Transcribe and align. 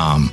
um, 0.00 0.32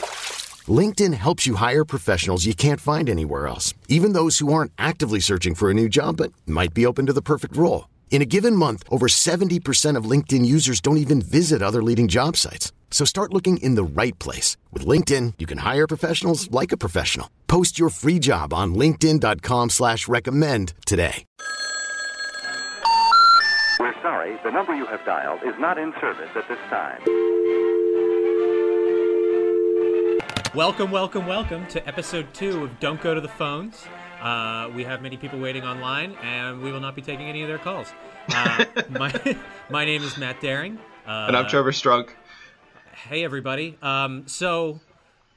LinkedIn 0.67 1.15
helps 1.15 1.47
you 1.47 1.55
hire 1.55 1.83
professionals 1.83 2.45
you 2.45 2.53
can't 2.53 2.79
find 2.79 3.09
anywhere 3.09 3.47
else, 3.47 3.73
even 3.87 4.13
those 4.13 4.37
who 4.37 4.53
aren't 4.53 4.71
actively 4.77 5.19
searching 5.19 5.55
for 5.55 5.71
a 5.71 5.73
new 5.73 5.89
job 5.89 6.17
but 6.17 6.31
might 6.45 6.73
be 6.75 6.85
open 6.85 7.07
to 7.07 7.13
the 7.13 7.21
perfect 7.21 7.57
role. 7.57 7.89
In 8.11 8.21
a 8.21 8.25
given 8.25 8.55
month, 8.55 8.83
over 8.89 9.07
70% 9.07 9.95
of 9.95 10.03
LinkedIn 10.05 10.45
users 10.45 10.81
don't 10.81 10.97
even 11.05 11.21
visit 11.21 11.63
other 11.63 11.81
leading 11.81 12.07
job 12.07 12.37
sites. 12.37 12.71
So 12.91 13.05
start 13.05 13.33
looking 13.33 13.57
in 13.57 13.73
the 13.75 13.83
right 13.83 14.17
place. 14.19 14.57
With 14.71 14.85
LinkedIn, 14.85 15.35
you 15.39 15.47
can 15.47 15.59
hire 15.59 15.87
professionals 15.87 16.51
like 16.51 16.71
a 16.71 16.77
professional. 16.77 17.31
Post 17.47 17.79
your 17.79 17.89
free 17.89 18.19
job 18.19 18.53
on 18.53 18.75
linkedin.com 18.75 19.69
slash 19.71 20.07
recommend 20.07 20.73
today. 20.85 21.25
We're 23.79 23.99
sorry, 24.03 24.37
the 24.43 24.51
number 24.51 24.75
you 24.75 24.85
have 24.85 25.03
dialed 25.05 25.41
is 25.43 25.55
not 25.57 25.79
in 25.79 25.91
service 25.99 26.29
at 26.35 26.47
this 26.47 26.59
time. 26.69 27.01
Welcome, 30.53 30.91
welcome, 30.91 31.27
welcome 31.27 31.65
to 31.67 31.87
episode 31.87 32.33
two 32.33 32.65
of 32.65 32.79
Don't 32.81 33.01
Go 33.01 33.15
to 33.15 33.21
the 33.21 33.29
Phones. 33.29 33.85
Uh, 34.21 34.69
we 34.75 34.83
have 34.83 35.01
many 35.01 35.15
people 35.15 35.39
waiting 35.39 35.63
online, 35.63 36.13
and 36.21 36.61
we 36.61 36.73
will 36.73 36.81
not 36.81 36.93
be 36.93 37.01
taking 37.01 37.27
any 37.27 37.41
of 37.41 37.47
their 37.47 37.57
calls. 37.57 37.93
Uh, 38.35 38.65
my, 38.89 39.37
my 39.69 39.85
name 39.85 40.03
is 40.03 40.17
Matt 40.17 40.41
Daring. 40.41 40.77
Uh, 41.07 41.27
and 41.29 41.37
I'm 41.37 41.47
Trevor 41.47 41.71
Strunk. 41.71 42.09
Hey, 43.07 43.23
everybody. 43.23 43.77
Um, 43.81 44.27
so 44.27 44.81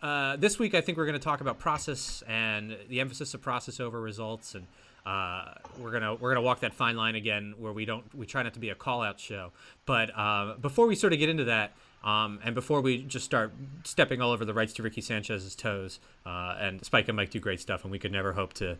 uh, 0.02 0.34
this 0.34 0.58
week, 0.58 0.74
I 0.74 0.80
think 0.80 0.98
we're 0.98 1.06
going 1.06 1.18
to 1.18 1.24
talk 1.24 1.40
about 1.40 1.60
process 1.60 2.24
and 2.26 2.76
the 2.88 2.98
emphasis 2.98 3.34
of 3.34 3.40
process 3.40 3.78
over 3.78 4.00
results, 4.00 4.56
and 4.56 4.66
uh, 5.06 5.54
we're 5.78 5.92
gonna 5.92 6.16
we're 6.16 6.34
gonna 6.34 6.42
walk 6.44 6.58
that 6.60 6.74
fine 6.74 6.96
line 6.96 7.14
again, 7.14 7.54
where 7.58 7.72
we 7.72 7.84
don't 7.84 8.04
we 8.16 8.26
try 8.26 8.42
not 8.42 8.54
to 8.54 8.60
be 8.60 8.70
a 8.70 8.74
call 8.74 9.00
out 9.00 9.20
show. 9.20 9.52
But 9.86 10.10
uh, 10.18 10.54
before 10.60 10.88
we 10.88 10.96
sort 10.96 11.12
of 11.12 11.20
get 11.20 11.28
into 11.28 11.44
that. 11.44 11.72
Um, 12.04 12.38
and 12.44 12.54
before 12.54 12.82
we 12.82 13.02
just 13.02 13.24
start 13.24 13.52
stepping 13.84 14.20
all 14.20 14.30
over 14.30 14.44
the 14.44 14.52
rights 14.52 14.74
to 14.74 14.82
Ricky 14.82 15.00
Sanchez's 15.00 15.54
toes, 15.54 16.00
uh, 16.26 16.54
and 16.60 16.84
Spike 16.84 17.08
and 17.08 17.16
Mike 17.16 17.30
do 17.30 17.40
great 17.40 17.60
stuff, 17.60 17.82
and 17.82 17.90
we 17.90 17.98
could 17.98 18.12
never 18.12 18.34
hope 18.34 18.52
to, 18.54 18.76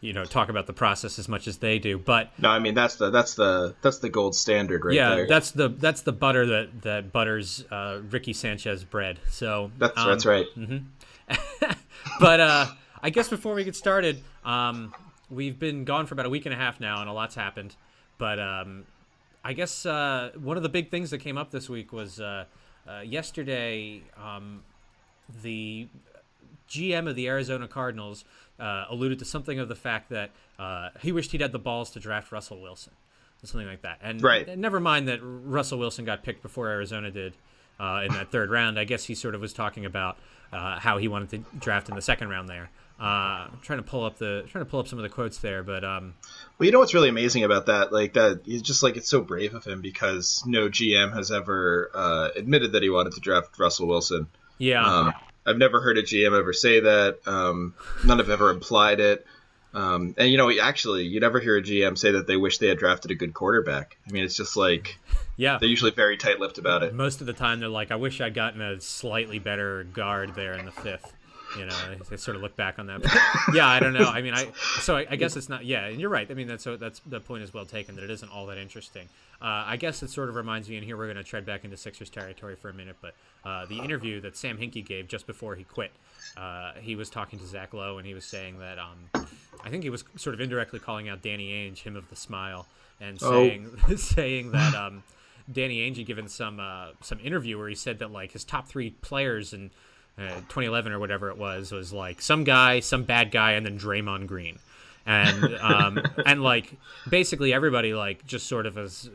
you 0.00 0.12
know, 0.12 0.24
talk 0.24 0.48
about 0.48 0.68
the 0.68 0.72
process 0.72 1.18
as 1.18 1.28
much 1.28 1.48
as 1.48 1.58
they 1.58 1.80
do. 1.80 1.98
But 1.98 2.30
no, 2.38 2.48
I 2.48 2.60
mean 2.60 2.74
that's 2.74 2.94
the 2.94 3.10
that's 3.10 3.34
the 3.34 3.74
that's 3.82 3.98
the 3.98 4.08
gold 4.08 4.36
standard 4.36 4.84
right 4.84 4.94
yeah, 4.94 5.16
there. 5.16 5.26
that's 5.26 5.50
the 5.50 5.68
that's 5.68 6.02
the 6.02 6.12
butter 6.12 6.46
that 6.46 6.82
that 6.82 7.12
butters 7.12 7.64
uh, 7.68 8.00
Ricky 8.10 8.32
Sanchez 8.32 8.84
bread. 8.84 9.18
So 9.28 9.72
that's 9.76 9.98
um, 9.98 10.08
that's 10.08 10.24
right. 10.24 10.46
Mm-hmm. 10.56 11.72
but 12.20 12.40
uh, 12.40 12.66
I 13.02 13.10
guess 13.10 13.28
before 13.28 13.54
we 13.54 13.64
get 13.64 13.74
started, 13.74 14.22
um, 14.44 14.94
we've 15.28 15.58
been 15.58 15.84
gone 15.84 16.06
for 16.06 16.14
about 16.14 16.26
a 16.26 16.30
week 16.30 16.46
and 16.46 16.54
a 16.54 16.58
half 16.58 16.78
now, 16.78 17.00
and 17.00 17.10
a 17.10 17.12
lot's 17.12 17.34
happened. 17.34 17.74
But 18.18 18.38
um, 18.38 18.84
I 19.44 19.52
guess 19.52 19.84
uh, 19.84 20.30
one 20.36 20.56
of 20.56 20.62
the 20.62 20.68
big 20.68 20.92
things 20.92 21.10
that 21.10 21.18
came 21.18 21.36
up 21.36 21.50
this 21.50 21.68
week 21.68 21.92
was 21.92 22.20
uh, 22.88 23.00
yesterday, 23.00 24.02
um, 24.22 24.62
the 25.42 25.88
GM 26.68 27.08
of 27.08 27.16
the 27.16 27.28
Arizona 27.28 27.68
Cardinals 27.68 28.24
uh, 28.58 28.84
alluded 28.88 29.18
to 29.20 29.24
something 29.24 29.58
of 29.58 29.68
the 29.68 29.74
fact 29.74 30.10
that 30.10 30.30
uh, 30.58 30.90
he 31.00 31.12
wished 31.12 31.32
he'd 31.32 31.40
had 31.40 31.52
the 31.52 31.58
balls 31.58 31.90
to 31.90 32.00
draft 32.00 32.32
Russell 32.32 32.60
Wilson, 32.60 32.92
something 33.42 33.68
like 33.68 33.82
that. 33.82 33.98
And, 34.02 34.22
right. 34.22 34.58
never 34.58 34.80
mind 34.80 35.08
that 35.08 35.20
Russell 35.22 35.78
Wilson 35.78 36.04
got 36.04 36.22
picked 36.22 36.42
before 36.42 36.68
Arizona 36.68 37.10
did 37.10 37.34
uh, 37.78 38.02
in 38.04 38.12
that 38.12 38.30
third 38.30 38.50
round. 38.50 38.78
I 38.78 38.84
guess 38.84 39.04
he 39.04 39.14
sort 39.14 39.34
of 39.34 39.40
was 39.40 39.52
talking 39.52 39.84
about 39.84 40.18
uh, 40.52 40.78
how 40.78 40.98
he 40.98 41.08
wanted 41.08 41.30
to 41.30 41.58
draft 41.58 41.88
in 41.88 41.94
the 41.94 42.02
second 42.02 42.28
round 42.28 42.48
there. 42.48 42.70
Uh, 43.00 43.46
I'm 43.52 43.60
trying 43.62 43.78
to 43.78 43.84
pull 43.84 44.04
up 44.04 44.18
the 44.18 44.44
trying 44.48 44.64
to 44.64 44.70
pull 44.70 44.80
up 44.80 44.88
some 44.88 44.98
of 44.98 45.04
the 45.04 45.08
quotes 45.08 45.38
there, 45.38 45.62
but 45.62 45.84
um, 45.84 46.14
well, 46.58 46.66
you 46.66 46.72
know 46.72 46.80
what's 46.80 46.94
really 46.94 47.08
amazing 47.08 47.44
about 47.44 47.66
that, 47.66 47.92
like 47.92 48.14
that, 48.14 48.40
it's 48.44 48.62
just 48.62 48.82
like 48.82 48.96
it's 48.96 49.08
so 49.08 49.20
brave 49.20 49.54
of 49.54 49.64
him 49.64 49.82
because 49.82 50.42
no 50.46 50.68
GM 50.68 51.14
has 51.14 51.30
ever 51.30 51.90
uh, 51.94 52.30
admitted 52.34 52.72
that 52.72 52.82
he 52.82 52.90
wanted 52.90 53.12
to 53.12 53.20
draft 53.20 53.56
Russell 53.56 53.86
Wilson. 53.86 54.26
Yeah, 54.58 54.84
um, 54.84 55.14
I've 55.46 55.58
never 55.58 55.80
heard 55.80 55.96
a 55.96 56.02
GM 56.02 56.36
ever 56.36 56.52
say 56.52 56.80
that. 56.80 57.18
Um, 57.24 57.74
none 58.04 58.18
have 58.18 58.30
ever 58.30 58.50
implied 58.50 58.98
it. 58.98 59.24
Um, 59.74 60.16
and 60.18 60.28
you 60.28 60.36
know, 60.36 60.50
actually, 60.60 61.04
you 61.04 61.20
never 61.20 61.38
hear 61.38 61.56
a 61.56 61.62
GM 61.62 61.96
say 61.96 62.12
that 62.12 62.26
they 62.26 62.36
wish 62.36 62.58
they 62.58 62.66
had 62.66 62.78
drafted 62.78 63.12
a 63.12 63.14
good 63.14 63.32
quarterback. 63.32 63.96
I 64.08 64.10
mean, 64.10 64.24
it's 64.24 64.36
just 64.36 64.56
like, 64.56 64.98
yeah, 65.36 65.58
they're 65.58 65.68
usually 65.68 65.92
very 65.92 66.16
tight-lipped 66.16 66.58
about 66.58 66.82
it. 66.82 66.94
Most 66.94 67.20
of 67.20 67.28
the 67.28 67.32
time, 67.32 67.60
they're 67.60 67.68
like, 67.68 67.92
"I 67.92 67.96
wish 67.96 68.20
I'd 68.20 68.34
gotten 68.34 68.60
a 68.60 68.80
slightly 68.80 69.38
better 69.38 69.84
guard 69.84 70.34
there 70.34 70.54
in 70.54 70.64
the 70.64 70.72
fifth 70.72 71.12
you 71.56 71.64
know 71.64 71.76
they, 71.88 71.96
they, 72.10 72.16
sort 72.16 72.36
of 72.36 72.42
look 72.42 72.56
back 72.56 72.78
on 72.78 72.86
that 72.86 73.02
but 73.02 73.12
yeah 73.54 73.66
i 73.66 73.80
don't 73.80 73.92
know. 73.92 74.04
I 74.04 74.20
mean 74.20 74.34
i 74.34 74.50
so 74.80 74.96
I, 74.96 75.06
I, 75.10 75.16
guess 75.16 75.36
it's 75.36 75.48
not 75.48 75.64
yeah 75.64 75.86
and 75.86 76.00
you're 76.00 76.10
right. 76.10 76.30
I 76.30 76.34
mean 76.34 76.46
that's 76.46 76.64
so 76.64 76.76
that's 76.76 77.00
the 77.00 77.20
point 77.20 77.42
is 77.42 77.54
well 77.54 77.64
taken 77.64 77.94
that 77.96 78.04
it 78.04 78.10
isn't 78.10 78.30
all 78.30 78.46
that 78.46 78.58
interesting. 78.58 79.08
Uh, 79.40 79.64
i 79.66 79.76
guess 79.76 80.02
it 80.02 80.10
sort 80.10 80.28
of 80.28 80.34
reminds 80.34 80.68
me 80.68 80.76
and 80.76 80.84
here 80.84 80.96
we're 80.96 81.06
going 81.06 81.16
to 81.16 81.24
tread 81.24 81.46
back 81.46 81.64
into 81.64 81.76
sixers 81.76 82.10
territory 82.10 82.56
for 82.56 82.70
a 82.70 82.74
minute 82.74 82.96
but 83.00 83.14
uh, 83.44 83.64
the 83.66 83.78
interview 83.78 84.20
that 84.20 84.36
sam 84.36 84.58
hinkie 84.58 84.84
gave 84.84 85.06
just 85.06 85.26
before 85.26 85.54
he 85.54 85.64
quit 85.64 85.92
uh, 86.36 86.72
he 86.80 86.96
was 86.96 87.08
talking 87.08 87.38
to 87.38 87.46
zach 87.46 87.72
lowe 87.72 87.98
and 87.98 88.06
he 88.06 88.14
was 88.14 88.24
saying 88.24 88.58
that 88.58 88.78
um, 88.78 89.26
i 89.64 89.70
think 89.70 89.84
he 89.84 89.90
was 89.90 90.02
sort 90.16 90.34
of 90.34 90.40
indirectly 90.40 90.80
calling 90.80 91.08
out 91.08 91.22
danny 91.22 91.50
ainge 91.50 91.78
him 91.78 91.94
of 91.94 92.08
the 92.10 92.16
smile 92.16 92.66
and 93.00 93.20
saying 93.20 93.70
oh. 93.88 93.94
saying 93.96 94.50
that 94.50 94.74
um, 94.74 95.04
danny 95.50 95.88
ainge 95.88 95.98
had 95.98 96.06
given 96.06 96.28
some 96.28 96.58
uh, 96.58 96.88
some 97.00 97.20
interview 97.20 97.56
where 97.56 97.68
he 97.68 97.76
said 97.76 98.00
that 98.00 98.10
like 98.10 98.32
his 98.32 98.42
top 98.42 98.66
three 98.66 98.90
players 98.90 99.52
and 99.52 99.70
uh, 100.18 100.40
2011 100.48 100.92
or 100.92 100.98
whatever 100.98 101.30
it 101.30 101.38
was, 101.38 101.70
was 101.70 101.92
like 101.92 102.20
some 102.20 102.44
guy, 102.44 102.80
some 102.80 103.04
bad 103.04 103.30
guy, 103.30 103.52
and 103.52 103.64
then 103.64 103.78
Draymond 103.78 104.26
Green, 104.26 104.58
and 105.06 105.54
um, 105.60 106.00
and 106.26 106.42
like 106.42 106.74
basically 107.08 107.52
everybody 107.52 107.94
like 107.94 108.26
just 108.26 108.46
sort 108.46 108.66
of 108.66 108.76
as 108.76 109.08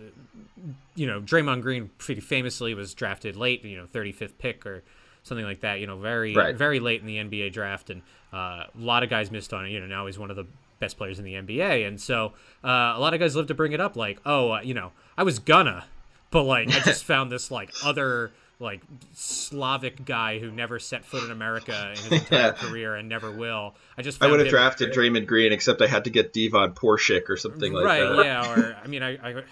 you 0.95 1.05
know 1.05 1.19
Draymond 1.19 1.61
Green 1.61 1.89
pretty 1.97 2.21
famously 2.21 2.73
was 2.73 2.93
drafted 2.93 3.35
late, 3.35 3.65
you 3.65 3.77
know 3.77 3.85
35th 3.87 4.37
pick 4.37 4.65
or 4.65 4.83
something 5.23 5.45
like 5.45 5.59
that, 5.61 5.79
you 5.79 5.87
know 5.87 5.97
very 5.97 6.33
right. 6.33 6.55
very 6.55 6.79
late 6.79 7.01
in 7.01 7.07
the 7.07 7.17
NBA 7.17 7.51
draft, 7.51 7.89
and 7.89 8.01
uh, 8.31 8.65
a 8.65 8.69
lot 8.77 9.03
of 9.03 9.09
guys 9.09 9.29
missed 9.29 9.53
on 9.53 9.65
it. 9.65 9.71
You 9.71 9.81
know 9.81 9.87
now 9.87 10.05
he's 10.05 10.17
one 10.17 10.29
of 10.29 10.37
the 10.37 10.45
best 10.79 10.97
players 10.97 11.19
in 11.19 11.25
the 11.25 11.33
NBA, 11.33 11.85
and 11.85 11.99
so 11.99 12.33
uh, 12.63 12.93
a 12.95 12.99
lot 12.99 13.13
of 13.13 13.19
guys 13.19 13.35
live 13.35 13.47
to 13.47 13.53
bring 13.53 13.73
it 13.73 13.81
up, 13.81 13.97
like 13.97 14.19
oh 14.25 14.53
uh, 14.53 14.61
you 14.61 14.73
know 14.73 14.93
I 15.17 15.23
was 15.23 15.39
gonna, 15.39 15.83
but 16.31 16.43
like 16.43 16.69
I 16.69 16.79
just 16.79 17.03
found 17.05 17.29
this 17.29 17.51
like 17.51 17.71
other 17.83 18.31
like 18.63 18.81
Slavic 19.13 20.05
guy 20.05 20.39
who 20.39 20.49
never 20.49 20.79
set 20.79 21.05
foot 21.05 21.23
in 21.23 21.31
America 21.31 21.91
in 21.91 21.97
his 21.97 22.11
entire 22.21 22.53
career 22.53 22.95
and 22.95 23.07
never 23.07 23.29
will. 23.29 23.75
I 23.97 24.01
just 24.01 24.23
I 24.23 24.27
would 24.27 24.39
have 24.39 24.49
drafted 24.49 24.93
Draymond 24.93 25.27
Green, 25.27 25.51
except 25.51 25.81
I 25.81 25.87
had 25.87 26.05
to 26.05 26.09
get 26.09 26.33
Devon 26.33 26.73
Porschick 26.73 27.29
or 27.29 27.37
something 27.37 27.73
like 27.73 27.85
right, 27.85 27.99
that. 27.99 28.15
Right? 28.15 28.25
Yeah. 28.25 28.53
Or 28.53 28.77
I 28.83 28.87
mean, 28.87 29.03
I, 29.03 29.17
I 29.17 29.43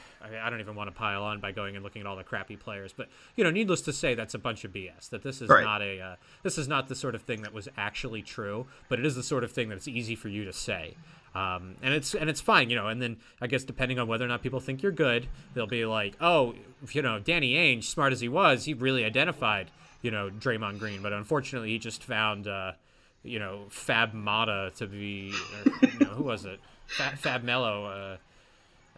I 0.43 0.49
don't 0.49 0.59
even 0.59 0.75
want 0.75 0.89
to 0.89 0.95
pile 0.95 1.23
on 1.23 1.39
by 1.39 1.51
going 1.51 1.75
and 1.75 1.83
looking 1.83 2.01
at 2.01 2.07
all 2.07 2.15
the 2.15 2.23
crappy 2.23 2.55
players, 2.55 2.93
but 2.93 3.09
you 3.35 3.43
know, 3.43 3.51
needless 3.51 3.81
to 3.81 3.93
say, 3.93 4.15
that's 4.15 4.33
a 4.33 4.39
bunch 4.39 4.63
of 4.63 4.71
BS. 4.71 5.09
That 5.09 5.23
this 5.23 5.41
is 5.41 5.49
right. 5.49 5.63
not 5.63 5.81
a 5.81 5.99
uh, 5.99 6.15
this 6.43 6.57
is 6.57 6.67
not 6.67 6.87
the 6.87 6.95
sort 6.95 7.13
of 7.13 7.21
thing 7.21 7.41
that 7.41 7.53
was 7.53 7.67
actually 7.77 8.21
true, 8.21 8.67
but 8.89 8.99
it 8.99 9.05
is 9.05 9.15
the 9.15 9.23
sort 9.23 9.43
of 9.43 9.51
thing 9.51 9.69
that 9.69 9.75
it's 9.75 9.87
easy 9.87 10.15
for 10.15 10.29
you 10.29 10.45
to 10.45 10.53
say. 10.53 10.95
Um, 11.33 11.75
and 11.81 11.93
it's 11.93 12.13
and 12.13 12.29
it's 12.29 12.41
fine, 12.41 12.69
you 12.69 12.75
know. 12.75 12.87
And 12.87 13.01
then 13.01 13.17
I 13.39 13.47
guess 13.47 13.63
depending 13.63 13.99
on 13.99 14.07
whether 14.07 14.25
or 14.25 14.27
not 14.27 14.41
people 14.41 14.59
think 14.59 14.83
you're 14.83 14.91
good, 14.91 15.27
they'll 15.53 15.67
be 15.67 15.85
like, 15.85 16.15
oh, 16.19 16.55
you 16.91 17.01
know, 17.01 17.19
Danny 17.19 17.53
Ainge, 17.53 17.85
smart 17.85 18.11
as 18.11 18.19
he 18.19 18.27
was, 18.27 18.65
he 18.65 18.73
really 18.73 19.05
identified, 19.05 19.71
you 20.01 20.11
know, 20.11 20.29
Draymond 20.29 20.79
Green. 20.79 21.01
But 21.01 21.13
unfortunately, 21.13 21.69
he 21.69 21.79
just 21.79 22.03
found, 22.03 22.47
uh, 22.47 22.73
you 23.23 23.39
know, 23.39 23.61
Fab 23.69 24.13
Mata 24.13 24.71
to 24.77 24.87
be, 24.87 25.31
or, 25.31 25.87
you 25.87 25.99
know, 25.99 26.11
who 26.11 26.23
was 26.23 26.45
it? 26.45 26.59
Fab, 26.87 27.17
Fab 27.17 27.43
Melo. 27.43 27.85
Uh, 27.85 28.17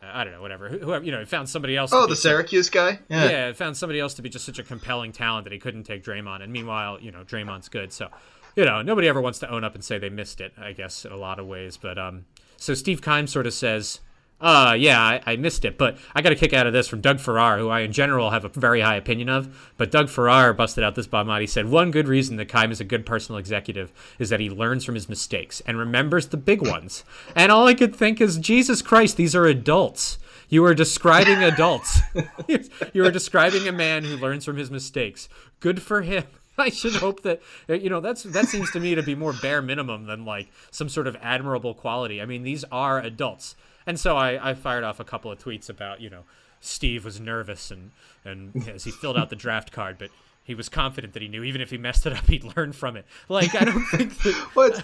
I 0.01 0.23
don't 0.23 0.33
know, 0.33 0.41
whatever. 0.41 0.69
Whoever, 0.69 1.05
you 1.05 1.11
know, 1.11 1.19
he 1.19 1.25
found 1.25 1.47
somebody 1.47 1.77
else. 1.77 1.91
Oh, 1.93 2.07
the 2.07 2.15
Syracuse 2.15 2.69
guy. 2.69 2.99
Yeah. 3.09 3.29
yeah, 3.29 3.53
found 3.53 3.77
somebody 3.77 3.99
else 3.99 4.15
to 4.15 4.21
be 4.21 4.29
just 4.29 4.45
such 4.45 4.59
a 4.59 4.63
compelling 4.63 5.11
talent 5.11 5.45
that 5.45 5.53
he 5.53 5.59
couldn't 5.59 5.83
take 5.83 6.03
Draymond. 6.03 6.41
And 6.41 6.51
meanwhile, 6.51 6.99
you 6.99 7.11
know, 7.11 7.23
Draymond's 7.23 7.69
good, 7.69 7.93
so 7.93 8.09
you 8.55 8.65
know, 8.65 8.81
nobody 8.81 9.07
ever 9.07 9.21
wants 9.21 9.39
to 9.39 9.49
own 9.49 9.63
up 9.63 9.75
and 9.75 9.83
say 9.83 9.97
they 9.97 10.09
missed 10.09 10.41
it. 10.41 10.53
I 10.57 10.71
guess 10.71 11.05
in 11.05 11.11
a 11.11 11.17
lot 11.17 11.39
of 11.39 11.47
ways, 11.47 11.77
but 11.77 11.97
um, 11.97 12.25
so 12.57 12.73
Steve 12.73 13.01
Keim 13.01 13.27
sort 13.27 13.47
of 13.47 13.53
says, 13.53 13.99
uh, 14.43 14.75
yeah, 14.77 14.99
I, 14.99 15.21
I, 15.25 15.35
missed 15.37 15.63
it, 15.63 15.77
but 15.77 15.97
I 16.13 16.21
got 16.21 16.33
a 16.33 16.35
kick 16.35 16.51
out 16.51 16.67
of 16.67 16.73
this 16.73 16.89
from 16.89 16.99
Doug 16.99 17.21
Farrar, 17.21 17.57
who 17.57 17.69
I 17.69 17.79
in 17.79 17.93
general 17.93 18.31
have 18.31 18.43
a 18.43 18.49
very 18.49 18.81
high 18.81 18.97
opinion 18.97 19.29
of. 19.29 19.71
But 19.77 19.89
Doug 19.89 20.09
Farrar 20.09 20.53
busted 20.53 20.83
out 20.83 20.95
this 20.95 21.07
bomb 21.07 21.29
out. 21.29 21.39
He 21.39 21.47
said, 21.47 21.69
One 21.69 21.91
good 21.91 22.09
reason 22.09 22.35
that 22.35 22.49
Keim 22.49 22.69
is 22.69 22.81
a 22.81 22.85
good 22.85 23.05
personal 23.05 23.39
executive 23.39 23.93
is 24.19 24.29
that 24.29 24.41
he 24.41 24.49
learns 24.49 24.83
from 24.83 24.95
his 24.95 25.07
mistakes 25.07 25.61
and 25.65 25.77
remembers 25.77 26.27
the 26.27 26.35
big 26.35 26.61
ones. 26.61 27.05
And 27.37 27.53
all 27.53 27.67
I 27.67 27.73
could 27.73 27.95
think 27.95 28.19
is, 28.19 28.37
Jesus 28.37 28.81
Christ, 28.81 29.15
these 29.15 29.33
are 29.33 29.45
adults. 29.45 30.17
You 30.49 30.65
are 30.65 30.75
describing 30.75 31.41
adults. 31.41 32.01
you 32.93 33.05
are 33.05 33.11
describing 33.11 33.67
a 33.69 33.71
man 33.71 34.03
who 34.03 34.17
learns 34.17 34.43
from 34.43 34.57
his 34.57 34.69
mistakes. 34.69 35.29
Good 35.61 35.81
for 35.81 36.01
him. 36.01 36.25
I 36.57 36.69
should 36.69 36.95
hope 36.95 37.23
that 37.23 37.41
uh, 37.69 37.73
you 37.73 37.89
know 37.89 37.99
that's 37.99 38.23
that 38.23 38.47
seems 38.47 38.71
to 38.71 38.79
me 38.79 38.95
to 38.95 39.03
be 39.03 39.15
more 39.15 39.33
bare 39.33 39.61
minimum 39.61 40.05
than 40.05 40.25
like 40.25 40.49
some 40.71 40.89
sort 40.89 41.07
of 41.07 41.15
admirable 41.21 41.73
quality. 41.73 42.21
I 42.21 42.25
mean, 42.25 42.43
these 42.43 42.63
are 42.71 42.99
adults, 42.99 43.55
and 43.87 43.99
so 43.99 44.15
I, 44.15 44.51
I 44.51 44.53
fired 44.53 44.83
off 44.83 44.99
a 44.99 45.03
couple 45.03 45.31
of 45.31 45.39
tweets 45.39 45.69
about 45.69 46.01
you 46.01 46.09
know 46.09 46.23
Steve 46.61 47.05
was 47.05 47.19
nervous 47.19 47.71
and 47.71 47.91
and 48.23 48.67
as 48.69 48.83
he 48.83 48.91
filled 48.91 49.17
out 49.17 49.29
the 49.29 49.35
draft 49.35 49.71
card, 49.71 49.97
but 49.97 50.09
he 50.43 50.55
was 50.55 50.69
confident 50.69 51.13
that 51.13 51.21
he 51.21 51.27
knew 51.27 51.43
even 51.43 51.61
if 51.61 51.69
he 51.69 51.77
messed 51.77 52.05
it 52.05 52.13
up, 52.13 52.25
he'd 52.29 52.43
learn 52.55 52.73
from 52.73 52.97
it. 52.97 53.05
Like 53.29 53.55
I 53.55 53.65
don't 53.65 53.85
think 53.85 54.17
that. 54.23 54.49
well, 54.55 54.67
it's, 54.67 54.81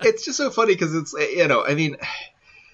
it's 0.00 0.24
just 0.24 0.36
so 0.36 0.50
funny 0.50 0.74
because 0.74 0.94
it's 0.94 1.12
you 1.14 1.48
know 1.48 1.64
I 1.64 1.74
mean, 1.74 1.96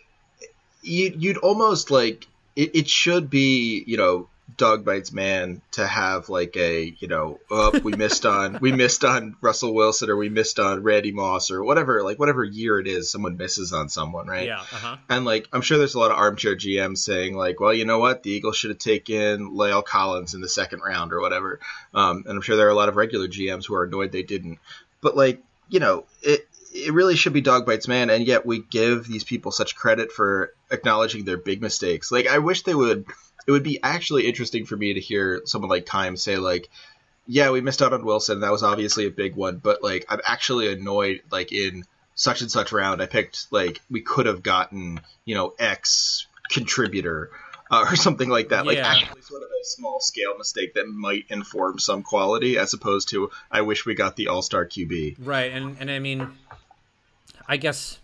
you 0.83 1.15
you'd 1.17 1.39
almost 1.39 1.91
like 1.91 2.27
it, 2.57 2.75
it 2.75 2.89
should 2.89 3.31
be 3.31 3.85
you 3.87 3.97
know 3.97 4.29
dog 4.57 4.85
bites 4.85 5.13
man 5.13 5.63
to 5.73 5.87
have 5.87 6.29
like 6.29 6.57
a 6.57 6.95
you 6.99 7.09
know 7.09 7.39
oh, 7.51 7.79
we 7.83 7.93
missed 7.93 8.27
on 8.27 8.59
we 8.61 8.73
missed 8.73 9.05
on 9.05 9.37
Russell 9.41 9.75
Wilson 9.75 10.11
or 10.11 10.17
we 10.17 10.29
missed 10.29 10.59
on 10.59 10.83
Randy 10.83 11.13
Moss 11.13 11.51
or 11.51 11.65
whatever 11.65 12.03
like 12.03 12.19
whatever 12.19 12.45
year 12.45 12.79
it 12.79 12.87
is 12.87 13.11
someone 13.11 13.37
misses 13.37 13.73
on 13.73 13.89
someone 13.89 14.27
right? 14.27 14.47
Yeah 14.47 14.61
uh-huh. 14.61 14.97
and 15.09 15.25
like 15.25 15.49
I'm 15.53 15.63
sure 15.63 15.79
there's 15.79 15.95
a 15.95 15.99
lot 15.99 16.11
of 16.11 16.19
armchair 16.19 16.57
GMs 16.57 16.99
saying 16.99 17.37
like 17.37 17.61
well 17.61 17.73
you 17.73 17.85
know 17.85 17.99
what? 17.99 18.23
The 18.23 18.31
Eagles 18.31 18.57
should 18.57 18.71
have 18.71 18.79
taken 18.79 19.53
La'el 19.53 19.85
Collins 19.85 20.35
in 20.35 20.41
the 20.41 20.49
second 20.49 20.81
round 20.81 21.13
or 21.13 21.21
whatever. 21.21 21.61
Um, 21.95 22.25
and 22.27 22.37
I'm 22.37 22.43
sure 22.43 22.57
there 22.57 22.67
are 22.67 22.71
a 22.71 22.75
lot 22.75 22.89
of 22.89 22.97
regular 22.97 23.29
GMs 23.29 23.67
who 23.67 23.75
are 23.75 23.85
annoyed 23.85 24.13
they 24.13 24.23
didn't. 24.23 24.59
But 25.01 25.17
like 25.17 25.43
you 25.69 25.81
know 25.81 26.05
it 26.23 26.47
it 26.75 26.93
really 26.93 27.17
should 27.17 27.33
be 27.33 27.43
dog 27.43 27.67
bites 27.67 27.87
man 27.87 28.11
and 28.11 28.27
yet 28.27 28.47
we 28.47 28.61
give 28.61 29.07
these 29.07 29.25
people 29.25 29.53
such 29.53 29.77
credit 29.77 30.11
for 30.11 30.55
acknowledging 30.71 31.25
their 31.25 31.39
big 31.39 31.63
mistakes. 31.63 32.11
Like 32.11 32.27
I 32.27 32.39
wish 32.39 32.63
they 32.63 32.75
would 32.75 33.07
it 33.47 33.51
would 33.51 33.63
be 33.63 33.81
actually 33.83 34.27
interesting 34.27 34.67
for 34.67 34.77
me 34.77 34.95
to 34.95 35.01
hear 35.01 35.43
someone 35.45 35.71
like 35.71 35.87
Keim 35.87 36.17
say 36.17 36.37
like, 36.37 36.69
yeah, 37.27 37.51
we 37.51 37.61
missed 37.61 37.83
out 37.83 37.93
on 37.93 38.05
Wilson. 38.05 38.41
That 38.41 38.53
was 38.53 38.63
obviously 38.63 39.07
a 39.07 39.11
big 39.11 39.37
one, 39.37 39.59
but 39.59 39.83
like 39.83 40.05
I'm 40.09 40.21
actually 40.25 40.73
annoyed. 40.73 41.23
Like 41.31 41.53
in 41.53 41.85
such 42.15 42.41
and 42.41 42.51
such 42.51 42.73
round, 42.73 43.01
I 43.01 43.07
picked 43.07 43.47
like 43.51 43.81
we 43.91 44.01
could 44.01 44.27
have 44.27 44.43
gotten 44.43 45.01
you 45.25 45.35
know 45.35 45.55
X 45.59 46.27
contributor 46.51 47.31
uh, 47.71 47.87
or 47.91 47.97
something 47.97 48.29
like 48.29 48.51
that. 48.51 48.67
Like 48.67 48.79
actually 48.79 49.23
sort 49.23 49.43
of 49.43 49.49
a 49.49 49.65
small 49.65 50.01
scale 50.01 50.37
mistake 50.37 50.75
that 50.75 50.87
might 50.87 51.27
inform 51.29 51.79
some 51.79 52.03
quality, 52.03 52.59
as 52.59 52.75
opposed 52.75 53.09
to 53.11 53.31
I 53.51 53.63
wish 53.63 53.87
we 53.87 53.95
got 53.95 54.17
the 54.17 54.29
All 54.29 54.43
Star 54.43 54.67
QB. 54.67 55.17
Right, 55.21 55.53
and 55.53 55.77
and 55.79 55.91
I 55.91 55.99
mean, 56.01 56.29
I 57.47 57.57
guess 57.57 57.99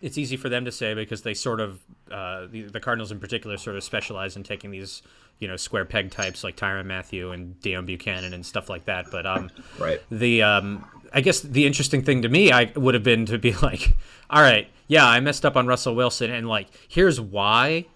it's 0.00 0.18
easy 0.18 0.36
for 0.36 0.48
them 0.48 0.64
to 0.64 0.72
say 0.72 0.94
because 0.94 1.22
they 1.22 1.34
sort 1.34 1.60
of 1.60 1.80
uh, 2.10 2.46
the, 2.50 2.62
the, 2.62 2.80
Cardinals 2.80 3.10
in 3.10 3.18
particular 3.18 3.56
sort 3.56 3.76
of 3.76 3.84
specialize 3.84 4.36
in 4.36 4.42
taking 4.42 4.70
these 4.70 5.02
you 5.38 5.48
know 5.48 5.56
square 5.56 5.84
peg 5.84 6.10
types 6.10 6.44
like 6.44 6.56
Tyrann 6.56 6.86
Mathieu 6.86 7.30
and 7.30 7.60
Deone 7.60 7.86
Bucannon 7.86 8.32
and 8.32 8.44
stuff 8.44 8.68
like 8.68 8.84
that. 8.84 9.06
But 9.10 9.26
um, 9.26 9.50
right. 9.78 10.00
The 10.10 10.42
um, 10.42 10.84
I 11.12 11.20
guess 11.20 11.40
the 11.40 11.66
interesting 11.66 12.02
thing 12.02 12.22
to 12.22 12.28
me 12.28 12.52
I 12.52 12.72
would 12.76 12.94
have 12.94 13.04
been 13.04 13.26
to 13.26 13.38
be 13.38 13.52
like, 13.62 13.96
all 14.30 14.42
right, 14.42 14.68
yeah, 14.88 15.06
I 15.06 15.20
messed 15.20 15.44
up 15.44 15.56
on 15.56 15.66
Russell 15.66 15.94
Wilson, 15.94 16.30
and 16.30 16.48
like 16.48 16.68
here's 16.88 17.20
why 17.20 17.86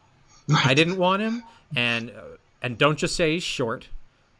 I 0.64 0.74
didn't 0.74 0.96
want 0.96 1.22
him, 1.22 1.44
and 1.76 2.10
uh, 2.10 2.36
and 2.62 2.78
don't 2.78 2.98
just 2.98 3.14
say 3.14 3.34
he's 3.34 3.42
short 3.42 3.88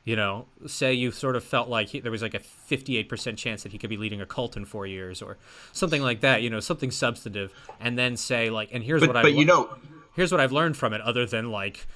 you 0.04 0.16
know, 0.16 0.46
say 0.66 0.92
you 0.92 1.10
sort 1.10 1.36
of 1.36 1.44
felt 1.44 1.68
like 1.68 1.88
he, 1.88 2.00
there 2.00 2.12
was 2.12 2.22
like 2.22 2.34
a 2.34 2.38
58% 2.38 3.36
chance 3.36 3.62
that 3.62 3.72
he 3.72 3.78
could 3.78 3.90
be 3.90 3.96
leading 3.96 4.20
a 4.20 4.26
cult 4.26 4.56
in 4.56 4.64
four 4.64 4.86
years 4.86 5.20
or 5.20 5.36
something 5.72 6.02
like 6.02 6.20
that, 6.20 6.42
you 6.42 6.50
know, 6.50 6.60
something 6.60 6.90
substantive, 6.90 7.52
and 7.80 7.98
then 7.98 8.16
say 8.16 8.50
like, 8.50 8.70
and 8.72 8.82
here's 8.82 9.00
but, 9.00 9.10
what 9.10 9.16
I, 9.16 9.22
but 9.22 9.34
you 9.34 9.44
know, 9.44 9.76
here's 10.14 10.32
what 10.32 10.40
I've 10.40 10.52
learned 10.52 10.76
from 10.76 10.92
it, 10.92 11.00
other 11.02 11.26
than 11.26 11.50
like, 11.50 11.86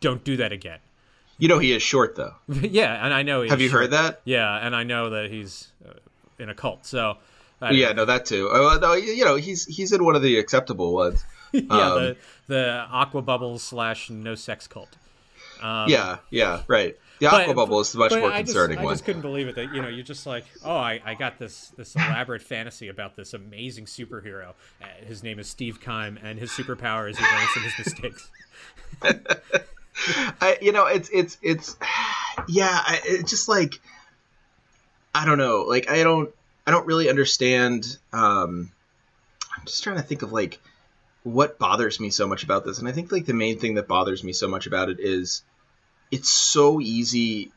don't 0.00 0.24
do 0.24 0.36
that 0.36 0.52
again. 0.52 0.80
You 1.38 1.48
know, 1.48 1.58
he 1.58 1.72
is 1.72 1.82
short 1.82 2.16
though. 2.16 2.34
yeah, 2.48 3.04
and 3.04 3.12
I 3.12 3.22
know. 3.22 3.42
Have 3.46 3.60
you 3.60 3.68
short. 3.68 3.82
heard 3.82 3.90
that? 3.92 4.20
Yeah, 4.24 4.64
and 4.64 4.74
I 4.74 4.84
know 4.84 5.10
that 5.10 5.30
he's 5.30 5.68
uh, 5.88 5.94
in 6.38 6.48
a 6.48 6.54
cult. 6.54 6.86
So. 6.86 7.18
Yeah, 7.70 7.88
know. 7.88 7.94
no, 7.94 8.04
that 8.04 8.26
too. 8.26 8.50
Uh, 8.50 8.78
no, 8.78 8.92
you 8.92 9.24
know, 9.24 9.36
he's 9.36 9.64
he's 9.64 9.92
in 9.92 10.04
one 10.04 10.16
of 10.16 10.22
the 10.22 10.38
acceptable 10.38 10.92
ones. 10.92 11.24
yeah, 11.52 11.60
um, 11.70 11.94
the 11.94 12.16
the 12.46 12.86
aqua 12.90 13.22
bubbles 13.22 13.62
slash 13.62 14.10
no 14.10 14.34
sex 14.34 14.66
cult. 14.66 14.96
Um, 15.62 15.88
yeah, 15.88 16.18
yeah, 16.30 16.62
right. 16.66 16.96
The 17.30 17.36
aqua 17.36 17.54
bubble 17.54 17.80
is 17.80 17.92
the 17.92 17.98
much 17.98 18.12
more 18.12 18.30
concerning 18.30 18.76
just, 18.76 18.84
one. 18.84 18.92
I 18.92 18.94
just 18.94 19.04
couldn't 19.04 19.22
believe 19.22 19.48
it 19.48 19.54
that 19.56 19.74
you 19.74 19.82
know 19.82 19.88
you're 19.88 20.04
just 20.04 20.26
like, 20.26 20.44
oh, 20.64 20.76
I, 20.76 21.00
I 21.04 21.14
got 21.14 21.38
this 21.38 21.72
this 21.76 21.94
elaborate 21.94 22.42
fantasy 22.42 22.88
about 22.88 23.16
this 23.16 23.34
amazing 23.34 23.86
superhero. 23.86 24.50
Uh, 24.82 24.86
his 25.06 25.22
name 25.22 25.38
is 25.38 25.48
Steve 25.48 25.80
Keim, 25.80 26.18
and 26.22 26.38
his 26.38 26.50
superpower 26.50 27.10
is 27.10 27.18
he 27.18 27.24
learns 27.24 27.50
from 27.50 27.62
his 27.62 27.78
mistakes. 27.78 28.30
I, 30.40 30.58
you 30.60 30.72
know, 30.72 30.86
it's 30.86 31.08
it's 31.12 31.38
it's, 31.42 31.76
yeah, 32.48 32.70
I, 32.70 33.00
it's 33.04 33.30
just 33.30 33.48
like, 33.48 33.80
I 35.14 35.24
don't 35.24 35.38
know, 35.38 35.62
like 35.62 35.90
I 35.90 36.02
don't 36.02 36.30
I 36.66 36.70
don't 36.70 36.86
really 36.86 37.08
understand. 37.08 37.98
Um, 38.12 38.72
I'm 39.56 39.66
just 39.66 39.82
trying 39.82 39.96
to 39.96 40.02
think 40.02 40.22
of 40.22 40.32
like 40.32 40.60
what 41.22 41.58
bothers 41.58 42.00
me 42.00 42.10
so 42.10 42.26
much 42.26 42.44
about 42.44 42.64
this, 42.64 42.78
and 42.78 42.88
I 42.88 42.92
think 42.92 43.12
like 43.12 43.26
the 43.26 43.34
main 43.34 43.58
thing 43.58 43.74
that 43.74 43.88
bothers 43.88 44.24
me 44.24 44.32
so 44.32 44.48
much 44.48 44.66
about 44.66 44.90
it 44.90 45.00
is 45.00 45.42
it's 46.14 46.30
so 46.30 46.80
easy 46.80 47.50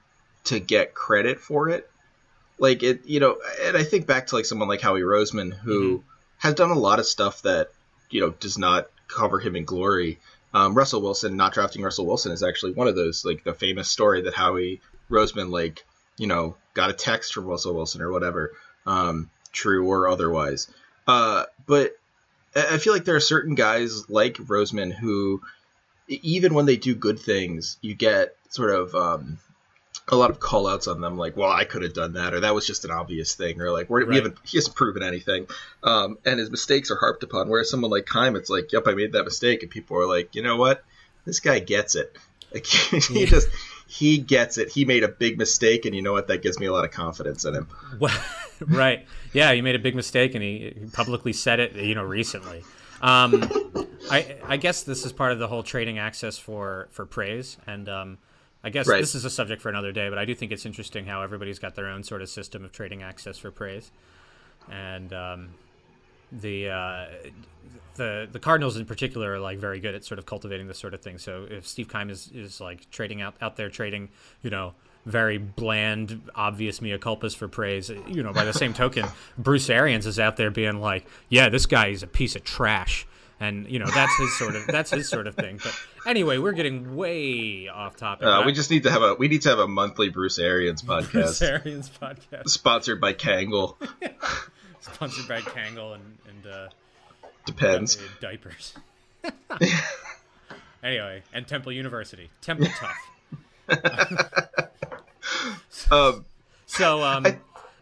to 0.46 0.60
get 0.60 0.96
credit 0.96 1.40
for 1.40 1.70
it. 1.70 1.88
Like 2.58 2.82
it, 2.82 3.06
you 3.06 3.20
know, 3.20 3.38
and 3.62 3.78
I 3.78 3.84
think 3.84 4.08
back 4.08 4.28
to 4.28 4.36
like 4.36 4.46
someone 4.46 4.68
like 4.68 4.82
Howie 4.82 5.02
Roseman 5.02 5.54
who 5.54 6.00
mm-hmm. 6.00 6.08
has 6.40 6.56
done 6.56 6.72
a 6.72 6.80
lot 6.80 6.98
of 6.98 7.06
stuff 7.06 7.44
that 7.44 7.70
you 8.10 8.20
know 8.20 8.32
does 8.32 8.58
not 8.58 8.90
cover 9.08 9.40
him 9.40 9.56
in 9.56 9.64
glory. 9.64 10.18
Um, 10.56 10.74
Russell 10.74 11.04
Wilson 11.04 11.38
not 11.38 11.54
drafting 11.54 11.84
Russell 11.84 12.08
Wilson 12.08 12.32
is 12.32 12.42
actually 12.42 12.72
one 12.72 12.88
of 12.88 12.96
those 12.96 13.24
like 13.24 13.44
the 13.44 13.54
famous 13.54 13.90
story 13.90 14.24
that 14.24 14.34
Howie 14.34 14.82
Roseman 15.08 15.52
like 15.52 15.86
you 16.18 16.26
know 16.26 16.56
got 16.74 16.90
a 16.90 16.94
text 16.94 17.36
from 17.36 17.46
Russell 17.46 17.76
Wilson 17.76 18.02
or 18.02 18.12
whatever, 18.12 18.54
um, 18.88 19.30
true 19.52 19.88
or 19.88 20.08
otherwise. 20.08 20.68
Uh, 21.06 21.44
but 21.68 21.92
I 22.56 22.80
feel 22.80 22.94
like 22.94 23.06
there 23.06 23.18
are 23.18 23.20
certain 23.20 23.54
guys 23.54 24.10
like 24.10 24.38
Roseman 24.38 24.92
who 24.92 25.44
even 26.08 26.54
when 26.54 26.66
they 26.66 26.78
do 26.78 26.96
good 26.96 27.20
things, 27.20 27.78
you 27.82 27.94
get 27.94 28.37
sort 28.50 28.72
of 28.72 28.96
um, 28.96 29.40
a 30.10 30.16
lot 30.16 30.30
of 30.30 30.40
call 30.40 30.68
outs 30.68 30.88
on 30.88 31.02
them, 31.02 31.18
like, 31.18 31.36
well, 31.36 31.52
I 31.52 31.66
could 31.66 31.84
have 31.84 31.94
done 31.94 32.14
that, 32.14 32.34
or 32.34 32.40
that 32.42 32.56
was 32.56 32.66
just 32.66 32.86
an 32.86 32.92
obvious 32.92 33.36
thing, 33.36 33.62
or 33.62 33.72
like, 33.72 33.90
right. 33.90 34.08
we 34.08 34.16
haven't, 34.16 34.38
he 34.46 34.58
hasn't 34.58 34.76
proven 34.76 35.04
anything. 35.04 35.48
Um, 35.84 36.18
and 36.26 36.40
his 36.40 36.50
mistakes 36.50 36.92
are 36.92 36.96
harped 36.96 37.24
upon. 37.24 37.50
Whereas 37.50 37.70
someone 37.70 37.92
like 37.92 38.06
Keim, 38.06 38.36
it's 38.36 38.50
like, 38.50 38.72
yep, 38.72 38.84
I 38.88 38.94
made 38.94 39.14
that 39.14 39.24
mistake. 39.24 39.64
And 39.64 39.72
people 39.72 39.98
are 39.98 40.08
like, 40.08 40.36
you 40.36 40.42
know 40.42 40.56
what? 40.56 40.84
This 41.26 41.40
guy 41.40 41.60
gets 41.60 41.96
it. 41.96 42.16
Like, 42.50 42.66
he 42.66 43.26
just, 43.26 43.50
he 43.88 44.20
gets 44.20 44.58
it. 44.58 44.72
He 44.72 44.86
made 44.86 45.04
a 45.04 45.10
big 45.10 45.38
mistake, 45.38 45.86
and 45.86 45.94
you 45.94 46.02
know 46.02 46.14
what? 46.14 46.30
That 46.30 46.42
gives 46.42 46.58
me 46.62 46.66
a 46.66 46.72
lot 46.72 46.86
of 46.86 46.92
confidence 46.92 47.44
in 47.44 47.54
him. 47.54 47.68
Well, 48.00 48.18
right. 48.62 49.06
Yeah, 49.34 49.52
he 49.52 49.62
made 49.62 49.76
a 49.76 49.80
big 49.80 49.96
mistake, 49.96 50.34
and 50.34 50.42
he 50.42 50.74
publicly 50.94 51.34
said 51.34 51.60
it, 51.60 51.74
you 51.76 51.94
know, 51.94 52.06
recently. 52.06 52.64
Um, 53.02 53.50
I, 54.10 54.38
I 54.46 54.56
guess 54.56 54.84
this 54.84 55.06
is 55.06 55.12
part 55.12 55.34
of 55.34 55.40
the 55.40 55.48
whole 55.50 55.62
trading 55.62 56.00
access 56.00 56.38
for, 56.38 56.88
for 56.92 57.06
praise. 57.06 57.58
And, 57.68 57.90
um, 57.90 58.18
I 58.68 58.70
guess 58.70 58.86
right. 58.86 59.00
this 59.00 59.16
is 59.16 59.24
a 59.24 59.30
subject 59.30 59.62
for 59.62 59.70
another 59.70 59.94
day, 59.94 60.10
but 60.10 60.18
I 60.18 60.26
do 60.26 60.36
think 60.36 60.52
it's 60.52 60.66
interesting 60.66 61.06
how 61.06 61.22
everybody's 61.22 61.58
got 61.58 61.76
their 61.76 61.88
own 61.88 62.04
sort 62.04 62.22
of 62.22 62.28
system 62.28 62.66
of 62.66 62.74
trading 62.74 63.02
access 63.02 63.38
for 63.38 63.50
praise, 63.50 63.92
and 64.70 65.14
um, 65.14 65.50
the 66.34 66.70
uh, 66.70 67.06
the 67.96 68.28
the 68.30 68.40
Cardinals 68.40 68.76
in 68.76 68.86
particular 68.86 69.36
are 69.36 69.40
like 69.40 69.58
very 69.58 69.80
good 69.80 69.96
at 69.96 70.04
sort 70.04 70.20
of 70.20 70.26
cultivating 70.26 70.68
this 70.68 70.80
sort 70.80 70.94
of 70.94 71.00
thing. 71.00 71.18
So 71.18 71.48
if 71.50 71.66
Steve 71.66 71.88
Keim 71.88 72.10
is 72.10 72.30
is 72.36 72.60
like 72.60 72.92
trading 72.92 73.22
out 73.22 73.36
out 73.40 73.56
there 73.56 73.70
trading, 73.70 74.10
you 74.42 74.50
know, 74.50 74.74
very 75.06 75.38
bland, 75.38 76.22
obvious 76.36 76.82
mea 76.82 76.98
culpas 76.98 77.34
for 77.34 77.48
praise. 77.48 77.90
You 77.90 78.22
know, 78.22 78.34
by 78.34 78.44
the 78.44 78.52
same 78.52 78.74
token, 78.74 79.06
Bruce 79.38 79.70
Arians 79.70 80.06
is 80.06 80.20
out 80.20 80.36
there 80.36 80.52
being 80.52 80.82
like, 80.82 81.06
"Yeah, 81.30 81.48
this 81.48 81.66
guy 81.66 81.88
is 81.88 82.04
a 82.04 82.08
piece 82.08 82.36
of 82.36 82.44
trash," 82.44 83.08
and 83.40 83.70
you 83.70 83.80
know 83.80 83.88
that's 83.88 84.16
his 84.18 84.38
sort 84.38 84.56
of 84.56 84.66
that's 84.68 84.92
his 84.92 85.08
sort 85.08 85.28
of 85.28 85.36
thing. 85.36 85.60
But 85.64 85.80
anyway, 86.06 86.38
we're 86.38 86.54
getting 86.54 86.96
way 86.96 87.68
off 87.68 87.96
topic. 87.96 88.26
Uh, 88.26 88.44
we 88.46 88.52
just 88.52 88.72
need 88.72 88.84
to 88.84 88.92
have 88.92 89.02
a 89.02 89.14
we 89.14 89.28
need 89.28 89.42
to 89.44 89.50
have 89.50 89.60
a 89.60 89.68
monthly 89.68 90.10
Bruce 90.10 90.40
Arians 90.40 90.82
podcast. 90.82 91.12
Bruce 91.12 91.42
Arians 91.42 91.90
podcast 91.90 92.50
sponsored 92.50 93.00
by 93.00 93.14
Kangol. 93.14 93.76
sponsored 94.82 95.28
by 95.28 95.42
Kangol 95.42 95.96
and 95.96 96.18
and 96.28 96.54
uh, 96.54 96.70
depends 97.46 97.98
uh, 97.98 98.02
diapers. 98.22 98.74
anyway, 100.84 101.22
and 101.34 101.48
Temple 101.48 101.72
University, 101.72 102.30
Temple 102.42 102.68
Tough. 102.78 103.12
um, 105.92 106.26
so 106.66 107.04
um, 107.04 107.26
I, 107.26 107.38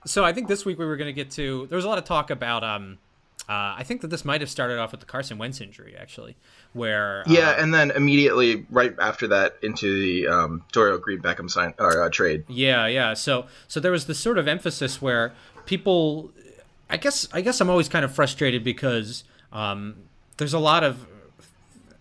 so 0.05 0.25
I 0.25 0.33
think 0.33 0.47
this 0.47 0.65
week 0.65 0.77
we 0.77 0.85
were 0.85 0.97
going 0.97 1.09
to 1.09 1.13
get 1.13 1.31
to. 1.31 1.67
There 1.67 1.75
was 1.75 1.85
a 1.85 1.89
lot 1.89 1.97
of 1.97 2.03
talk 2.03 2.29
about. 2.29 2.63
Um, 2.63 2.97
uh, 3.47 3.75
I 3.77 3.83
think 3.83 4.01
that 4.01 4.07
this 4.07 4.25
might 4.25 4.41
have 4.41 4.49
started 4.49 4.79
off 4.79 4.91
with 4.91 5.01
the 5.01 5.05
Carson 5.05 5.37
Wentz 5.37 5.61
injury, 5.61 5.95
actually, 5.99 6.35
where 6.73 7.23
yeah, 7.27 7.51
uh, 7.51 7.61
and 7.61 7.73
then 7.73 7.91
immediately 7.91 8.65
right 8.71 8.95
after 8.97 9.27
that 9.27 9.57
into 9.61 9.99
the 9.99 10.27
um, 10.27 10.63
Dorial 10.73 10.99
Green 10.99 11.19
Beckham 11.21 11.49
sign 11.49 11.75
or 11.77 12.01
uh, 12.01 12.09
trade. 12.09 12.43
Yeah, 12.47 12.87
yeah. 12.87 13.13
So 13.13 13.45
so 13.67 13.79
there 13.79 13.91
was 13.91 14.07
this 14.07 14.19
sort 14.19 14.39
of 14.39 14.47
emphasis 14.47 14.99
where 14.99 15.31
people, 15.67 16.31
I 16.89 16.97
guess 16.97 17.27
I 17.33 17.41
guess 17.41 17.61
I'm 17.61 17.69
always 17.69 17.87
kind 17.87 18.03
of 18.03 18.15
frustrated 18.15 18.63
because 18.63 19.23
um, 19.51 19.95
there's 20.37 20.53
a 20.53 20.59
lot 20.59 20.83
of 20.83 21.05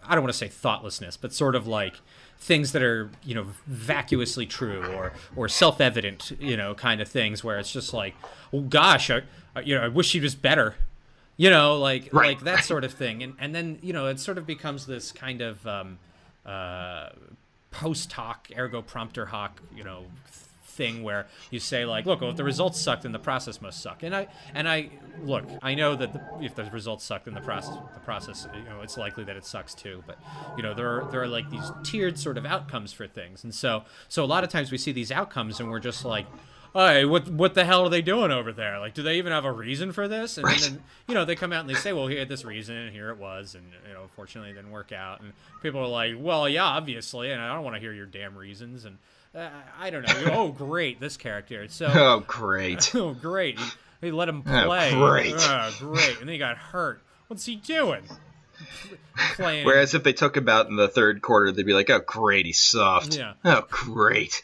I 0.07 0.15
don't 0.15 0.25
want 0.25 0.33
to 0.33 0.39
say 0.39 0.49
thoughtlessness, 0.49 1.19
but 1.19 1.35
sort 1.35 1.55
of 1.55 1.67
like 1.67 1.97
things 2.39 2.73
that 2.73 2.83
are 2.83 3.11
you 3.23 3.35
know 3.35 3.49
vacuously 3.67 4.47
true 4.47 4.83
or 4.95 5.13
or 5.37 5.49
self-evident 5.49 6.33
you 6.41 6.57
know 6.57 6.75
kind 6.75 7.01
of 7.01 7.09
things 7.09 7.43
where 7.43 7.59
it's 7.59 7.73
just 7.73 7.95
like 7.95 8.15
oh 8.53 8.61
gosh 8.61 9.09
I, 9.11 9.23
you 9.65 9.75
know 9.75 9.83
I 9.83 9.89
wish 9.89 10.13
he 10.13 10.21
was 10.21 10.35
better 10.35 10.75
you 11.37 11.51
know 11.51 11.79
like 11.79 12.09
right. 12.13 12.37
like 12.37 12.45
that 12.45 12.65
sort 12.65 12.85
of 12.85 12.93
thing 12.93 13.23
and 13.23 13.35
and 13.39 13.55
then 13.55 13.79
you 13.83 13.93
know 13.93 14.07
it 14.07 14.21
sort 14.21 14.39
of 14.39 14.47
becomes 14.47 14.87
this 14.87 15.13
kind 15.13 15.41
of 15.41 15.67
um, 15.67 15.99
uh, 16.47 17.11
post 17.71 18.13
hoc 18.13 18.49
ergo 18.57 18.83
propter 18.83 19.27
hoc 19.27 19.61
you 19.75 19.85
know 19.85 20.05
thing 20.75 21.03
where 21.03 21.27
you 21.51 21.61
say 21.61 21.85
like, 21.85 22.05
look, 22.05 22.21
well, 22.21 22.31
if 22.31 22.37
the 22.37 22.45
results 22.45 22.81
suck, 22.81 23.03
then 23.03 23.13
the 23.13 23.19
process 23.19 23.63
must 23.63 23.81
suck. 23.81 24.03
And 24.03 24.15
I 24.15 24.27
and 24.55 24.69
I 24.69 24.91
look, 25.23 25.45
I 25.63 25.75
know 25.75 25.95
that 25.95 26.13
the, 26.13 26.21
if 26.45 26.55
the 26.55 26.65
results 26.65 27.05
suck, 27.05 27.25
then 27.25 27.35
the 27.35 27.41
process 27.41 27.77
the 27.95 28.01
process 28.01 28.47
you 28.55 28.65
know 28.65 28.83
it's 28.83 28.99
likely 28.99 29.25
that 29.25 29.37
it 29.37 29.47
sucks 29.47 29.75
too. 29.75 30.03
But 30.07 30.19
you 30.57 30.63
know 30.63 30.75
there 30.75 31.01
are 31.01 31.11
there 31.11 31.23
are 31.23 31.29
like 31.29 31.49
these 31.51 31.71
tiered 31.83 32.19
sort 32.19 32.37
of 32.37 32.45
outcomes 32.45 32.93
for 32.93 33.07
things, 33.07 33.45
and 33.45 33.55
so 33.55 33.85
so 34.09 34.25
a 34.25 34.27
lot 34.27 34.45
of 34.45 34.51
times 34.51 34.71
we 34.71 34.79
see 34.79 34.93
these 34.93 35.13
outcomes 35.13 35.61
and 35.61 35.71
we're 35.71 35.81
just 35.81 36.05
like. 36.05 36.27
Hey, 36.75 37.05
what 37.05 37.29
what 37.29 37.55
the 37.55 37.65
hell 37.65 37.85
are 37.85 37.89
they 37.89 38.03
doing 38.03 38.33
over 38.33 38.53
there? 38.53 38.81
Like, 38.81 38.95
do 38.95 39.03
they 39.05 39.19
even 39.19 39.31
have 39.31 39.45
a 39.45 39.53
reason 39.53 39.93
for 39.93 40.09
this? 40.09 40.39
And, 40.39 40.47
right. 40.47 40.59
then, 40.59 40.83
you 41.07 41.15
know, 41.15 41.25
they 41.25 41.37
come 41.37 41.53
out 41.53 41.61
and 41.61 41.71
they 41.71 41.75
say, 41.75 41.93
well, 41.93 42.09
he 42.09 42.17
had 42.17 42.29
this 42.29 42.45
reason, 42.45 42.75
and 42.75 42.93
here 42.93 43.11
it 43.11 43.19
was, 43.19 43.55
and 43.55 43.65
you 43.87 43.95
know, 43.95 44.09
fortunately, 44.17 44.51
it 44.51 44.55
didn't 44.55 44.73
work 44.73 44.91
out. 44.91 45.21
And 45.21 45.33
people 45.63 45.81
are 45.81 45.87
like, 45.87 46.15
well, 46.19 46.49
yeah, 46.49 46.65
obviously, 46.65 47.31
and 47.31 47.41
I 47.41 47.55
don't 47.55 47.63
want 47.63 47.77
to 47.77 47.81
hear 47.81 47.93
your 47.93 48.07
damn 48.07 48.37
reasons. 48.37 48.87
And 48.87 48.99
uh, 49.37 49.51
I 49.79 49.91
don't 49.91 50.03
know. 50.03 50.33
oh, 50.33 50.49
great, 50.49 50.99
this 50.99 51.17
character. 51.17 51.69
So 51.69 51.87
oh, 51.95 52.25
great. 52.27 52.93
oh, 52.97 53.15
great. 53.15 53.57
He, 53.61 53.67
he 54.01 54.11
let 54.11 54.29
him 54.29 54.43
oh, 54.45 54.65
play. 54.65 54.93
Oh, 54.93 55.11
great. 55.11 55.35
Oh, 55.37 55.75
great. 55.79 56.19
And 56.19 56.23
then 56.23 56.29
he 56.29 56.39
got 56.39 56.57
hurt. 56.57 57.03
What's 57.29 57.47
he 57.47 57.55
doing? 57.55 58.03
Playing. 59.35 59.65
Whereas 59.65 59.95
if 59.95 60.03
they 60.03 60.13
took 60.13 60.37
him 60.37 60.49
out 60.49 60.69
in 60.69 60.77
the 60.77 60.89
third 60.89 61.23
quarter, 61.23 61.53
they'd 61.53 61.65
be 61.65 61.73
like, 61.73 61.91
"Oh, 61.91 62.01
great, 62.01 62.47
he's 62.47 62.59
soft. 62.59 63.17
Yeah. 63.17 63.35
Oh, 63.45 63.65
great. 63.69 64.43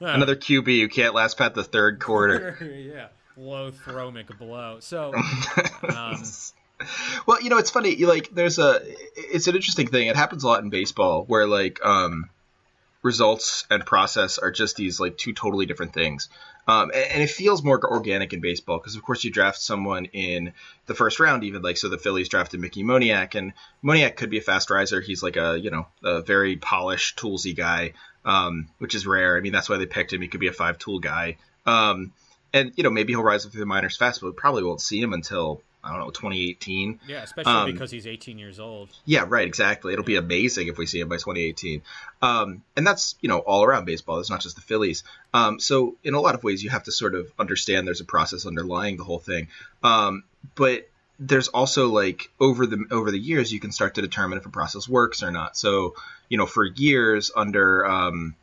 Another 0.00 0.36
QB 0.36 0.80
who 0.80 0.88
can't 0.88 1.14
last 1.14 1.38
past 1.38 1.54
the 1.54 1.64
third 1.64 2.00
quarter. 2.00 2.58
yeah. 2.94 3.08
Low 3.36 3.70
throw, 3.70 4.10
make 4.10 4.30
a 4.30 4.34
blow. 4.34 4.78
So. 4.80 5.12
Um, 5.82 6.22
well, 7.26 7.40
you 7.40 7.48
know, 7.48 7.58
it's 7.58 7.70
funny. 7.70 7.96
Like, 8.04 8.34
there's 8.34 8.58
a. 8.58 8.80
It's 9.16 9.46
an 9.46 9.54
interesting 9.54 9.86
thing. 9.86 10.08
It 10.08 10.16
happens 10.16 10.42
a 10.44 10.46
lot 10.46 10.62
in 10.62 10.68
baseball, 10.68 11.24
where 11.24 11.46
like, 11.46 11.82
um, 11.84 12.28
results 13.02 13.64
and 13.70 13.86
process 13.86 14.36
are 14.38 14.50
just 14.50 14.76
these 14.76 14.98
like 14.98 15.16
two 15.16 15.32
totally 15.32 15.64
different 15.64 15.94
things. 15.94 16.28
Um, 16.68 16.90
and, 16.92 17.04
and, 17.12 17.22
it 17.22 17.30
feels 17.30 17.62
more 17.62 17.80
organic 17.80 18.32
in 18.32 18.40
baseball 18.40 18.78
because, 18.78 18.96
of 18.96 19.02
course, 19.02 19.22
you 19.22 19.30
draft 19.30 19.60
someone 19.60 20.06
in 20.06 20.52
the 20.86 20.94
first 20.94 21.20
round, 21.20 21.44
even 21.44 21.62
like 21.62 21.76
so. 21.76 21.88
The 21.88 21.98
Phillies 21.98 22.28
drafted 22.28 22.58
Mickey 22.58 22.82
Moniak, 22.82 23.36
and 23.36 23.52
Moniak 23.84 24.16
could 24.16 24.30
be 24.30 24.38
a 24.38 24.42
fast 24.42 24.68
riser. 24.68 25.00
He's 25.00 25.22
like 25.22 25.36
a 25.36 25.58
you 25.58 25.70
know 25.70 25.86
a 26.02 26.22
very 26.22 26.56
polished, 26.56 27.18
toolsy 27.18 27.56
guy, 27.56 27.92
um, 28.26 28.68
which 28.78 28.94
is 28.94 29.06
rare. 29.06 29.38
I 29.38 29.40
mean, 29.40 29.52
that's 29.52 29.70
why 29.70 29.78
they 29.78 29.86
picked 29.86 30.12
him. 30.12 30.20
He 30.20 30.28
could 30.28 30.40
be 30.40 30.48
a 30.48 30.52
five 30.52 30.78
tool 30.78 30.98
guy, 30.98 31.38
um, 31.64 32.12
and 32.52 32.72
you 32.76 32.82
know 32.82 32.90
maybe 32.90 33.14
he'll 33.14 33.22
rise 33.22 33.46
up 33.46 33.52
through 33.52 33.60
the 33.60 33.66
minors 33.66 33.96
fast, 33.96 34.20
but 34.20 34.26
we 34.26 34.32
probably 34.32 34.64
won't 34.64 34.82
see 34.82 35.00
him 35.00 35.14
until 35.14 35.62
I 35.86 35.90
don't 35.90 36.00
know, 36.00 36.10
2018. 36.10 37.00
Yeah, 37.06 37.22
especially 37.22 37.52
um, 37.52 37.72
because 37.72 37.92
he's 37.92 38.06
18 38.06 38.38
years 38.38 38.58
old. 38.58 38.88
Yeah, 39.04 39.24
right, 39.28 39.46
exactly. 39.46 39.92
It'll 39.92 40.04
be 40.04 40.16
amazing 40.16 40.66
if 40.66 40.78
we 40.78 40.86
see 40.86 40.98
him 40.98 41.08
by 41.08 41.16
2018. 41.16 41.82
Um, 42.20 42.62
and 42.76 42.84
that's, 42.84 43.14
you 43.20 43.28
know, 43.28 43.38
all 43.38 43.62
around 43.62 43.84
baseball. 43.84 44.18
It's 44.18 44.28
not 44.28 44.40
just 44.40 44.56
the 44.56 44.62
Phillies. 44.62 45.04
Um, 45.32 45.60
so 45.60 45.96
in 46.02 46.14
a 46.14 46.20
lot 46.20 46.34
of 46.34 46.42
ways, 46.42 46.64
you 46.64 46.70
have 46.70 46.82
to 46.84 46.92
sort 46.92 47.14
of 47.14 47.30
understand 47.38 47.86
there's 47.86 48.00
a 48.00 48.04
process 48.04 48.46
underlying 48.46 48.96
the 48.96 49.04
whole 49.04 49.20
thing. 49.20 49.46
Um, 49.84 50.24
but 50.56 50.88
there's 51.18 51.48
also 51.48 51.88
like 51.88 52.30
over 52.40 52.66
the 52.66 52.84
over 52.90 53.10
the 53.10 53.18
years, 53.18 53.52
you 53.52 53.60
can 53.60 53.72
start 53.72 53.94
to 53.94 54.02
determine 54.02 54.38
if 54.38 54.46
a 54.46 54.50
process 54.50 54.88
works 54.88 55.22
or 55.22 55.30
not. 55.30 55.56
So, 55.56 55.94
you 56.28 56.38
know, 56.38 56.46
for 56.46 56.64
years 56.64 57.30
under 57.34 57.86
um, 57.86 58.34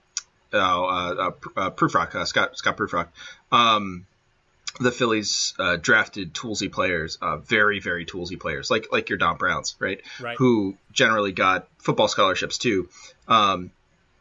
uh, 0.53 0.57
uh, 0.57 1.31
uh, 1.55 1.69
Proefrock, 1.71 2.15
uh, 2.15 2.25
Scott 2.25 2.57
Scott 2.57 2.77
Proefrock, 2.77 3.07
um, 3.51 4.05
the 4.79 4.91
Phillies 4.91 5.53
uh, 5.59 5.77
drafted 5.79 6.33
toolsy 6.33 6.71
players, 6.71 7.17
uh, 7.21 7.37
very 7.37 7.79
very 7.79 8.05
toolsy 8.05 8.39
players, 8.39 8.71
like 8.71 8.87
like 8.91 9.09
your 9.09 9.17
Dom 9.17 9.37
Browns, 9.37 9.75
right? 9.79 10.01
Right. 10.19 10.37
Who 10.37 10.75
generally 10.91 11.31
got 11.31 11.67
football 11.77 12.07
scholarships 12.07 12.57
too, 12.57 12.89
um, 13.27 13.71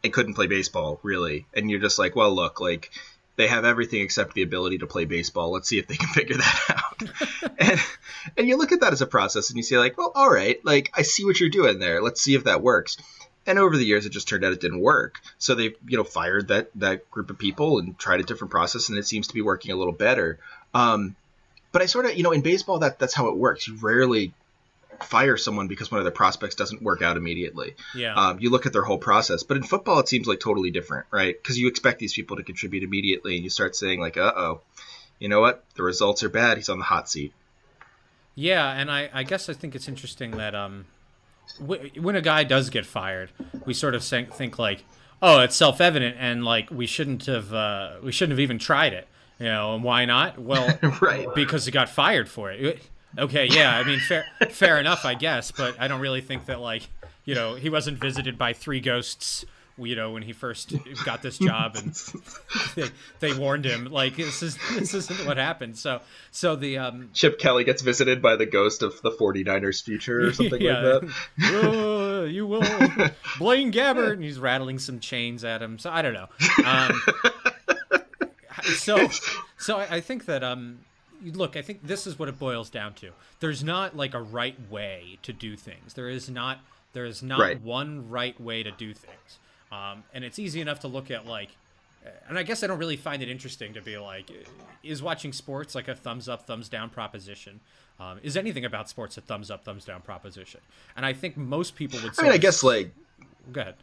and 0.04 0.12
couldn't 0.12 0.35
play 0.35 0.47
baseball 0.47 1.00
really. 1.02 1.47
And 1.54 1.71
you're 1.71 1.80
just 1.80 1.99
like, 1.99 2.14
well, 2.16 2.35
look, 2.35 2.61
like 2.61 2.90
they 3.36 3.48
have 3.48 3.64
everything 3.64 4.02
except 4.02 4.34
the 4.34 4.42
ability 4.42 4.78
to 4.78 4.86
play 4.86 5.04
baseball. 5.04 5.52
Let's 5.52 5.68
see 5.68 5.78
if 5.78 5.86
they 5.86 5.96
can 5.96 6.08
figure 6.14 6.36
that 6.36 6.64
out. 6.68 7.52
and 7.58 7.80
and 8.36 8.48
you 8.48 8.56
look 8.56 8.72
at 8.72 8.80
that 8.80 8.92
as 8.92 9.02
a 9.02 9.06
process, 9.06 9.50
and 9.50 9.56
you 9.56 9.62
say 9.62 9.78
like, 9.78 9.96
well, 9.96 10.12
all 10.14 10.30
right, 10.30 10.62
like 10.64 10.90
I 10.94 11.02
see 11.02 11.24
what 11.24 11.40
you're 11.40 11.48
doing 11.48 11.78
there. 11.78 12.02
Let's 12.02 12.20
see 12.20 12.34
if 12.34 12.44
that 12.44 12.62
works. 12.62 12.96
And 13.44 13.58
over 13.58 13.76
the 13.76 13.84
years, 13.84 14.06
it 14.06 14.10
just 14.10 14.28
turned 14.28 14.44
out 14.44 14.52
it 14.52 14.60
didn't 14.60 14.80
work. 14.80 15.20
So 15.38 15.56
they, 15.56 15.74
you 15.86 15.96
know, 15.96 16.04
fired 16.04 16.48
that 16.48 16.70
that 16.76 17.10
group 17.10 17.30
of 17.30 17.38
people 17.38 17.78
and 17.78 17.98
tried 17.98 18.20
a 18.20 18.24
different 18.24 18.50
process, 18.50 18.88
and 18.88 18.98
it 18.98 19.06
seems 19.06 19.28
to 19.28 19.34
be 19.34 19.42
working 19.42 19.72
a 19.72 19.76
little 19.76 19.92
better. 19.92 20.38
Um, 20.74 21.16
but 21.72 21.82
I 21.82 21.86
sort 21.86 22.04
of, 22.06 22.14
you 22.14 22.22
know, 22.22 22.32
in 22.32 22.42
baseball, 22.42 22.80
that 22.80 22.98
that's 22.98 23.14
how 23.14 23.28
it 23.28 23.36
works. 23.36 23.66
You 23.66 23.76
rarely 23.80 24.34
fire 25.00 25.37
someone 25.37 25.68
because 25.68 25.90
one 25.90 25.99
of 25.99 26.04
their 26.04 26.12
prospects 26.12 26.54
doesn't 26.54 26.82
work 26.82 27.02
out 27.02 27.16
immediately. 27.16 27.75
Yeah. 27.94 28.14
Um, 28.14 28.40
you 28.40 28.50
look 28.50 28.66
at 28.66 28.72
their 28.72 28.82
whole 28.82 28.99
process, 28.99 29.42
but 29.42 29.56
in 29.56 29.62
football, 29.62 29.99
it 30.00 30.08
seems 30.08 30.26
like 30.26 30.40
totally 30.40 30.70
different, 30.70 31.06
right? 31.11 31.34
Because 31.40 31.58
you 31.58 31.68
expect 31.68 31.99
these 31.99 32.12
people 32.12 32.37
to 32.37 32.42
contribute 32.42 32.82
immediately, 32.82 33.37
and 33.37 33.44
you 33.44 33.50
start 33.50 33.76
saying 33.76 34.00
like, 34.00 34.16
"Uh 34.16 34.32
oh, 34.37 34.61
you 35.18 35.28
know 35.28 35.40
what? 35.40 35.64
The 35.75 35.82
results 35.82 36.22
are 36.22 36.28
bad. 36.28 36.56
He's 36.56 36.68
on 36.68 36.78
the 36.78 36.84
hot 36.84 37.08
seat." 37.08 37.32
Yeah, 38.34 38.70
and 38.72 38.90
I, 38.90 39.11
I 39.12 39.22
guess 39.25 39.49
I 39.49 39.52
think 39.52 39.75
it's 39.75 39.88
interesting 39.88 40.32
that 40.32 40.54
um, 40.54 40.87
when 41.61 42.16
a 42.16 42.22
guy 42.22 42.44
does 42.44 42.70
get 42.70 42.87
fired, 42.87 43.30
we 43.66 43.75
sort 43.75 43.94
of 43.94 44.02
think 44.02 44.58
like, 44.58 44.84
oh, 45.20 45.40
it's 45.40 45.56
self-evident, 45.56 46.16
and 46.18 46.44
like 46.44 46.70
we 46.70 46.87
shouldn't 46.87 47.26
have 47.26 47.52
uh, 47.52 47.96
we 48.02 48.12
shouldn't 48.12 48.32
have 48.32 48.40
even 48.40 48.58
tried 48.58 48.92
it. 48.92 49.08
You 49.38 49.49
know, 49.49 49.75
and 49.75 49.82
why 49.82 50.04
not? 50.04 50.38
Well, 50.38 50.78
right, 51.00 51.26
because 51.34 51.64
he 51.64 51.72
got 51.72 51.88
fired 51.88 52.28
for 52.28 52.52
it. 52.52 52.82
Okay, 53.19 53.47
yeah, 53.47 53.76
I 53.76 53.85
mean, 53.85 54.00
fair, 54.00 54.25
fair 54.50 54.78
enough, 54.78 55.04
I 55.04 55.14
guess, 55.14 55.50
but 55.50 55.78
I 55.78 55.88
don't 55.88 56.00
really 56.00 56.21
think 56.21 56.47
that 56.47 56.61
like, 56.61 56.88
you 57.25 57.35
know, 57.35 57.54
he 57.54 57.69
wasn't 57.69 57.99
visited 57.99 58.38
by 58.38 58.52
three 58.52 58.81
ghosts 58.81 59.45
you 59.78 59.97
know 59.97 60.11
when 60.11 60.23
he 60.23 60.33
first 60.33 60.75
got 61.04 61.23
this 61.23 61.38
job 61.38 61.76
and 61.76 61.95
they, 62.75 62.85
they 63.21 63.38
warned 63.38 63.64
him 63.64 63.87
like 63.87 64.16
this 64.16 64.42
is 64.42 64.59
this 64.73 64.95
isn't 64.95 65.26
what 65.26 65.37
happened. 65.37 65.76
So 65.78 66.00
so 66.31 66.57
the 66.57 66.78
um 66.78 67.11
chip 67.14 67.38
kelly 67.38 67.64
gets 67.64 67.83
visited 67.83 68.21
by 68.21 68.37
the 68.37 68.47
ghost 68.47 68.83
of 68.83 69.00
the 69.02 69.11
49ers 69.11 69.83
future 69.83 70.26
or 70.26 70.33
something 70.33 70.61
yeah. 70.61 70.83
like 70.83 71.11
that. 71.38 71.64
Uh, 71.64 72.23
you 72.25 72.47
will. 72.47 72.61
Blaine 73.38 73.73
gabbert 73.73 74.14
and 74.14 74.25
he's 74.25 74.38
rattling 74.38 74.78
some 74.78 75.00
chains 75.00 75.45
at 75.45 75.62
him 75.62 75.78
so 75.78 75.90
i 75.90 76.02
don't 76.02 76.14
know. 76.14 76.28
Um, 76.66 77.02
so 78.76 79.09
so 79.59 79.78
I, 79.78 79.97
I 79.97 80.00
think 80.00 80.26
that 80.26 80.45
um 80.45 80.81
look, 81.24 81.56
I 81.56 81.62
think 81.62 81.86
this 81.86 82.06
is 82.06 82.18
what 82.18 82.28
it 82.28 82.38
boils 82.38 82.70
down 82.70 82.94
to. 82.94 83.10
There's 83.40 83.62
not 83.62 83.96
like 83.96 84.14
a 84.14 84.22
right 84.22 84.56
way 84.70 85.18
to 85.22 85.32
do 85.32 85.56
things. 85.56 85.94
There 85.94 86.08
is 86.08 86.28
not 86.28 86.60
there 86.92 87.04
is 87.04 87.22
not 87.22 87.40
right. 87.40 87.60
one 87.62 88.08
right 88.08 88.38
way 88.40 88.62
to 88.62 88.70
do 88.70 88.92
things. 88.92 89.38
Um, 89.70 90.04
and 90.12 90.24
it's 90.24 90.38
easy 90.38 90.60
enough 90.60 90.80
to 90.80 90.88
look 90.88 91.10
at 91.10 91.26
like, 91.26 91.50
and 92.28 92.38
I 92.38 92.42
guess 92.42 92.62
I 92.62 92.66
don't 92.66 92.78
really 92.78 92.96
find 92.96 93.22
it 93.22 93.28
interesting 93.28 93.72
to 93.74 93.80
be 93.80 93.96
like, 93.96 94.30
is 94.82 95.02
watching 95.02 95.32
sports 95.32 95.74
like 95.74 95.88
a 95.88 95.94
thumbs 95.94 96.28
up, 96.28 96.46
thumbs 96.46 96.68
down 96.68 96.90
proposition? 96.90 97.60
Um, 97.98 98.18
is 98.22 98.36
anything 98.36 98.64
about 98.64 98.88
sports 98.88 99.16
a 99.16 99.20
thumbs 99.20 99.50
up, 99.50 99.64
thumbs 99.64 99.84
down 99.84 100.02
proposition? 100.02 100.60
And 100.96 101.06
I 101.06 101.12
think 101.12 101.36
most 101.36 101.74
people 101.76 102.00
would. 102.02 102.14
Say. 102.14 102.22
I 102.22 102.24
mean, 102.24 102.32
I 102.32 102.38
guess 102.38 102.62
like. 102.62 102.92
Go 103.52 103.60
ahead. 103.60 103.76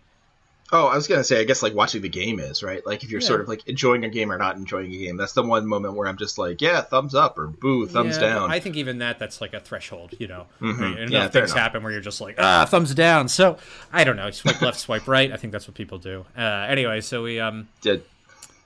Oh, 0.71 0.85
I 0.85 0.95
was 0.95 1.07
gonna 1.07 1.23
say, 1.23 1.41
I 1.41 1.45
guess 1.45 1.63
like 1.63 1.73
watching 1.73 2.01
the 2.01 2.09
game 2.09 2.39
is 2.39 2.61
right. 2.61 2.85
Like 2.85 3.03
if 3.03 3.09
you're 3.09 3.21
Yeah. 3.21 3.27
sort 3.27 3.41
of 3.41 3.47
like 3.47 3.67
enjoying 3.67 4.05
a 4.05 4.09
game 4.09 4.31
or 4.31 4.37
not 4.37 4.55
enjoying 4.55 4.93
a 4.93 4.97
game, 4.97 5.17
that's 5.17 5.33
the 5.33 5.41
one 5.41 5.65
moment 5.65 5.95
where 5.95 6.07
I'm 6.07 6.17
just 6.17 6.37
like, 6.37 6.61
yeah, 6.61 6.81
thumbs 6.81 7.15
up 7.15 7.39
or 7.39 7.47
boo, 7.47 7.87
thumbs 7.87 8.17
Yeah, 8.17 8.21
down. 8.35 8.51
I 8.51 8.59
think 8.59 8.75
even 8.75 8.99
that 8.99 9.17
that's 9.17 9.41
like 9.41 9.53
a 9.55 9.59
threshold, 9.59 10.13
you 10.19 10.27
know. 10.27 10.45
Mhm. 10.61 10.79
Right? 10.79 10.99
Enough 10.99 11.11
Yeah, 11.11 11.27
things 11.29 11.53
happen 11.53 11.81
where 11.81 11.91
you're 11.91 12.01
just 12.01 12.21
like, 12.21 12.35
ah, 12.37 12.65
thumbs 12.69 12.93
down. 12.93 13.29
So 13.29 13.57
I 13.91 14.03
don't 14.03 14.15
know, 14.15 14.29
swipe 14.29 14.61
left, 14.61 14.79
swipe 14.79 15.07
right. 15.07 15.31
I 15.31 15.37
think 15.37 15.53
that's 15.53 15.67
what 15.67 15.75
people 15.75 15.97
do. 15.97 16.25
Uh, 16.37 16.41
anyway, 16.41 17.01
so 17.01 17.23
we 17.23 17.39
um 17.39 17.67
Did, 17.81 18.03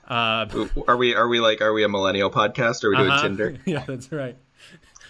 uh 0.06 0.44
are 0.86 0.96
we 0.98 1.14
are 1.14 1.26
we 1.26 1.40
like 1.40 1.62
are 1.62 1.72
we 1.72 1.84
a 1.84 1.88
millennial 1.88 2.30
podcast? 2.30 2.84
Or 2.84 2.88
are 2.88 2.90
we 2.90 2.96
doing 2.98 3.10
uh-huh. 3.10 3.22
Tinder? 3.22 3.56
yeah, 3.64 3.84
that's 3.86 4.12
right. 4.12 4.36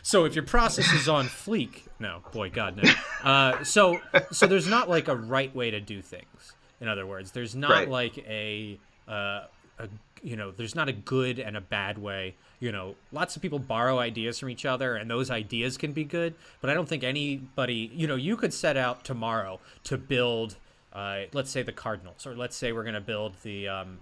So 0.02 0.26
if 0.26 0.34
your 0.34 0.44
process 0.44 0.92
is 0.92 1.08
on 1.08 1.24
fleek, 1.26 1.88
no, 1.98 2.20
boy, 2.30 2.50
God, 2.50 2.76
no. 2.76 2.92
Uh, 3.22 3.64
so 3.64 4.00
so 4.30 4.46
there's 4.46 4.68
not 4.68 4.88
like 4.88 5.08
a 5.08 5.16
right 5.16 5.52
way 5.56 5.70
to 5.70 5.80
do 5.80 6.02
things. 6.02 6.52
In 6.84 6.88
other 6.90 7.06
words, 7.06 7.30
there's 7.30 7.54
not 7.54 7.70
Right. 7.70 7.88
like 7.88 8.18
a, 8.28 8.78
uh, 9.08 9.44
a 9.78 9.88
you 10.22 10.36
know, 10.36 10.50
there's 10.50 10.74
not 10.74 10.86
a 10.86 10.92
good 10.92 11.38
and 11.38 11.56
a 11.56 11.62
bad 11.62 11.96
way. 11.96 12.34
You 12.60 12.72
know, 12.72 12.94
lots 13.10 13.36
of 13.36 13.40
people 13.42 13.58
borrow 13.58 13.98
ideas 13.98 14.38
from 14.38 14.50
each 14.50 14.66
other, 14.66 14.96
and 14.96 15.10
those 15.10 15.30
ideas 15.30 15.78
can 15.78 15.92
be 15.92 16.04
good. 16.04 16.34
But 16.60 16.68
I 16.68 16.74
don't 16.74 16.86
think 16.86 17.02
anybody, 17.02 17.90
you 17.94 18.06
know, 18.06 18.16
you 18.16 18.36
could 18.36 18.52
set 18.52 18.76
out 18.76 19.02
tomorrow 19.02 19.60
to 19.84 19.96
build, 19.96 20.56
uh, 20.92 21.20
let's 21.32 21.50
say 21.50 21.62
the 21.62 21.72
Cardinals, 21.72 22.26
or 22.26 22.34
let's 22.34 22.54
say 22.54 22.72
we're 22.72 22.84
going 22.84 22.94
to 22.94 23.00
build 23.00 23.32
the, 23.42 23.66
um, 23.68 23.98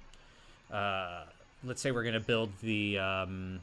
uh, 0.73 1.23
let's 1.63 1.81
say 1.81 1.93
we're 1.93 2.03
going 2.03 2.15
to 2.15 2.21
build 2.21 2.51
the. 2.63 2.99
Um, 2.99 3.61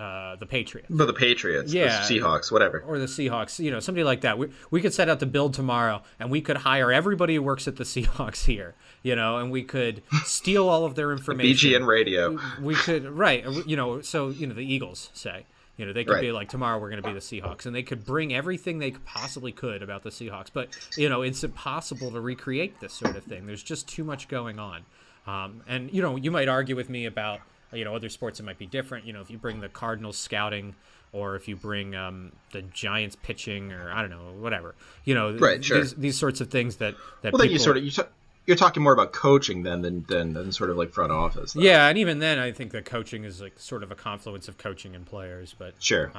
uh, 0.00 0.36
the 0.36 0.46
Patriots 0.46 0.88
But 0.90 1.06
the 1.06 1.12
Patriots, 1.12 1.72
Yeah. 1.74 2.06
the 2.06 2.14
Seahawks, 2.20 2.50
whatever. 2.50 2.80
or 2.86 2.98
the 2.98 3.06
Seahawks, 3.06 3.58
you 3.58 3.70
know, 3.70 3.80
somebody 3.80 4.04
like 4.04 4.22
that. 4.22 4.38
We, 4.38 4.48
we 4.70 4.80
could 4.80 4.94
set 4.94 5.08
out 5.08 5.20
to 5.20 5.26
build 5.26 5.52
tomorrow, 5.54 6.02
and 6.18 6.30
we 6.30 6.40
could 6.40 6.56
hire 6.58 6.90
everybody 6.90 7.34
who 7.34 7.42
works 7.42 7.68
at 7.68 7.76
the 7.76 7.84
Seahawks 7.94 8.46
here, 8.46 8.74
you 9.02 9.14
know, 9.14 9.36
and 9.38 9.50
we 9.50 9.62
could 9.62 10.02
steal 10.24 10.68
all 10.68 10.84
of 10.84 10.94
their 10.94 11.12
information. 11.12 11.70
BGN 11.70 11.86
Radio. 11.86 12.38
We 12.62 12.74
could, 12.76 13.04
right, 13.04 13.44
you 13.66 13.76
know, 13.76 14.00
so, 14.00 14.28
you 14.30 14.46
know, 14.46 14.54
the 14.54 14.64
Eagles 14.64 15.10
say, 15.12 15.44
you 15.76 15.84
know, 15.86 15.92
they 15.92 16.04
could 16.04 16.20
be 16.20 16.30
like, 16.32 16.48
tomorrow 16.48 16.78
we're 16.78 16.90
going 16.90 17.02
to 17.02 17.08
be 17.08 17.14
the 17.14 17.20
Seahawks, 17.20 17.66
and 17.66 17.74
they 17.74 17.82
could 17.82 18.04
bring 18.04 18.32
everything 18.34 18.78
they 18.78 18.90
possibly 18.92 19.52
could 19.52 19.82
about 19.82 20.02
the 20.02 20.10
Seahawks. 20.10 20.48
But, 20.52 20.68
you 20.96 21.08
know, 21.08 21.22
it's 21.22 21.42
impossible 21.44 22.10
to 22.12 22.20
recreate 22.20 22.80
this 22.80 22.92
sort 22.92 23.16
of 23.16 23.24
thing. 23.24 23.46
There's 23.46 23.62
just 23.62 23.88
too 23.88 24.04
much 24.04 24.28
going 24.28 24.58
on. 24.58 24.82
Um, 25.26 25.62
and, 25.68 25.92
you 25.92 26.00
know, 26.02 26.16
you 26.16 26.30
might 26.30 26.48
argue 26.48 26.76
with 26.76 26.88
me 26.90 27.06
about, 27.06 27.40
you 27.72 27.84
know, 27.84 27.94
other 27.94 28.08
sports 28.08 28.40
it 28.40 28.44
might 28.44 28.58
be 28.58 28.66
different. 28.66 29.06
You 29.06 29.12
know, 29.12 29.20
if 29.20 29.30
you 29.30 29.38
bring 29.38 29.60
the 29.60 29.68
Cardinals 29.68 30.16
scouting 30.18 30.74
or 31.12 31.34
if 31.36 31.48
you 31.48 31.56
bring 31.56 31.94
um, 31.96 32.32
the 32.52 32.62
Giants 32.62 33.16
pitching 33.22 33.72
or 33.72 33.90
I 33.92 34.00
don't 34.00 34.10
know, 34.10 34.32
whatever. 34.38 34.74
You 35.04 35.14
know, 35.14 35.36
Right, 35.36 35.64
sure. 35.64 35.80
these, 35.80 35.94
these 35.94 36.18
sorts 36.18 36.40
of 36.40 36.50
things 36.50 36.76
that, 36.76 36.94
that 37.22 37.32
Well, 37.32 37.40
then 37.42 37.50
you 37.50 37.58
sort 37.58 37.76
of 37.76 37.84
you 37.84 37.90
t- 37.90 38.02
you're 38.46 38.56
talking 38.56 38.82
more 38.82 38.92
about 38.92 39.12
coaching 39.12 39.62
then 39.62 39.82
than 39.82 40.04
than, 40.08 40.32
than 40.32 40.50
sort 40.52 40.70
of 40.70 40.76
like 40.76 40.92
front 40.92 41.12
office. 41.12 41.52
though. 41.52 41.60
Yeah, 41.62 41.88
and 41.88 41.98
even 41.98 42.18
then, 42.20 42.38
I 42.38 42.52
think 42.52 42.72
the 42.72 42.82
coaching 42.82 43.24
is 43.24 43.40
like 43.40 43.58
sort 43.58 43.82
of 43.82 43.90
a 43.90 43.94
confluence 43.94 44.48
of 44.48 44.56
coaching 44.58 44.94
and 44.96 45.04
players. 45.06 45.54
But 45.56 45.74
Sure. 45.78 46.10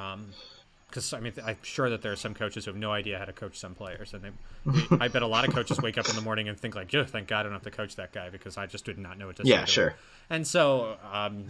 Because 0.92 1.14
I 1.14 1.20
mean, 1.20 1.32
I'm 1.42 1.56
sure 1.62 1.88
that 1.88 2.02
there 2.02 2.12
are 2.12 2.16
some 2.16 2.34
coaches 2.34 2.66
who 2.66 2.70
have 2.70 2.78
no 2.78 2.92
idea 2.92 3.18
how 3.18 3.24
to 3.24 3.32
coach 3.32 3.58
some 3.58 3.74
players, 3.74 4.12
and 4.12 4.22
they, 4.22 4.96
I 5.00 5.08
bet 5.08 5.22
a 5.22 5.26
lot 5.26 5.48
of 5.48 5.54
coaches 5.54 5.80
wake 5.80 5.96
up 5.96 6.06
in 6.08 6.14
the 6.14 6.20
morning 6.20 6.48
and 6.48 6.60
think 6.60 6.74
like, 6.74 6.92
"Yeah, 6.92 7.04
thank 7.04 7.28
God 7.28 7.40
I 7.40 7.42
don't 7.44 7.52
have 7.52 7.62
to 7.62 7.70
coach 7.70 7.96
that 7.96 8.12
guy 8.12 8.28
because 8.28 8.58
I 8.58 8.66
just 8.66 8.84
did 8.84 8.98
not 8.98 9.16
know 9.18 9.26
what 9.26 9.36
to 9.36 9.44
say." 9.44 9.48
Yeah, 9.48 9.56
to 9.56 9.62
him." 9.62 9.66
sure. 9.66 9.94
And 10.28 10.46
so, 10.46 10.98
um, 11.10 11.46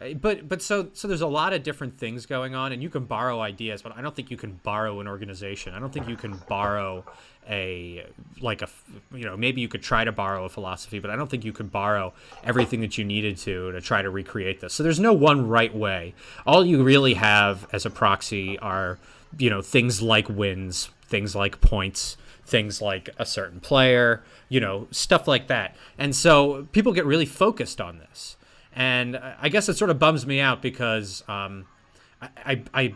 Uh, 0.00 0.14
but 0.14 0.48
but 0.48 0.60
so 0.60 0.88
so 0.92 1.06
there's 1.06 1.20
a 1.20 1.26
lot 1.26 1.52
of 1.52 1.62
different 1.62 1.98
things 1.98 2.26
going 2.26 2.54
on, 2.54 2.72
and 2.72 2.82
you 2.82 2.90
can 2.90 3.04
borrow 3.04 3.40
ideas, 3.40 3.82
but 3.82 3.96
I 3.96 4.02
don't 4.02 4.14
think 4.14 4.30
you 4.30 4.36
can 4.36 4.60
borrow 4.62 5.00
an 5.00 5.08
organization. 5.08 5.74
I 5.74 5.78
don't 5.78 5.92
think 5.92 6.08
you 6.08 6.16
can 6.16 6.40
borrow 6.48 7.04
a 7.48 8.06
like 8.40 8.62
a 8.62 8.68
you 9.12 9.24
know 9.24 9.36
maybe 9.36 9.60
you 9.60 9.68
could 9.68 9.82
try 9.82 10.04
to 10.04 10.12
borrow 10.12 10.44
a 10.44 10.48
philosophy, 10.48 10.98
but 10.98 11.10
I 11.10 11.16
don't 11.16 11.30
think 11.30 11.44
you 11.44 11.52
could 11.52 11.70
borrow 11.70 12.12
everything 12.42 12.80
that 12.80 12.98
you 12.98 13.04
needed 13.04 13.36
to 13.38 13.72
to 13.72 13.80
try 13.80 14.02
to 14.02 14.10
recreate 14.10 14.60
this. 14.60 14.74
So 14.74 14.82
there's 14.82 15.00
no 15.00 15.12
one 15.12 15.48
right 15.48 15.74
way. 15.74 16.14
All 16.46 16.64
you 16.64 16.82
really 16.82 17.14
have 17.14 17.66
as 17.72 17.86
a 17.86 17.90
proxy 17.90 18.58
are 18.58 18.98
you 19.38 19.50
know 19.50 19.62
things 19.62 20.02
like 20.02 20.28
wins, 20.28 20.90
things 21.06 21.34
like 21.34 21.60
points 21.60 22.16
things 22.46 22.80
like 22.82 23.08
a 23.18 23.26
certain 23.26 23.60
player, 23.60 24.22
you 24.48 24.60
know, 24.60 24.86
stuff 24.90 25.26
like 25.26 25.48
that. 25.48 25.74
And 25.98 26.14
so 26.14 26.68
people 26.72 26.92
get 26.92 27.06
really 27.06 27.26
focused 27.26 27.80
on 27.80 27.98
this. 27.98 28.36
And 28.74 29.16
I 29.16 29.48
guess 29.48 29.68
it 29.68 29.76
sort 29.76 29.90
of 29.90 29.98
bums 29.98 30.26
me 30.26 30.40
out 30.40 30.60
because 30.60 31.22
um, 31.28 31.66
I, 32.20 32.28
I, 32.44 32.62
I, 32.74 32.94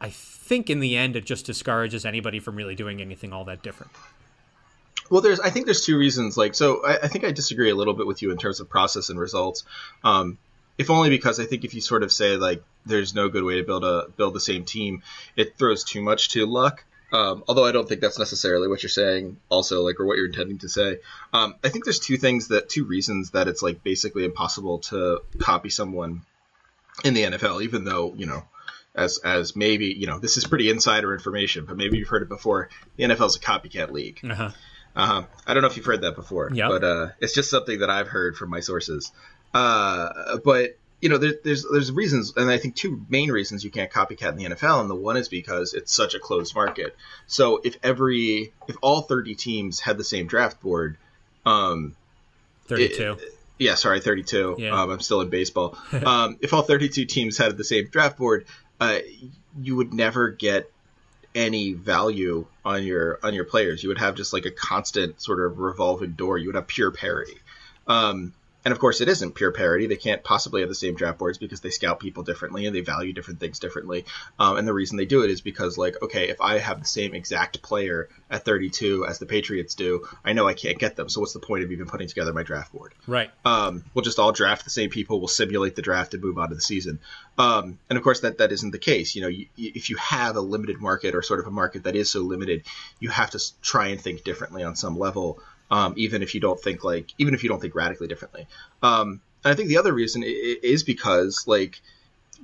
I 0.00 0.10
think 0.10 0.70
in 0.70 0.80
the 0.80 0.96
end 0.96 1.16
it 1.16 1.24
just 1.24 1.46
discourages 1.46 2.04
anybody 2.04 2.38
from 2.38 2.56
really 2.56 2.74
doing 2.74 3.00
anything 3.00 3.32
all 3.32 3.44
that 3.46 3.62
different. 3.62 3.92
Well, 5.10 5.20
there's 5.20 5.40
I 5.40 5.50
think 5.50 5.66
there's 5.66 5.84
two 5.84 5.98
reasons. 5.98 6.36
Like, 6.36 6.54
so 6.54 6.84
I, 6.84 6.98
I 7.04 7.08
think 7.08 7.24
I 7.24 7.32
disagree 7.32 7.70
a 7.70 7.74
little 7.74 7.94
bit 7.94 8.06
with 8.06 8.22
you 8.22 8.30
in 8.30 8.38
terms 8.38 8.60
of 8.60 8.68
process 8.68 9.08
and 9.08 9.18
results. 9.18 9.64
Um, 10.04 10.38
if 10.78 10.90
only 10.90 11.10
because 11.10 11.40
I 11.40 11.46
think 11.46 11.64
if 11.64 11.74
you 11.74 11.80
sort 11.80 12.02
of 12.02 12.12
say 12.12 12.36
like 12.36 12.62
there's 12.84 13.14
no 13.14 13.28
good 13.28 13.44
way 13.44 13.56
to 13.56 13.62
build 13.62 13.84
a 13.84 14.06
build 14.16 14.34
the 14.34 14.40
same 14.40 14.64
team, 14.64 15.02
it 15.34 15.56
throws 15.56 15.84
too 15.84 16.02
much 16.02 16.30
to 16.30 16.46
luck. 16.46 16.84
Um, 17.12 17.44
although 17.46 17.64
I 17.64 17.72
don't 17.72 17.88
think 17.88 18.00
that's 18.00 18.18
necessarily 18.18 18.66
what 18.68 18.82
you're 18.82 18.90
saying, 18.90 19.36
also 19.48 19.82
like 19.82 20.00
or 20.00 20.06
what 20.06 20.16
you're 20.16 20.26
intending 20.26 20.58
to 20.58 20.68
say. 20.68 20.98
Um, 21.32 21.54
I 21.62 21.68
think 21.68 21.84
there's 21.84 22.00
two 22.00 22.16
things 22.16 22.48
that 22.48 22.68
two 22.68 22.84
reasons 22.84 23.30
that 23.30 23.46
it's 23.46 23.62
like 23.62 23.82
basically 23.84 24.24
impossible 24.24 24.80
to 24.90 25.20
copy 25.38 25.70
someone 25.70 26.22
in 27.04 27.14
the 27.14 27.22
NFL, 27.22 27.62
even 27.62 27.84
though 27.84 28.12
you 28.16 28.26
know 28.26 28.42
as 28.94 29.18
as 29.18 29.54
maybe 29.54 29.86
you 29.86 30.06
know 30.06 30.18
this 30.18 30.36
is 30.36 30.44
pretty 30.46 30.68
insider 30.68 31.12
information, 31.14 31.64
but 31.64 31.76
maybe 31.76 31.96
you've 31.98 32.08
heard 32.08 32.22
it 32.22 32.28
before. 32.28 32.70
The 32.96 33.04
NFL 33.04 33.26
is 33.26 33.36
a 33.36 33.40
copycat 33.40 33.90
league. 33.92 34.20
Uh-huh. 34.28 34.50
Uh-huh. 34.96 35.22
I 35.46 35.52
don't 35.54 35.60
know 35.62 35.68
if 35.68 35.76
you've 35.76 35.84
heard 35.86 36.00
that 36.00 36.16
before, 36.16 36.50
Yep. 36.52 36.68
but 36.70 36.84
uh, 36.84 37.06
it's 37.20 37.34
just 37.34 37.50
something 37.50 37.80
that 37.80 37.90
I've 37.90 38.08
heard 38.08 38.34
from 38.36 38.48
my 38.50 38.60
sources. 38.60 39.12
Uh, 39.52 40.38
but 40.44 40.78
you 41.00 41.08
know, 41.08 41.18
there, 41.18 41.34
there's 41.44 41.66
there's 41.70 41.92
reasons, 41.92 42.32
and 42.36 42.50
I 42.50 42.58
think 42.58 42.74
two 42.74 43.04
main 43.08 43.30
reasons 43.30 43.64
you 43.64 43.70
can't 43.70 43.90
copycat 43.90 44.30
in 44.30 44.36
the 44.36 44.44
NFL, 44.44 44.80
and 44.80 44.90
the 44.90 44.94
one 44.94 45.16
is 45.16 45.28
because 45.28 45.74
it's 45.74 45.92
such 45.92 46.14
a 46.14 46.18
closed 46.18 46.54
market. 46.54 46.96
So 47.26 47.60
if 47.62 47.76
every 47.82 48.52
if 48.66 48.76
all 48.80 49.02
30 49.02 49.34
teams 49.34 49.80
had 49.80 49.98
the 49.98 50.04
same 50.04 50.26
draft 50.26 50.60
board, 50.62 50.96
um, 51.44 51.94
32. 52.66 53.18
yeah, 53.58 53.74
sorry, 53.74 54.00
32. 54.00 54.56
Yeah. 54.58 54.82
Um, 54.82 54.90
I'm 54.90 55.00
still 55.00 55.20
in 55.20 55.28
baseball. 55.28 55.78
um, 55.92 56.38
if 56.40 56.52
all 56.54 56.62
32 56.62 57.04
teams 57.04 57.38
had 57.38 57.56
the 57.56 57.64
same 57.64 57.88
draft 57.88 58.18
board, 58.18 58.46
uh, 58.80 58.98
you 59.60 59.76
would 59.76 59.92
never 59.92 60.30
get 60.30 60.70
any 61.34 61.74
value 61.74 62.46
on 62.64 62.84
your 62.84 63.18
on 63.22 63.34
your 63.34 63.44
players. 63.44 63.82
You 63.82 63.90
would 63.90 63.98
have 63.98 64.14
just 64.14 64.32
like 64.32 64.46
a 64.46 64.50
constant 64.50 65.20
sort 65.20 65.44
of 65.44 65.58
revolving 65.58 66.12
door. 66.12 66.38
You 66.38 66.48
would 66.48 66.54
have 66.54 66.66
pure 66.66 66.90
parity. 66.90 67.36
Um, 67.86 68.32
and 68.66 68.72
of 68.72 68.80
course, 68.80 69.00
it 69.00 69.08
isn't 69.08 69.36
pure 69.36 69.52
parity. 69.52 69.86
They 69.86 69.94
can't 69.94 70.24
possibly 70.24 70.60
have 70.62 70.68
the 70.68 70.74
same 70.74 70.96
draft 70.96 71.18
boards 71.18 71.38
because 71.38 71.60
they 71.60 71.70
scout 71.70 72.00
people 72.00 72.24
differently 72.24 72.66
and 72.66 72.74
they 72.74 72.80
value 72.80 73.12
different 73.12 73.38
things 73.38 73.60
differently. 73.60 74.04
Um, 74.40 74.56
and 74.56 74.66
the 74.66 74.74
reason 74.74 74.96
they 74.96 75.06
do 75.06 75.22
it 75.22 75.30
is 75.30 75.40
because, 75.40 75.78
like, 75.78 76.02
okay, 76.02 76.30
if 76.30 76.40
I 76.40 76.58
have 76.58 76.80
the 76.80 76.84
same 76.84 77.14
exact 77.14 77.62
player 77.62 78.08
at 78.28 78.44
32 78.44 79.06
as 79.06 79.20
the 79.20 79.26
Patriots 79.26 79.76
do, 79.76 80.08
I 80.24 80.32
know 80.32 80.48
I 80.48 80.54
can't 80.54 80.80
get 80.80 80.96
them. 80.96 81.08
So 81.08 81.20
what's 81.20 81.32
the 81.32 81.38
point 81.38 81.62
of 81.62 81.70
even 81.70 81.86
putting 81.86 82.08
together 82.08 82.32
my 82.32 82.42
draft 82.42 82.72
board? 82.72 82.92
Right. 83.06 83.30
um, 83.44 83.84
we'll 83.94 84.02
just 84.02 84.18
all 84.18 84.32
draft 84.32 84.64
the 84.64 84.70
same 84.70 84.90
people. 84.90 85.20
We'll 85.20 85.28
simulate 85.28 85.76
the 85.76 85.82
draft 85.82 86.14
and 86.14 86.24
move 86.24 86.36
on 86.36 86.48
to 86.48 86.56
the 86.56 86.60
season. 86.60 86.98
Um, 87.38 87.78
and 87.88 87.96
of 87.96 88.02
course, 88.02 88.18
that 88.22 88.38
that 88.38 88.50
isn't 88.50 88.72
the 88.72 88.80
case. 88.80 89.14
You 89.14 89.22
know, 89.22 89.28
you, 89.28 89.46
if 89.56 89.90
you 89.90 89.96
have 89.98 90.34
a 90.34 90.40
limited 90.40 90.80
market 90.80 91.14
or 91.14 91.22
sort 91.22 91.38
of 91.38 91.46
a 91.46 91.52
market 91.52 91.84
that 91.84 91.94
is 91.94 92.10
so 92.10 92.22
limited, 92.22 92.64
you 92.98 93.10
have 93.10 93.30
to 93.30 93.40
try 93.62 93.88
and 93.88 94.00
think 94.00 94.24
differently 94.24 94.64
on 94.64 94.74
some 94.74 94.98
level, 94.98 95.40
um, 95.70 95.94
even 95.96 96.22
if 96.22 96.34
you 96.34 96.40
don't 96.40 96.60
think 96.60 96.84
like 96.84 97.12
even 97.18 97.34
if 97.34 97.42
you 97.42 97.48
don't 97.48 97.60
think 97.60 97.74
radically 97.74 98.08
differently. 98.08 98.46
Um, 98.82 99.20
and 99.44 99.52
I 99.52 99.54
think 99.54 99.68
the 99.68 99.78
other 99.78 99.92
reason 99.92 100.22
is 100.24 100.82
because 100.82 101.44
like 101.46 101.80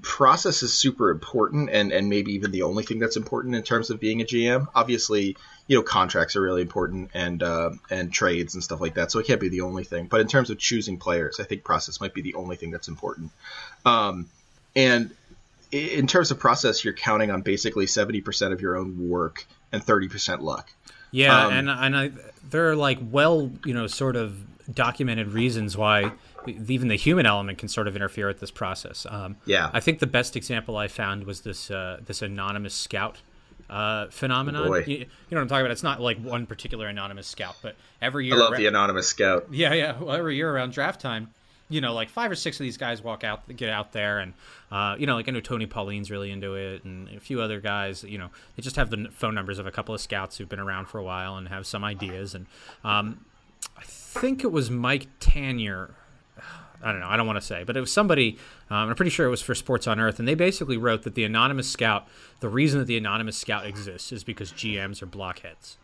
process 0.00 0.62
is 0.62 0.72
super 0.72 1.10
important 1.10 1.68
and, 1.70 1.92
and 1.92 2.08
maybe 2.08 2.32
even 2.32 2.50
the 2.50 2.62
only 2.62 2.84
thing 2.84 2.98
that's 2.98 3.16
important 3.16 3.54
in 3.54 3.62
terms 3.62 3.90
of 3.90 4.00
being 4.00 4.22
a 4.22 4.24
GM. 4.24 4.66
Obviously, 4.74 5.36
you 5.66 5.76
know, 5.76 5.82
contracts 5.82 6.36
are 6.36 6.40
really 6.40 6.62
important 6.62 7.10
and 7.14 7.42
uh, 7.42 7.70
and 7.90 8.12
trades 8.12 8.54
and 8.54 8.64
stuff 8.64 8.80
like 8.80 8.94
that. 8.94 9.10
So 9.12 9.18
it 9.18 9.26
can't 9.26 9.40
be 9.40 9.48
the 9.48 9.62
only 9.62 9.84
thing. 9.84 10.06
But 10.06 10.20
in 10.20 10.28
terms 10.28 10.50
of 10.50 10.58
choosing 10.58 10.98
players, 10.98 11.40
I 11.40 11.44
think 11.44 11.64
process 11.64 12.00
might 12.00 12.14
be 12.14 12.22
the 12.22 12.34
only 12.34 12.56
thing 12.56 12.70
that's 12.70 12.88
important. 12.88 13.30
Um, 13.84 14.28
and 14.74 15.14
in 15.70 16.06
terms 16.06 16.30
of 16.30 16.38
process, 16.38 16.84
you're 16.84 16.94
counting 16.94 17.30
on 17.30 17.42
basically 17.42 17.86
70% 17.86 18.52
of 18.52 18.60
your 18.60 18.76
own 18.76 19.08
work 19.08 19.46
and 19.72 19.84
30% 19.84 20.40
luck. 20.40 20.70
Yeah, 21.12 21.46
Um, 21.46 21.52
and 21.52 21.70
and 21.70 21.96
I, 21.96 22.10
there 22.50 22.68
are 22.70 22.76
like 22.76 22.98
well, 23.10 23.50
you 23.64 23.74
know, 23.74 23.86
sort 23.86 24.16
of 24.16 24.34
documented 24.74 25.28
reasons 25.28 25.76
why 25.76 26.12
even 26.46 26.88
the 26.88 26.96
human 26.96 27.26
element 27.26 27.58
can 27.58 27.68
sort 27.68 27.86
of 27.86 27.94
interfere 27.94 28.26
with 28.26 28.40
this 28.40 28.50
process. 28.50 29.06
Um, 29.08 29.36
Yeah. 29.44 29.70
I 29.72 29.78
think 29.80 30.00
the 30.00 30.06
best 30.08 30.34
example 30.36 30.76
I 30.76 30.88
found 30.88 31.24
was 31.24 31.42
this 31.42 31.70
uh, 31.70 31.98
this 32.04 32.22
anonymous 32.22 32.74
scout 32.74 33.18
uh, 33.70 34.06
phenomenon. 34.10 34.66
You, 34.86 34.96
you 34.96 34.98
know 34.98 35.06
what 35.30 35.40
I'm 35.42 35.48
talking 35.48 35.60
about? 35.66 35.70
It's 35.72 35.82
not 35.82 36.00
like 36.00 36.18
one 36.18 36.46
particular 36.46 36.86
anonymous 36.88 37.26
scout, 37.26 37.56
but 37.62 37.76
every 38.00 38.26
year. 38.26 38.34
I 38.34 38.38
love 38.38 38.52
ra- 38.52 38.58
the 38.58 38.66
anonymous 38.66 39.06
scout. 39.08 39.46
yeah, 39.50 39.72
yeah. 39.74 39.98
Well, 39.98 40.14
every 40.16 40.36
year 40.36 40.50
around 40.50 40.72
draft 40.72 41.00
time, 41.00 41.30
you 41.72 41.80
know, 41.80 41.94
like 41.94 42.10
five 42.10 42.30
or 42.30 42.34
six 42.34 42.60
of 42.60 42.64
these 42.64 42.76
guys 42.76 43.02
walk 43.02 43.24
out, 43.24 43.48
get 43.56 43.70
out 43.70 43.92
there, 43.92 44.20
and 44.20 44.34
uh, 44.70 44.94
you 44.98 45.06
know, 45.06 45.14
like 45.14 45.28
I 45.28 45.32
know 45.32 45.40
Tony 45.40 45.66
Pauline's 45.66 46.10
really 46.10 46.30
into 46.30 46.54
it, 46.54 46.84
and 46.84 47.08
a 47.08 47.20
few 47.20 47.40
other 47.40 47.60
guys. 47.60 48.04
You 48.04 48.18
know, 48.18 48.28
they 48.56 48.62
just 48.62 48.76
have 48.76 48.90
the 48.90 49.08
phone 49.12 49.34
numbers 49.34 49.58
of 49.58 49.66
a 49.66 49.70
couple 49.70 49.94
of 49.94 50.00
scouts 50.00 50.36
who've 50.36 50.48
been 50.48 50.60
around 50.60 50.86
for 50.86 50.98
a 50.98 51.02
while 51.02 51.36
and 51.36 51.48
have 51.48 51.66
some 51.66 51.82
ideas, 51.82 52.34
and 52.34 52.46
um, 52.84 53.24
I 53.76 53.82
think 53.84 54.44
it 54.44 54.52
was 54.52 54.70
Mike 54.70 55.08
Tanier. 55.18 55.92
I 56.84 56.90
don't 56.90 57.00
know. 57.00 57.08
I 57.08 57.16
don't 57.16 57.26
want 57.26 57.40
to 57.40 57.46
say, 57.46 57.64
but 57.64 57.76
it 57.76 57.80
was 57.80 57.92
somebody. 57.92 58.38
Um, 58.68 58.90
I'm 58.90 58.94
pretty 58.94 59.10
sure 59.10 59.26
it 59.26 59.30
was 59.30 59.40
for 59.40 59.54
Sports 59.54 59.86
on 59.86 60.00
Earth, 60.00 60.18
and 60.18 60.26
they 60.26 60.34
basically 60.34 60.76
wrote 60.76 61.04
that 61.04 61.14
the 61.14 61.24
anonymous 61.24 61.70
scout. 61.70 62.08
The 62.40 62.48
reason 62.48 62.80
that 62.80 62.86
the 62.86 62.96
anonymous 62.96 63.36
scout 63.36 63.66
exists 63.66 64.12
is 64.12 64.24
because 64.24 64.52
GMs 64.52 65.00
are 65.00 65.06
blockheads, 65.06 65.78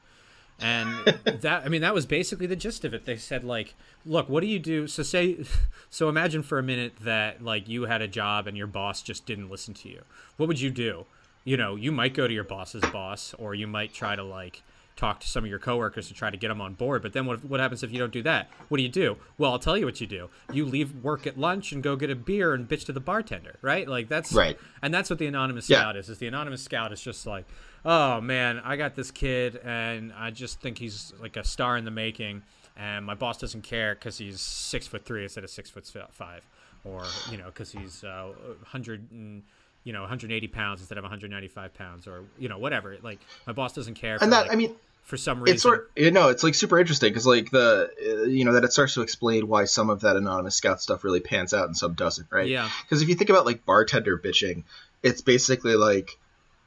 and 0.60 0.92
that 1.24 1.62
I 1.64 1.68
mean 1.68 1.80
that 1.82 1.94
was 1.94 2.06
basically 2.06 2.46
the 2.46 2.56
gist 2.56 2.84
of 2.84 2.94
it. 2.94 3.04
They 3.04 3.16
said 3.16 3.44
like, 3.44 3.74
look, 4.04 4.28
what 4.28 4.40
do 4.40 4.46
you 4.46 4.58
do? 4.58 4.86
So 4.86 5.02
say, 5.02 5.44
so 5.90 6.08
imagine 6.08 6.42
for 6.42 6.58
a 6.58 6.62
minute 6.62 6.94
that 7.02 7.42
like 7.42 7.68
you 7.68 7.84
had 7.84 8.02
a 8.02 8.08
job 8.08 8.46
and 8.46 8.56
your 8.56 8.66
boss 8.66 9.02
just 9.02 9.26
didn't 9.26 9.50
listen 9.50 9.74
to 9.74 9.88
you. 9.88 10.02
What 10.36 10.48
would 10.48 10.60
you 10.60 10.70
do? 10.70 11.06
You 11.44 11.56
know, 11.56 11.76
you 11.76 11.92
might 11.92 12.14
go 12.14 12.26
to 12.26 12.34
your 12.34 12.44
boss's 12.44 12.82
boss, 12.92 13.32
or 13.38 13.54
you 13.54 13.66
might 13.66 13.94
try 13.94 14.14
to 14.16 14.22
like 14.22 14.62
talk 14.96 15.20
to 15.20 15.28
some 15.28 15.44
of 15.44 15.48
your 15.50 15.60
coworkers 15.60 16.08
to 16.08 16.12
try 16.14 16.28
to 16.28 16.36
get 16.36 16.48
them 16.48 16.60
on 16.60 16.74
board. 16.74 17.00
But 17.00 17.12
then 17.12 17.24
what, 17.24 17.44
what 17.44 17.60
happens 17.60 17.84
if 17.84 17.92
you 17.92 17.98
don't 18.00 18.12
do 18.12 18.22
that? 18.24 18.50
What 18.68 18.78
do 18.78 18.82
you 18.82 18.88
do? 18.88 19.16
Well, 19.38 19.52
I'll 19.52 19.58
tell 19.60 19.78
you 19.78 19.86
what 19.86 20.00
you 20.00 20.08
do. 20.08 20.28
You 20.52 20.66
leave 20.66 20.92
work 21.04 21.24
at 21.24 21.38
lunch 21.38 21.70
and 21.70 21.82
go 21.84 21.94
get 21.94 22.10
a 22.10 22.16
beer 22.16 22.52
and 22.52 22.68
bitch 22.68 22.84
to 22.86 22.92
the 22.92 22.98
bartender, 23.00 23.54
right? 23.62 23.86
Like 23.88 24.08
that's 24.08 24.32
Right. 24.32 24.58
And 24.82 24.92
that's 24.92 25.08
what 25.08 25.20
the 25.20 25.26
anonymous 25.26 25.70
Yeah. 25.70 25.78
scout 25.78 25.96
is. 25.96 26.08
Is 26.08 26.18
the 26.18 26.26
anonymous 26.26 26.62
scout 26.64 26.92
is 26.92 27.00
just 27.00 27.26
like, 27.26 27.46
oh 27.84 28.20
man, 28.20 28.60
I 28.64 28.76
got 28.76 28.94
this 28.94 29.10
kid 29.10 29.56
and 29.64 30.12
I 30.12 30.30
just 30.30 30.60
think 30.60 30.78
he's 30.78 31.12
like 31.20 31.36
a 31.36 31.44
star 31.44 31.76
in 31.76 31.84
the 31.84 31.90
making, 31.90 32.42
and 32.76 33.04
my 33.04 33.14
boss 33.14 33.38
doesn't 33.38 33.62
care 33.62 33.94
because 33.94 34.18
he's 34.18 34.40
six 34.40 34.86
foot 34.86 35.04
three 35.04 35.22
instead 35.22 35.44
of 35.44 35.50
six 35.50 35.70
foot 35.70 35.86
five, 36.12 36.46
or 36.84 37.04
you 37.30 37.36
know 37.38 37.46
because 37.46 37.72
he's 37.72 38.04
uh, 38.04 38.32
hundred 38.64 39.10
and 39.10 39.42
you 39.84 39.92
know 39.92 40.00
180 40.00 40.46
pounds 40.48 40.80
instead 40.80 40.98
of 40.98 41.04
195 41.04 41.74
pounds, 41.74 42.06
or 42.06 42.24
you 42.38 42.48
know 42.48 42.58
whatever. 42.58 42.96
Like 43.02 43.20
my 43.46 43.52
boss 43.52 43.72
doesn't 43.72 43.94
care. 43.94 44.14
And 44.14 44.22
for, 44.22 44.30
that 44.30 44.42
like, 44.42 44.52
I 44.52 44.56
mean, 44.56 44.74
for 45.04 45.16
some 45.16 45.40
reason. 45.40 45.54
it's 45.54 45.62
sort 45.62 45.90
you 45.96 46.10
know 46.10 46.28
it's 46.28 46.42
like 46.44 46.54
super 46.54 46.78
interesting 46.78 47.10
because 47.10 47.26
like 47.26 47.50
the 47.50 47.90
uh, 47.98 48.24
you 48.24 48.44
know 48.44 48.52
that 48.52 48.64
it 48.64 48.72
starts 48.72 48.92
to 48.94 49.00
explain 49.00 49.48
why 49.48 49.64
some 49.64 49.88
of 49.88 50.00
that 50.02 50.16
anonymous 50.16 50.54
scout 50.56 50.82
stuff 50.82 51.02
really 51.02 51.20
pans 51.20 51.54
out 51.54 51.66
and 51.66 51.76
some 51.76 51.94
doesn't 51.94 52.28
right 52.30 52.46
Yeah. 52.48 52.68
because 52.82 53.00
if 53.00 53.08
you 53.08 53.14
think 53.14 53.30
about 53.30 53.46
like 53.46 53.64
bartender 53.64 54.18
bitching 54.18 54.64
it's 55.02 55.22
basically 55.22 55.76
like 55.76 56.18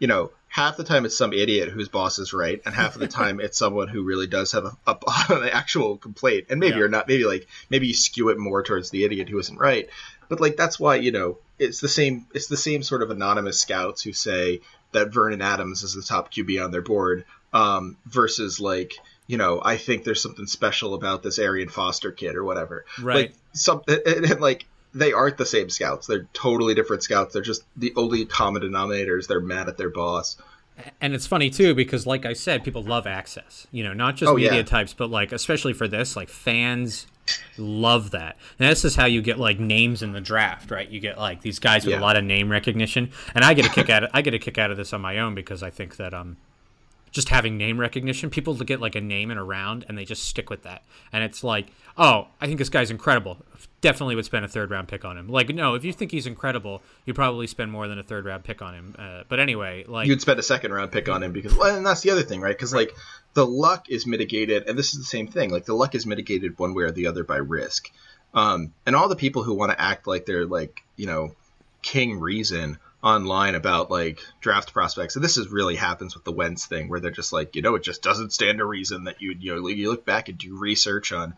you 0.02 0.08
know 0.08 0.32
half 0.50 0.76
the 0.76 0.84
time 0.84 1.06
it's 1.06 1.18
some 1.18 1.32
idiot 1.32 1.70
whose 1.70 1.88
boss 1.88 2.20
is 2.20 2.34
right 2.34 2.62
and 2.66 2.76
half 2.76 2.96
of 2.96 3.00
the 3.00 3.08
time 3.22 3.40
it's 3.40 3.58
someone 3.58 3.88
who 3.88 4.04
really 4.04 4.28
does 4.28 4.52
have 4.52 4.66
a, 4.66 4.76
a, 4.88 4.98
an 5.30 5.48
actual 5.50 5.96
complaint 5.96 6.48
and 6.50 6.60
maybe 6.60 6.72
Yeah. 6.72 6.80
you're 6.80 6.90
not 6.90 7.08
maybe 7.08 7.24
like 7.24 7.48
maybe 7.70 7.88
you 7.88 7.94
skew 7.94 8.28
it 8.30 8.38
more 8.38 8.62
towards 8.64 8.90
the 8.90 9.06
idiot 9.06 9.30
who 9.30 9.40
isn't 9.40 9.58
right 9.58 9.88
but 10.28 10.42
like 10.42 10.58
that's 10.58 10.78
why 10.80 10.96
you 10.96 11.12
know 11.14 11.38
it's 11.60 11.80
the 11.80 11.88
same 11.88 12.26
it's 12.34 12.48
the 12.48 12.58
same 12.58 12.84
sort 12.84 13.04
of 13.04 13.12
anonymous 13.12 13.62
scouts 13.62 14.02
who 14.02 14.12
say 14.12 14.60
that 14.92 15.14
Vernon 15.14 15.42
Adams 15.42 15.84
is 15.84 15.94
the 15.94 16.02
top 16.02 16.34
QB 16.34 16.62
on 16.66 16.72
their 16.72 16.82
board 16.82 17.24
um, 17.54 17.96
versus 18.06 18.60
like 18.60 18.94
you 19.28 19.38
know 19.38 19.62
I 19.64 19.78
think 19.78 20.04
there's 20.04 20.22
something 20.22 20.48
special 20.48 20.94
about 20.96 21.22
this 21.24 21.38
Arian 21.40 21.70
Foster 21.70 22.12
kid 22.12 22.36
or 22.36 22.44
whatever 22.44 22.84
Right. 23.00 23.16
like 23.28 23.34
some 23.54 23.82
and, 23.88 24.26
and, 24.26 24.42
like 24.42 24.66
they 24.94 25.14
aren't 25.14 25.38
the 25.38 25.46
same 25.46 25.70
scouts. 25.70 26.08
They're 26.08 26.28
totally 26.34 26.74
different 26.76 27.04
scouts. 27.04 27.34
They're 27.34 27.42
just 27.42 27.64
the 27.78 27.94
only 27.96 28.26
common 28.26 28.62
denominator 28.62 29.18
is 29.18 29.28
they're 29.28 29.40
mad 29.40 29.68
at 29.70 29.78
their 29.78 29.90
boss. 29.90 30.38
And 31.00 31.14
it's 31.14 31.28
funny 31.28 31.50
too 31.52 31.76
because 31.76 32.08
like 32.08 32.26
i 32.26 32.34
said 32.34 32.64
people 32.64 32.82
love 32.82 33.06
access. 33.06 33.68
You 33.72 33.84
know 33.84 33.94
not 33.94 34.16
just 34.16 34.30
Oh, 34.32 34.36
media 34.36 34.56
yeah. 34.56 34.62
types 34.64 34.94
but 34.94 35.10
like 35.12 35.32
especially 35.32 35.74
for 35.74 35.88
this 35.88 36.16
like 36.16 36.30
fans 36.30 37.06
love 37.58 38.12
that. 38.12 38.38
And 38.58 38.70
this 38.70 38.84
is 38.84 38.96
how 38.96 39.06
you 39.06 39.22
get 39.22 39.38
like 39.38 39.60
names 39.60 40.02
in 40.02 40.12
the 40.14 40.22
draft 40.22 40.72
right? 40.72 40.90
You 40.90 41.00
get 41.00 41.18
like 41.20 41.42
these 41.42 41.60
guys 41.60 41.86
with 41.86 41.94
Yeah. 41.94 42.00
a 42.00 42.02
lot 42.02 42.16
of 42.18 42.24
name 42.24 42.50
recognition. 42.50 43.12
And 43.36 43.44
i 43.46 43.54
get 43.54 43.66
a 43.66 43.70
kick 43.70 43.90
out 43.90 44.04
of 44.06 44.10
i 44.14 44.22
get 44.22 44.34
a 44.34 44.40
kick 44.40 44.58
out 44.58 44.72
of 44.72 44.78
this 44.78 44.92
on 44.94 45.02
my 45.02 45.20
own 45.20 45.36
because 45.36 45.62
i 45.62 45.70
think 45.70 45.98
that 45.98 46.14
um 46.14 46.38
just 47.12 47.30
having 47.30 47.58
name 47.58 47.80
recognition 47.80 48.30
people 48.30 48.56
get 48.56 48.80
like 48.80 48.96
a 48.96 49.02
name 49.02 49.30
and 49.32 49.40
a 49.40 49.44
round 49.44 49.86
and 49.88 49.98
they 49.98 50.06
just 50.06 50.24
stick 50.24 50.50
with 50.50 50.64
that. 50.64 50.84
And 51.12 51.24
it's 51.24 51.44
like 51.44 51.68
oh 51.98 52.28
i 52.40 52.48
think 52.48 52.58
this 52.58 52.70
guy's 52.70 52.90
incredible. 52.90 53.38
Definitely 53.82 54.16
would 54.16 54.26
spend 54.26 54.46
a 54.46 54.48
third 54.48 54.72
round 54.72 54.88
pick 54.88 55.04
on 55.06 55.18
him. 55.18 55.28
Like 55.28 55.50
no 55.50 55.76
if 55.76 55.84
you 55.84 55.94
think 55.94 56.12
he's 56.12 56.26
incredible 56.26 56.82
you 57.06 57.14
probably 57.14 57.48
spend 57.48 57.72
more 57.72 57.88
than 57.88 58.00
a 58.00 58.04
third 58.04 58.26
round 58.26 58.44
pick 58.44 58.62
on 58.62 58.74
him. 58.74 58.96
Uh, 58.98 59.24
but 59.28 59.40
anyway 59.40 59.84
like 59.88 60.08
you'd 60.08 60.22
spend 60.22 60.40
a 60.40 60.44
second 60.44 60.72
round 60.72 60.92
pick 60.92 61.10
on 61.10 61.22
him 61.22 61.34
because 61.34 61.56
well, 61.56 61.76
and 61.76 61.86
that's 61.86 62.02
the 62.02 62.12
other 62.12 62.24
thing 62.24 62.42
right? 62.42 62.56
Because 62.56 62.74
like 62.74 62.94
the 63.34 63.46
luck 63.46 63.90
is 63.90 64.08
mitigated 64.08 64.68
and 64.68 64.78
this 64.78 64.94
is 64.94 65.00
the 65.00 65.06
same 65.06 65.28
thing 65.28 65.52
like 65.52 65.66
the 65.66 65.76
luck 65.76 65.96
is 65.96 66.06
mitigated 66.06 66.58
one 66.58 66.74
way 66.74 66.84
or 66.84 66.92
the 66.92 67.08
other 67.08 67.24
by 67.24 67.38
risk. 67.38 67.92
Um, 68.34 68.74
and 68.86 68.96
all 68.96 69.10
the 69.10 69.18
people 69.18 69.44
who 69.44 69.54
want 69.54 69.74
to 69.74 69.82
act 69.82 70.08
like 70.08 70.26
they're 70.26 70.46
like 70.46 70.82
you 70.96 71.06
know 71.06 71.36
king 71.82 72.20
reason 72.20 72.78
online 73.04 73.56
about 73.56 73.90
like 73.90 74.20
draft 74.40 74.74
prospects. 74.74 75.16
And 75.16 75.24
this 75.24 75.38
is 75.38 75.48
really 75.50 75.76
happens 75.76 76.14
with 76.14 76.24
the 76.24 76.32
Wentz 76.32 76.66
thing 76.66 76.88
where 76.90 77.00
they're 77.00 77.12
just 77.12 77.34
like 77.34 77.56
you 77.56 77.62
know 77.62 77.76
it 77.76 77.84
just 77.84 78.02
doesn't 78.02 78.34
stand 78.34 78.60
to 78.60 78.66
reason 78.66 79.06
that 79.06 79.22
you 79.22 79.36
you 79.40 79.56
know 79.56 79.68
you 79.68 79.90
look 79.90 80.06
back 80.06 80.30
and 80.30 80.38
do 80.38 80.58
research 80.58 81.12
on 81.12 81.34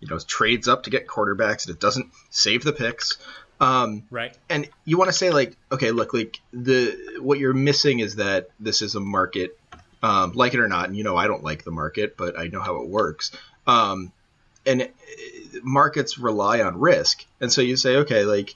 you 0.00 0.08
know 0.08 0.18
trades 0.18 0.68
up 0.68 0.84
to 0.84 0.90
get 0.90 1.06
quarterbacks 1.06 1.66
and 1.66 1.74
it 1.74 1.80
doesn't 1.80 2.06
save 2.30 2.64
the 2.64 2.72
picks. 2.72 3.18
Um, 3.60 4.04
right. 4.10 4.36
and 4.48 4.68
you 4.84 4.98
want 4.98 5.08
to 5.08 5.12
say 5.12 5.30
like 5.30 5.56
okay 5.72 5.90
look 5.90 6.14
like 6.14 6.40
the 6.52 7.18
what 7.20 7.40
you're 7.40 7.52
missing 7.52 7.98
is 7.98 8.16
that 8.16 8.50
this 8.60 8.82
is 8.82 8.94
a 8.94 9.00
market 9.00 9.58
um, 10.00 10.30
like 10.34 10.54
it 10.54 10.60
or 10.60 10.68
not 10.68 10.86
and 10.86 10.96
you 10.96 11.02
know 11.02 11.16
i 11.16 11.26
don't 11.26 11.42
like 11.42 11.64
the 11.64 11.72
market 11.72 12.16
but 12.16 12.38
i 12.38 12.46
know 12.46 12.60
how 12.60 12.76
it 12.82 12.88
works. 12.88 13.32
Um, 13.66 14.12
and 14.64 14.82
uh, 14.82 14.86
markets 15.62 16.18
rely 16.18 16.60
on 16.60 16.78
risk. 16.78 17.24
And 17.40 17.52
so 17.52 17.60
you 17.60 17.76
say 17.76 17.96
okay 17.96 18.24
like 18.24 18.54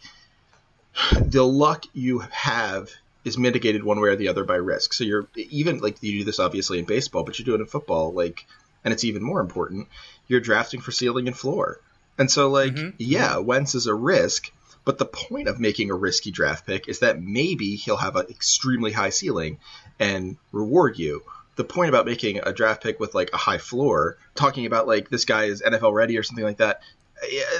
the 1.20 1.44
luck 1.44 1.84
you 1.92 2.20
have 2.30 2.90
is 3.24 3.38
mitigated 3.38 3.84
one 3.84 4.00
way 4.00 4.10
or 4.10 4.16
the 4.16 4.28
other 4.28 4.44
by 4.44 4.56
risk. 4.56 4.92
So 4.92 5.04
you're 5.04 5.26
even 5.36 5.78
like 5.78 6.02
you 6.02 6.18
do 6.18 6.24
this 6.24 6.40
obviously 6.40 6.78
in 6.78 6.84
baseball 6.84 7.24
but 7.24 7.38
you 7.38 7.44
do 7.44 7.54
it 7.54 7.60
in 7.60 7.66
football 7.66 8.12
like 8.12 8.46
and 8.84 8.92
it's 8.92 9.04
even 9.04 9.22
more 9.22 9.40
important 9.40 9.88
you're 10.28 10.40
drafting 10.40 10.80
for 10.80 10.92
ceiling 10.92 11.28
and 11.28 11.36
floor. 11.36 11.80
And 12.18 12.30
so 12.30 12.50
like 12.50 12.74
mm-hmm. 12.74 12.90
yeah 12.98 13.38
wentz 13.38 13.74
is 13.74 13.86
a 13.86 13.94
risk 13.94 14.50
but 14.84 14.98
the 14.98 15.06
point 15.06 15.48
of 15.48 15.60
making 15.60 15.90
a 15.90 15.94
risky 15.94 16.30
draft 16.30 16.66
pick 16.66 16.88
is 16.88 17.00
that 17.00 17.22
maybe 17.22 17.76
he'll 17.76 17.96
have 17.96 18.16
an 18.16 18.26
extremely 18.28 18.92
high 18.92 19.10
ceiling 19.10 19.58
and 20.00 20.36
reward 20.50 20.98
you. 20.98 21.22
The 21.54 21.64
point 21.64 21.88
about 21.90 22.06
making 22.06 22.40
a 22.42 22.52
draft 22.52 22.82
pick 22.82 22.98
with 22.98 23.14
like 23.14 23.30
a 23.32 23.36
high 23.36 23.58
floor, 23.58 24.16
talking 24.34 24.66
about 24.66 24.88
like 24.88 25.08
this 25.08 25.24
guy 25.24 25.44
is 25.44 25.62
NFL 25.62 25.92
ready 25.92 26.18
or 26.18 26.22
something 26.22 26.44
like 26.44 26.56
that, 26.56 26.82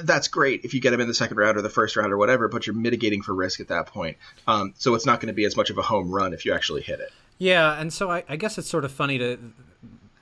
that's 0.03 0.29
great 0.29 0.65
if 0.65 0.75
you 0.75 0.81
get 0.81 0.93
him 0.93 1.01
in 1.01 1.09
the 1.09 1.15
second 1.15 1.37
round 1.37 1.57
or 1.57 1.63
the 1.63 1.71
first 1.71 1.97
round 1.97 2.13
or 2.13 2.17
whatever, 2.17 2.49
but 2.49 2.67
you're 2.67 2.75
mitigating 2.75 3.23
for 3.23 3.35
risk 3.35 3.61
at 3.61 3.69
that 3.69 3.87
point. 3.87 4.17
Um, 4.47 4.75
so 4.77 4.95
it's 4.95 5.07
not 5.07 5.21
going 5.21 5.29
to 5.29 5.35
be 5.35 5.45
as 5.45 5.57
much 5.57 5.71
of 5.71 5.79
a 5.79 5.83
home 5.83 6.11
run 6.11 6.33
if 6.33 6.45
you 6.45 6.53
actually 6.53 6.83
hit 6.83 7.01
it. 7.01 7.13
Yeah, 7.39 7.81
and 7.81 7.93
so 7.93 8.11
I, 8.11 8.25
I 8.29 8.37
guess 8.37 8.59
it's 8.59 8.69
sort 8.69 8.85
of 8.85 8.93
funny 8.93 9.19
to, 9.19 9.39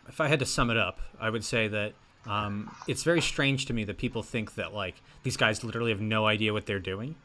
if 0.08 0.20
I 0.20 0.28
had 0.28 0.38
to 0.38 0.46
sum 0.46 0.70
it 0.70 0.76
up, 0.76 1.00
I 1.20 1.30
would 1.30 1.44
say 1.44 1.68
that 1.68 1.92
um, 2.26 2.74
it's 2.86 3.02
very 3.02 3.20
strange 3.20 3.66
to 3.66 3.72
me 3.72 3.84
that 3.84 3.98
people 3.98 4.22
think 4.22 4.54
that 4.54 4.74
like 4.74 4.94
these 5.22 5.36
guys 5.36 5.64
literally 5.64 5.90
have 5.90 6.00
no 6.00 6.26
idea 6.26 6.52
what 6.52 6.66
they're 6.66 6.78
doing. 6.78 7.16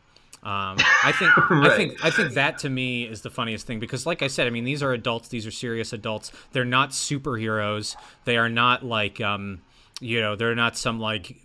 Um, 0.44 0.78
I 1.04 1.12
think 1.18 1.32
I 1.52 1.76
think 1.76 2.06
I 2.06 2.12
think 2.12 2.34
that 2.34 2.60
to 2.60 2.70
me 2.70 3.04
is 3.04 3.22
the 3.22 3.32
funniest 3.32 3.66
thing 3.66 3.80
because, 3.80 4.06
like 4.06 4.22
I 4.22 4.28
said, 4.28 4.48
I 4.48 4.52
mean 4.52 4.64
these 4.64 4.84
are 4.84 4.94
adults. 4.94 5.30
These 5.30 5.48
are 5.48 5.52
serious 5.52 5.92
adults. 5.92 6.32
They're 6.52 6.64
not 6.64 6.92
superheroes. 6.92 7.96
They 8.26 8.38
are 8.38 8.50
not 8.50 8.86
like 8.86 9.20
um, 9.20 9.62
you 10.00 10.22
know 10.22 10.36
they're 10.36 10.56
not 10.56 10.78
some 10.78 11.00
like 11.00 11.36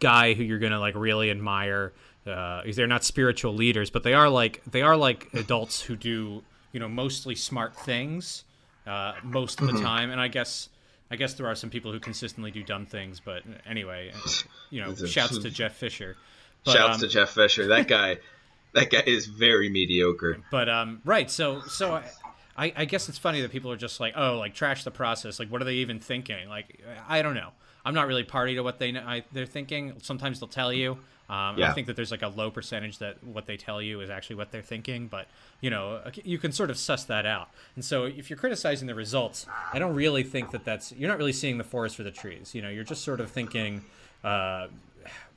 guy 0.00 0.34
who 0.34 0.42
you're 0.42 0.58
gonna 0.58 0.80
like 0.80 0.94
really 0.94 1.30
admire. 1.30 1.92
Uh, 2.26 2.62
they're 2.74 2.86
not 2.86 3.02
spiritual 3.04 3.52
leaders, 3.52 3.90
but 3.90 4.02
they 4.04 4.14
are 4.14 4.28
like 4.28 4.62
they 4.70 4.82
are 4.82 4.96
like 4.96 5.28
adults 5.34 5.80
who 5.82 5.96
do 5.96 6.42
you 6.72 6.80
know 6.80 6.88
mostly 6.88 7.34
smart 7.34 7.74
things 7.76 8.44
uh, 8.86 9.14
most 9.22 9.60
of 9.60 9.66
the 9.66 9.72
Mm-hmm. 9.74 9.84
time. 9.84 10.10
And 10.10 10.20
I 10.20 10.28
guess 10.28 10.68
I 11.10 11.16
guess 11.16 11.34
there 11.34 11.46
are 11.46 11.54
some 11.54 11.68
people 11.70 11.92
who 11.92 11.98
consistently 12.00 12.50
do 12.50 12.62
dumb 12.62 12.86
things. 12.86 13.20
But 13.20 13.42
anyway, 13.66 14.12
you 14.70 14.80
know, 14.80 14.94
shouts 14.94 15.38
to 15.38 15.50
Jeff 15.60 15.74
Fisher. 15.74 16.16
But, 16.64 16.74
Shouts 16.74 16.94
um, 16.94 17.00
to 17.00 17.08
Jeff 17.08 17.30
Fisher. 17.30 17.66
That 17.66 17.88
guy, 17.88 18.18
that 18.74 18.88
guy 18.88 19.02
is 19.04 19.26
very 19.26 19.68
mediocre. 19.68 20.38
But 20.52 20.68
um, 20.68 21.02
right. 21.04 21.28
So 21.28 21.60
so 21.62 21.94
I, 21.94 22.04
I, 22.56 22.72
I 22.76 22.84
guess 22.84 23.08
it's 23.08 23.18
funny 23.18 23.40
that 23.40 23.50
people 23.50 23.72
are 23.72 23.76
just 23.76 23.98
like, 23.98 24.14
oh, 24.16 24.38
like 24.38 24.54
trash 24.54 24.84
the 24.84 24.92
process. 24.92 25.40
Like, 25.40 25.50
what 25.50 25.60
are 25.60 25.64
they 25.64 25.74
even 25.74 25.98
thinking? 25.98 26.48
Like, 26.48 26.80
I 27.08 27.20
don't 27.22 27.34
know. 27.34 27.50
I'm 27.84 27.94
not 27.94 28.06
really 28.06 28.24
party 28.24 28.54
to 28.54 28.62
what 28.62 28.78
they 28.78 28.92
know, 28.92 29.02
I, 29.06 29.24
they're 29.32 29.46
thinking. 29.46 29.94
Sometimes 30.02 30.40
they'll 30.40 30.48
tell 30.48 30.72
you. 30.72 30.98
Um, 31.28 31.56
I 31.62 31.72
think 31.72 31.86
that 31.86 31.96
there's 31.96 32.10
like 32.10 32.22
a 32.22 32.28
low 32.28 32.50
percentage 32.50 32.98
that 32.98 33.22
what 33.24 33.46
they 33.46 33.56
tell 33.56 33.80
you 33.80 34.00
is 34.02 34.10
actually 34.10 34.36
what 34.36 34.50
they're 34.50 34.60
thinking, 34.60 35.06
but 35.06 35.28
you 35.62 35.70
know 35.70 36.02
you 36.24 36.36
can 36.36 36.52
sort 36.52 36.68
of 36.68 36.76
suss 36.76 37.04
that 37.04 37.24
out. 37.24 37.48
And 37.74 37.82
so 37.82 38.04
if 38.04 38.28
you're 38.28 38.36
criticizing 38.36 38.86
the 38.86 38.94
results, 38.94 39.46
I 39.72 39.78
don't 39.78 39.94
really 39.94 40.24
think 40.24 40.50
that 40.50 40.64
that's 40.64 40.92
you're 40.92 41.08
not 41.08 41.16
really 41.16 41.32
seeing 41.32 41.56
the 41.56 41.64
forest 41.64 41.96
for 41.96 42.02
the 42.02 42.10
trees. 42.10 42.54
You 42.54 42.60
know, 42.60 42.68
you're 42.68 42.84
just 42.84 43.02
sort 43.02 43.18
of 43.18 43.30
thinking, 43.30 43.82
uh, 44.22 44.66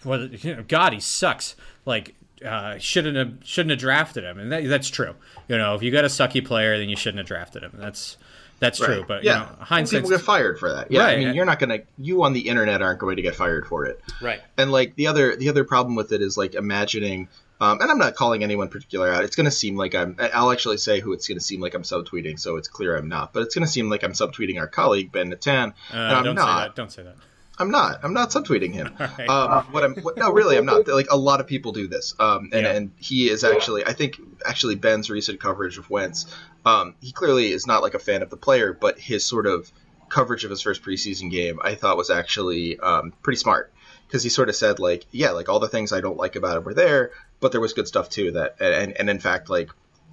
well, 0.04 0.26
you 0.26 0.56
know, 0.58 0.66
God, 0.68 0.92
he 0.92 1.00
sucks. 1.00 1.56
Like 1.86 2.14
uh, 2.44 2.78
shouldn't 2.78 3.16
have 3.16 3.38
shouldn't 3.44 3.70
have 3.72 3.80
drafted 3.80 4.26
him, 4.26 4.40
and 4.40 4.52
that, 4.52 4.68
that's 4.68 4.90
true. 4.90 5.16
You 5.48 5.58
know, 5.58 5.76
if 5.76 5.82
you 5.82 5.92
got 5.92 6.04
a 6.04 6.10
sucky 6.10 6.46
player, 6.46 6.78
then 6.78 6.90
you 6.90 6.98
shouldn't 6.98 7.20
have 7.20 7.28
drafted 7.28 7.64
him. 7.64 7.72
That's 7.76 8.18
that's 8.60 8.80
true. 8.80 9.04
But 9.08 9.24
yeah, 9.24 9.34
you 9.34 9.40
know, 9.40 9.48
And 9.60 9.62
hindsight. 9.68 9.98
people 10.04 10.10
get 10.18 10.22
fired 10.26 10.60
for 10.60 10.72
that. 10.74 10.92
Yeah, 10.92 11.06
I 11.06 11.18
mean, 11.18 11.36
you're 11.36 11.46
not 11.46 11.60
gonna. 11.60 11.80
You 11.98 12.24
on 12.24 12.34
the 12.34 12.48
internet 12.48 12.82
aren't 12.82 13.00
going 13.00 13.16
to 13.18 13.22
get 13.22 13.36
fired 13.36 13.68
for 13.68 13.86
it. 13.86 14.02
Right. 14.22 14.42
And 14.58 14.72
like 14.72 14.96
the 14.96 15.08
other 15.08 15.36
the 15.36 15.50
other 15.50 15.64
problem 15.64 15.96
with 15.96 16.12
it 16.12 16.22
is 16.22 16.38
like 16.38 16.56
imagining. 16.56 17.28
Um, 17.62 17.80
and 17.80 17.90
I'm 17.90 17.98
not 17.98 18.16
calling 18.16 18.44
anyone 18.44 18.68
particular 18.68 19.10
out. 19.10 19.24
It's 19.24 19.38
going 19.38 19.46
to 19.46 19.52
seem 19.52 19.78
like 19.78 19.96
I'm. 19.96 20.18
I'll 20.34 20.52
actually 20.52 20.76
say 20.78 21.00
who 21.00 21.14
it's 21.14 21.26
going 21.26 21.38
to 21.40 21.44
seem 21.44 21.62
like 21.62 21.74
I'm 21.74 21.84
subtweeting, 21.84 22.38
so 22.38 22.58
it's 22.58 22.68
clear 22.68 22.98
I'm 22.98 23.08
not. 23.08 23.32
But 23.32 23.44
it's 23.44 23.56
going 23.56 23.66
to 23.66 23.72
seem 23.72 23.90
like 23.90 24.04
I'm 24.04 24.12
subtweeting 24.12 24.60
our 24.60 24.68
colleague 24.68 25.14
Ben 25.14 25.30
Natan, 25.30 25.70
Uh, 25.94 25.96
and 25.98 26.02
I'm 26.18 26.24
don't 26.26 26.36
not. 26.36 26.46
say 26.46 26.68
that. 26.68 26.76
Don't 26.76 26.92
say 26.92 27.04
that. 27.04 27.16
I'm 27.58 27.72
not. 27.72 28.00
I'm 28.04 28.14
not 28.14 28.30
subtweeting 28.32 28.74
him. 28.74 28.96
Alright. 29.00 29.30
Um, 29.30 29.66
what 29.72 29.84
I'm 29.84 29.96
what, 29.96 30.18
no, 30.18 30.32
really, 30.32 30.58
I'm 30.58 30.66
not. 30.66 30.88
Like 30.96 31.08
a 31.12 31.18
lot 31.18 31.40
of 31.40 31.48
people 31.48 31.72
do 31.72 31.88
this, 31.88 32.14
um, 32.20 32.50
and 32.54 32.66
Yeah. 32.66 32.72
and 32.74 32.92
he 33.00 33.30
is 33.30 33.44
actually. 33.44 33.86
I 33.86 33.94
think 33.94 34.20
actually 34.46 34.76
Ben's 34.76 35.10
recent 35.10 35.40
coverage 35.40 35.78
of 35.78 35.90
Wentz. 35.90 36.26
Um, 36.66 36.96
he 37.02 37.12
clearly 37.12 37.52
is 37.52 37.66
not 37.68 37.82
like 37.82 37.94
a 37.94 38.00
fan 38.00 38.22
of 38.22 38.30
the 38.30 38.38
player, 38.38 38.74
but 38.74 39.00
his 39.00 39.24
sort 39.26 39.46
of 39.48 39.72
coverage 40.10 40.44
of 40.44 40.50
his 40.52 40.62
first 40.62 40.84
preseason 40.84 41.32
game, 41.32 41.60
I 41.64 41.76
thought 41.76 41.98
was 41.98 42.10
actually 42.10 42.80
um, 42.80 43.14
pretty 43.24 43.38
smart 43.38 43.72
because 44.08 44.22
he 44.24 44.30
sort 44.30 44.50
of 44.50 44.56
said 44.56 44.80
like, 44.80 45.06
yeah, 45.12 45.32
like 45.32 45.50
all 45.50 45.60
the 45.60 45.68
things 45.70 45.92
I 45.94 46.02
don't 46.02 46.18
like 46.18 46.36
about 46.36 46.58
him 46.58 46.64
were 46.64 46.74
there, 46.74 47.12
but 47.40 47.52
there 47.52 47.62
was 47.62 47.74
good 47.74 47.88
stuff 47.88 48.10
too. 48.10 48.32
That 48.32 48.58
and 48.60 48.94
and 48.98 49.10
in 49.10 49.20
fact 49.20 49.50
like 49.50 49.70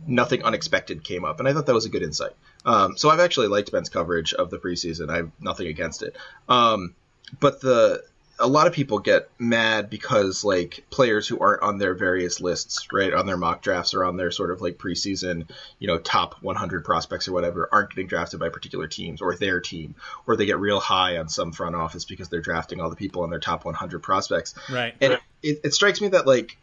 nothing 0.07 0.43
unexpected 0.45 1.05
came 1.05 1.25
up, 1.25 1.39
and 1.41 1.49
I 1.49 1.53
thought 1.53 1.67
that 1.67 1.75
was 1.75 1.87
a 1.87 1.91
good 1.91 2.03
insight. 2.03 2.33
Um, 2.65 2.97
so 2.97 3.09
I've 3.11 3.21
actually 3.21 3.49
liked 3.49 3.71
Ben's 3.73 3.89
coverage 3.89 4.33
of 4.35 4.51
the 4.51 4.59
preseason. 4.59 5.11
I 5.11 5.17
have 5.19 5.31
nothing 5.41 5.67
against 5.69 6.03
it. 6.03 6.17
Um, 6.49 6.95
but 7.41 7.61
the 7.61 8.03
a 8.39 8.47
lot 8.49 8.67
of 8.67 8.73
people 8.73 8.99
get 8.99 9.31
mad 9.39 9.89
because 9.89 10.43
like 10.43 10.85
players 10.91 11.29
who 11.29 11.39
aren't 11.39 11.63
on 11.63 11.79
their 11.79 11.95
various 11.95 12.41
lists, 12.41 12.89
right, 12.93 13.15
on 13.15 13.25
their 13.25 13.37
mock 13.37 13.63
drafts 13.63 13.95
or 13.95 14.05
on 14.05 14.17
their 14.17 14.33
sort 14.33 14.51
of 14.51 14.61
like 14.61 14.79
preseason, 14.79 15.49
you 15.79 15.87
know, 15.87 15.99
top 15.99 16.43
100 16.43 16.85
prospects 16.85 17.29
or 17.29 17.33
whatever, 17.33 17.69
aren't 17.71 17.91
getting 17.91 18.09
drafted 18.09 18.41
by 18.41 18.49
particular 18.49 18.89
teams 18.89 19.23
or 19.23 19.37
their 19.37 19.61
team, 19.61 19.95
or 20.27 20.37
they 20.37 20.47
get 20.47 20.59
real 20.59 20.81
high 20.81 21.19
on 21.19 21.29
some 21.29 21.53
front 21.53 21.77
office 21.77 22.05
because 22.05 22.29
they're 22.29 22.41
drafting 22.41 22.81
all 22.81 22.91
the 22.91 22.97
people 22.97 23.23
on 23.23 23.31
their 23.31 23.39
top 23.39 23.65
100 23.65 24.01
prospects. 24.01 24.55
Right. 24.69 24.95
And 25.01 25.21
it, 25.43 25.61
it 25.65 25.75
strikes 25.75 26.01
me 26.01 26.09
that 26.09 26.27
like 26.27 26.57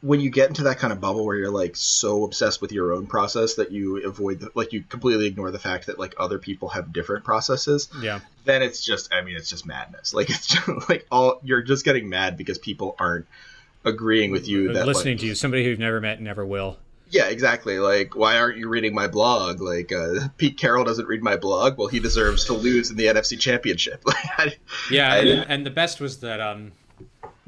when 0.00 0.20
you 0.20 0.30
get 0.30 0.48
into 0.48 0.62
that 0.62 0.78
kind 0.78 0.92
of 0.92 1.00
bubble 1.00 1.24
where 1.26 1.34
you're 1.36 1.50
like 1.50 1.74
so 1.74 2.24
obsessed 2.24 2.60
with 2.60 2.70
your 2.70 2.92
own 2.92 3.06
process 3.06 3.54
that 3.54 3.72
you 3.72 4.06
avoid 4.06 4.38
the, 4.40 4.50
like 4.54 4.72
you 4.72 4.82
completely 4.82 5.26
ignore 5.26 5.50
the 5.50 5.58
fact 5.58 5.86
that 5.86 5.98
like 5.98 6.14
other 6.18 6.38
people 6.38 6.68
have 6.68 6.92
different 6.92 7.24
processes 7.24 7.88
Yeah. 8.00 8.20
then 8.44 8.62
it's 8.62 8.84
just 8.84 9.12
i 9.12 9.22
mean 9.22 9.34
it's 9.36 9.48
just 9.50 9.66
madness. 9.66 10.14
Like 10.18 10.30
it's 10.30 10.46
just 10.46 10.88
like 10.88 11.06
all 11.10 11.40
you're 11.42 11.62
just 11.62 11.84
getting 11.84 12.08
mad 12.08 12.36
because 12.36 12.58
people 12.58 12.94
aren't 12.98 13.26
agreeing 13.84 14.30
with 14.30 14.46
you 14.48 14.72
that 14.74 14.86
Listening 14.86 15.14
like, 15.14 15.20
to 15.20 15.26
you, 15.26 15.34
somebody 15.34 15.64
who 15.64 15.70
you've 15.70 15.78
never 15.78 16.00
met, 16.00 16.16
and 16.18 16.24
never 16.24 16.44
will. 16.46 16.76
yeah 17.10 17.26
exactly. 17.28 17.78
Like 17.78 18.14
why 18.14 18.36
aren't 18.38 18.58
you 18.58 18.68
reading 18.68 18.94
my 18.94 19.08
blog? 19.08 19.60
Like 19.60 19.90
uh, 19.92 20.28
pete 20.36 20.58
carroll 20.58 20.84
doesn't 20.84 21.06
read 21.06 21.22
my 21.22 21.36
blog? 21.36 21.76
Well 21.78 21.88
he 21.88 22.00
deserves 22.00 22.44
to 22.46 22.52
lose 22.54 22.90
in 22.90 22.96
the 22.96 23.06
nfc 23.06 23.38
championship. 23.40 24.02
Like 24.06 24.16
I, 24.38 24.56
Yeah, 24.90 25.12
I- 25.12 25.16
and, 25.18 25.50
and 25.50 25.66
the 25.66 25.70
best 25.70 26.00
was 26.00 26.20
that 26.20 26.40
um, 26.40 26.72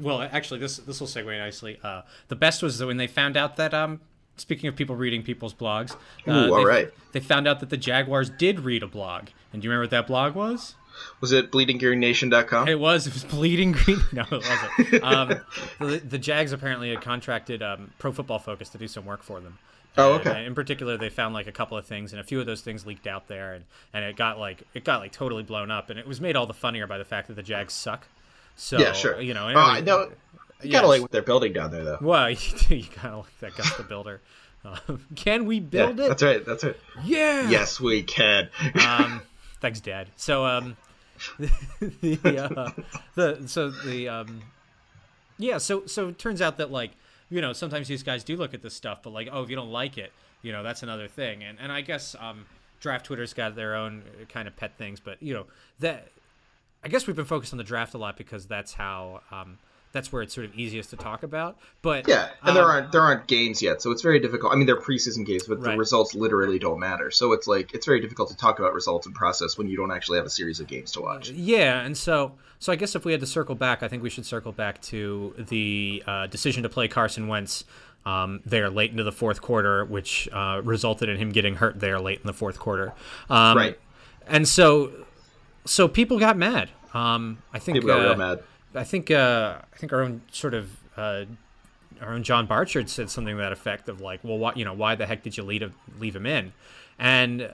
well, 0.01 0.21
actually, 0.21 0.59
this 0.59 0.77
this 0.77 0.99
will 0.99 1.07
segue 1.07 1.37
nicely. 1.37 1.79
Uh, 1.83 2.01
the 2.27 2.35
best 2.35 2.61
was 2.63 2.83
when 2.83 2.97
they 2.97 3.07
found 3.07 3.37
out 3.37 3.55
that 3.57 3.73
um, 3.73 4.01
speaking 4.37 4.67
of 4.67 4.75
people 4.75 4.95
reading 4.95 5.23
people's 5.23 5.53
blogs, 5.53 5.95
uh, 6.27 6.31
Ooh, 6.31 6.45
they, 6.45 6.49
all 6.49 6.65
right. 6.65 6.89
they 7.11 7.19
found 7.19 7.47
out 7.47 7.59
that 7.59 7.69
the 7.69 7.77
Jaguars 7.77 8.29
did 8.29 8.61
read 8.61 8.83
a 8.83 8.87
blog. 8.87 9.29
And 9.53 9.61
do 9.61 9.65
you 9.65 9.71
remember 9.71 9.83
what 9.83 9.91
that 9.91 10.07
blog 10.07 10.35
was? 10.35 10.75
was 11.19 11.31
it 11.31 11.51
bleedinggreennation.com 11.51 12.67
It 12.67 12.79
was. 12.79 13.07
It 13.07 13.13
was 13.13 13.23
bleeding 13.23 13.71
green. 13.71 14.01
No, 14.13 14.23
it 14.29 14.31
wasn't. 14.31 15.03
Um, 15.03 15.29
the, 15.79 15.97
the 15.97 16.17
Jags 16.19 16.51
apparently 16.51 16.89
had 16.89 17.01
contracted 17.01 17.61
um, 17.63 17.93
Pro 17.97 18.11
Football 18.11 18.39
Focus 18.39 18.69
to 18.69 18.77
do 18.77 18.87
some 18.87 19.05
work 19.05 19.23
for 19.23 19.39
them. 19.39 19.57
Oh, 19.97 20.13
okay. 20.13 20.29
uh, 20.31 20.37
in 20.39 20.55
particular, 20.55 20.97
they 20.97 21.09
found 21.09 21.33
like 21.33 21.47
a 21.47 21.51
couple 21.51 21.77
of 21.77 21.85
things, 21.85 22.13
and 22.13 22.19
a 22.19 22.23
few 22.23 22.39
of 22.39 22.45
those 22.45 22.61
things 22.61 22.85
leaked 22.85 23.07
out 23.07 23.27
there, 23.27 23.53
and, 23.53 23.65
and 23.93 24.05
it 24.05 24.15
got 24.15 24.39
like 24.39 24.63
it 24.73 24.85
got 24.85 25.01
like 25.01 25.11
totally 25.11 25.43
blown 25.43 25.69
up, 25.69 25.89
and 25.89 25.99
it 25.99 26.07
was 26.07 26.21
made 26.21 26.35
all 26.35 26.45
the 26.45 26.53
funnier 26.53 26.87
by 26.87 26.97
the 26.97 27.05
fact 27.05 27.27
that 27.27 27.33
the 27.35 27.43
Jags 27.43 27.73
suck. 27.73 28.07
So 28.55 28.77
yeah 28.79 28.93
sure 28.93 29.19
you 29.21 29.33
know, 29.33 29.47
I 29.47 29.77
every- 29.79 29.81
know 29.85 30.11
you 30.63 30.71
gotta 30.71 30.87
like 30.87 31.01
what 31.01 31.11
they're 31.11 31.21
building 31.23 31.53
down 31.53 31.71
there 31.71 31.83
though 31.83 31.97
Well, 32.01 32.29
you, 32.29 32.37
of 33.03 33.25
like 33.25 33.39
that 33.39 33.55
Gus 33.55 33.75
the 33.77 33.83
Builder. 33.83 34.21
Um, 34.63 35.05
can 35.15 35.45
we 35.45 35.55
yeah, 35.55 35.61
build 35.61 35.99
it? 35.99 36.07
that's 36.09 36.21
right 36.23 36.45
that's 36.45 36.63
right 36.63 36.77
Yeah. 37.03 37.49
yes 37.49 37.79
we 37.79 38.03
can 38.03 38.49
Um, 38.87 39.21
thanks, 39.59 39.79
Dad. 39.79 40.09
So 40.17 40.45
um, 40.45 40.77
the 42.01 42.49
uh, 42.55 42.71
the 43.15 43.47
so 43.47 43.69
the 43.71 44.09
um, 44.09 44.41
yeah. 45.37 45.57
So 45.57 45.85
so 45.85 46.09
it 46.09 46.19
turns 46.19 46.41
out 46.41 46.57
that 46.57 46.71
like 46.71 46.91
you 47.29 47.41
know 47.41 47.53
sometimes 47.53 47.87
these 47.87 48.03
guys 48.03 48.23
do 48.23 48.35
look 48.35 48.53
at 48.53 48.61
this 48.61 48.73
stuff, 48.73 48.99
but 49.03 49.11
like 49.11 49.29
oh 49.31 49.43
if 49.43 49.49
you 49.49 49.55
don't 49.55 49.71
like 49.71 49.97
it, 49.97 50.11
you 50.41 50.51
know 50.51 50.63
that's 50.63 50.83
another 50.83 51.07
thing. 51.07 51.43
And 51.43 51.57
and 51.59 51.71
I 51.71 51.81
guess 51.81 52.15
um, 52.19 52.45
draft 52.79 53.05
Twitter's 53.05 53.33
got 53.33 53.55
their 53.55 53.75
own 53.75 54.03
kind 54.29 54.47
of 54.47 54.55
pet 54.55 54.77
things, 54.77 54.99
but 54.99 55.21
you 55.21 55.33
know 55.33 55.45
that 55.79 56.07
I 56.83 56.87
guess 56.87 57.07
we've 57.07 57.15
been 57.15 57.25
focused 57.25 57.53
on 57.53 57.57
the 57.57 57.63
draft 57.63 57.93
a 57.93 57.97
lot 57.97 58.17
because 58.17 58.45
that's 58.45 58.73
how 58.73 59.21
um, 59.31 59.57
that's 59.91 60.11
where 60.11 60.21
it's 60.21 60.33
sort 60.33 60.45
of 60.45 60.55
easiest 60.55 60.89
to 60.91 60.95
talk 60.95 61.23
about. 61.23 61.57
But 61.81 62.07
Yeah, 62.07 62.29
and 62.43 62.55
there 62.55 62.63
um, 62.63 62.69
aren't 62.69 62.91
there 62.91 63.01
aren't 63.01 63.27
games 63.27 63.61
yet, 63.61 63.81
so 63.81 63.91
it's 63.91 64.01
very 64.01 64.19
difficult. 64.19 64.53
I 64.53 64.55
mean, 64.55 64.65
they're 64.65 64.79
preseason 64.79 65.25
games, 65.25 65.43
but 65.47 65.61
the 65.61 65.77
results 65.77 66.15
literally 66.15 66.59
don't 66.59 66.79
matter. 66.79 67.11
So 67.11 67.33
it's 67.33 67.47
like 67.47 67.73
it's 67.73 67.85
very 67.85 67.99
difficult 67.99 68.29
to 68.29 68.37
talk 68.37 68.59
about 68.59 68.73
results 68.73 69.05
and 69.05 69.13
process 69.13 69.57
when 69.57 69.67
you 69.67 69.77
don't 69.77 69.91
actually 69.91 70.17
have 70.17 70.25
a 70.25 70.31
series 70.31 70.59
of 70.59 70.67
games 70.67 70.91
to 70.93 71.01
watch. 71.01 71.29
Yeah, 71.29 71.81
and 71.81 71.97
so 71.97 72.33
so 72.59 72.71
I 72.71 72.75
guess 72.75 72.95
if 72.95 73.05
we 73.05 73.11
had 73.11 73.21
to 73.21 73.27
circle 73.27 73.55
back, 73.55 73.83
I 73.83 73.87
think 73.87 74.01
we 74.03 74.09
should 74.09 74.25
circle 74.25 74.51
back 74.51 74.81
to 74.83 75.35
the 75.37 76.03
uh, 76.07 76.27
decision 76.27 76.63
to 76.63 76.69
play 76.69 76.87
Carson 76.87 77.27
Wentz 77.27 77.63
um, 78.05 78.41
there 78.45 78.69
late 78.69 78.91
into 78.91 79.03
the 79.03 79.11
fourth 79.11 79.41
quarter, 79.41 79.85
which 79.85 80.29
uh, 80.31 80.61
resulted 80.63 81.09
in 81.09 81.17
him 81.17 81.31
getting 81.31 81.55
hurt 81.55 81.79
there 81.79 81.99
late 81.99 82.19
in 82.19 82.27
the 82.27 82.33
fourth 82.33 82.59
quarter. 82.59 82.93
Um, 83.29 83.57
Right. 83.57 83.79
And 84.27 84.47
so 84.47 84.91
so 85.65 85.87
people 85.87 86.19
got 86.19 86.37
mad. 86.37 86.69
Um, 86.93 87.41
I 87.53 87.59
think 87.59 87.75
People 87.77 87.87
got 87.89 87.99
uh, 87.99 88.03
real 88.09 88.15
mad. 88.17 88.43
I 88.75 88.83
think 88.83 89.09
uh, 89.11 89.57
I 89.73 89.77
think 89.77 89.93
our 89.93 90.01
own 90.01 90.21
sort 90.31 90.53
of 90.53 90.69
uh, 90.97 91.25
our 92.01 92.13
own 92.13 92.23
John 92.23 92.45
Barchard 92.47 92.89
said 92.89 93.09
something 93.09 93.35
to 93.35 93.41
that 93.41 93.51
effect 93.51 93.87
of 93.89 94.01
like, 94.01 94.19
well, 94.23 94.37
why 94.37 94.53
you 94.55 94.65
know 94.65 94.73
why 94.73 94.95
the 94.95 95.05
heck 95.05 95.23
did 95.23 95.37
you 95.37 95.43
leave 95.43 95.61
him, 95.61 95.73
leave 95.99 96.15
him 96.15 96.25
in? 96.25 96.53
And 96.99 97.53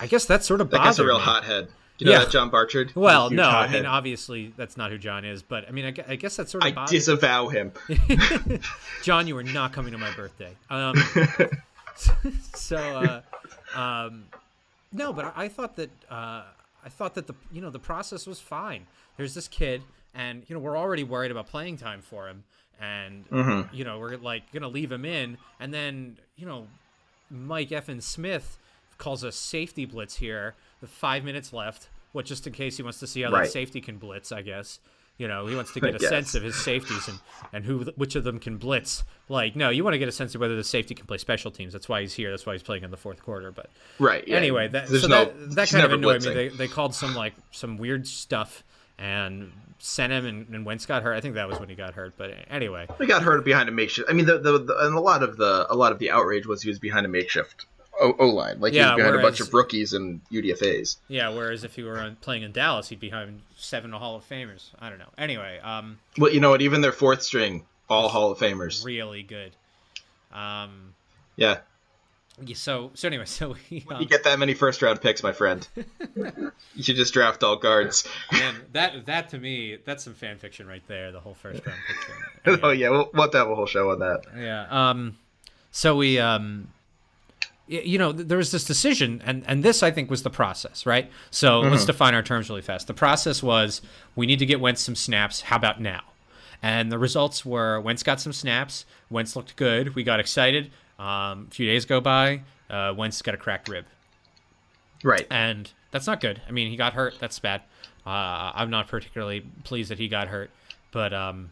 I 0.00 0.06
guess 0.06 0.24
that 0.26 0.44
sort 0.44 0.60
of 0.60 0.70
That 0.70 0.78
guy's 0.78 0.98
a 0.98 1.04
real 1.04 1.18
me. 1.18 1.24
hothead. 1.24 1.68
You 1.98 2.06
know 2.06 2.12
Yeah. 2.12 2.18
that 2.20 2.30
John 2.30 2.48
Barchard? 2.50 2.92
Well, 2.94 3.28
Huge 3.28 3.38
no, 3.38 3.48
I 3.48 3.66
mean 3.68 3.84
obviously 3.86 4.52
that's 4.56 4.76
not 4.76 4.90
who 4.92 4.98
John 4.98 5.24
is, 5.24 5.42
but 5.42 5.66
I 5.66 5.72
mean 5.72 5.86
I, 5.86 6.12
I 6.12 6.16
guess 6.16 6.36
that's 6.36 6.52
sort 6.52 6.62
of 6.62 6.68
I 6.68 6.72
bothered- 6.72 6.90
disavow 6.90 7.48
him. 7.48 7.72
John, 9.02 9.26
you 9.26 9.36
are 9.36 9.42
not 9.42 9.72
coming 9.72 9.92
to 9.92 9.98
my 9.98 10.10
birthday. 10.12 10.52
Um, 10.70 10.94
so, 12.54 12.76
uh, 13.74 13.78
um, 13.78 14.24
no, 14.92 15.12
but 15.12 15.24
I, 15.36 15.44
I 15.44 15.48
thought 15.48 15.74
that 15.76 15.90
uh, 16.10 16.42
I 16.88 16.90
thought 16.90 17.14
that 17.16 17.26
the 17.26 17.34
you 17.52 17.60
know 17.60 17.68
the 17.68 17.78
process 17.78 18.26
was 18.26 18.40
fine. 18.40 18.86
There's 19.18 19.34
this 19.34 19.46
kid, 19.46 19.82
and 20.14 20.42
you 20.48 20.54
know 20.54 20.60
we're 20.60 20.78
already 20.78 21.04
worried 21.04 21.30
about 21.30 21.46
playing 21.48 21.76
time 21.76 22.00
for 22.00 22.28
him, 22.28 22.44
and 22.80 23.28
Mm-hmm. 23.28 23.74
you 23.74 23.84
know 23.84 23.98
we're 23.98 24.16
like 24.16 24.50
gonna 24.52 24.68
leave 24.68 24.90
him 24.90 25.04
in, 25.04 25.36
and 25.60 25.74
then 25.74 26.16
you 26.36 26.46
know 26.46 26.66
Mike 27.30 27.68
Effin 27.68 28.00
Smith 28.02 28.58
calls 28.96 29.22
a 29.22 29.30
safety 29.30 29.84
blitz 29.84 30.16
here 30.16 30.54
with 30.80 30.88
five 30.88 31.24
minutes 31.24 31.52
left. 31.52 31.88
What 32.12 32.24
just 32.24 32.46
in 32.46 32.54
case 32.54 32.78
he 32.78 32.82
wants 32.82 33.00
to 33.00 33.06
see 33.06 33.20
how 33.20 33.30
Right. 33.30 33.44
that 33.44 33.50
safety 33.52 33.82
can 33.82 33.98
blitz, 33.98 34.32
I 34.32 34.40
guess. 34.40 34.80
You 35.18 35.26
know, 35.28 35.46
he 35.46 35.54
wants 35.54 35.72
to 35.74 35.80
get 35.82 35.94
a 35.94 35.98
sense 35.98 36.34
of 36.34 36.42
his 36.42 36.56
safeties 36.56 37.08
and, 37.08 37.18
and 37.52 37.64
who 37.64 37.80
which 37.96 38.14
of 38.14 38.24
them 38.24 38.38
can 38.38 38.56
blitz. 38.56 39.02
Like, 39.28 39.56
no, 39.56 39.68
you 39.68 39.84
want 39.84 39.94
to 39.94 39.98
get 39.98 40.08
a 40.08 40.12
sense 40.12 40.34
of 40.34 40.40
whether 40.40 40.56
the 40.56 40.64
safety 40.64 40.94
can 40.94 41.06
play 41.06 41.18
special 41.18 41.50
teams. 41.50 41.72
That's 41.72 41.88
why 41.88 42.00
he's 42.00 42.14
here. 42.14 42.30
That's 42.30 42.46
why 42.46 42.54
he's 42.54 42.62
playing 42.62 42.84
in 42.84 42.90
the 42.90 42.96
fourth 42.96 43.22
quarter. 43.22 43.50
But 43.50 43.68
Right. 43.98 44.26
yeah. 44.26 44.36
anyway, 44.36 44.68
that 44.68 44.88
There's 44.88 45.02
so 45.02 45.08
no, 45.08 45.24
that, 45.26 45.54
that 45.56 45.68
kind 45.70 45.84
of 45.84 45.92
annoyed 45.92 46.24
me. 46.24 46.32
They, 46.32 46.48
they 46.48 46.68
called 46.68 46.94
some 46.94 47.14
like 47.14 47.34
some 47.50 47.76
weird 47.78 48.06
stuff 48.06 48.62
and 48.98 49.52
sent 49.78 50.12
him 50.12 50.26
and, 50.26 50.48
and 50.48 50.64
Wentz 50.64 50.86
got 50.86 51.02
hurt. 51.02 51.14
I 51.14 51.20
think 51.20 51.34
that 51.34 51.48
was 51.48 51.58
when 51.60 51.68
he 51.68 51.74
got 51.74 51.94
hurt. 51.94 52.14
But 52.16 52.34
anyway, 52.50 52.86
He 52.98 53.06
got 53.06 53.22
hurt 53.22 53.44
behind 53.44 53.68
a 53.68 53.72
makeshift. 53.72 54.08
I 54.10 54.12
mean, 54.12 54.26
the, 54.26 54.38
the, 54.38 54.58
the 54.58 54.76
and 54.86 54.94
a 54.94 55.00
lot 55.00 55.22
of 55.22 55.36
the 55.36 55.66
a 55.68 55.74
lot 55.74 55.92
of 55.92 55.98
the 55.98 56.10
outrage 56.10 56.46
was 56.46 56.62
he 56.62 56.68
was 56.68 56.78
behind 56.78 57.06
a 57.06 57.08
makeshift 57.08 57.66
O 58.00 58.26
line, 58.28 58.60
like 58.60 58.72
he 58.72 58.78
Yeah, 58.78 58.94
was 58.94 58.96
behind 58.98 59.16
a 59.16 59.22
bunch 59.22 59.40
of 59.40 59.52
rookies 59.52 59.92
and 59.92 60.20
UDFA's. 60.30 60.98
yeah. 61.08 61.28
Whereas 61.30 61.64
if 61.64 61.74
he 61.74 61.82
were 61.82 61.98
on, 61.98 62.16
playing 62.16 62.42
in 62.42 62.52
Dallas, 62.52 62.88
he'd 62.88 63.00
be 63.00 63.08
behind 63.08 63.42
seven 63.56 63.92
Hall 63.92 64.16
of 64.16 64.28
Famers. 64.28 64.70
I 64.78 64.88
don't 64.90 64.98
know. 64.98 65.10
Anyway, 65.18 65.58
um, 65.62 65.98
Well, 66.16 66.32
you 66.32 66.40
know 66.40 66.50
what? 66.50 66.62
Even 66.62 66.80
their 66.80 66.92
fourth 66.92 67.22
string, 67.22 67.64
all 67.88 68.08
Hall 68.08 68.30
of 68.30 68.38
Famers. 68.38 68.84
really 68.84 69.22
good. 69.22 69.52
Um, 70.32 70.94
Yeah, 71.36 71.58
so 72.54 72.92
so 72.94 73.08
anyway, 73.08 73.24
so 73.24 73.56
we, 73.70 73.84
um, 73.90 74.00
you 74.00 74.06
get 74.06 74.22
that 74.24 74.38
many 74.38 74.54
first 74.54 74.80
round 74.82 75.00
picks, 75.00 75.22
my 75.24 75.32
friend. 75.32 75.66
you 76.14 76.82
should 76.82 76.94
just 76.96 77.12
draft 77.12 77.42
all 77.42 77.56
guards. 77.56 78.06
Man, 78.32 78.54
that 78.74 79.06
that 79.06 79.28
to 79.30 79.38
me, 79.38 79.78
that's 79.84 80.04
some 80.04 80.14
fan 80.14 80.38
fiction 80.38 80.66
right 80.68 80.82
there. 80.86 81.10
The 81.10 81.18
whole 81.20 81.34
first 81.34 81.66
round 81.66 81.78
pick 81.86 81.96
thing. 82.44 82.60
oh 82.62 82.70
yeah, 82.70 82.90
we'll, 82.90 83.10
we'll 83.12 83.22
have 83.22 83.32
to 83.32 83.38
have 83.38 83.50
a 83.50 83.54
whole 83.56 83.66
show 83.66 83.90
on 83.90 83.98
that. 84.00 84.20
Yeah. 84.36 84.66
Um. 84.90 85.16
So 85.72 85.96
we 85.96 86.18
um. 86.20 86.68
You 87.68 87.98
know, 87.98 88.12
there 88.12 88.38
was 88.38 88.50
this 88.50 88.64
decision, 88.64 89.22
and 89.24 89.44
and 89.46 89.62
this 89.62 89.82
I 89.82 89.90
think 89.90 90.10
was 90.10 90.22
the 90.22 90.30
process, 90.30 90.86
right? 90.86 91.10
So 91.30 91.60
let's 91.60 91.84
define 91.84 92.14
our 92.14 92.22
terms 92.22 92.48
really 92.48 92.62
fast. 92.62 92.86
The 92.86 92.94
process 92.94 93.42
was 93.42 93.82
we 94.16 94.24
need 94.26 94.38
to 94.38 94.46
get 94.46 94.58
Wentz 94.58 94.80
some 94.80 94.96
snaps. 94.96 95.42
How 95.42 95.56
about 95.56 95.80
now? 95.80 96.02
And 96.62 96.90
the 96.90 96.98
results 96.98 97.44
were 97.44 97.80
Wentz 97.80 98.02
got 98.02 98.20
some 98.20 98.32
snaps. 98.32 98.86
Wentz 99.10 99.36
looked 99.36 99.54
good. 99.56 99.94
We 99.94 100.02
got 100.02 100.18
excited. 100.18 100.70
Um, 100.98 101.46
a 101.50 101.54
few 101.54 101.66
days 101.66 101.84
go 101.84 102.00
by. 102.00 102.42
Uh, 102.70 102.94
Wentz 102.96 103.20
got 103.22 103.34
a 103.34 103.38
cracked 103.38 103.68
rib. 103.68 103.84
Right. 105.04 105.26
and 105.30 105.70
that's 105.90 106.06
not 106.06 106.20
good. 106.20 106.42
I 106.48 106.50
mean, 106.50 106.70
he 106.70 106.76
got 106.76 106.94
hurt. 106.94 107.14
That's 107.20 107.38
bad. 107.38 107.62
Uh, 108.04 108.52
I'm 108.54 108.70
not 108.70 108.88
particularly 108.88 109.42
pleased 109.64 109.90
that 109.90 109.98
he 109.98 110.08
got 110.08 110.28
hurt, 110.28 110.50
but 110.90 111.12
um, 111.12 111.50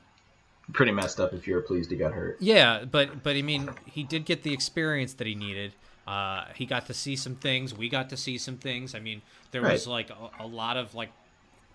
Pretty 0.72 0.92
messed 0.92 1.20
up 1.20 1.32
if 1.32 1.46
you're 1.46 1.60
pleased 1.60 1.90
he 1.90 1.96
got 1.96 2.12
hurt. 2.12 2.38
yeah, 2.40 2.84
but 2.90 3.22
but 3.22 3.36
I 3.36 3.42
mean, 3.42 3.70
he 3.84 4.02
did 4.02 4.24
get 4.24 4.42
the 4.42 4.52
experience 4.52 5.12
that 5.14 5.26
he 5.26 5.34
needed. 5.34 5.74
Uh, 6.06 6.44
he 6.54 6.66
got 6.66 6.86
to 6.86 6.94
see 6.94 7.16
some 7.16 7.34
things. 7.34 7.74
We 7.74 7.88
got 7.88 8.10
to 8.10 8.16
see 8.16 8.38
some 8.38 8.56
things. 8.56 8.94
I 8.94 9.00
mean, 9.00 9.22
there 9.50 9.62
was 9.62 9.86
like 9.86 10.10
a, 10.10 10.44
a 10.44 10.46
lot 10.46 10.76
of 10.76 10.94
like 10.94 11.10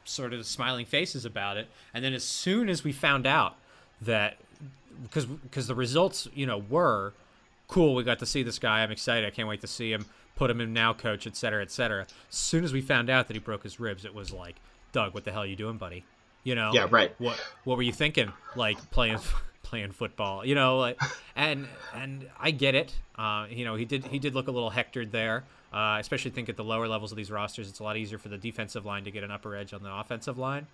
sort 0.05 0.33
of 0.33 0.45
smiling 0.45 0.85
faces 0.85 1.25
about 1.25 1.57
it. 1.57 1.67
And 1.93 2.03
then 2.03 2.13
as 2.13 2.23
soon 2.23 2.69
as 2.69 2.83
we 2.83 2.91
found 2.91 3.27
out 3.27 3.55
that 4.01 4.37
because 5.03 5.25
because 5.25 5.67
the 5.67 5.75
results 5.75 6.27
you 6.33 6.45
know 6.45 6.57
were 6.57 7.13
cool, 7.67 7.95
we 7.95 8.03
got 8.03 8.19
to 8.19 8.25
see 8.25 8.43
this 8.43 8.59
guy. 8.59 8.83
I'm 8.83 8.91
excited. 8.91 9.25
I 9.25 9.31
can't 9.31 9.47
wait 9.47 9.61
to 9.61 9.67
see 9.67 9.91
him. 9.91 10.05
Put 10.35 10.49
him 10.49 10.61
in 10.61 10.73
now, 10.73 10.93
coach, 10.93 11.27
et 11.27 11.35
cetera, 11.35 11.61
et 11.61 11.71
cetera. 11.71 12.01
As 12.29 12.35
soon 12.35 12.63
as 12.63 12.73
we 12.73 12.81
found 12.81 13.09
out 13.09 13.27
that 13.27 13.33
he 13.33 13.39
broke 13.39 13.63
his 13.63 13.79
ribs, 13.79 14.05
it 14.05 14.13
was 14.13 14.31
like, 14.31 14.55
Doug, 14.91 15.13
what 15.13 15.23
the 15.23 15.31
hell 15.31 15.43
are 15.43 15.45
you 15.47 15.55
doing, 15.55 15.77
buddy? 15.77 16.03
You 16.43 16.55
know? 16.55 16.71
Yeah, 16.73 16.87
right. 16.89 17.13
What 17.19 17.39
What 17.63 17.77
were 17.77 17.83
you 17.83 17.91
thinking? 17.91 18.31
Like 18.55 18.77
playing 18.91 19.19
playing 19.71 19.91
football, 19.91 20.45
you 20.45 20.53
know? 20.53 20.77
Like, 20.77 21.01
and 21.35 21.67
and 21.95 22.27
I 22.39 22.51
get 22.51 22.75
it. 22.75 22.93
Uh, 23.17 23.47
you 23.49 23.65
know, 23.65 23.75
he 23.75 23.85
did 23.85 24.05
he 24.05 24.19
did 24.19 24.35
look 24.35 24.47
a 24.47 24.51
little 24.51 24.69
hectored 24.69 25.11
there. 25.11 25.43
Uh, 25.73 25.97
especially 26.01 26.29
think 26.31 26.49
at 26.49 26.57
the 26.57 26.63
lower 26.65 26.85
levels 26.87 27.11
of 27.11 27.17
these 27.17 27.31
rosters, 27.31 27.69
it's 27.69 27.79
a 27.79 27.83
lot 27.83 27.95
easier 27.95 28.17
for 28.17 28.27
the 28.27 28.37
defensive 28.37 28.85
line 28.85 29.05
to 29.05 29.11
get 29.11 29.23
an 29.23 29.31
upper 29.31 29.55
edge 29.55 29.73
on 29.73 29.81
the 29.81 29.91
offensive 29.91 30.37
line. 30.37 30.63
Um, 30.63 30.67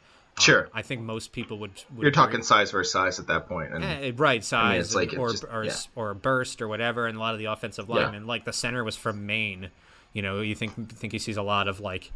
Sure. 0.44 0.70
I 0.74 0.82
think 0.82 1.02
most 1.02 1.32
people 1.32 1.60
would. 1.60 1.72
would 1.96 2.02
You're 2.02 2.12
talking 2.12 2.36
agree. 2.36 2.44
size 2.46 2.72
versus 2.72 2.92
size 2.92 3.20
at 3.20 3.28
that 3.28 3.48
point, 3.48 3.74
and 3.74 3.84
Eh, 3.84 4.12
right 4.16 4.44
size, 4.44 4.86
it's 4.88 4.96
like 4.96 5.14
or 5.18 5.32
just- 5.32 5.44
or, 5.52 5.64
yeah. 5.64 5.76
or 5.96 6.14
burst 6.16 6.62
or 6.64 6.68
whatever, 6.68 7.06
and 7.08 7.16
a 7.18 7.20
lot 7.20 7.34
of 7.34 7.40
the 7.40 7.46
offensive 7.46 7.88
Yeah. 7.88 7.96
linemen, 7.96 8.26
like 8.28 8.44
the 8.46 8.54
center 8.54 8.84
was 8.84 8.96
from 8.96 9.26
Maine. 9.28 9.70
You 10.14 10.22
know, 10.24 10.42
you 10.42 10.56
think 10.56 10.90
think 10.90 11.14
he 11.14 11.20
sees 11.20 11.38
a 11.38 11.44
lot 11.44 11.68
of 11.68 11.80
like 11.80 12.12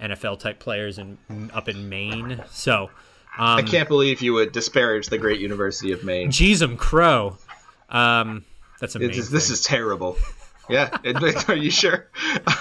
NFL 0.00 0.38
type 0.38 0.58
players 0.60 0.98
in 0.98 1.18
up 1.52 1.68
in 1.68 1.88
Maine. 1.88 2.42
So, 2.50 2.90
um, 3.38 3.58
I 3.58 3.62
can't 3.62 3.88
believe 3.88 4.20
you 4.22 4.32
would 4.34 4.52
disparage 4.52 5.08
the 5.08 5.18
great 5.18 5.40
University 5.40 5.92
of 5.92 6.04
Maine. 6.04 6.30
Jeez, 6.30 6.62
'em 6.62 6.76
crow. 6.76 7.36
Um, 7.88 8.44
that's 8.80 8.94
amazing. 8.94 9.24
this 9.32 9.50
is 9.50 9.62
terrible. 9.62 10.16
Yeah, 10.68 10.96
are 11.48 11.56
you 11.56 11.70
sure? 11.70 12.08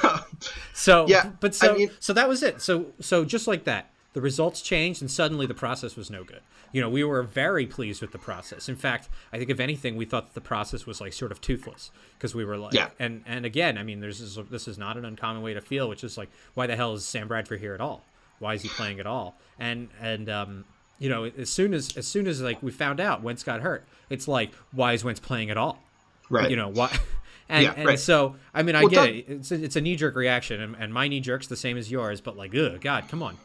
So 0.73 1.05
Yeah, 1.07 1.29
but 1.39 1.53
so 1.53 1.73
I 1.73 1.77
mean- 1.77 1.91
so 1.99 2.13
that 2.13 2.27
was 2.27 2.41
it. 2.43 2.61
So 2.61 2.87
so 2.99 3.23
just 3.25 3.47
like 3.47 3.65
that, 3.65 3.91
the 4.13 4.21
results 4.21 4.61
changed, 4.61 5.01
and 5.01 5.09
suddenly 5.11 5.45
the 5.45 5.53
process 5.53 5.95
was 5.95 6.09
no 6.09 6.23
good. 6.23 6.41
You 6.71 6.81
know, 6.81 6.89
we 6.89 7.03
were 7.03 7.21
very 7.21 7.67
pleased 7.67 8.01
with 8.01 8.11
the 8.11 8.17
process. 8.17 8.67
In 8.69 8.75
fact, 8.75 9.09
I 9.31 9.37
think 9.37 9.49
if 9.49 9.59
anything, 9.59 9.95
we 9.97 10.05
thought 10.05 10.27
that 10.27 10.33
the 10.33 10.41
process 10.47 10.85
was 10.85 10.99
like 11.01 11.13
sort 11.13 11.31
of 11.31 11.41
toothless 11.41 11.91
because 12.17 12.33
we 12.33 12.43
were 12.45 12.57
like, 12.57 12.73
Yeah. 12.73 12.89
and 12.97 13.23
and 13.27 13.45
again, 13.45 13.77
I 13.77 13.83
mean, 13.83 13.99
there's 13.99 14.19
this, 14.19 14.37
this 14.49 14.67
is 14.67 14.77
not 14.77 14.97
an 14.97 15.05
uncommon 15.05 15.41
way 15.43 15.53
to 15.53 15.61
feel, 15.61 15.87
which 15.87 16.03
is 16.03 16.17
like, 16.17 16.29
why 16.55 16.65
the 16.67 16.75
hell 16.75 16.93
is 16.93 17.05
Sam 17.05 17.27
Bradford 17.27 17.59
here 17.59 17.73
at 17.75 17.81
all? 17.81 18.03
Why 18.41 18.55
is 18.55 18.61
he 18.63 18.69
playing 18.69 18.99
at 18.99 19.05
all? 19.07 19.37
And 19.59 19.87
and 20.01 20.27
um, 20.29 20.65
you 20.99 21.07
know, 21.09 21.25
as 21.25 21.49
soon 21.49 21.73
as 21.73 21.95
as 21.95 22.07
soon 22.07 22.27
as 22.27 22.41
like 22.41 22.61
we 22.61 22.71
found 22.71 22.99
out 22.99 23.21
Wentz 23.21 23.43
got 23.43 23.61
hurt, 23.61 23.85
it's 24.09 24.27
like, 24.27 24.51
why 24.71 24.93
is 24.93 25.03
Wentz 25.03 25.19
playing 25.19 25.49
at 25.51 25.57
all? 25.57 25.81
Right. 26.29 26.49
You 26.49 26.57
know 26.57 26.69
why? 26.69 26.97
And, 27.49 27.63
Yeah, 27.65 27.73
and 27.75 27.85
right. 27.85 27.99
so 27.99 28.37
I 28.53 28.63
mean 28.63 28.75
I 28.77 28.81
Well, 28.81 28.89
get 28.89 29.09
it. 29.09 29.25
It's 29.27 29.51
a, 29.51 29.61
it's 29.61 29.75
a 29.75 29.81
knee 29.81 29.97
jerk 29.97 30.15
reaction, 30.15 30.61
and, 30.61 30.73
and 30.79 30.93
my 30.93 31.09
knee 31.09 31.19
jerk's 31.19 31.47
the 31.47 31.57
same 31.57 31.75
as 31.75 31.91
yours. 31.91 32.21
But 32.21 32.37
like, 32.37 32.55
ugh, 32.55 32.79
God, 32.79 33.09
come 33.09 33.21
on. 33.21 33.37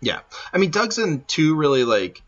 Yeah, 0.00 0.20
I 0.52 0.58
mean 0.58 0.70
Doug's 0.70 0.96
in 0.98 1.24
two 1.26 1.56
really 1.56 1.82
like 1.82 2.22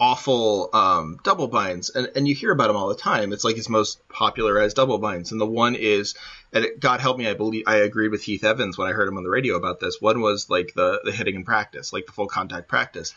awful 0.00 0.70
um, 0.72 1.20
double 1.22 1.46
binds, 1.46 1.90
and 1.90 2.10
and 2.16 2.26
you 2.26 2.34
hear 2.34 2.50
about 2.50 2.68
them 2.68 2.76
all 2.76 2.88
the 2.88 2.94
time. 2.94 3.32
It's 3.32 3.44
like 3.44 3.56
his 3.56 3.68
most 3.68 4.00
popularized 4.08 4.76
double 4.76 4.98
binds, 4.98 5.30
and 5.30 5.40
the 5.40 5.46
one 5.46 5.74
is, 5.74 6.14
and 6.52 6.64
it, 6.64 6.80
God 6.80 7.00
help 7.00 7.18
me, 7.18 7.28
I 7.28 7.34
believe 7.34 7.64
I 7.66 7.76
agreed 7.76 8.08
with 8.08 8.22
Heath 8.22 8.42
Evans 8.42 8.78
when 8.78 8.88
I 8.88 8.92
heard 8.92 9.06
him 9.06 9.18
on 9.18 9.22
the 9.24 9.30
radio 9.30 9.56
about 9.56 9.78
this. 9.78 10.00
One 10.00 10.20
was 10.22 10.48
like 10.48 10.72
the 10.74 11.00
the 11.04 11.12
hitting 11.12 11.36
in 11.36 11.44
practice, 11.44 11.92
like 11.92 12.06
the 12.06 12.12
full 12.12 12.26
contact 12.26 12.66
practice, 12.66 13.14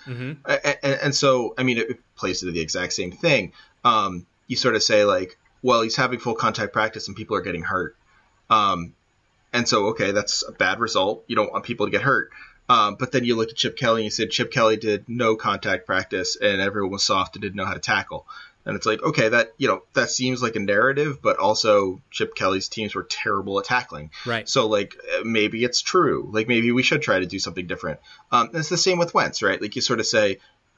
and, 0.83 0.99
and 1.01 1.15
so 1.15 1.55
I 1.57 1.63
mean 1.63 1.77
it, 1.77 1.99
plays 2.15 2.43
into 2.43 2.51
the 2.51 2.61
exact 2.61 2.93
same 2.93 3.11
thing. 3.11 3.53
Um, 3.85 4.27
you 4.47 4.57
sort 4.57 4.75
of 4.75 4.83
say 4.83 5.05
like, 5.05 5.37
well, 5.61 5.81
he's 5.81 5.95
having 5.95 6.19
full 6.19 6.35
contact 6.35 6.73
practice, 6.73 7.07
and 7.07 7.15
people 7.15 7.37
are 7.37 7.41
getting 7.41 7.63
hurt. 7.63 7.95
Um, 8.49 8.93
and 9.53 9.67
so, 9.69 9.87
okay, 9.87 10.11
that's 10.11 10.43
a 10.47 10.51
bad 10.51 10.79
result. 10.79 11.23
You 11.27 11.35
don't 11.35 11.51
want 11.51 11.63
people 11.63 11.85
to 11.85 11.91
get 11.91 12.01
hurt. 12.01 12.31
Um, 12.69 12.95
but 12.95 13.11
then 13.11 13.25
you 13.25 13.35
look 13.35 13.49
at 13.49 13.55
Chip 13.55 13.77
Kelly 13.77 14.01
and 14.01 14.05
you 14.05 14.11
said 14.11 14.29
Chip 14.29 14.51
Kelly 14.51 14.77
did 14.77 15.09
no 15.09 15.35
contact 15.35 15.85
practice 15.85 16.37
and 16.37 16.61
everyone 16.61 16.91
was 16.91 17.03
soft 17.03 17.35
and 17.35 17.41
didn't 17.41 17.55
know 17.55 17.65
how 17.65 17.73
to 17.73 17.79
tackle. 17.79 18.25
And 18.65 18.77
it's 18.77 18.85
like, 18.85 19.03
okay, 19.03 19.27
that 19.27 19.51
you 19.57 19.67
know 19.67 19.83
that 19.93 20.09
seems 20.09 20.41
like 20.41 20.55
a 20.55 20.59
narrative, 20.59 21.21
but 21.21 21.37
also 21.37 22.01
Chip 22.11 22.33
Kelly's 22.33 22.69
teams 22.69 22.95
were 22.95 23.03
terrible 23.03 23.59
at 23.59 23.65
tackling. 23.65 24.11
Right. 24.25 24.47
So 24.47 24.67
like 24.67 24.95
uh, 25.13 25.23
maybe 25.25 25.63
it's 25.65 25.81
true. 25.81 26.29
Like 26.31 26.47
maybe 26.47 26.71
we 26.71 26.83
should 26.83 27.01
try 27.01 27.19
to 27.19 27.25
do 27.25 27.39
something 27.39 27.67
different. 27.67 27.99
Um, 28.31 28.51
it's 28.53 28.69
the 28.69 28.77
same 28.77 28.99
with 28.99 29.13
Wentz, 29.13 29.41
right? 29.41 29.61
Like 29.61 29.75
you 29.75 29.81
sort 29.81 29.99
of 29.99 30.05
say, 30.05 30.37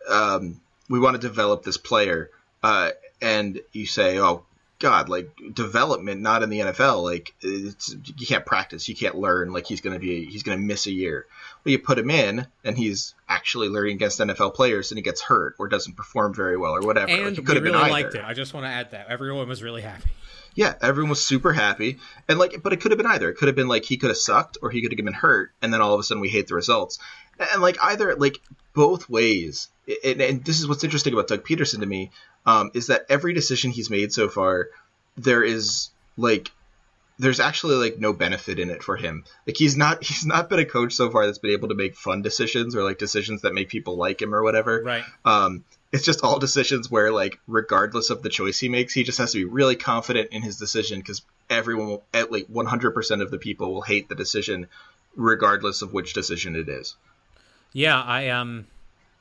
um, 0.10 0.62
we 0.89 1.00
want 1.00 1.15
to 1.15 1.28
develop 1.28 1.63
this 1.63 1.78
player, 1.78 2.32
uh, 2.63 2.91
and 3.21 3.62
you 3.71 3.86
say, 3.86 4.19
oh 4.19 4.45
God, 4.80 5.08
like 5.08 5.30
development, 5.54 6.22
not 6.22 6.44
in 6.44 6.50
the 6.50 6.60
NFL. 6.60 7.04
Like 7.04 7.34
it's, 7.42 7.96
you 8.18 8.28
can't 8.28 8.46
practice, 8.46 8.90
you 8.90 8.96
can't 8.96 9.16
learn. 9.16 9.54
Like 9.54 9.66
he's 9.68 9.82
gonna 9.82 10.00
be, 10.00 10.26
he's 10.26 10.44
gonna 10.44 10.58
miss 10.58 10.86
a 10.86 10.92
year. 10.92 11.26
Well, 11.64 11.72
you 11.72 11.80
put 11.80 11.98
him 11.98 12.10
in, 12.10 12.46
and 12.64 12.78
he's 12.78 13.16
actually 13.30 13.70
learning 13.70 13.96
against 13.96 14.20
NFL 14.20 14.54
players, 14.54 14.92
and 14.92 14.98
he 14.98 15.02
gets 15.02 15.22
hurt 15.22 15.56
or 15.60 15.68
doesn't 15.68 15.96
perform 15.96 16.34
very 16.34 16.58
well 16.58 16.74
or 16.74 16.82
whatever. 16.82 17.08
Like, 17.12 17.20
And 17.20 17.38
it 17.38 17.40
we 17.40 17.46
could 17.46 17.56
have 17.56 17.64
really 17.64 17.80
been 17.80 17.90
liked 17.92 18.16
either. 18.16 18.20
it. 18.26 18.28
I 18.28 18.34
just 18.34 18.54
want 18.54 18.66
to 18.66 18.70
add 18.70 18.92
that 18.92 19.08
everyone 19.08 19.48
was 19.48 19.64
really 19.64 19.82
happy. 19.82 20.10
Yeah, 20.56 20.74
everyone 20.82 21.10
was 21.10 21.22
super 21.26 21.52
happy, 21.52 21.98
and 22.30 22.40
like, 22.40 22.62
but 22.64 22.72
it 22.72 22.80
could 22.80 22.92
have 22.92 22.98
been 22.98 23.08
either. 23.08 23.30
It 23.30 23.36
could 23.36 23.48
have 23.48 23.56
been 23.58 23.68
like 23.68 23.84
he 23.84 23.98
could 23.98 24.10
have 24.10 24.18
sucked, 24.18 24.58
or 24.62 24.70
he 24.70 24.82
could 24.82 24.92
have 24.92 25.04
been 25.04 25.14
hurt, 25.14 25.52
and 25.62 25.74
then 25.74 25.82
all 25.82 25.94
of 25.94 26.00
a 26.00 26.04
sudden 26.04 26.22
we 26.22 26.30
hate 26.30 26.48
the 26.48 26.56
results. 26.56 26.98
And 27.52 27.62
like 27.62 27.78
either 27.82 28.16
like 28.16 28.40
both 28.74 29.10
ways. 29.10 29.68
And, 30.04 30.22
and 30.22 30.46
this 30.46 30.60
is 30.60 30.68
what's 30.68 30.84
interesting 30.84 31.14
about 31.14 31.28
Doug 31.28 31.46
Pederson 31.46 31.82
to 31.82 31.86
me 31.86 32.12
um, 32.46 32.72
is 32.74 32.88
that 32.88 33.06
every 33.10 33.34
decision 33.34 33.72
he's 33.72 33.90
made 33.90 34.14
so 34.14 34.30
far, 34.30 34.70
there 35.18 35.44
is 35.44 35.90
like 36.18 36.52
there's 37.18 37.40
actually 37.40 37.76
like 37.76 37.98
no 37.98 38.12
benefit 38.12 38.60
in 38.60 38.70
it 38.70 38.84
for 38.84 38.98
him. 38.98 39.24
Like 39.48 39.58
he's 39.58 39.78
not 39.78 40.04
he's 40.04 40.26
not 40.26 40.50
been 40.50 40.60
a 40.60 40.66
coach 40.66 40.94
so 40.94 41.10
far 41.10 41.26
that's 41.26 41.40
been 41.40 41.52
able 41.52 41.70
to 41.70 41.76
make 41.76 41.96
fun 41.96 42.22
decisions 42.22 42.76
or 42.76 42.84
like 42.84 42.98
decisions 42.98 43.42
that 43.42 43.54
make 43.54 43.70
people 43.70 43.98
like 43.98 44.22
him 44.22 44.34
or 44.34 44.44
whatever. 44.44 44.82
Right. 44.84 45.04
Um, 45.24 45.64
it's 45.92 46.04
just 46.04 46.24
all 46.24 46.40
decisions 46.40 46.92
where 46.92 47.12
like 47.12 47.40
regardless 47.48 48.10
of 48.10 48.22
the 48.22 48.30
choice 48.30 48.60
he 48.60 48.70
makes, 48.70 48.94
he 48.94 49.04
just 49.04 49.18
has 49.18 49.32
to 49.32 49.38
be 49.38 49.46
really 49.46 49.76
confident 49.78 50.30
in 50.32 50.42
his 50.42 50.58
decision 50.58 51.00
because 51.00 51.22
everyone 51.50 51.88
will 51.88 52.04
at 52.14 52.32
like 52.32 52.48
100% 52.48 53.22
of 53.22 53.32
the 53.32 53.38
people 53.38 53.74
will 53.74 53.82
hate 53.82 54.10
the 54.10 54.16
decision 54.16 54.68
regardless 55.16 55.82
of 55.82 55.94
which 55.94 56.14
decision 56.14 56.56
it 56.56 56.68
is. 56.68 56.96
Yeah, 57.72 58.02
I 58.02 58.30
um, 58.30 58.68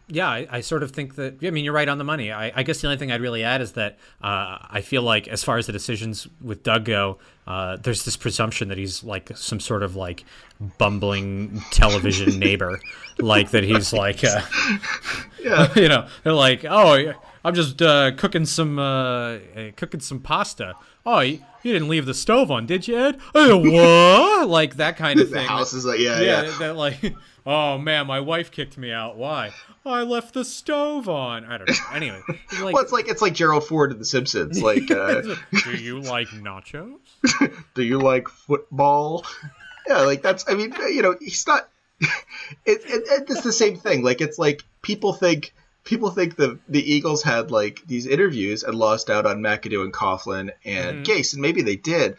yeah, 0.07 0.29
I, 0.29 0.47
I 0.51 0.61
sort 0.61 0.83
of 0.83 0.90
think 0.90 1.14
that. 1.14 1.38
I 1.43 1.51
mean, 1.51 1.64
you're 1.64 1.75
right 1.75 1.88
on 1.88 1.99
the 1.99 2.05
money. 2.05 2.31
I, 2.31 2.53
I 2.55 2.62
guess 2.62 2.81
the 2.81 2.88
only 2.88 2.99
thing 2.99 3.11
I'd 3.11 3.21
really 3.21 3.43
add 3.43 3.61
is 3.62 3.73
that 3.73 3.99
uh, 4.23 4.59
I 4.71 4.83
feel 4.83 5.03
like, 5.03 5.29
as 5.29 5.43
far 5.43 5.57
as 5.57 5.67
the 5.67 5.73
decisions 5.73 6.29
with 6.43 6.62
Doug 6.62 6.85
go, 6.85 7.19
uh, 7.47 7.77
there's 7.77 8.05
this 8.05 8.17
presumption 8.17 8.69
that 8.69 8.79
he's 8.79 9.03
like 9.03 9.37
some 9.37 9.61
sort 9.61 9.83
of 9.83 9.97
like 9.97 10.25
bumbling 10.79 11.61
television 11.71 12.38
neighbor, 12.38 12.81
like 13.19 13.51
that 13.53 13.64
he's 13.64 13.93
like, 13.93 14.23
uh, 14.25 14.43
Yeah. 15.43 15.73
you 15.77 15.88
know, 15.88 16.07
they're 16.23 16.33
like, 16.33 16.64
oh, 16.64 17.12
I'm 17.45 17.55
just 17.55 17.81
uh, 17.83 18.12
cooking 18.17 18.47
some 18.47 18.79
uh, 18.79 18.83
uh, 18.85 19.38
cooking 19.77 20.01
some 20.01 20.21
pasta. 20.21 20.75
Oh, 21.07 21.21
you, 21.21 21.40
you 21.62 21.73
didn't 21.73 21.88
leave 21.88 22.07
the 22.07 22.14
stove 22.14 22.51
on, 22.51 22.67
did 22.67 22.88
you, 22.88 22.97
Ed? 22.99 23.19
Uh, 23.35 23.57
what? 23.59 24.49
like 24.49 24.77
that 24.77 24.97
kind 24.97 25.21
of 25.21 25.29
The 25.31 25.37
thing. 25.37 25.47
house 25.47 25.73
is 25.73 25.85
like 25.85 25.99
yeah, 26.01 26.21
yeah, 26.21 26.43
yeah. 26.45 26.59
that 26.61 26.77
like, 26.77 26.97
oh 27.47 27.79
man, 27.79 28.07
my 28.07 28.21
wife 28.21 28.51
kicked 28.51 28.79
me 28.79 28.90
out. 28.93 29.17
Why? 29.17 29.51
I 29.87 30.03
left 30.03 30.33
the 30.33 30.45
stove 30.47 31.09
on. 31.11 31.45
I 31.45 31.59
don't 31.59 31.69
know. 31.69 31.75
Anyway, 31.93 32.23
it's 32.29 32.61
like, 32.61 32.75
Well, 32.75 32.83
it's 32.83 32.93
like 32.93 33.09
it's 33.09 33.21
like 33.21 33.35
Gerald 33.35 33.67
Ford 33.67 33.93
in 33.93 33.99
The 33.99 34.05
Simpsons. 34.07 34.62
Like, 34.62 34.90
uh, 34.90 35.21
do 35.64 35.73
you 35.77 36.01
like 36.01 36.29
nachos? 36.29 36.97
do 37.75 37.83
you 37.83 37.99
like 37.99 38.29
football? 38.29 39.27
Yeah, 39.87 40.01
like 40.01 40.23
that's. 40.23 40.45
I 40.49 40.55
mean, 40.55 40.73
you 40.88 41.03
know, 41.03 41.17
he's 41.21 41.47
not. 41.47 41.69
It, 42.01 42.81
it, 42.87 43.25
it's 43.29 43.43
the 43.43 43.53
same 43.53 43.77
thing. 43.77 44.03
Like, 44.03 44.21
it's 44.23 44.38
like 44.38 44.62
people 44.81 45.12
think 45.12 45.53
people 45.85 46.11
think 46.11 46.37
the 46.37 46.59
the 46.68 46.92
Eagles 46.92 47.23
had 47.23 47.51
like 47.51 47.83
these 47.87 48.07
interviews 48.07 48.62
and 48.62 48.75
lost 48.75 49.11
out 49.11 49.27
on 49.27 49.40
McAdoo 49.40 49.83
and 49.83 49.92
Coughlin 49.92 50.51
and 50.64 51.05
mm-hmm. 51.05 51.12
Gase, 51.12 51.35
and 51.35 51.42
maybe 51.42 51.62
they 51.62 51.77
did, 51.77 52.16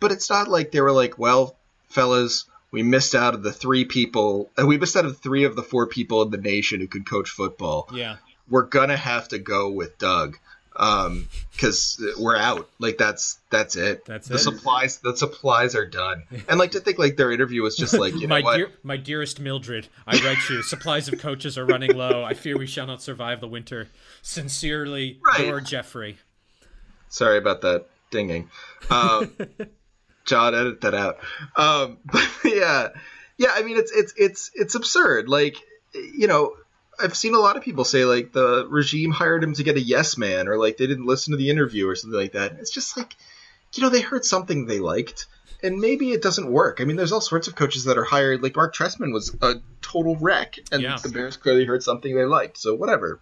but 0.00 0.12
it's 0.12 0.30
not 0.30 0.48
like 0.48 0.70
they 0.70 0.80
were 0.80 0.92
like, 0.92 1.18
well, 1.18 1.56
fellas. 1.88 2.46
We 2.72 2.82
missed 2.82 3.14
out 3.14 3.34
of 3.34 3.42
the 3.42 3.52
three 3.52 3.84
people, 3.86 4.50
and 4.58 4.66
we 4.66 4.76
missed 4.76 4.96
out 4.96 5.06
of 5.06 5.18
three 5.18 5.44
of 5.44 5.56
the 5.56 5.62
four 5.62 5.86
people 5.86 6.20
in 6.22 6.30
the 6.30 6.36
nation 6.36 6.80
who 6.80 6.88
could 6.88 7.08
coach 7.08 7.30
football. 7.30 7.88
Yeah. 7.94 8.16
we're 8.50 8.62
gonna 8.62 8.96
have 8.96 9.28
to 9.28 9.38
go 9.38 9.70
with 9.70 9.96
Doug 9.98 10.36
um 10.78 11.28
because 11.52 12.02
we're 12.18 12.36
out 12.36 12.68
like 12.78 12.98
that's 12.98 13.38
that's 13.50 13.76
it 13.76 14.04
That's 14.04 14.28
the 14.28 14.34
it. 14.34 14.38
supplies 14.38 14.98
the 14.98 15.16
supplies 15.16 15.74
are 15.74 15.86
done 15.86 16.24
and 16.48 16.58
like 16.58 16.72
to 16.72 16.80
think 16.80 16.98
like 16.98 17.16
their 17.16 17.32
interview 17.32 17.62
was 17.62 17.76
just 17.76 17.94
like 17.94 18.14
you 18.14 18.20
know 18.26 18.34
my 18.36 18.42
what 18.42 18.56
dear, 18.56 18.70
my 18.82 18.96
dearest 18.96 19.40
Mildred, 19.40 19.88
I 20.06 20.16
write 20.24 20.38
you. 20.50 20.62
Supplies 20.62 21.08
of 21.08 21.18
coaches 21.18 21.56
are 21.56 21.64
running 21.64 21.94
low. 21.96 22.22
I 22.24 22.34
fear 22.34 22.58
we 22.58 22.66
shall 22.66 22.86
not 22.86 23.00
survive 23.02 23.40
the 23.40 23.48
winter. 23.48 23.88
Sincerely, 24.22 25.18
Right. 25.26 25.46
your 25.46 25.60
Jeffrey. 25.60 26.18
sorry 27.08 27.38
about 27.38 27.62
that 27.62 27.86
dinging 28.10 28.50
um 28.90 29.34
john 30.26 30.54
edit 30.54 30.80
that 30.82 30.94
out 30.94 31.18
um 31.56 31.98
but 32.04 32.28
yeah 32.44 32.88
yeah 33.38 33.48
i 33.54 33.62
mean 33.62 33.76
it's 33.78 33.92
it's 33.92 34.12
it's 34.16 34.50
it's 34.54 34.74
absurd 34.74 35.28
like 35.28 35.56
you 35.94 36.26
know 36.26 36.54
i've 37.00 37.16
seen 37.16 37.34
a 37.34 37.38
lot 37.38 37.56
of 37.56 37.62
people 37.62 37.84
say 37.84 38.04
like 38.04 38.32
the 38.32 38.66
regime 38.68 39.10
hired 39.10 39.42
him 39.42 39.54
to 39.54 39.62
get 39.62 39.76
a 39.76 39.80
yes 39.80 40.16
man 40.16 40.48
or 40.48 40.56
like 40.58 40.76
they 40.76 40.86
didn't 40.86 41.06
listen 41.06 41.32
to 41.32 41.36
the 41.36 41.50
interview 41.50 41.88
or 41.88 41.94
something 41.94 42.18
like 42.18 42.32
that 42.32 42.52
it's 42.58 42.70
just 42.70 42.96
like 42.96 43.14
you 43.74 43.82
know 43.82 43.88
they 43.90 44.00
heard 44.00 44.24
something 44.24 44.66
they 44.66 44.78
liked 44.80 45.26
and 45.62 45.78
maybe 45.78 46.12
it 46.12 46.20
doesn't 46.20 46.52
work. 46.52 46.82
I 46.82 46.84
mean, 46.84 46.96
there's 46.96 47.12
all 47.12 47.22
sorts 47.22 47.48
of 47.48 47.54
coaches 47.54 47.84
that 47.84 47.96
are 47.96 48.04
hired. 48.04 48.42
Like 48.42 48.54
Mark 48.54 48.74
Trestman 48.74 49.10
was 49.10 49.34
a 49.40 49.54
total 49.80 50.14
wreck, 50.14 50.58
and 50.70 50.82
Yeah. 50.82 50.98
the 51.02 51.08
Bears 51.08 51.38
clearly 51.38 51.64
heard 51.64 51.82
something 51.82 52.14
they 52.14 52.26
liked. 52.26 52.58
So 52.58 52.74
whatever. 52.74 53.20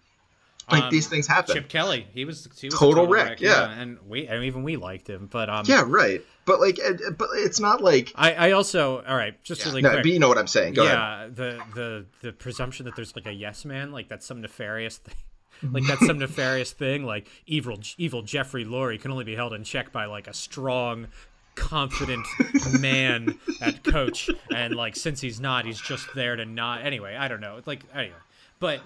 Like 0.71 0.83
Um, 0.85 0.89
these 0.89 1.07
things 1.07 1.27
happen. 1.27 1.53
Chip 1.55 1.69
Kelly, 1.69 2.07
he 2.11 2.25
was 2.25 2.47
he 2.59 2.67
was 2.67 2.73
a 2.73 2.77
Total 2.77 3.05
wreck, 3.07 3.39
yeah. 3.39 3.69
and 3.69 3.99
we 4.07 4.27
and 4.27 4.43
even 4.43 4.63
we 4.63 4.77
liked 4.77 5.07
him, 5.07 5.27
but 5.31 5.49
um, 5.49 5.65
Yeah, 5.67 5.83
right. 5.85 6.21
But 6.45 6.59
like, 6.59 6.79
but 7.17 7.29
it's 7.33 7.59
not 7.59 7.81
like. 7.81 8.11
I, 8.15 8.33
I 8.33 8.51
also 8.51 9.03
all 9.03 9.15
right, 9.15 9.41
just 9.43 9.65
really 9.65 9.81
no, 9.81 9.89
quick. 9.89 10.03
but 10.03 10.11
you 10.11 10.19
know 10.19 10.27
what 10.27 10.37
I'm 10.37 10.47
saying. 10.47 10.73
Go 10.73 10.83
ahead. 10.83 10.95
yeah, 10.95 11.27
the 11.27 11.61
the 11.73 12.05
the 12.21 12.33
presumption 12.33 12.85
that 12.85 12.95
there's 12.95 13.15
like 13.15 13.27
a 13.27 13.33
yes 13.33 13.65
man, 13.65 13.91
like 13.91 14.09
that's 14.09 14.25
some 14.25 14.41
nefarious 14.41 14.97
thing. 14.97 15.15
Like 15.63 15.83
that's 15.87 16.05
some 16.05 16.19
nefarious 16.19 16.73
thing. 16.73 17.05
Like 17.05 17.29
evil, 17.45 17.79
evil 17.97 18.21
Jeffrey 18.21 18.65
Lurie 18.65 18.99
can 19.01 19.09
only 19.09 19.23
be 19.23 19.35
held 19.35 19.53
in 19.53 19.63
check 19.63 19.93
by 19.93 20.05
like 20.05 20.27
a 20.27 20.33
strong, 20.33 21.07
confident 21.55 22.27
man 22.79 23.39
at 23.61 23.81
coach, 23.83 24.29
and 24.53 24.75
like 24.75 24.97
since 24.97 25.21
he's 25.21 25.39
not, 25.39 25.65
he's 25.65 25.79
just 25.79 26.13
there 26.13 26.35
to 26.35 26.43
not. 26.45 26.85
Anyway, 26.85 27.15
I 27.15 27.29
don't 27.29 27.39
know. 27.39 27.55
It's 27.55 27.67
like 27.67 27.83
anyway, 27.93 28.15
but 28.59 28.81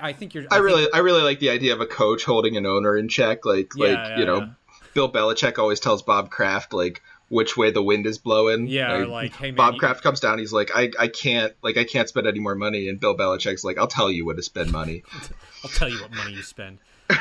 I 0.00 0.12
think 0.12 0.34
you're. 0.34 0.44
I 0.50 0.56
think- 0.56 0.64
really, 0.64 0.86
I 0.92 0.98
really 0.98 1.22
like 1.22 1.38
the 1.40 1.50
idea 1.50 1.72
of 1.74 1.80
a 1.80 1.86
coach 1.86 2.24
holding 2.24 2.56
an 2.56 2.66
owner 2.66 2.96
in 2.96 3.08
check. 3.08 3.44
Like, 3.44 3.72
Yeah, 3.76 3.86
like 3.86 4.08
yeah, 4.08 4.18
you 4.18 4.24
know, 4.26 4.38
yeah. 4.38 4.48
Bill 4.94 5.10
Belichick 5.10 5.58
always 5.58 5.80
tells 5.80 6.02
Bob 6.02 6.30
Kraft 6.30 6.72
like 6.72 7.02
which 7.28 7.56
way 7.56 7.70
the 7.70 7.82
wind 7.82 8.04
is 8.06 8.18
blowing. 8.18 8.66
Yeah, 8.66 8.92
or 8.92 9.06
like, 9.06 9.32
hey, 9.34 9.46
man, 9.52 9.56
Bob 9.56 9.74
you- 9.74 9.80
Kraft 9.80 10.02
comes 10.02 10.20
down. 10.20 10.38
He's 10.38 10.52
like, 10.52 10.70
I, 10.74 10.90
I 10.98 11.08
can't, 11.08 11.54
like, 11.62 11.78
I 11.78 11.84
can't 11.84 12.06
spend 12.08 12.26
any 12.26 12.40
more 12.40 12.54
money. 12.54 12.88
And 12.90 13.00
Bill 13.00 13.16
Belichick's 13.16 13.64
like, 13.64 13.78
I'll 13.78 13.86
tell 13.86 14.10
you 14.10 14.26
what 14.26 14.36
to 14.36 14.42
spend 14.42 14.70
money. 14.70 15.02
I'll 15.64 15.70
tell 15.70 15.88
you 15.88 15.98
what 16.02 16.12
money 16.12 16.32
you 16.34 16.42
spend. 16.42 16.78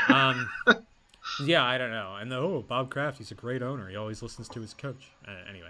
Um, 0.10 0.50
yeah, 1.46 1.64
I 1.64 1.78
don't 1.78 1.92
know. 1.92 2.18
And 2.20 2.30
the, 2.30 2.36
oh, 2.38 2.66
Bob 2.68 2.90
Kraft, 2.90 3.20
he's 3.20 3.32
a 3.32 3.36
great 3.36 3.62
owner. 3.62 3.88
He 3.90 3.96
always 3.96 4.22
listens 4.22 4.50
to 4.50 4.60
his 4.60 4.74
coach. 4.74 5.12
Uh, 5.26 5.32
anyway, 5.50 5.70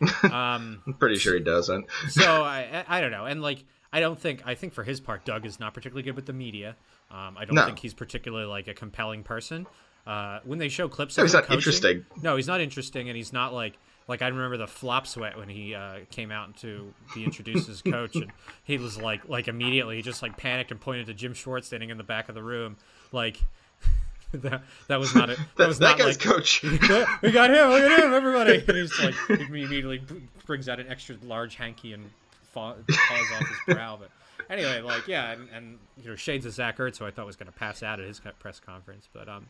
um, 0.34 0.82
I'm 0.84 0.94
pretty 0.98 1.16
sure 1.16 1.34
he 1.34 1.40
doesn't. 1.44 1.86
so 2.08 2.42
I, 2.42 2.84
I 2.88 2.98
I 2.98 3.00
don't 3.00 3.12
know. 3.12 3.26
And 3.26 3.40
like, 3.40 3.62
I 3.96 4.00
don't 4.00 4.20
think 4.20 4.42
I 4.44 4.54
think 4.54 4.74
for 4.74 4.84
his 4.84 5.00
part, 5.00 5.24
Doug 5.24 5.46
is 5.46 5.58
not 5.58 5.72
particularly 5.72 6.02
good 6.02 6.16
with 6.16 6.26
the 6.26 6.32
media. 6.34 6.76
Um, 7.10 7.36
I 7.38 7.44
don't 7.46 7.54
No. 7.54 7.64
think 7.64 7.78
he's 7.78 7.94
particularly 7.94 8.44
like 8.46 8.68
a 8.68 8.74
compelling 8.74 9.22
person. 9.22 9.66
Uh, 10.06 10.38
when 10.44 10.58
they 10.58 10.68
show 10.68 10.86
clips, 10.86 11.16
No, 11.16 11.22
of 11.22 11.26
he's 11.28 11.34
him 11.34 11.38
not 11.38 11.44
coaching- 11.46 11.58
interesting. 11.58 12.06
No, 12.22 12.36
he's 12.36 12.46
not 12.46 12.60
interesting, 12.60 13.08
and 13.08 13.16
he's 13.16 13.32
not 13.32 13.54
like 13.54 13.78
like 14.06 14.20
I 14.22 14.28
remember 14.28 14.56
the 14.58 14.66
flop 14.66 15.06
sweat 15.06 15.36
when 15.38 15.48
he 15.48 15.74
uh, 15.74 16.00
came 16.10 16.30
out 16.30 16.56
to 16.58 16.92
be 17.14 17.24
introduced 17.24 17.68
as 17.70 17.80
coach, 17.80 18.14
and 18.16 18.30
he 18.64 18.76
was 18.78 19.00
like 19.00 19.28
like 19.28 19.48
immediately 19.48 19.96
he 19.96 20.02
just 20.02 20.20
like 20.22 20.36
panicked 20.36 20.70
and 20.70 20.80
pointed 20.80 21.06
to 21.06 21.14
Jim 21.14 21.32
Schwartz 21.32 21.66
standing 21.68 21.88
in 21.90 21.96
the 21.96 22.04
back 22.04 22.28
of 22.28 22.34
the 22.34 22.42
room, 22.42 22.76
like 23.12 23.42
that 24.32 24.62
that 24.88 25.00
was 25.00 25.14
not 25.14 25.30
it. 25.30 25.38
That, 25.38 25.46
That, 25.56 25.68
was 25.68 25.78
that 25.78 25.88
not 25.90 25.98
guy's 25.98 26.18
like 26.18 26.20
coach. 26.20 26.62
we 27.22 27.32
got 27.32 27.50
him, 27.50 27.68
look 27.70 27.82
at 27.82 27.98
him, 28.04 28.12
everybody, 28.12 28.62
and 28.68 28.76
he's 28.76 28.98
like 29.00 29.14
he 29.26 29.42
immediately 29.44 30.02
brings 30.44 30.68
out 30.68 30.78
an 30.80 30.86
extra 30.88 31.16
large 31.24 31.54
hanky 31.56 31.92
and 31.94 32.10
fa- 32.56 32.94
off 33.34 33.48
his 33.66 33.74
brow, 33.74 33.98
but. 34.00 34.10
Anyway, 34.48 34.80
like 34.80 35.08
yeah, 35.08 35.32
and, 35.32 35.48
and 35.52 35.78
you 36.00 36.10
know 36.10 36.14
shades 36.14 36.46
of 36.46 36.52
Zach 36.52 36.78
Ertz, 36.78 36.98
who 36.98 37.04
I 37.04 37.10
thought 37.10 37.26
was 37.26 37.34
going 37.34 37.50
to 37.50 37.58
pass 37.58 37.82
out 37.82 37.98
at 37.98 38.06
his 38.06 38.20
press 38.38 38.60
conference, 38.60 39.08
but 39.12 39.28
um, 39.28 39.46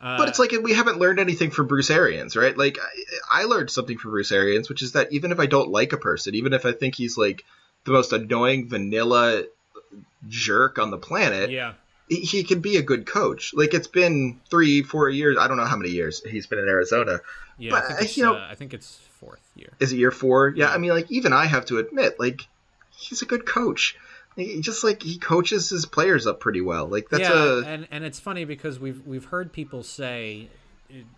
but 0.00 0.28
it's 0.28 0.38
like 0.38 0.52
we 0.62 0.72
haven't 0.72 0.98
learned 0.98 1.18
anything 1.18 1.50
from 1.50 1.66
Bruce 1.66 1.90
Arians, 1.90 2.36
right? 2.36 2.56
Like 2.56 2.78
I, 2.78 3.42
I 3.42 3.44
learned 3.44 3.70
something 3.70 3.98
from 3.98 4.12
Bruce 4.12 4.30
Arians, 4.30 4.68
which 4.68 4.82
is 4.82 4.92
that 4.92 5.12
even 5.12 5.32
if 5.32 5.40
I 5.40 5.46
don't 5.46 5.70
like 5.70 5.92
a 5.92 5.96
person, 5.96 6.34
even 6.34 6.52
if 6.52 6.64
I 6.66 6.72
think 6.72 6.94
he's 6.94 7.16
like 7.16 7.44
the 7.84 7.92
most 7.92 8.12
annoying 8.12 8.68
vanilla 8.68 9.44
jerk 10.28 10.78
on 10.78 10.90
the 10.90 10.98
planet, 10.98 11.50
yeah, 11.50 11.74
he, 12.08 12.20
he 12.20 12.44
can 12.44 12.60
be 12.60 12.76
a 12.76 12.82
good 12.82 13.06
coach. 13.06 13.52
Like 13.54 13.74
it's 13.74 13.88
been 13.88 14.40
three, 14.50 14.82
four 14.82 15.08
years. 15.08 15.36
I 15.38 15.48
don't 15.48 15.56
know 15.56 15.64
how 15.64 15.76
many 15.76 15.90
years 15.90 16.22
he's 16.24 16.46
been 16.46 16.58
in 16.58 16.68
Arizona. 16.68 17.20
Yeah, 17.58 17.70
But, 17.70 17.84
I 17.84 17.86
think 17.86 18.00
uh, 18.00 18.04
it's, 18.04 18.16
you 18.16 18.24
know- 18.24 18.34
uh, 18.34 18.48
I 18.50 18.54
think 18.54 18.74
it's 18.74 19.00
fourth 19.20 19.50
year. 19.56 19.72
Is 19.80 19.92
it 19.92 19.96
year 19.96 20.10
four? 20.10 20.50
Yeah, 20.50 20.70
I 20.70 20.78
mean, 20.78 20.90
like 20.90 21.10
even 21.10 21.32
I 21.32 21.46
have 21.46 21.66
to 21.66 21.78
admit, 21.78 22.18
like 22.20 22.46
he's 22.96 23.22
a 23.22 23.26
good 23.26 23.46
coach. 23.46 23.96
He, 24.36 24.60
just 24.60 24.84
like 24.84 25.02
he 25.02 25.18
coaches 25.18 25.68
his 25.68 25.84
players 25.84 26.26
up 26.26 26.38
pretty 26.38 26.60
well. 26.60 26.86
Like 26.86 27.08
that's 27.08 27.22
yeah, 27.22 27.32
a 27.32 27.62
and 27.64 27.88
and 27.90 28.04
it's 28.04 28.20
funny 28.20 28.44
because 28.44 28.78
we've 28.78 29.04
we've 29.04 29.24
heard 29.24 29.52
people 29.52 29.82
say 29.82 30.48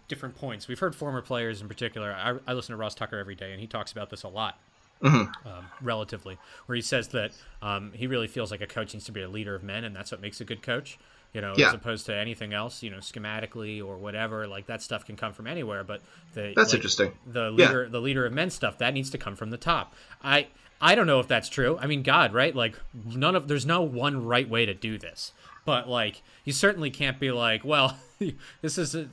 different 0.09 0.37
points. 0.37 0.69
We've 0.69 0.79
heard 0.79 0.95
former 0.95 1.23
players 1.23 1.61
in 1.61 1.69
particular. 1.69 2.13
I, 2.13 2.37
I 2.47 2.55
listen 2.55 2.73
to 2.73 2.77
Ross 2.77 2.95
Tucker 2.95 3.19
every 3.19 3.35
day, 3.35 3.53
and 3.53 3.61
he 3.61 3.67
talks 3.67 3.93
about 3.93 4.11
this 4.11 4.23
a 4.23 4.29
lot. 4.29 4.59
Um, 5.03 5.33
relatively, 5.81 6.39
where 6.67 6.77
he 6.77 6.83
says 6.83 7.09
that 7.09 7.33
um, 7.63 7.93
he 7.95 8.07
really 8.07 8.29
feels 8.29 8.51
like 8.51 8.61
a 8.61 8.67
coach 8.67 8.93
needs 8.93 9.07
to 9.07 9.13
be 9.13 9.23
a 9.23 9.29
leader 9.29 9.55
of 9.55 9.63
men, 9.63 9.85
and 9.85 9.97
that's 9.97 10.13
what 10.13 10.21
makes 10.21 10.41
a 10.41 10.45
good 10.45 10.63
coach. 10.63 10.99
You 11.33 11.41
know, 11.41 11.55
Yeah. 11.57 11.69
as 11.69 11.75
opposed 11.75 12.07
to 12.07 12.15
anything 12.15 12.53
else, 12.53 12.83
you 12.83 12.91
know, 12.91 12.97
schematically 12.99 13.83
or 13.85 13.97
whatever. 13.97 14.47
Like 14.49 14.67
that 14.67 14.83
stuff 14.83 15.05
can 15.07 15.17
come 15.17 15.33
from 15.33 15.47
anywhere, 15.47 15.85
but 15.85 16.03
the 16.35 16.53
That's 16.57 16.71
like, 16.73 16.79
interesting. 16.79 17.13
The 17.25 17.45
Yeah. 17.57 17.67
leader, 17.69 17.89
the 17.89 18.01
leader 18.01 18.27
of 18.27 18.33
men 18.33 18.51
stuff 18.51 18.79
that 18.79 18.93
needs 18.95 19.11
to 19.11 19.19
come 19.19 19.37
from 19.37 19.51
the 19.51 19.57
top. 19.57 19.95
I 20.23 20.49
I 20.83 20.95
don't 20.95 21.07
know 21.07 21.21
if 21.21 21.29
that's 21.29 21.49
true. 21.49 21.79
I 21.81 21.87
mean, 21.87 22.03
God, 22.03 22.33
right? 22.35 22.55
Like 22.55 22.75
none 23.05 23.37
of 23.37 23.47
there's 23.49 23.67
no 23.67 23.81
one 23.83 24.25
right 24.25 24.49
way 24.49 24.67
to 24.67 24.75
do 24.75 24.99
this. 24.99 25.33
But 25.71 25.89
like 25.89 26.23
you 26.45 26.53
certainly 26.53 26.91
can't 26.91 27.21
be 27.21 27.31
like, 27.31 27.65
well, 27.65 27.97
this 28.61 28.77
is 28.77 28.97
a, 28.97 29.09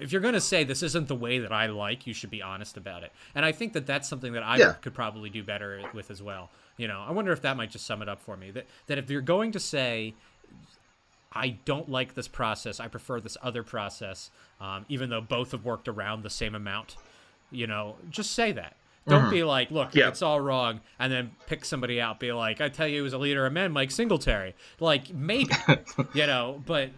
if 0.00 0.10
you're 0.10 0.22
going 0.22 0.32
to 0.32 0.40
say 0.40 0.64
this 0.64 0.82
isn't 0.82 1.06
the 1.06 1.14
way 1.14 1.38
that 1.40 1.52
I 1.52 1.66
like, 1.66 2.06
you 2.06 2.14
should 2.14 2.30
be 2.30 2.40
honest 2.40 2.78
about 2.78 3.02
it. 3.02 3.12
And 3.34 3.44
I 3.44 3.52
think 3.52 3.74
that 3.74 3.86
that's 3.86 4.08
something 4.08 4.32
that 4.32 4.42
I 4.42 4.56
Yeah. 4.56 4.72
could 4.80 4.94
probably 4.94 5.28
do 5.28 5.42
better 5.42 5.82
with 5.92 6.10
as 6.10 6.22
well. 6.22 6.48
You 6.78 6.88
know, 6.88 7.04
I 7.06 7.12
wonder 7.12 7.30
if 7.32 7.42
that 7.42 7.58
might 7.58 7.70
just 7.70 7.84
sum 7.84 8.00
it 8.00 8.08
up 8.08 8.20
for 8.20 8.38
me. 8.38 8.50
That 8.52 8.66
that 8.86 8.96
if 8.96 9.10
you're 9.10 9.20
going 9.20 9.52
to 9.52 9.60
say 9.60 10.14
I 11.30 11.58
don't 11.66 11.90
like 11.90 12.14
this 12.14 12.26
process. 12.26 12.80
I 12.80 12.88
prefer 12.88 13.20
this 13.20 13.36
other 13.42 13.62
process, 13.62 14.30
um, 14.62 14.86
even 14.88 15.10
though 15.10 15.20
both 15.20 15.52
have 15.52 15.64
worked 15.64 15.86
around 15.88 16.22
the 16.22 16.30
same 16.30 16.54
amount. 16.54 16.96
You 17.50 17.66
know, 17.66 17.96
just 18.08 18.30
say 18.32 18.50
that. 18.52 18.76
Don't 19.08 19.30
be 19.30 19.44
like, 19.44 19.70
look, 19.70 19.88
Mm-hmm. 19.88 19.98
Yeah. 19.98 20.08
it's 20.08 20.22
all 20.22 20.40
wrong, 20.40 20.80
and 20.98 21.12
then 21.12 21.30
pick 21.46 21.64
somebody 21.64 22.00
out. 22.00 22.20
Be 22.20 22.32
like, 22.32 22.60
I 22.60 22.68
tell 22.68 22.86
you, 22.86 22.96
he 22.96 23.00
was 23.00 23.12
a 23.12 23.18
leader 23.18 23.44
of 23.46 23.52
men, 23.52 23.72
Mike 23.72 23.90
Singletary. 23.90 24.54
Like 24.80 25.12
maybe, 25.12 25.52
you 26.14 26.26
know, 26.26 26.62
but 26.66 26.90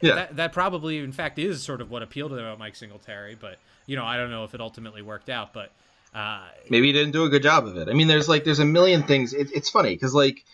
Yeah. 0.00 0.14
that, 0.14 0.36
that 0.36 0.52
probably, 0.52 0.98
in 0.98 1.12
fact, 1.12 1.38
is 1.38 1.62
sort 1.62 1.80
of 1.80 1.90
what 1.90 2.02
appealed 2.02 2.30
to 2.30 2.36
them 2.36 2.44
about 2.44 2.58
Mike 2.58 2.76
Singletary. 2.76 3.34
But 3.34 3.58
you 3.86 3.96
know, 3.96 4.04
I 4.04 4.16
don't 4.16 4.30
know 4.30 4.44
if 4.44 4.54
it 4.54 4.60
ultimately 4.60 5.02
worked 5.02 5.28
out. 5.30 5.52
But 5.52 5.72
uh, 6.14 6.46
maybe 6.70 6.86
he 6.88 6.92
didn't 6.92 7.12
do 7.12 7.24
a 7.24 7.28
good 7.28 7.42
job 7.42 7.66
of 7.66 7.76
it. 7.76 7.88
I 7.88 7.92
mean, 7.92 8.06
there's 8.08 8.28
like 8.28 8.44
there's 8.44 8.58
a 8.60 8.64
million 8.64 9.02
things. 9.02 9.32
It, 9.34 9.50
it's 9.54 9.70
funny 9.70 9.90
because 9.90 10.14
like 10.14 10.44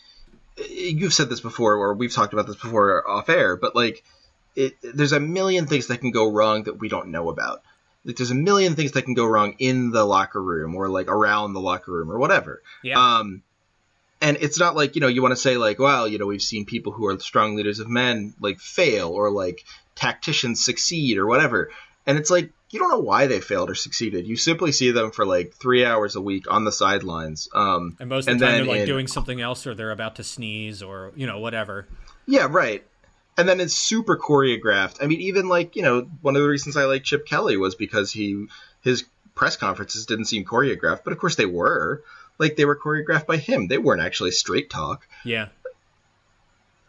you've 0.70 1.12
said 1.14 1.28
this 1.28 1.40
before, 1.40 1.74
or 1.74 1.94
we've 1.94 2.12
talked 2.12 2.32
about 2.32 2.46
this 2.46 2.56
before 2.56 3.08
off 3.08 3.28
air, 3.28 3.56
but 3.56 3.74
like 3.74 4.04
it, 4.56 4.74
there's 4.82 5.12
a 5.12 5.18
million 5.20 5.66
things 5.66 5.88
that 5.88 5.98
can 5.98 6.12
go 6.12 6.30
wrong 6.30 6.62
that 6.64 6.78
we 6.78 6.88
don't 6.88 7.08
know 7.08 7.28
about. 7.28 7.62
Like 8.04 8.16
there's 8.16 8.30
a 8.30 8.34
million 8.34 8.74
things 8.74 8.92
that 8.92 9.02
can 9.02 9.14
go 9.14 9.26
wrong 9.26 9.54
in 9.58 9.90
the 9.90 10.04
locker 10.04 10.42
room 10.42 10.74
or 10.74 10.88
like 10.88 11.08
around 11.08 11.54
the 11.54 11.60
locker 11.60 11.92
room 11.92 12.10
or 12.10 12.18
whatever. 12.18 12.62
yeah, 12.82 12.98
Um, 12.98 13.42
and 14.20 14.38
it's 14.40 14.58
not 14.58 14.74
like 14.74 14.94
you 14.94 15.00
know 15.00 15.08
you 15.08 15.22
want 15.22 15.32
to 15.32 15.40
say 15.40 15.56
like, 15.56 15.78
well, 15.78 16.06
you 16.08 16.18
know, 16.18 16.26
we've 16.26 16.42
seen 16.42 16.64
people 16.64 16.92
who 16.92 17.06
are 17.06 17.18
strong 17.18 17.56
leaders 17.56 17.78
of 17.78 17.88
men 17.88 18.34
like 18.40 18.58
fail 18.58 19.10
or 19.10 19.30
like 19.30 19.64
tacticians 19.94 20.64
succeed 20.64 21.18
or 21.18 21.26
whatever. 21.26 21.70
And 22.06 22.18
it's 22.18 22.30
like 22.30 22.50
you 22.70 22.80
don't 22.80 22.90
know 22.90 22.98
why 23.00 23.26
they 23.26 23.40
failed 23.40 23.70
or 23.70 23.74
succeeded. 23.74 24.26
You 24.26 24.36
simply 24.36 24.72
see 24.72 24.90
them 24.90 25.12
for 25.12 25.24
like 25.24 25.54
three 25.54 25.84
hours 25.84 26.16
a 26.16 26.20
week 26.20 26.50
on 26.50 26.64
the 26.64 26.72
sidelines. 26.72 27.48
Um, 27.54 27.96
and 28.00 28.08
most 28.08 28.28
of 28.28 28.38
the 28.38 28.44
time 28.44 28.54
they're 28.56 28.64
like 28.64 28.80
in- 28.80 28.86
doing 28.86 29.06
something 29.06 29.40
else, 29.40 29.66
or 29.66 29.74
they're 29.74 29.92
about 29.92 30.16
to 30.16 30.24
sneeze, 30.24 30.82
or 30.82 31.12
you 31.14 31.26
know, 31.26 31.38
whatever. 31.38 31.86
Yeah, 32.26 32.48
right. 32.50 32.84
And 33.36 33.48
then 33.48 33.60
it's 33.60 33.74
super 33.74 34.16
choreographed. 34.16 35.02
I 35.02 35.06
mean, 35.06 35.20
even 35.22 35.48
like 35.48 35.76
you 35.76 35.82
know, 35.82 36.08
one 36.22 36.36
of 36.36 36.42
the 36.42 36.48
reasons 36.48 36.76
I 36.76 36.84
like 36.84 37.04
Chip 37.04 37.26
Kelly 37.26 37.56
was 37.56 37.74
because 37.74 38.12
he 38.12 38.46
his 38.82 39.04
press 39.34 39.56
conferences 39.56 40.06
didn't 40.06 40.26
seem 40.26 40.44
choreographed, 40.44 41.02
but 41.04 41.12
of 41.12 41.18
course 41.18 41.34
they 41.36 41.46
were. 41.46 42.02
Like 42.38 42.56
they 42.56 42.64
were 42.64 42.76
choreographed 42.76 43.26
by 43.26 43.36
him. 43.36 43.68
They 43.68 43.78
weren't 43.78 44.02
actually 44.02 44.32
straight 44.32 44.68
talk. 44.68 45.06
Yeah. 45.24 45.48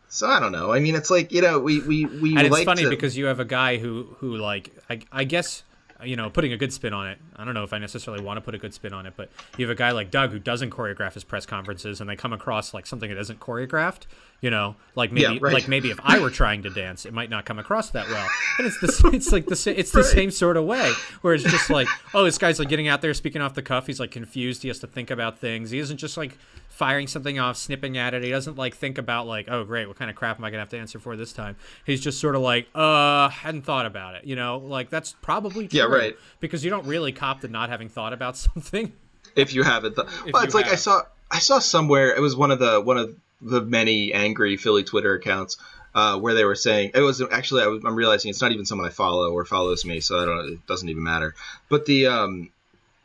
So 0.09 0.27
I 0.27 0.39
don't 0.39 0.51
know. 0.51 0.71
I 0.71 0.79
mean, 0.79 0.95
it's 0.95 1.09
like 1.09 1.31
you 1.31 1.41
know, 1.41 1.59
we 1.59 1.81
we 1.81 2.05
we 2.05 2.37
and 2.37 2.47
it's 2.47 2.51
like 2.53 2.65
funny 2.65 2.83
to, 2.83 2.89
because 2.89 3.17
you 3.17 3.25
have 3.25 3.39
a 3.39 3.45
guy 3.45 3.77
who 3.77 4.15
who 4.19 4.37
like 4.37 4.71
I, 4.89 5.01
I 5.11 5.23
guess 5.23 5.63
Uh, 5.99 6.05
you 6.05 6.15
know 6.15 6.29
putting 6.29 6.51
a 6.51 6.57
good 6.57 6.73
spin 6.73 6.93
on 6.93 7.07
it. 7.07 7.17
I 7.35 7.45
don't 7.45 7.53
know 7.53 7.63
if 7.63 7.71
i 7.73 7.77
necessarily 7.77 8.23
want 8.23 8.37
to 8.37 8.41
put 8.41 8.53
a 8.53 8.57
good 8.57 8.73
spin 8.73 8.93
on 8.93 9.05
it 9.05 9.13
but 9.15 9.29
you 9.57 9.65
have 9.67 9.73
a 9.73 9.77
guy 9.77 9.91
like 9.91 10.11
doug 10.11 10.31
who 10.31 10.39
doesn't 10.39 10.69
choreograph 10.71 11.13
his 11.13 11.23
press 11.23 11.45
conferences 11.45 12.01
and 12.01 12.09
they 12.09 12.15
come 12.15 12.33
across 12.33 12.73
like 12.73 12.85
something 12.85 13.09
that 13.09 13.19
isn't 13.19 13.39
choreographed 13.39 14.03
you 14.41 14.51
know? 14.51 14.75
Like 14.95 15.11
maybe 15.11 15.33
Yeah, 15.35 15.39
right. 15.41 15.53
like 15.53 15.67
maybe 15.67 15.89
if 15.91 15.99
i 16.03 16.19
were 16.19 16.29
trying 16.29 16.63
to 16.63 16.69
dance 16.69 17.05
it 17.05 17.13
might 17.13 17.29
not 17.29 17.45
come 17.45 17.57
across 17.57 17.89
that 17.91 18.07
well. 18.09 18.27
And 18.57 18.67
it's 18.67 18.79
the 18.79 19.09
it's 19.13 19.31
like 19.31 19.45
the 19.47 19.73
it's 19.77 19.91
the 19.91 20.03
same 20.03 20.31
sort 20.31 20.55
of 20.57 20.65
way 20.65 20.91
where 21.21 21.33
it's 21.33 21.43
just 21.43 21.69
like 21.69 21.87
oh 22.13 22.23
this 22.23 22.37
guy's 22.37 22.59
like 22.59 22.69
getting 22.69 22.87
out 22.87 23.01
there 23.01 23.13
speaking 23.13 23.41
off 23.41 23.53
the 23.53 23.61
cuff. 23.61 23.87
He's 23.87 23.99
like 23.99 24.11
confused. 24.11 24.61
He 24.61 24.67
has 24.69 24.79
to 24.79 24.87
think 24.87 25.11
about 25.11 25.39
things. 25.39 25.71
He 25.71 25.79
isn't 25.79 25.97
just 25.97 26.15
like 26.17 26.37
firing 26.75 27.07
something 27.07 27.39
off, 27.39 27.55
snipping 27.55 27.97
at 27.97 28.13
it. 28.13 28.21
He 28.21 28.29
doesn't 28.29 28.57
like 28.57 28.75
think 28.75 28.97
about 28.97 29.27
like, 29.27 29.47
oh 29.49 29.63
great, 29.63 29.87
what 29.87 29.97
kind 29.97 30.11
of 30.11 30.17
crap 30.17 30.37
am 30.37 30.43
I 30.43 30.49
gonna 30.49 30.59
have 30.61 30.69
to 30.69 30.77
answer 30.77 30.99
for 30.99 31.15
this 31.15 31.31
time? 31.31 31.55
He's 31.85 32.01
just 32.01 32.19
sort 32.19 32.35
of 32.35 32.41
like, 32.41 32.67
uh, 32.75 33.29
hadn't 33.29 33.61
thought 33.61 33.85
about 33.85 34.15
it. 34.15 34.25
You 34.25 34.35
know, 34.35 34.57
like 34.57 34.89
that's 34.89 35.13
probably 35.21 35.67
true. 35.69 35.79
Yeah, 35.79 35.85
right. 35.85 36.15
Because 36.41 36.63
you 36.65 36.69
don't 36.69 36.85
really 36.85 37.13
cop 37.13 37.41
to 37.41 37.47
not 37.47 37.69
having 37.69 37.87
thought 37.87 38.11
about 38.11 38.35
something. 38.37 38.91
if 39.35 39.53
you 39.53 39.63
haven't. 39.63 39.95
Th- 39.95 40.07
well, 40.33 40.43
it's 40.43 40.53
like 40.53 40.67
I 40.67 40.75
saw 40.75 41.01
I 41.31 41.39
saw 41.39 41.59
somewhere 41.59 42.13
it 42.13 42.19
was 42.19 42.35
one 42.35 42.51
of 42.51 42.59
the 42.59 42.81
one 42.81 42.97
of 42.97 43.15
the 43.41 43.61
many 43.61 44.13
angry 44.13 44.57
Philly 44.57 44.83
Twitter 44.83 45.13
accounts 45.15 45.57
uh, 45.93 46.19
where 46.19 46.33
they 46.33 46.43
were 46.43 46.55
saying 46.55 46.91
it 46.93 46.99
was 46.99 47.21
actually 47.21 47.63
I 47.63 47.67
was, 47.67 47.83
I'm 47.85 47.95
realizing 47.95 48.29
it's 48.29 48.41
not 48.41 48.51
even 48.51 48.65
someone 48.65 48.87
I 48.87 48.91
follow 48.91 49.31
or 49.31 49.45
follows 49.45 49.85
me, 49.85 50.01
so 50.01 50.19
I 50.19 50.25
don't 50.25 50.53
it 50.53 50.67
doesn't 50.67 50.89
even 50.89 51.03
matter. 51.03 51.35
But 51.69 51.85
the 51.85 52.07
um 52.07 52.49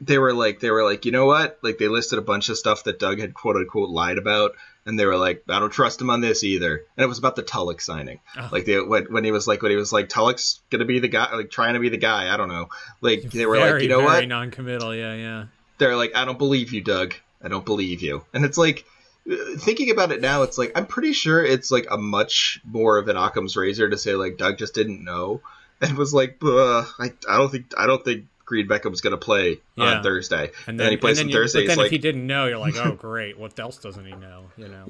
they 0.00 0.18
were 0.18 0.32
like 0.32 0.60
they 0.60 0.70
were 0.70 0.84
like 0.84 1.04
you 1.04 1.12
know 1.12 1.26
what 1.26 1.58
like 1.62 1.78
they 1.78 1.88
listed 1.88 2.18
a 2.18 2.22
bunch 2.22 2.48
of 2.48 2.56
stuff 2.58 2.84
that 2.84 2.98
Doug 2.98 3.18
had 3.20 3.34
quote 3.34 3.56
unquote 3.56 3.90
lied 3.90 4.18
about 4.18 4.52
and 4.86 4.98
they 4.98 5.04
were 5.04 5.16
like 5.16 5.42
I 5.48 5.58
don't 5.58 5.72
trust 5.72 6.00
him 6.00 6.08
on 6.10 6.20
this 6.20 6.42
either 6.42 6.84
and 6.96 7.04
it 7.04 7.06
was 7.06 7.18
about 7.18 7.36
the 7.36 7.42
Tulloch 7.42 7.80
signing 7.80 8.20
Oh. 8.36 8.48
like 8.50 8.64
they 8.64 8.80
when, 8.80 9.04
when 9.12 9.24
he 9.24 9.30
was 9.30 9.46
like 9.46 9.60
when 9.62 9.70
he 9.70 9.76
was 9.76 9.92
like 9.92 10.08
Tulloch's 10.08 10.60
gonna 10.70 10.86
be 10.86 11.00
the 11.00 11.08
guy 11.08 11.34
like 11.34 11.50
trying 11.50 11.74
to 11.74 11.80
be 11.80 11.90
the 11.90 11.98
guy 11.98 12.32
I 12.32 12.36
don't 12.36 12.48
know 12.48 12.68
like 13.00 13.22
they 13.22 13.44
were 13.46 13.56
very, 13.56 13.72
like 13.72 13.82
you 13.82 13.88
know 13.88 13.98
very 13.98 14.20
what 14.20 14.28
non-committal. 14.28 14.94
Yeah, 14.94 15.14
yeah. 15.14 15.44
they're 15.78 15.96
like 15.96 16.16
I 16.16 16.24
don't 16.24 16.38
believe 16.38 16.72
you 16.72 16.80
Doug 16.80 17.14
I 17.42 17.48
don't 17.48 17.66
believe 17.66 18.00
you 18.02 18.24
and 18.32 18.44
it's 18.44 18.58
like 18.58 18.84
uh, 19.30 19.34
thinking 19.58 19.90
about 19.90 20.12
it 20.12 20.22
now 20.22 20.42
it's 20.44 20.56
like 20.56 20.72
I'm 20.74 20.86
pretty 20.86 21.12
sure 21.12 21.44
it's 21.44 21.70
like 21.70 21.88
a 21.90 21.98
much 21.98 22.60
more 22.64 22.96
of 22.96 23.08
an 23.08 23.16
Occam's 23.18 23.56
razor 23.56 23.90
to 23.90 23.98
say 23.98 24.14
like 24.14 24.38
Doug 24.38 24.56
just 24.56 24.74
didn't 24.74 25.04
know 25.04 25.42
and 25.82 25.96
was 25.98 26.14
like 26.14 26.38
I, 26.42 27.12
I 27.28 27.36
don't 27.36 27.50
think 27.50 27.72
I 27.76 27.86
don't 27.86 28.04
think 28.04 28.24
Green 28.50 28.66
Beckham's 28.66 29.00
gonna 29.00 29.16
play 29.16 29.60
Yeah. 29.76 29.84
on 29.98 30.02
Thursday 30.02 30.50
And 30.66 30.78
then, 30.78 30.90
he 30.90 30.96
plays 30.96 31.20
and 31.20 31.26
on 31.26 31.30
you- 31.30 31.36
Thursday 31.36 31.60
But 31.62 31.68
then 31.68 31.76
like 31.78 31.86
if 31.86 31.92
he 31.92 31.98
didn't 31.98 32.26
know, 32.26 32.46
you're 32.46 32.58
like, 32.58 32.74
oh 32.84 32.92
great, 32.94 33.38
what 33.38 33.56
else 33.60 33.78
doesn't 33.78 34.04
he 34.04 34.10
know? 34.12 34.46
You 34.56 34.66
know. 34.68 34.86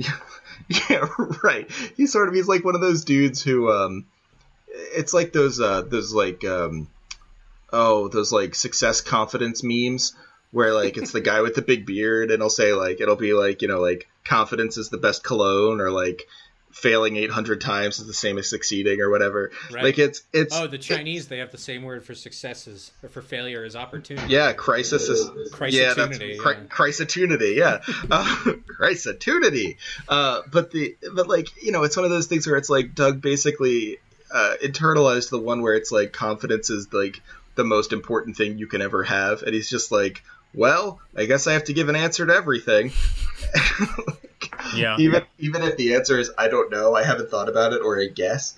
yeah 0.89 1.07
right 1.45 1.71
he's 1.97 2.11
sort 2.11 2.29
of 2.29 2.35
he's 2.35 2.49
like 2.49 2.65
one 2.65 2.75
of 2.75 2.81
those 2.81 3.05
dudes 3.05 3.43
who 3.43 3.71
um 3.71 4.07
it's 4.73 5.13
like 5.13 5.33
those 5.35 5.61
uh 5.61 5.83
those 5.83 6.13
like 6.15 6.43
um 6.47 6.89
oh 7.71 8.09
those 8.09 8.33
like 8.33 8.55
success 8.55 9.03
confidence 9.03 9.63
memes 9.63 10.15
where 10.53 10.73
like 10.73 10.97
it's 10.97 11.13
the 11.13 11.21
guy 11.21 11.43
with 11.43 11.55
the 11.55 11.63
big 11.63 11.85
beard 11.85 12.31
and 12.31 12.41
he'll 12.43 12.49
say 12.49 12.73
like 12.73 13.01
it'll 13.03 13.15
be 13.17 13.35
like 13.35 13.61
you 13.63 13.69
know 13.69 13.81
like 13.81 14.09
confidence 14.25 14.79
is 14.79 14.89
the 14.89 14.97
best 14.99 15.23
cologne 15.23 15.81
or 15.83 15.91
like 15.91 16.27
failing 16.73 17.17
800 17.17 17.61
times 17.61 17.99
is 17.99 18.07
the 18.07 18.15
same 18.15 18.39
as 18.39 18.49
succeeding 18.49 19.01
or 19.01 19.11
whatever 19.11 19.51
Right. 19.73 19.83
like 19.85 19.99
it's 19.99 20.23
it's 20.33 20.55
Oh, 20.57 20.67
the 20.69 20.79
Chinese 20.79 21.27
they 21.29 21.39
have 21.39 21.51
the 21.51 21.59
same 21.59 21.83
word 21.83 22.05
for 22.05 22.15
successes 22.15 22.93
or 23.03 23.09
for 23.09 23.23
failure 23.23 23.65
as 23.65 23.75
opportunity. 23.77 24.33
Yeah, 24.33 24.53
crisis 24.53 25.09
is 25.09 25.27
yeah, 25.27 25.33
that's 25.35 25.51
Crisatunity, 25.51 26.39
cri- 26.39 26.55
yeah. 26.55 26.61
crisatunity, 26.69 27.53
yeah, 27.57 27.81
uh, 28.11 28.53
crisatunity. 28.67 29.79
Uh, 30.09 30.43
but 30.51 30.71
the 30.71 30.97
but 31.13 31.29
like 31.29 31.49
you 31.63 31.73
know, 31.73 31.83
it's 31.83 31.97
one 31.97 32.05
of 32.05 32.11
those 32.11 32.27
things 32.27 32.47
where 32.47 32.57
it's 32.57 32.71
like 32.71 32.95
Doug 32.95 33.21
basically 33.21 33.99
uh, 34.33 34.55
internalized 34.63 35.31
the 35.31 35.39
one 35.41 35.63
where 35.63 35.75
it's 35.75 35.91
like 35.91 36.13
confidence 36.13 36.71
is 36.71 36.93
like 36.93 37.21
the 37.57 37.65
most 37.65 37.93
important 37.93 38.37
thing 38.37 38.59
you 38.59 38.67
can 38.69 38.81
ever 38.81 39.03
have, 39.03 39.43
and 39.43 39.55
he's 39.55 39.69
just 39.69 39.91
like, 39.91 40.23
well, 40.55 41.01
I 41.17 41.25
guess 41.27 41.47
I 41.49 41.55
have 41.55 41.65
to 41.65 41.73
give 41.73 41.89
an 41.89 41.97
answer 41.97 42.25
to 42.27 42.33
everything. 42.33 42.93
Yeah. 44.75 44.97
even 44.99 45.25
even 45.39 45.63
if 45.63 45.77
the 45.77 45.95
answer 45.95 46.19
is 46.19 46.31
I 46.39 46.49
don't 46.49 46.71
know, 46.71 46.95
I 46.95 47.03
haven't 47.05 47.31
thought 47.31 47.49
about 47.49 47.73
it, 47.73 47.83
or 47.83 48.01
I 48.01 48.07
guess, 48.07 48.57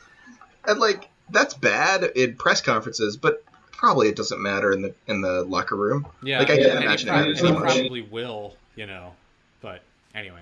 and 0.66 0.78
like 0.78 1.08
that's 1.30 1.54
bad 1.54 2.04
in 2.16 2.36
press 2.36 2.60
conferences, 2.60 3.16
but 3.16 3.44
probably 3.72 4.08
it 4.08 4.16
doesn't 4.16 4.40
matter 4.40 4.72
in 4.72 4.82
the 4.82 4.94
in 5.06 5.20
the 5.22 5.42
locker 5.44 5.76
room. 5.76 6.06
Yeah, 6.22 6.38
like 6.38 6.50
I 6.50 6.54
and 6.54 6.62
can't 6.62 6.78
he 6.78 6.84
imagine 6.84 7.08
it 7.08 7.10
prob- 7.10 7.20
matters 7.20 7.40
and 7.40 7.48
that 7.48 7.60
much. 7.60 7.74
probably 7.74 8.02
will, 8.02 8.56
you 8.76 8.86
know. 8.86 9.14
But 9.60 9.82
anyway, 10.14 10.40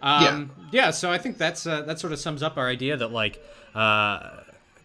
um, 0.00 0.50
yeah. 0.70 0.90
So 0.90 1.10
I 1.10 1.18
think 1.18 1.38
that's 1.38 1.66
uh, 1.66 1.82
that 1.82 1.98
sort 1.98 2.12
of 2.12 2.18
sums 2.18 2.42
up 2.42 2.56
our 2.56 2.68
idea 2.68 2.96
that 2.96 3.12
like 3.12 3.42
uh, 3.74 4.40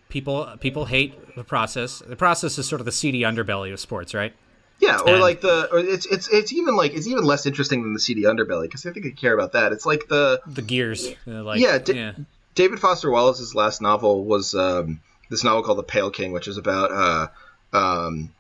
people 0.10 0.50
people 0.60 0.86
hate 0.86 1.36
the 1.36 1.44
process. 1.44 2.00
The 2.06 2.16
process 2.16 2.58
is 2.58 2.68
sort 2.68 2.82
of 2.82 2.86
the 2.86 2.92
seedy 2.92 3.22
underbelly 3.22 3.72
of 3.72 3.80
sports, 3.80 4.14
right? 4.14 4.34
Yeah, 4.80 5.00
or 5.00 5.14
And- 5.14 5.22
like 5.22 5.42
the 5.42 5.72
or 5.72 5.80
it's 5.80 6.06
it's 6.06 6.28
it's 6.28 6.54
even 6.54 6.76
like 6.76 6.94
it's 6.94 7.08
even 7.08 7.24
less 7.24 7.46
interesting 7.46 7.82
than 7.84 7.94
the 7.94 8.00
seedy 8.00 8.24
underbelly 8.24 8.64
because 8.64 8.86
I 8.86 8.92
think 8.92 9.06
I 9.06 9.10
care 9.10 9.34
about 9.34 9.54
that. 9.54 9.72
It's 9.72 9.86
like 9.86 10.08
the 10.08 10.42
The 10.46 10.62
gears, 10.62 11.08
uh, 11.28 11.44
like 11.44 11.60
Yeah, 11.60 11.80
yeah, 11.88 12.14
David 12.54 12.80
Foster 12.80 13.10
Wallace's 13.10 13.56
last 13.56 13.82
novel 13.82 14.24
was 14.24 14.54
um, 14.54 15.00
this 15.30 15.44
novel 15.44 15.64
called 15.64 15.80
The 15.80 15.84
Pale 15.84 16.12
King, 16.12 16.32
which 16.32 16.48
is 16.48 16.58
about 16.58 16.92
uh, 16.92 17.28
um, 17.76 18.32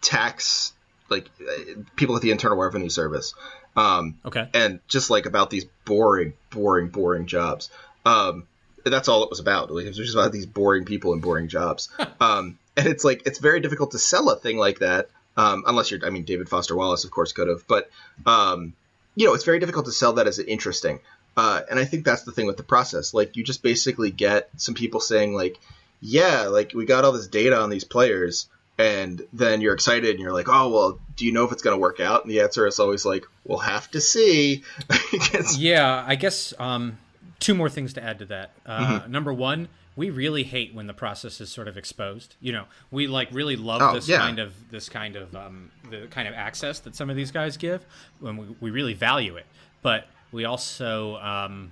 tax 0.00 0.72
like 1.08 1.28
uh, 1.40 1.80
people 1.96 2.16
at 2.16 2.22
the 2.22 2.30
Internal 2.30 2.56
Revenue 2.58 2.88
Service, 2.88 3.34
um, 3.76 4.18
okay, 4.24 4.48
and 4.54 4.80
just 4.88 5.10
like 5.10 5.26
about 5.26 5.50
these 5.50 5.66
boring, 5.84 6.32
boring, 6.50 6.88
boring 6.88 7.26
jobs. 7.26 7.70
Um, 8.04 8.46
that's 8.84 9.08
all 9.08 9.22
it 9.22 9.30
was 9.30 9.40
about. 9.40 9.70
Like, 9.70 9.84
it 9.84 9.88
was 9.88 9.96
just 9.96 10.14
about 10.14 10.32
these 10.32 10.46
boring 10.46 10.84
people 10.84 11.12
and 11.12 11.22
boring 11.22 11.48
jobs. 11.48 11.88
um, 12.20 12.58
and 12.76 12.86
it's 12.86 13.04
like 13.04 13.22
it's 13.26 13.38
very 13.38 13.60
difficult 13.60 13.92
to 13.92 13.98
sell 13.98 14.30
a 14.30 14.36
thing 14.36 14.56
like 14.58 14.80
that, 14.80 15.08
um, 15.36 15.64
unless 15.66 15.90
you're. 15.90 16.04
I 16.04 16.10
mean, 16.10 16.24
David 16.24 16.48
Foster 16.48 16.76
Wallace, 16.76 17.04
of 17.04 17.10
course, 17.10 17.32
could 17.32 17.48
have, 17.48 17.66
but 17.66 17.90
um, 18.26 18.74
you 19.14 19.26
know, 19.26 19.34
it's 19.34 19.44
very 19.44 19.58
difficult 19.58 19.86
to 19.86 19.92
sell 19.92 20.14
that 20.14 20.26
as 20.26 20.38
interesting. 20.38 21.00
Uh, 21.36 21.62
and 21.68 21.78
I 21.78 21.84
think 21.84 22.04
that's 22.04 22.22
the 22.22 22.32
thing 22.32 22.46
with 22.46 22.56
the 22.56 22.62
process. 22.62 23.12
Like, 23.12 23.36
you 23.36 23.42
just 23.42 23.62
basically 23.62 24.10
get 24.12 24.48
some 24.56 24.74
people 24.74 25.00
saying 25.00 25.34
like, 25.34 25.58
"Yeah, 26.00 26.42
like 26.42 26.72
we 26.74 26.84
got 26.84 27.04
all 27.04 27.12
this 27.12 27.26
data 27.28 27.58
on 27.60 27.70
these 27.70 27.84
players." 27.84 28.48
And 28.76 29.22
then 29.32 29.60
you're 29.60 29.72
excited 29.72 30.10
and 30.10 30.18
you're 30.18 30.32
like, 30.32 30.48
oh, 30.48 30.68
well, 30.68 30.98
do 31.14 31.24
you 31.24 31.30
know 31.30 31.44
if 31.44 31.52
it's 31.52 31.62
going 31.62 31.76
to 31.76 31.80
work 31.80 32.00
out? 32.00 32.24
And 32.24 32.30
the 32.32 32.40
answer 32.40 32.66
is 32.66 32.80
always 32.80 33.04
like, 33.04 33.24
we'll 33.44 33.58
have 33.60 33.88
to 33.92 34.00
see. 34.00 34.64
It's- 35.12 35.56
yeah. 35.56 36.02
I 36.04 36.16
guess 36.16 36.52
um, 36.58 36.98
two 37.38 37.54
more 37.54 37.70
things 37.70 37.92
to 37.92 38.02
add 38.02 38.18
to 38.18 38.24
that. 38.24 38.50
Uh, 38.66 38.80
Mm-hmm. 38.98 39.12
Number 39.12 39.32
one. 39.32 39.68
We 39.96 40.10
really 40.10 40.42
hate 40.42 40.74
when 40.74 40.86
the 40.88 40.94
process 40.94 41.40
is 41.40 41.50
sort 41.50 41.68
of 41.68 41.76
exposed. 41.76 42.34
You 42.40 42.52
know, 42.52 42.64
we 42.90 43.06
like 43.06 43.28
really 43.30 43.56
love 43.56 43.80
Oh, 43.82 43.94
this 43.94 44.08
yeah. 44.08 44.18
kind 44.18 44.38
of 44.38 44.52
this 44.70 44.88
kind 44.88 45.14
of 45.16 45.34
um, 45.36 45.70
the 45.90 46.06
kind 46.08 46.26
of 46.26 46.34
access 46.34 46.80
that 46.80 46.96
some 46.96 47.10
of 47.10 47.16
these 47.16 47.30
guys 47.30 47.56
give. 47.56 47.86
When 48.20 48.36
we, 48.36 48.46
we 48.60 48.70
really 48.70 48.94
value 48.94 49.36
it, 49.36 49.46
but 49.82 50.08
we 50.32 50.44
also 50.44 51.16
um, 51.18 51.70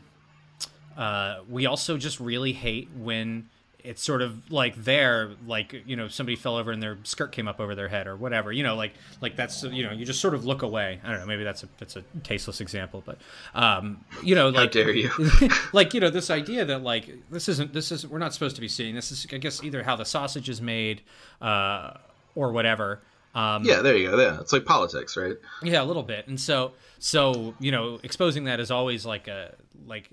uh, 0.97 1.41
we 1.49 1.67
also 1.67 1.97
just 1.97 2.21
really 2.21 2.53
hate 2.53 2.89
when 2.97 3.49
it's 3.85 4.03
sort 4.03 4.23
of 4.23 4.51
like 4.51 4.77
there, 4.77 5.31
like 5.47 5.83
you 5.87 5.97
know, 5.97 6.09
somebody 6.09 6.37
fell 6.37 6.57
over 6.57 6.71
and 6.71 6.83
their 6.83 6.99
skirt 7.03 7.33
came 7.33 7.49
up 7.49 7.61
over 7.61 7.75
their 7.75 7.89
head 7.89 8.07
or 8.07 8.17
whatever. 8.17 8.53
You 8.53 8.63
know, 8.63 8.75
like 8.75 8.93
like 9.21 9.37
that's 9.37 9.63
you 9.65 9.85
know, 9.85 9.93
you 9.93 10.05
just 10.05 10.21
sort 10.21 10.35
of 10.35 10.45
look 10.45 10.63
away. 10.63 11.01
I 11.05 11.11
don't 11.11 11.21
know, 11.21 11.27
maybe 11.27 11.45
that's 11.45 11.63
a 11.63 11.69
that's 11.79 11.97
a 11.97 12.03
tasteless 12.23 12.61
example, 12.61 13.03
but 13.05 13.19
um, 13.55 14.05
you 14.23 14.35
know, 14.35 14.51
How 14.53 14.63
like 14.63 14.73
dare 14.73 14.93
you? 14.93 15.11
like 15.73 15.95
you 15.95 16.01
know, 16.01 16.11
this 16.11 16.31
idea 16.31 16.65
that 16.65 16.83
like 16.83 17.11
this 17.31 17.49
isn't 17.49 17.73
this 17.73 17.93
is 17.93 18.07
we're 18.07 18.19
not 18.19 18.33
supposed 18.35 18.57
to 18.57 18.61
be 18.61 18.69
seeing 18.69 18.95
this 18.95 19.13
is 19.13 19.27
I 19.33 19.39
guess 19.39 19.63
either 19.63 19.83
how 19.83 19.97
the 19.97 20.05
sausage 20.05 20.49
is 20.49 20.61
made 20.61 21.03
uh, 21.41 21.95
or 22.35 22.53
whatever. 22.53 23.01
Um, 23.35 23.65
yeah, 23.65 23.81
there 23.81 23.97
you 23.97 24.11
go. 24.11 24.21
Yeah, 24.21 24.41
it's 24.41 24.53
like 24.53 24.67
politics, 24.67 25.17
right? 25.17 25.37
yeah, 25.63 25.83
a 25.83 25.85
little 25.85 26.03
bit. 26.03 26.29
And 26.29 26.39
so, 26.39 26.73
so 26.99 27.55
you 27.59 27.73
know, 27.73 27.99
exposing 28.03 28.45
that 28.45 28.61
is 28.61 28.71
always 28.71 29.07
like 29.07 29.27
a 29.27 29.55
like 29.87 30.11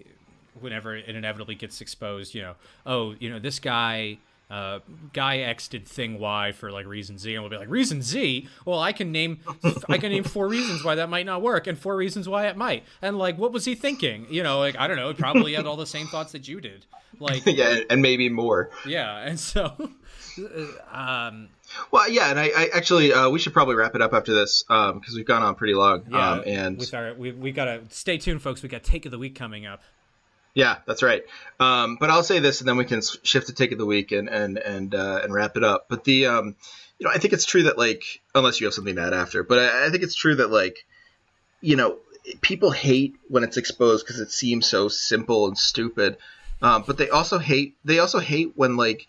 whenever 0.61 0.95
it 0.95 1.15
inevitably 1.15 1.55
gets 1.55 1.81
exposed. 1.81 2.33
You 2.35 2.41
know, 2.43 2.55
oh, 2.85 3.15
you 3.19 3.29
know, 3.29 3.39
this 3.39 3.59
guy. 3.59 4.17
Uh, 4.51 4.79
guy 5.13 5.37
X 5.37 5.67
did 5.67 5.87
thing 5.87 6.17
Y 6.17 6.53
for 6.53 6.71
like 6.71 6.87
reason 6.87 7.19
Z, 7.19 7.35
and 7.35 7.43
we'll 7.43 7.51
be 7.51 7.57
like 7.57 7.69
reason 7.69 8.01
Z. 8.01 8.47
Well, 8.65 8.79
I 8.79 8.93
can 8.93 9.11
name, 9.11 9.41
I 9.87 9.99
can 9.99 10.11
name 10.11 10.23
four 10.23 10.47
reasons 10.47 10.83
why 10.83 10.95
that 10.95 11.07
might 11.07 11.27
not 11.27 11.43
work, 11.43 11.67
and 11.67 11.77
four 11.77 11.95
reasons 11.95 12.27
why 12.27 12.47
it 12.47 12.57
might. 12.57 12.83
And 12.99 13.19
like, 13.19 13.37
what 13.37 13.51
was 13.51 13.65
he 13.65 13.75
thinking? 13.75 14.25
You 14.27 14.41
know, 14.41 14.57
like 14.57 14.75
I 14.75 14.87
don't 14.87 14.97
know. 14.97 15.09
He 15.09 15.13
probably 15.13 15.53
had 15.53 15.67
all 15.67 15.75
the 15.75 15.85
same 15.85 16.07
thoughts 16.07 16.31
that 16.31 16.47
you 16.47 16.61
did. 16.61 16.87
Like, 17.19 17.43
yeah, 17.45 17.81
and 17.91 18.01
maybe 18.01 18.27
more. 18.27 18.71
yeah. 18.87 19.19
And 19.19 19.39
so, 19.39 19.75
um, 20.91 21.49
Well, 21.91 22.09
yeah, 22.09 22.31
and 22.31 22.39
I, 22.39 22.45
I 22.45 22.69
actually 22.73 23.13
uh, 23.13 23.29
we 23.29 23.37
should 23.37 23.53
probably 23.53 23.75
wrap 23.75 23.93
it 23.93 24.01
up 24.01 24.13
after 24.13 24.33
this 24.33 24.63
because 24.63 25.13
we've 25.15 25.27
gone 25.27 25.43
on 25.43 25.53
pretty 25.53 25.75
long. 25.75 26.05
yeah. 26.09 26.31
um, 26.31 26.43
and 26.47 26.77
with 26.79 26.93
our, 26.95 27.13
we 27.13 27.31
we 27.33 27.51
gotta 27.51 27.81
stay 27.89 28.17
tuned, 28.17 28.41
folks. 28.41 28.63
We 28.63 28.69
got 28.69 28.83
take 28.83 29.05
of 29.05 29.11
the 29.11 29.19
week 29.19 29.35
coming 29.35 29.67
up. 29.67 29.83
Yeah, 30.53 30.77
that's 30.85 31.03
right. 31.03 31.23
Um, 31.59 31.97
but 31.99 32.09
I'll 32.09 32.23
say 32.23 32.39
this, 32.39 32.61
and 32.61 32.67
then 32.67 32.77
we 32.77 32.85
can 32.85 33.01
shift 33.23 33.47
to 33.47 33.53
take 33.53 33.71
of 33.71 33.77
the 33.77 33.85
week 33.85 34.11
and 34.11 34.29
and 34.29 34.57
and 34.57 34.93
uh, 34.95 35.21
and 35.23 35.33
wrap 35.33 35.57
it 35.57 35.63
up. 35.63 35.85
But 35.89 36.03
the 36.03 36.27
um, 36.27 36.55
you 36.97 37.05
know, 37.05 37.11
I 37.13 37.17
think 37.17 37.33
it's 37.33 37.45
true 37.45 37.63
that 37.63 37.77
like 37.77 38.21
unless 38.35 38.59
you 38.59 38.67
have 38.67 38.73
something 38.73 38.95
to 38.95 39.01
add 39.01 39.13
after, 39.13 39.43
but 39.43 39.59
I, 39.59 39.87
I 39.87 39.89
think 39.89 40.03
it's 40.03 40.15
true 40.15 40.35
that 40.35 40.51
like 40.51 40.85
you 41.61 41.75
know 41.75 41.97
people 42.41 42.71
hate 42.71 43.15
when 43.27 43.43
it's 43.43 43.57
exposed 43.57 44.05
because 44.05 44.19
it 44.19 44.31
seems 44.31 44.67
so 44.67 44.87
simple 44.87 45.47
and 45.47 45.57
stupid. 45.57 46.17
Um, 46.61 46.83
but 46.85 46.97
they 46.97 47.09
also 47.09 47.37
hate 47.39 47.75
they 47.85 47.99
also 47.99 48.19
hate 48.19 48.53
when 48.55 48.75
like 48.75 49.07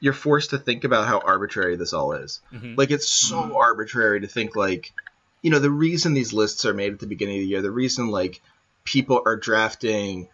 you're 0.00 0.12
forced 0.12 0.50
to 0.50 0.58
think 0.58 0.84
about 0.84 1.06
how 1.06 1.20
arbitrary 1.20 1.76
this 1.76 1.92
all 1.92 2.12
is. 2.12 2.40
Like 2.76 2.90
it's 2.90 3.08
so 3.08 3.56
arbitrary 3.56 4.20
to 4.20 4.26
think 4.26 4.56
like, 4.56 4.92
you 5.42 5.50
know, 5.50 5.60
the 5.60 5.70
reason 5.70 6.12
these 6.12 6.32
lists 6.32 6.64
are 6.64 6.74
made 6.74 6.92
at 6.92 6.98
the 6.98 7.06
beginning 7.06 7.36
of 7.36 7.42
the 7.42 7.46
year, 7.46 7.62
the 7.62 7.70
reason 7.70 8.08
like 8.08 8.40
people 8.84 9.22
are 9.24 9.36
drafting 9.36 10.28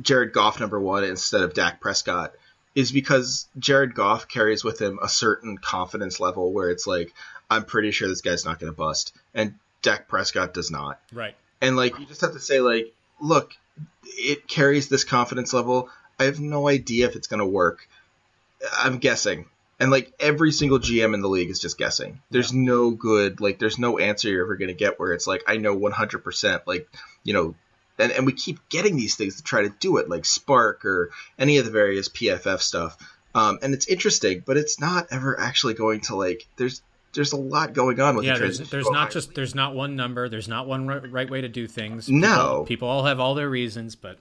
Jared 0.00 0.32
Goff 0.32 0.60
number 0.60 0.80
one 0.80 1.04
instead 1.04 1.42
of 1.42 1.54
Dak 1.54 1.80
Prescott 1.80 2.34
is 2.74 2.90
because 2.90 3.46
Jared 3.58 3.94
Goff 3.94 4.26
carries 4.28 4.64
with 4.64 4.80
him 4.80 4.98
a 5.00 5.08
certain 5.08 5.58
confidence 5.58 6.18
level 6.18 6.52
where 6.52 6.70
it's 6.70 6.86
like, 6.86 7.12
I'm 7.48 7.64
pretty 7.64 7.92
sure 7.92 8.08
this 8.08 8.20
guy's 8.20 8.44
not 8.44 8.58
going 8.58 8.72
to 8.72 8.76
bust, 8.76 9.14
and 9.32 9.54
Dak 9.82 10.08
Prescott 10.08 10.54
does 10.54 10.70
not. 10.70 10.98
Right. 11.12 11.36
and 11.60 11.76
like 11.76 11.98
you 11.98 12.06
just 12.06 12.22
have 12.22 12.32
to 12.32 12.40
say 12.40 12.60
like 12.60 12.92
look 13.20 13.52
it 14.04 14.48
carries 14.48 14.88
this 14.88 15.04
confidence 15.04 15.52
level. 15.52 15.88
I 16.18 16.24
have 16.24 16.40
no 16.40 16.68
idea 16.68 17.06
if 17.06 17.16
it's 17.16 17.26
going 17.26 17.40
to 17.40 17.46
work. 17.46 17.88
I'm 18.78 18.98
guessing. 18.98 19.46
And 19.80 19.90
like 19.90 20.12
every 20.20 20.52
single 20.52 20.78
gm 20.78 21.14
in 21.14 21.20
the 21.20 21.28
league 21.28 21.50
is 21.50 21.58
just 21.58 21.78
guessing. 21.78 22.20
There's 22.30 22.52
no 22.52 22.90
good 22.90 23.40
like 23.40 23.58
there's 23.58 23.78
no 23.78 23.98
answer 23.98 24.28
you're 24.28 24.44
ever 24.44 24.56
going 24.56 24.68
to 24.68 24.74
get 24.74 24.98
where 24.98 25.12
it's 25.12 25.26
like 25.26 25.42
i 25.46 25.56
know 25.56 25.76
100% 25.76 26.60
like 26.66 26.88
you 27.24 27.34
know 27.34 27.54
and, 27.98 28.12
and 28.12 28.26
we 28.26 28.32
keep 28.32 28.68
getting 28.68 28.96
these 28.96 29.16
things 29.16 29.36
to 29.36 29.42
try 29.42 29.62
to 29.62 29.68
do 29.68 29.98
it 29.98 30.08
like 30.08 30.22
SPARQ 30.22 30.84
or 30.84 31.10
any 31.38 31.58
of 31.58 31.64
the 31.64 31.70
various 31.70 32.08
pff 32.08 32.60
stuff 32.60 32.96
um, 33.34 33.58
and 33.62 33.74
it's 33.74 33.86
interesting 33.86 34.42
but 34.44 34.56
it's 34.56 34.80
not 34.80 35.06
ever 35.10 35.38
actually 35.38 35.74
going 35.74 36.00
to 36.00 36.16
like 36.16 36.46
there's 36.56 36.82
there's 37.14 37.32
a 37.32 37.36
lot 37.36 37.72
going 37.72 38.00
on 38.00 38.16
with 38.16 38.24
yeah, 38.24 38.34
the 38.34 38.40
there's, 38.40 38.58
there's 38.70 38.90
not 38.90 39.10
just 39.10 39.34
there's 39.34 39.54
not 39.54 39.74
one 39.74 39.96
number. 39.96 40.28
There's 40.28 40.48
not 40.48 40.66
one 40.66 40.86
right, 40.86 41.10
right 41.10 41.30
way 41.30 41.40
to 41.40 41.48
do 41.48 41.66
things. 41.66 42.08
No. 42.08 42.64
people, 42.66 42.88
all 42.88 43.04
have 43.04 43.20
all 43.20 43.34
their 43.34 43.48
reasons, 43.48 43.94
but 43.94 44.18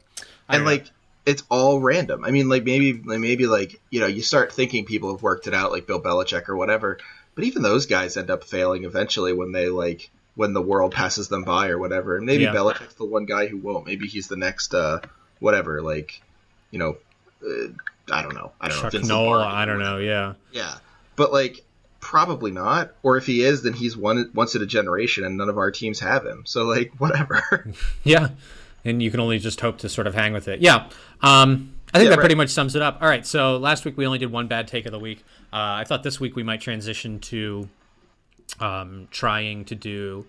I 0.47 0.55
and 0.55 0.63
know. 0.63 0.71
like 0.71 0.85
it's 1.25 1.43
all 1.49 1.81
random. 1.81 2.23
I 2.23 2.31
mean, 2.31 2.49
like 2.49 2.63
maybe 2.63 2.93
like, 2.93 3.19
maybe 3.19 3.47
like 3.47 3.81
you 3.89 3.99
know 3.99 4.07
you 4.07 4.21
start 4.21 4.53
thinking 4.53 4.85
people 4.85 5.11
have 5.11 5.23
worked 5.23 5.47
it 5.47 5.53
out, 5.53 5.71
like 5.71 5.87
Bill 5.87 6.01
Belichick 6.01 6.47
or 6.47 6.55
whatever. 6.55 6.99
But 7.35 7.45
even 7.45 7.63
those 7.63 7.87
guys 7.87 8.15
end 8.15 8.29
up 8.29 8.43
failing 8.43 8.83
eventually 8.83 9.33
when 9.33 9.51
they 9.51 9.67
like 9.69 10.11
when 10.35 10.53
the 10.53 10.61
world 10.61 10.91
passes 10.91 11.27
them 11.27 11.43
by 11.43 11.69
or 11.69 11.77
whatever. 11.77 12.17
And 12.17 12.25
maybe 12.25 12.43
Yeah. 12.43 12.53
Belichick's 12.53 12.95
the 12.95 13.05
one 13.05 13.25
guy 13.25 13.47
who 13.47 13.57
won't. 13.57 13.85
Maybe 13.85 14.07
he's 14.07 14.27
the 14.27 14.37
next 14.37 14.73
uh 14.73 14.99
whatever. 15.39 15.81
Like 15.81 16.21
you 16.71 16.79
know, 16.79 16.97
uh, 17.45 17.67
I 18.11 18.21
don't 18.23 18.33
know. 18.35 18.51
I 18.59 18.67
don't 18.69 18.77
know. 18.77 18.81
Chuck 18.83 18.91
Vince 18.93 19.07
Noll, 19.07 19.29
Lombardi 19.31 19.55
I 19.55 19.65
don't 19.65 19.79
know. 19.79 19.97
Yeah, 19.97 20.33
Yeah, 20.51 20.73
but 21.15 21.31
like 21.31 21.63
probably 21.99 22.51
not. 22.51 22.91
Or 23.03 23.15
if 23.17 23.25
he 23.25 23.43
is, 23.43 23.61
then 23.63 23.73
he's 23.73 23.95
one 23.95 24.29
once 24.33 24.55
in 24.55 24.61
a 24.61 24.65
generation, 24.65 25.23
and 25.23 25.37
none 25.37 25.49
of 25.49 25.57
our 25.57 25.71
teams 25.71 25.99
have 26.01 26.25
him. 26.25 26.43
So 26.45 26.63
like 26.65 26.91
whatever. 26.97 27.71
yeah, 28.03 28.29
and 28.83 29.01
you 29.03 29.11
can 29.11 29.19
only 29.19 29.39
just 29.39 29.61
hope 29.61 29.77
to 29.79 29.89
sort 29.89 30.07
of 30.07 30.15
hang 30.15 30.33
with 30.33 30.47
it. 30.47 30.61
Yeah, 30.61 30.89
um, 31.21 31.73
I 31.93 31.99
think 31.99 32.05
Yeah, 32.05 32.09
that 32.09 32.09
right. 32.09 32.19
pretty 32.19 32.35
much 32.35 32.49
sums 32.49 32.75
it 32.75 32.81
up. 32.81 32.97
All 33.01 33.07
right, 33.07 33.25
so 33.25 33.57
last 33.57 33.85
week 33.85 33.95
we 33.97 34.05
only 34.05 34.17
did 34.19 34.31
one 34.31 34.47
bad 34.47 34.67
take 34.67 34.85
of 34.87 34.91
the 34.91 34.99
week. 34.99 35.19
Uh, 35.53 35.77
I 35.79 35.83
thought 35.85 36.01
this 36.03 36.19
week 36.19 36.35
we 36.35 36.41
might 36.43 36.59
transition 36.59 37.19
to 37.19 37.69
um, 38.59 39.07
trying 39.11 39.65
to 39.65 39.75
do 39.75 40.25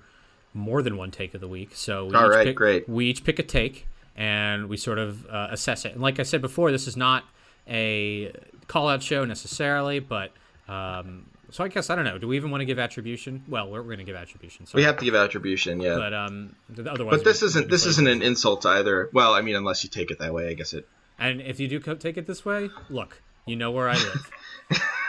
more 0.52 0.82
than 0.82 0.96
one 0.96 1.10
take 1.10 1.34
of 1.34 1.40
the 1.40 1.48
week. 1.48 1.70
So 1.74 2.06
we 2.06 2.14
All 2.14 2.32
each 2.32 2.46
pick, 2.46 2.56
great. 2.56 2.88
We 2.88 3.06
each 3.06 3.24
pick 3.24 3.38
a 3.38 3.42
take 3.42 3.86
and 4.16 4.68
we 4.68 4.76
sort 4.76 4.98
of 4.98 5.26
uh, 5.26 5.48
assess 5.50 5.84
it. 5.84 5.92
And 5.92 6.02
like 6.02 6.20
I 6.20 6.22
said 6.22 6.40
before, 6.40 6.70
this 6.70 6.86
is 6.86 6.96
not 6.96 7.24
a 7.68 8.32
call 8.68 8.88
out 8.88 9.02
show 9.02 9.24
necessarily, 9.24 9.98
but 9.98 10.32
um, 10.68 11.26
so 11.50 11.64
I 11.64 11.68
guess 11.68 11.90
I 11.90 11.96
don't 11.96 12.04
know. 12.04 12.18
Do 12.18 12.28
we 12.28 12.36
even 12.36 12.50
want 12.50 12.62
to 12.62 12.64
give 12.64 12.78
attribution? 12.78 13.44
Well, 13.48 13.68
we're, 13.68 13.80
we're 13.80 13.86
going 13.86 13.98
to 13.98 14.04
give 14.04 14.16
attribution. 14.16 14.66
So 14.66 14.76
we 14.76 14.84
have 14.84 14.96
to 14.98 15.04
give 15.04 15.14
attribution. 15.14 15.80
Yeah. 15.80 15.96
but 15.96 16.14
um, 16.14 16.54
otherwise. 16.78 17.16
But 17.18 17.24
this 17.24 17.42
isn't 17.42 17.68
this 17.70 17.86
isn't 17.86 18.08
an 18.08 18.22
insult 18.22 18.64
either. 18.64 19.10
Well, 19.12 19.34
I 19.34 19.40
mean, 19.40 19.56
unless 19.56 19.84
you 19.84 19.90
take 19.90 20.10
it 20.10 20.18
that 20.20 20.32
way, 20.32 20.48
I 20.48 20.54
guess 20.54 20.72
it. 20.72 20.88
And 21.18 21.40
if 21.40 21.60
you 21.60 21.68
do 21.68 21.80
co- 21.80 21.94
take 21.94 22.16
it 22.16 22.26
this 22.26 22.44
way, 22.44 22.70
look, 22.90 23.20
you 23.46 23.56
know 23.56 23.70
where 23.70 23.88
I 23.88 23.94
live. 23.94 24.30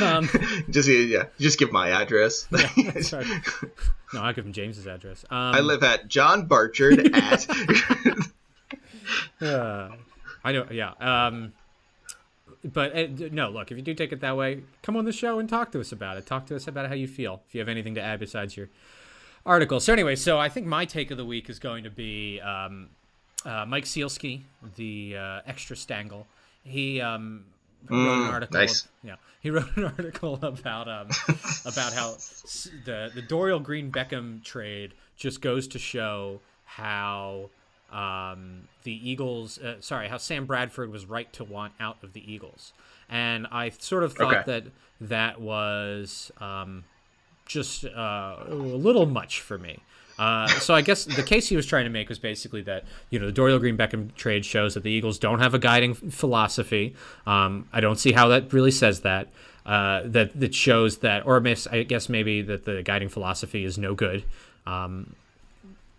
um, 0.00 0.28
Just 0.70 0.88
yeah, 0.88 1.24
just 1.38 1.58
give 1.58 1.72
my 1.72 1.90
address. 1.90 2.46
right. 3.12 3.26
No, 4.12 4.22
I'll 4.22 4.32
give 4.32 4.44
him 4.44 4.52
James's 4.52 4.88
address. 4.88 5.24
Um, 5.30 5.54
I 5.54 5.60
live 5.60 5.84
at 5.84 6.08
John 6.08 6.46
Barchard 6.46 7.14
at. 7.14 7.46
Uh, 9.40 9.90
I 10.42 10.50
know, 10.50 10.66
yeah. 10.68 10.94
Um, 10.98 11.52
but 12.64 12.96
uh, 12.96 13.06
no, 13.30 13.50
look, 13.50 13.70
if 13.70 13.76
you 13.76 13.84
do 13.84 13.94
take 13.94 14.12
it 14.12 14.20
that 14.20 14.36
way, 14.36 14.62
come 14.82 14.96
on 14.96 15.04
the 15.04 15.12
show 15.12 15.38
and 15.38 15.48
talk 15.48 15.70
to 15.72 15.80
us 15.80 15.92
about 15.92 16.16
it. 16.16 16.26
Talk 16.26 16.46
to 16.46 16.56
us 16.56 16.66
about 16.66 16.88
how 16.88 16.94
you 16.94 17.06
feel. 17.06 17.42
If 17.46 17.54
you 17.54 17.60
have 17.60 17.68
anything 17.68 17.94
to 17.94 18.02
add 18.02 18.18
besides 18.18 18.56
your 18.56 18.68
article. 19.46 19.80
So 19.80 19.92
anyway, 19.92 20.16
so 20.16 20.38
I 20.38 20.48
think 20.48 20.66
my 20.66 20.84
take 20.84 21.10
of 21.10 21.16
the 21.16 21.24
week 21.24 21.48
is 21.48 21.58
going 21.58 21.84
to 21.84 21.90
be 21.90 22.40
um, 22.40 22.88
uh, 23.44 23.64
Mike 23.66 23.84
Sielski, 23.84 24.42
the 24.76 25.16
uh, 25.16 25.40
extra 25.46 25.76
Stangle. 25.76 26.24
He 26.64 27.00
um, 27.00 27.44
wrote 27.88 28.24
an 28.28 28.34
article. 28.34 28.56
Mm, 28.56 28.60
nice. 28.60 28.88
Yeah, 29.02 29.16
he 29.40 29.50
wrote 29.50 29.76
an 29.76 29.84
article 29.98 30.38
about 30.42 30.88
um, 30.88 31.08
about 31.64 31.92
how 31.92 32.16
the 32.84 33.10
the 33.14 33.22
Dorial 33.22 33.62
Green 33.62 33.90
Beckham 33.90 34.42
trade 34.44 34.94
just 35.16 35.40
goes 35.40 35.66
to 35.68 35.78
show 35.78 36.40
how 36.64 37.50
um, 37.92 38.68
the 38.84 39.10
Eagles, 39.10 39.58
uh, 39.58 39.76
sorry, 39.80 40.08
how 40.08 40.16
Sam 40.16 40.46
Bradford 40.46 40.90
was 40.92 41.06
right 41.06 41.32
to 41.32 41.44
want 41.44 41.72
out 41.80 41.96
of 42.02 42.12
the 42.12 42.32
Eagles, 42.32 42.72
and 43.08 43.46
I 43.50 43.70
sort 43.70 44.04
of 44.04 44.12
thought 44.14 44.36
Okay. 44.36 44.42
that 44.46 44.64
that 45.00 45.40
was 45.40 46.30
um, 46.40 46.84
just 47.46 47.84
uh, 47.84 48.36
a 48.46 48.54
little 48.54 49.06
much 49.06 49.40
for 49.40 49.58
me. 49.58 49.80
Uh, 50.20 50.46
so 50.46 50.74
I 50.74 50.82
guess 50.82 51.06
the 51.06 51.22
case 51.22 51.48
he 51.48 51.56
was 51.56 51.64
trying 51.64 51.84
to 51.84 51.90
make 51.90 52.10
was 52.10 52.18
basically 52.18 52.60
that 52.62 52.84
you 53.08 53.18
know 53.18 53.26
the 53.30 53.32
Dorial 53.32 53.58
Green 53.58 53.76
Beckham 53.78 54.14
trade 54.14 54.44
shows 54.44 54.74
that 54.74 54.82
the 54.82 54.90
Eagles 54.90 55.18
don't 55.18 55.38
have 55.40 55.54
a 55.54 55.58
guiding 55.58 55.94
philosophy. 55.94 56.94
Um, 57.26 57.66
I 57.72 57.80
don't 57.80 57.98
see 57.98 58.12
how 58.12 58.28
that 58.28 58.52
really 58.52 58.70
says 58.70 59.00
that. 59.00 59.28
Uh, 59.64 60.02
that 60.04 60.38
that 60.38 60.54
shows 60.54 60.98
that, 60.98 61.24
or 61.26 61.40
miss, 61.40 61.66
I 61.66 61.84
guess 61.84 62.08
maybe 62.08 62.42
that 62.42 62.64
the 62.66 62.82
guiding 62.82 63.08
philosophy 63.08 63.64
is 63.64 63.78
no 63.78 63.94
good. 63.94 64.24
Um, 64.66 65.14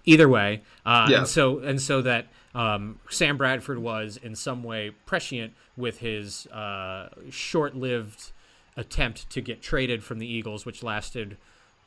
either 0.05 0.29
way, 0.29 0.61
uh, 0.85 1.07
Yeah. 1.09 1.17
and 1.19 1.27
so 1.27 1.57
and 1.59 1.81
so 1.81 2.01
that 2.03 2.27
um, 2.53 2.99
Sam 3.09 3.37
Bradford 3.37 3.79
was 3.79 4.17
in 4.21 4.35
some 4.35 4.61
way 4.63 4.91
prescient 5.07 5.53
with 5.77 5.99
his 5.99 6.45
uh, 6.47 7.09
short-lived 7.31 8.31
attempt 8.77 9.29
to 9.31 9.41
get 9.41 9.61
traded 9.61 10.03
from 10.03 10.19
the 10.19 10.27
Eagles, 10.27 10.65
which 10.65 10.83
lasted 10.83 11.37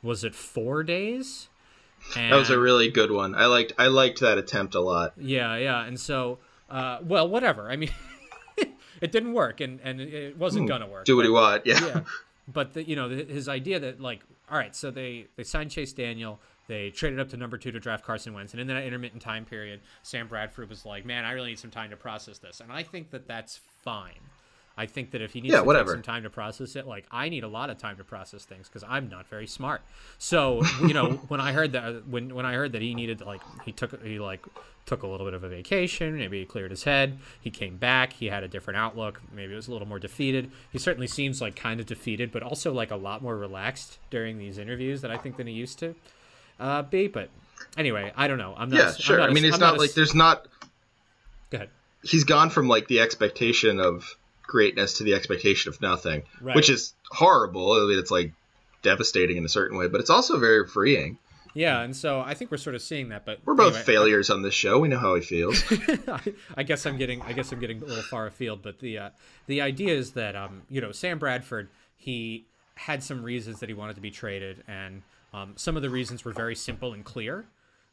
was 0.03 0.23
it 0.23 0.35
four 0.35 0.83
days? 0.83 1.47
And, 2.15 2.31
that 2.31 2.37
was 2.37 2.49
a 2.49 2.59
really 2.59 2.89
good 2.89 3.11
one. 3.11 3.35
I 3.35 3.45
liked 3.47 3.73
I 3.77 3.87
liked 3.87 4.19
that 4.21 4.37
attempt 4.37 4.75
a 4.75 4.79
lot. 4.81 5.13
yeah, 5.17 5.55
yeah, 5.57 5.83
and 5.83 5.99
so 5.99 6.39
uh, 6.69 6.99
well, 7.03 7.27
whatever. 7.27 7.69
I 7.69 7.75
mean, 7.75 7.91
it 9.01 9.11
didn't 9.11 9.33
work, 9.33 9.61
and 9.61 9.79
and 9.83 9.99
it 9.99 10.37
wasn't 10.37 10.67
gonna 10.67 10.87
work. 10.87 11.05
Do 11.05 11.15
what 11.15 11.23
but- 11.23 11.27
you 11.27 11.33
want. 11.33 11.65
Yeah. 11.65 11.85
yeah, 11.85 12.01
but 12.47 12.73
the, 12.73 12.87
you 12.87 12.95
know 12.95 13.09
the, 13.09 13.23
his 13.25 13.47
idea 13.49 13.79
that 13.79 13.99
like, 13.99 14.21
all 14.49 14.57
right, 14.57 14.75
so 14.75 14.91
they 14.91 15.27
they 15.35 15.43
signed 15.43 15.71
Chase 15.71 15.93
Daniel, 15.93 16.39
they 16.67 16.89
traded 16.89 17.19
up 17.19 17.29
to 17.29 17.37
number 17.37 17.57
two 17.57 17.71
to 17.71 17.79
draft 17.79 18.05
Carson 18.05 18.33
Wentz, 18.33 18.53
and 18.53 18.61
in 18.61 18.67
that 18.67 18.83
intermittent 18.83 19.21
time 19.21 19.45
period, 19.45 19.81
Sam 20.03 20.27
Bradford 20.27 20.69
was 20.69 20.85
like, 20.85 21.05
man, 21.05 21.25
I 21.25 21.31
really 21.31 21.49
need 21.49 21.59
some 21.59 21.71
time 21.71 21.89
to 21.89 21.97
process 21.97 22.37
this, 22.37 22.59
and 22.61 22.71
I 22.71 22.83
think 22.83 23.11
that 23.11 23.27
that's 23.27 23.59
fine. 23.83 24.13
I 24.77 24.85
think 24.87 25.11
that 25.11 25.21
if 25.21 25.31
he 25.31 25.41
needs 25.41 25.53
Yeah, 25.53 25.59
to 25.59 25.65
whatever. 25.65 25.93
take 25.93 26.03
some 26.03 26.13
time 26.13 26.23
to 26.23 26.29
process 26.29 26.75
it, 26.75 26.85
like 26.85 27.05
I 27.11 27.29
need 27.29 27.43
a 27.43 27.47
lot 27.47 27.69
of 27.69 27.77
time 27.77 27.97
to 27.97 28.03
process 28.03 28.43
things 28.43 28.67
because 28.67 28.83
I'm 28.87 29.07
not 29.09 29.27
very 29.27 29.47
smart. 29.47 29.81
So 30.17 30.63
you 30.81 30.93
know, 30.93 31.11
when 31.29 31.39
I 31.39 31.53
heard 31.53 31.71
that 31.73 32.07
when 32.07 32.33
when 32.35 32.45
I 32.45 32.53
heard 32.53 32.73
that 32.73 32.81
he 32.81 32.93
needed 32.93 33.19
to, 33.19 33.25
like 33.25 33.41
he 33.63 33.71
took 33.71 34.03
he 34.03 34.19
like 34.19 34.45
took 34.85 35.01
a 35.03 35.07
little 35.07 35.25
bit 35.25 35.33
of 35.33 35.43
a 35.43 35.49
vacation, 35.49 36.17
maybe 36.17 36.39
he 36.39 36.45
cleared 36.45 36.69
his 36.71 36.83
head, 36.83 37.17
he 37.41 37.49
came 37.49 37.77
back, 37.77 38.13
he 38.13 38.27
had 38.27 38.43
a 38.43 38.47
different 38.47 38.77
outlook, 38.77 39.19
maybe 39.33 39.53
it 39.53 39.55
was 39.55 39.67
a 39.67 39.71
little 39.71 39.87
more 39.87 39.97
defeated. 39.97 40.51
He 40.71 40.77
certainly 40.77 41.07
seems 41.07 41.41
like 41.41 41.55
kind 41.55 41.79
of 41.79 41.85
defeated, 41.87 42.31
but 42.31 42.43
also 42.43 42.71
like 42.71 42.91
a 42.91 42.95
lot 42.95 43.23
more 43.23 43.35
relaxed 43.35 43.97
during 44.11 44.37
these 44.37 44.57
interviews 44.59 45.01
that 45.01 45.09
I 45.09 45.17
think 45.17 45.37
than 45.37 45.47
he 45.47 45.53
used 45.53 45.79
to 45.79 45.95
uh, 46.59 46.83
be. 46.83 47.07
But 47.07 47.29
anyway, 47.77 48.11
I 48.15 48.27
don't 48.27 48.37
know. 48.37 48.53
I'm 48.57 48.69
not. 48.69 48.77
Yeah, 48.77 48.91
sure. 48.93 49.17
not 49.17 49.29
I 49.29 49.33
mean, 49.33 49.45
it's 49.45 49.55
I'm 49.55 49.59
not 49.59 49.75
a 49.77 49.79
like 49.79 49.93
there's 49.93 50.13
not. 50.13 50.47
Go 51.49 51.55
ahead. 51.57 51.69
He's 52.03 52.23
gone 52.23 52.49
from 52.51 52.67
like 52.67 52.87
the 52.87 52.99
expectation 52.99 53.79
of 53.79 54.15
greatness 54.47 54.93
to 54.99 55.03
the 55.03 55.13
expectation 55.13 55.69
of 55.69 55.81
nothing, 55.81 56.23
Right. 56.41 56.55
which 56.55 56.69
is 56.69 56.93
horrible. 57.11 57.71
I 57.73 57.85
mean, 57.87 57.99
it's 57.99 58.11
like 58.11 58.33
devastating 58.81 59.37
in 59.37 59.45
a 59.45 59.49
certain 59.49 59.77
way, 59.77 59.87
but 59.87 59.99
it's 60.01 60.09
also 60.09 60.37
very 60.37 60.67
freeing. 60.67 61.17
Yeah, 61.53 61.81
and 61.81 61.95
so 61.95 62.19
I 62.19 62.33
think 62.33 62.51
we're 62.51 62.57
sort 62.57 62.75
of 62.75 62.81
seeing 62.81 63.09
that. 63.09 63.25
But 63.25 63.39
We're 63.45 63.53
both 63.53 63.75
anyway, 63.75 63.83
failures 63.85 64.29
on 64.29 64.41
this 64.41 64.53
show. 64.53 64.77
We 64.77 64.89
know 64.89 64.97
how 64.99 65.15
he 65.15 65.21
feels. 65.21 65.63
I, 66.07 66.19
I 66.57 66.63
guess 66.63 66.85
I'm 66.85 66.97
getting 66.97 67.21
I 67.21 67.31
guess 67.31 67.51
I'm 67.53 67.61
getting 67.61 67.81
a 67.81 67.85
little 67.85 68.03
far 68.03 68.27
afield, 68.27 68.61
but 68.61 68.79
the 68.79 68.97
uh, 68.97 69.09
the 69.47 69.61
idea 69.61 69.93
is 69.95 70.11
that 70.11 70.35
um, 70.35 70.63
you 70.69 70.81
know 70.81 70.91
Sam 70.91 71.17
Bradford 71.17 71.69
he 71.95 72.45
had 72.75 73.01
some 73.01 73.23
reasons 73.23 73.61
that 73.61 73.69
he 73.69 73.73
wanted 73.73 73.95
to 73.95 74.01
be 74.01 74.11
traded, 74.11 74.65
and 74.67 75.01
um, 75.33 75.53
some 75.55 75.77
of 75.77 75.81
the 75.81 75.89
reasons 75.89 76.25
were 76.25 76.33
very 76.33 76.55
simple 76.55 76.91
and 76.93 77.05
clear, 77.05 77.45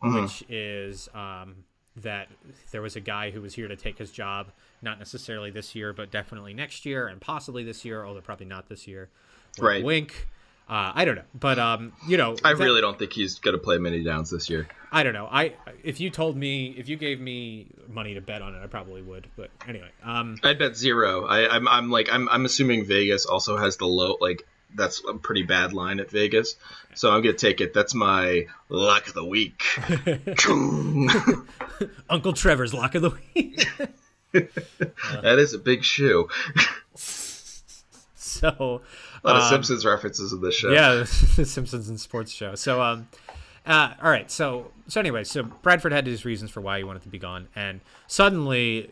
which 0.03 0.43
is 0.49 1.09
um, 1.15 1.55
that 1.97 2.29
there 2.71 2.81
was 2.83 2.97
a 2.97 3.01
guy 3.01 3.31
who 3.31 3.41
was 3.43 3.55
here 3.55 3.69
to 3.69 3.77
take 3.77 3.99
his 3.99 4.11
job, 4.11 4.49
not 4.81 4.99
necessarily 4.99 5.51
this 5.51 5.75
year, 5.75 5.93
but 5.93 6.11
definitely 6.11 6.55
next 6.55 6.87
year 6.87 7.07
and 7.07 7.21
possibly 7.21 7.65
this 7.65 7.85
year, 7.85 8.05
although 8.05 8.21
probably 8.21 8.47
not 8.47 8.69
this 8.69 8.87
year. 8.87 9.09
Wink, 9.59 9.69
Right. 9.69 9.85
Wink. 9.85 10.29
Uh, 10.69 10.93
I 10.95 11.05
don't 11.05 11.17
know, 11.17 11.25
but 11.39 11.59
um, 11.59 11.93
you 12.09 12.17
know, 12.17 12.35
I 12.45 12.55
that- 12.55 12.59
really 12.65 12.81
don't 12.81 12.99
think 12.99 13.13
he's 13.13 13.41
going 13.41 13.53
to 13.55 13.59
play 13.63 13.77
many 13.79 14.03
downs 14.03 14.31
this 14.31 14.49
year. 14.49 14.69
I 14.91 15.03
don't 15.03 15.13
know. 15.13 15.27
I 15.31 15.55
if 15.83 16.01
you 16.01 16.09
told 16.09 16.37
me 16.37 16.75
if 16.79 16.89
you 16.89 16.97
gave 16.97 17.21
me 17.21 17.67
money 17.89 18.15
to 18.15 18.21
bet 18.23 18.41
on 18.41 18.55
it, 18.55 18.63
I 18.63 18.69
probably 18.69 19.03
would. 19.03 19.27
But 19.37 19.51
anyway, 19.69 19.91
um, 20.03 20.39
I'd 20.43 20.59
bet 20.59 20.77
zero. 20.77 21.27
I, 21.27 21.49
I'm, 21.55 21.67
I'm 21.69 21.91
like, 21.91 22.09
I'm, 22.11 22.29
I'm 22.29 22.45
assuming 22.47 22.85
Vegas 22.87 23.27
also 23.27 23.59
has 23.59 23.77
the 23.77 23.87
low, 23.87 24.17
like, 24.21 24.47
that's 24.75 25.03
a 25.09 25.15
pretty 25.15 25.43
bad 25.43 25.73
line 25.73 26.01
at 26.01 26.11
Vegas. 26.11 26.57
So 26.95 27.11
I'm 27.11 27.23
gonna 27.23 27.35
take 27.35 27.61
it. 27.61 27.75
That's 27.75 27.95
my 27.95 28.47
luck 28.69 29.09
of 29.09 29.15
the 29.15 29.25
week. 29.25 29.63
Uncle 32.11 32.33
Trevor's 32.33 32.75
lock 32.75 32.95
of 32.95 33.03
the 33.03 33.11
week. 33.35 33.67
that 34.33 35.39
is 35.39 35.55
a 35.55 35.59
big 35.59 35.85
shoe. 35.85 36.29
so 38.15 38.49
A 38.49 39.27
lot 39.27 39.37
of 39.37 39.43
um, 39.43 39.51
Simpsons 39.51 39.85
references 39.85 40.33
in 40.33 40.41
this 40.41 40.55
show. 40.55 40.71
yeah, 40.71 41.05
the 41.37 41.45
Simpsons 41.45 41.89
and 41.89 42.01
sports 42.01 42.33
show. 42.33 42.55
So 42.55 42.83
um, 42.83 43.09
uh, 43.67 43.95
all 44.03 44.11
right. 44.11 44.31
So 44.31 44.71
so 44.89 45.01
anyway, 45.01 45.25
so 45.25 45.43
Bradford 45.43 45.93
had 45.93 46.07
his 46.07 46.25
reasons 46.25 46.51
for 46.51 46.61
why 46.61 46.79
he 46.79 46.85
wanted 46.85 47.03
to 47.03 47.09
be 47.09 47.19
gone, 47.19 47.49
and 47.55 47.81
suddenly 48.07 48.89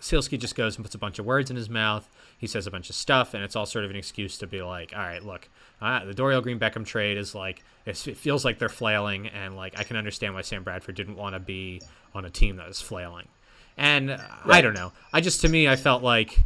Sielski 0.00 0.38
just 0.38 0.54
goes 0.54 0.76
and 0.76 0.84
puts 0.84 0.94
a 0.94 0.98
bunch 0.98 1.18
of 1.18 1.26
words 1.26 1.50
in 1.50 1.56
his 1.56 1.68
mouth. 1.68 2.08
He 2.42 2.48
says 2.48 2.66
a 2.66 2.72
bunch 2.72 2.90
of 2.90 2.96
stuff, 2.96 3.34
and 3.34 3.44
it's 3.44 3.54
all 3.54 3.66
sort 3.66 3.84
of 3.84 3.92
an 3.92 3.96
excuse 3.96 4.36
to 4.38 4.48
be 4.48 4.62
like, 4.62 4.92
all 4.94 4.98
right, 4.98 5.24
look, 5.24 5.48
uh, 5.80 6.04
the 6.04 6.12
Dorial 6.12 6.42
Green 6.42 6.58
Beckham 6.58 6.84
trade 6.84 7.16
is 7.16 7.36
like, 7.36 7.62
it 7.86 7.96
feels 7.96 8.44
like 8.44 8.58
they're 8.58 8.68
flailing, 8.68 9.28
and 9.28 9.54
like 9.54 9.78
I 9.78 9.84
can 9.84 9.96
understand 9.96 10.34
why 10.34 10.42
Sam 10.42 10.64
Bradford 10.64 10.96
didn't 10.96 11.14
want 11.14 11.36
to 11.36 11.38
be 11.38 11.80
on 12.16 12.24
a 12.24 12.30
team 12.30 12.56
that 12.56 12.68
is 12.68 12.80
flailing. 12.80 13.28
And 13.76 14.10
uh, 14.10 14.18
I 14.44 14.60
don't 14.60 14.74
know. 14.74 14.92
I 15.12 15.20
just, 15.20 15.40
to 15.42 15.48
me, 15.48 15.68
I 15.68 15.76
felt 15.76 16.02
like 16.02 16.36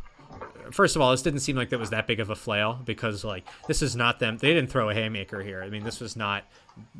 first 0.70 0.97
of 0.97 1.03
all, 1.03 1.11
this 1.11 1.22
didn't 1.22 1.40
seem 1.40 1.57
like 1.57 1.70
that 1.70 1.78
was 1.78 1.90
that 1.90 2.07
big 2.07 2.20
of 2.20 2.30
a 2.30 2.36
flail 2.36 2.78
because 2.84 3.24
like 3.24 3.47
this 3.66 3.82
is 3.82 3.97
not 3.97 4.18
them. 4.18 4.38
They 4.38 4.53
didn't 4.53 4.70
throw 4.70 4.90
a 4.90 4.94
haymaker 4.94 5.42
here. 5.42 5.62
I 5.62 5.70
mean, 5.70 5.84
this 5.84 6.01
was 6.01 6.16
not 6.16 6.44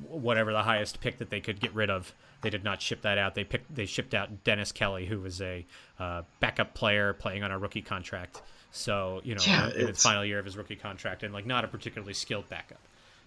whatever 0.09 0.53
the 0.53 0.63
highest 0.63 1.01
pick 1.01 1.19
that 1.19 1.31
they 1.31 1.41
could 1.41 1.61
get 1.61 1.75
rid 1.75 1.91
of. 1.91 2.15
They 2.43 2.51
did 2.51 2.65
not 2.65 2.81
ship 2.81 3.03
that 3.03 3.19
out. 3.19 3.35
They 3.35 3.45
picked 3.45 3.75
they 3.75 3.87
shipped 3.87 4.15
out 4.15 4.45
Dennis 4.45 4.73
Kelly, 4.73 5.07
who 5.07 5.21
was 5.21 5.41
a 5.41 5.67
uh, 5.99 6.23
backup 6.41 6.75
player 6.75 7.13
playing 7.13 7.43
on 7.43 7.51
a 7.51 7.59
rookie 7.59 7.83
contract. 7.83 8.43
So 8.77 9.21
you 9.25 9.35
know, 9.35 9.43
Yeah, 9.47 9.71
in, 9.71 9.81
in 9.83 9.87
his 9.89 10.03
final 10.03 10.25
year 10.25 10.39
of 10.39 10.45
his 10.45 10.57
rookie 10.57 10.77
contract, 10.77 11.23
and 11.23 11.33
like 11.33 11.47
not 11.47 11.65
a 11.65 11.69
particularly 11.69 12.15
skilled 12.15 12.49
backup. 12.49 12.81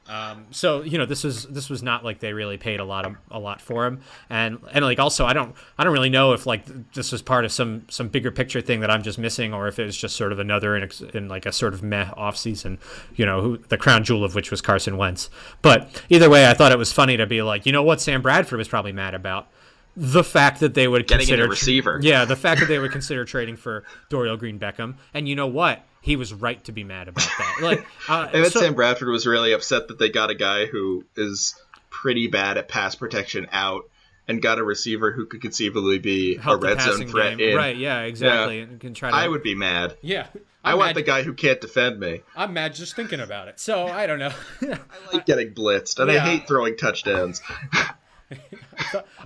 Um, 0.08 0.48
so 0.50 0.82
you 0.82 0.98
know 0.98 1.06
this 1.06 1.24
was 1.24 1.46
this 1.46 1.70
was 1.70 1.84
not 1.84 2.04
like 2.04 2.20
they 2.20 2.34
really 2.34 2.58
paid 2.58 2.80
a 2.80 2.84
lot 2.84 3.06
of 3.06 3.16
a 3.30 3.38
lot 3.38 3.62
for 3.62 3.86
him, 3.86 4.02
and 4.28 4.60
and 4.72 4.84
like 4.84 4.98
also 4.98 5.24
I 5.26 5.34
don't 5.34 5.56
I 5.78 5.84
don't 5.84 5.94
really 5.94 6.10
know 6.10 6.34
if 6.34 6.48
like 6.48 6.66
this 6.94 7.12
was 7.12 7.22
part 7.22 7.46
of 7.46 7.52
some 7.52 7.86
some 7.90 8.08
bigger 8.08 8.32
picture 8.32 8.60
thing 8.60 8.80
that 8.80 8.90
I'm 8.90 9.04
just 9.04 9.20
missing, 9.20 9.54
or 9.54 9.68
if 9.68 9.78
it 9.78 9.86
was 9.86 9.96
just 9.96 10.16
sort 10.16 10.32
of 10.32 10.40
another 10.40 10.76
in, 10.76 10.90
in 11.14 11.28
like 11.28 11.46
a 11.46 11.52
sort 11.52 11.76
of 11.76 11.84
meh 11.84 12.10
off 12.18 12.38
season, 12.38 12.80
you 13.16 13.26
know, 13.26 13.42
who, 13.42 13.58
the 13.58 13.78
crown 13.78 14.04
jewel 14.04 14.24
of 14.24 14.34
which 14.34 14.50
was 14.50 14.62
Carson 14.62 14.98
Wentz. 14.98 15.30
But 15.62 16.04
either 16.10 16.30
way, 16.30 16.48
I 16.50 16.56
thought 16.56 16.72
it 16.72 16.80
was 16.80 16.92
funny 16.92 17.18
to 17.18 17.28
be 17.28 17.44
like, 17.44 17.68
you 17.68 17.72
know 17.72 17.84
what, 17.84 18.02
Sam 18.02 18.24
Bradford 18.24 18.58
was 18.58 18.68
probably 18.68 18.94
mad 18.94 19.14
about 19.14 19.48
the 20.02 20.24
fact 20.24 20.62
that 20.62 20.74
they 20.76 20.88
would 20.88 21.08
Getting 21.08 21.28
consider 21.28 21.44
a 21.46 21.50
receiver. 21.50 22.00
yeah, 22.02 22.24
the 22.24 22.38
fact 22.38 22.62
that 22.62 22.68
they 22.68 22.80
would 22.80 22.92
consider 22.94 23.26
trading 23.26 23.58
for 23.58 23.84
Dorial 24.10 24.40
Green 24.40 24.58
Beckham, 24.58 24.96
and 25.14 25.28
you 25.28 25.36
know 25.36 25.48
what, 25.48 25.84
he 26.02 26.16
was 26.16 26.34
right 26.34 26.64
to 26.64 26.72
be 26.72 26.86
mad 26.86 27.10
about 27.10 27.28
that. 27.38 27.56
Like, 27.62 27.80
uh, 28.08 28.28
I 28.30 28.32
bet 28.32 28.52
so- 28.54 28.62
Sam 28.62 28.76
Bradford 28.76 29.10
was 29.10 29.28
really 29.28 29.52
upset 29.52 29.90
that 29.90 30.00
they 30.00 30.10
got 30.10 30.30
a 30.30 30.36
guy 30.36 30.66
who 30.68 31.04
is 31.18 31.56
pretty 31.90 32.28
bad 32.28 32.58
at 32.58 32.70
pass 32.70 32.96
protection 32.96 33.48
out 33.52 33.90
and 34.28 34.42
got 34.42 34.58
a 34.60 34.64
receiver 34.64 35.12
who 35.12 35.26
could 35.26 35.42
conceivably 35.42 36.00
be 36.00 36.38
help 36.38 36.64
a 36.64 36.68
red 36.68 36.80
zone 36.80 36.92
passing 36.92 37.08
threat 37.10 37.42
in. 37.42 37.58
Right? 37.58 37.76
Yeah, 37.76 38.02
exactly. 38.04 38.60
Yeah. 38.60 38.64
And 38.66 38.80
can 38.80 38.94
try 38.94 39.10
to. 39.10 39.16
I 39.18 39.28
would 39.28 39.44
be 39.44 39.56
mad. 39.56 39.98
Yeah, 40.02 40.28
i 40.64 40.72
I'm 40.72 40.78
want 40.78 40.90
mad- 40.90 40.96
the 40.96 41.02
guy 41.02 41.24
who 41.24 41.34
can't 41.34 41.60
defend 41.60 42.00
me. 42.00 42.22
I'm 42.38 42.54
mad 42.54 42.74
just 42.76 42.96
thinking 42.96 43.20
about 43.20 43.50
it. 43.50 43.60
So 43.60 43.88
I 43.88 44.08
don't 44.08 44.20
know. 44.20 44.32
I 44.62 44.78
like 45.12 45.26
getting 45.26 45.54
blitzed, 45.54 46.00
and 46.00 46.10
Yeah. 46.10 46.24
I 46.24 46.30
hate 46.30 46.48
throwing 46.48 46.78
touchdowns. 46.78 47.42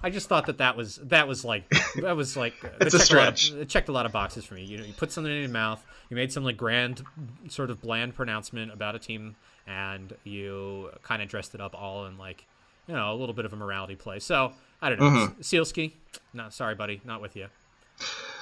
I 0.01 0.09
just 0.09 0.29
thought 0.29 0.45
that 0.47 0.57
that 0.59 0.77
was 0.77 0.95
that 1.03 1.27
was 1.27 1.43
like 1.43 1.69
that 2.01 2.15
was 2.15 2.37
like 2.37 2.53
It's 2.81 2.93
it 2.93 3.01
a 3.01 3.05
checked 3.05 3.11
lot 3.13 3.27
of- 3.27 3.37
stretch. 3.39 3.61
it 3.61 3.69
checked 3.69 3.89
a 3.89 3.91
lot 3.91 4.05
of 4.05 4.11
boxes 4.11 4.45
for 4.45 4.53
me. 4.55 4.63
You 4.63 4.77
know, 4.77 4.83
you 4.85 4.93
put 4.93 5.11
something 5.11 5.31
in 5.31 5.39
your 5.41 5.49
mouth, 5.49 5.83
you 6.09 6.15
made 6.15 6.31
some 6.31 6.43
like 6.43 6.57
grand, 6.57 7.03
sort 7.49 7.69
of 7.69 7.81
bland 7.81 8.15
pronouncement 8.15 8.71
about 8.71 8.95
a 8.95 8.99
team, 8.99 9.35
and 9.67 10.13
you 10.23 10.89
kind 11.01 11.21
of 11.21 11.27
dressed 11.29 11.53
it 11.55 11.61
up 11.61 11.75
all 11.75 12.05
in 12.05 12.17
like, 12.17 12.45
you 12.87 12.93
know, 12.95 13.11
a 13.13 13.15
little 13.15 13.35
bit 13.35 13.45
of 13.45 13.53
a 13.53 13.55
morality 13.57 13.95
play. 13.95 14.19
So 14.19 14.53
I 14.81 14.89
don't 14.89 14.99
know, 14.99 15.05
Mm-hmm. 15.09 15.41
Sielski, 15.41 15.91
not 16.33 16.53
sorry, 16.53 16.75
buddy, 16.75 17.01
not 17.05 17.21
with 17.21 17.35
you. 17.35 17.47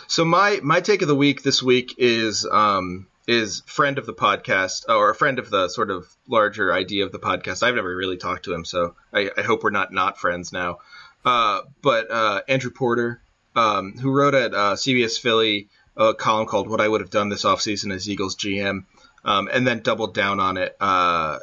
So 0.08 0.26
my 0.26 0.60
my 0.64 0.80
take 0.82 1.02
of 1.02 1.08
the 1.08 1.16
week 1.16 1.44
this 1.44 1.64
week 1.64 1.96
is 1.98 2.46
um 2.52 3.08
is 3.28 3.62
friend 3.66 3.98
of 3.98 4.06
the 4.06 4.14
podcast 4.14 4.86
or 4.90 5.10
a 5.10 5.16
friend 5.16 5.40
of 5.40 5.50
the 5.50 5.70
sort 5.70 5.92
of 5.92 6.08
larger 6.28 6.74
idea 6.74 7.06
of 7.06 7.12
the 7.12 7.20
podcast. 7.20 7.64
I've 7.64 7.76
never 7.76 7.96
really 7.96 8.18
talked 8.18 8.46
to 8.46 8.54
him, 8.54 8.66
so 8.66 8.96
I, 9.14 9.30
I 9.38 9.42
hope 9.42 9.64
we're 9.64 9.70
not 9.70 9.94
not 9.94 10.18
friends 10.18 10.52
now. 10.52 10.80
Uh, 11.24 11.62
but 11.82 12.10
uh, 12.10 12.42
Andrew 12.48 12.72
Porter, 12.72 13.22
um, 13.56 13.94
who 13.94 14.12
wrote 14.12 14.34
at 14.34 14.54
uh, 14.54 14.74
CBS 14.74 15.20
Philly 15.20 15.70
a 15.96 16.14
column 16.14 16.48
called 16.48 16.68
"What 16.68 16.82
I 16.82 16.88
Would 16.88 17.02
Have 17.02 17.10
Done 17.10 17.30
This 17.30 17.44
Offseason 17.44 17.94
as 17.94 18.10
Eagles 18.10 18.36
GM," 18.36 18.86
um, 19.24 19.50
and 19.52 19.68
then 19.68 19.82
doubled 19.82 20.14
down 20.14 20.40
on 20.40 20.58
it. 20.58 20.76
Uh, 20.80 21.40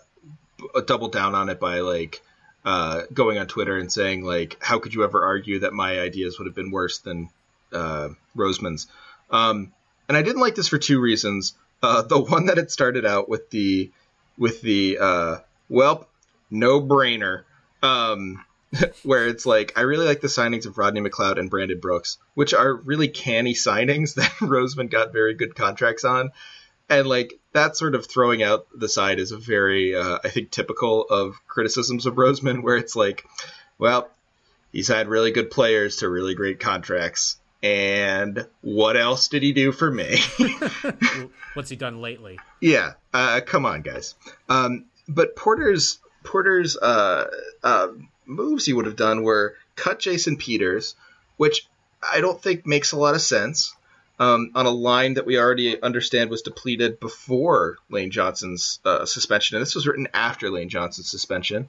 doubled 0.86 1.12
down 1.12 1.34
on 1.34 1.48
it 1.48 1.60
by 1.60 1.80
like 1.80 2.20
uh, 2.64 3.02
going 3.12 3.38
on 3.38 3.46
Twitter 3.46 3.78
and 3.78 3.92
saying 3.92 4.24
like, 4.24 4.56
"How 4.60 4.78
could 4.78 4.94
you 4.94 5.04
ever 5.04 5.24
argue 5.24 5.60
that 5.60 5.72
my 5.72 6.00
ideas 6.00 6.38
would 6.38 6.46
have 6.46 6.56
been 6.56 6.70
worse 6.70 6.98
than 6.98 7.30
uh, 7.72 8.08
Roseman's?" 8.36 8.88
Um, 9.30 9.72
and 10.08 10.16
I 10.16 10.22
didn't 10.22 10.40
like 10.40 10.54
this 10.54 10.68
for 10.68 10.78
two 10.78 11.00
reasons. 11.00 11.54
Uh, 11.82 12.02
the 12.02 12.18
one 12.18 12.46
that 12.46 12.58
it 12.58 12.70
started 12.70 13.06
out 13.06 13.28
with 13.28 13.50
the 13.50 13.90
with 14.36 14.60
the 14.62 14.98
uh, 15.00 15.36
well, 15.68 16.08
no 16.50 16.80
brainer, 16.80 17.44
um, 17.82 18.44
where 19.02 19.28
it's 19.28 19.46
like 19.46 19.72
I 19.76 19.82
really 19.82 20.06
like 20.06 20.20
the 20.20 20.28
signings 20.28 20.66
of 20.66 20.78
Rodney 20.78 21.00
McLeod 21.00 21.38
and 21.38 21.50
Brandon 21.50 21.78
Brooks, 21.78 22.18
which 22.34 22.54
are 22.54 22.74
really 22.74 23.08
canny 23.08 23.54
signings 23.54 24.14
that 24.16 24.30
Roseman 24.40 24.90
got 24.90 25.12
very 25.12 25.34
good 25.34 25.54
contracts 25.54 26.04
on, 26.04 26.30
and 26.88 27.06
like 27.06 27.34
that 27.52 27.76
sort 27.76 27.94
of 27.94 28.06
throwing 28.06 28.42
out 28.42 28.66
the 28.74 28.88
side 28.88 29.18
is 29.18 29.32
a 29.32 29.38
very 29.38 29.94
uh, 29.94 30.18
I 30.22 30.28
think 30.28 30.50
typical 30.50 31.02
of 31.02 31.36
criticisms 31.46 32.06
of 32.06 32.14
Roseman, 32.14 32.62
where 32.62 32.76
it's 32.76 32.96
like, 32.96 33.24
well, 33.78 34.10
he's 34.72 34.88
had 34.88 35.08
really 35.08 35.30
good 35.30 35.50
players 35.50 35.96
to 35.96 36.08
really 36.08 36.34
great 36.34 36.60
contracts. 36.60 37.38
And 37.62 38.46
what 38.60 38.96
else 38.96 39.28
did 39.28 39.42
he 39.42 39.52
do 39.52 39.72
for 39.72 39.90
me? 39.90 40.18
What's 41.54 41.70
he 41.70 41.76
done 41.76 42.00
lately? 42.00 42.38
Yeah, 42.60 42.92
uh, 43.12 43.40
come 43.44 43.66
on, 43.66 43.82
guys. 43.82 44.14
Um, 44.48 44.84
but 45.08 45.34
Porter's 45.34 45.98
Porter's 46.22 46.76
uh, 46.76 47.26
uh, 47.64 47.88
moves 48.26 48.66
he 48.66 48.72
would 48.72 48.86
have 48.86 48.96
done 48.96 49.22
were 49.22 49.56
cut 49.74 49.98
Jason 49.98 50.36
Peters, 50.36 50.94
which 51.36 51.66
I 52.02 52.20
don't 52.20 52.40
think 52.40 52.66
makes 52.66 52.92
a 52.92 52.98
lot 52.98 53.14
of 53.14 53.22
sense 53.22 53.74
um, 54.18 54.52
on 54.54 54.66
a 54.66 54.70
line 54.70 55.14
that 55.14 55.26
we 55.26 55.38
already 55.38 55.80
understand 55.82 56.30
was 56.30 56.42
depleted 56.42 57.00
before 57.00 57.78
Lane 57.88 58.10
Johnson's 58.10 58.80
uh, 58.84 59.04
suspension, 59.04 59.56
and 59.56 59.62
this 59.62 59.74
was 59.74 59.86
written 59.86 60.08
after 60.12 60.50
Lane 60.50 60.68
Johnson's 60.68 61.10
suspension. 61.10 61.68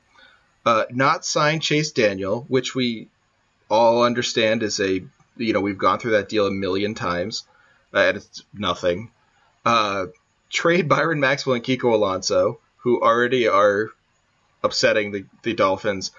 Uh, 0.66 0.84
not 0.92 1.26
sign 1.26 1.62
Chase 1.62 1.92
Daniel, 1.92 2.46
which 2.48 2.76
we 2.76 3.08
all 3.70 4.04
understand 4.04 4.62
is 4.62 4.80
a 4.80 5.04
you 5.40 5.54
know 5.54 5.62
we've 5.62 5.78
gone 5.78 6.00
through 6.00 6.12
that 6.12 6.30
deal 6.30 6.46
a 6.46 6.52
million 6.52 6.94
times, 6.94 7.46
uh, 7.94 8.00
and 8.00 8.18
it's 8.18 8.44
nothing 8.54 9.12
uh, 9.66 10.08
trade 10.50 10.90
Byron 10.90 11.20
Maxwell 11.20 11.56
and 11.56 11.64
Kiko 11.64 11.94
Alonso, 11.94 12.60
who 12.78 13.02
already 13.02 13.48
are 13.48 13.90
upsetting 14.64 15.12
the, 15.12 15.26
the 15.44 15.54
Dolphins. 15.54 16.12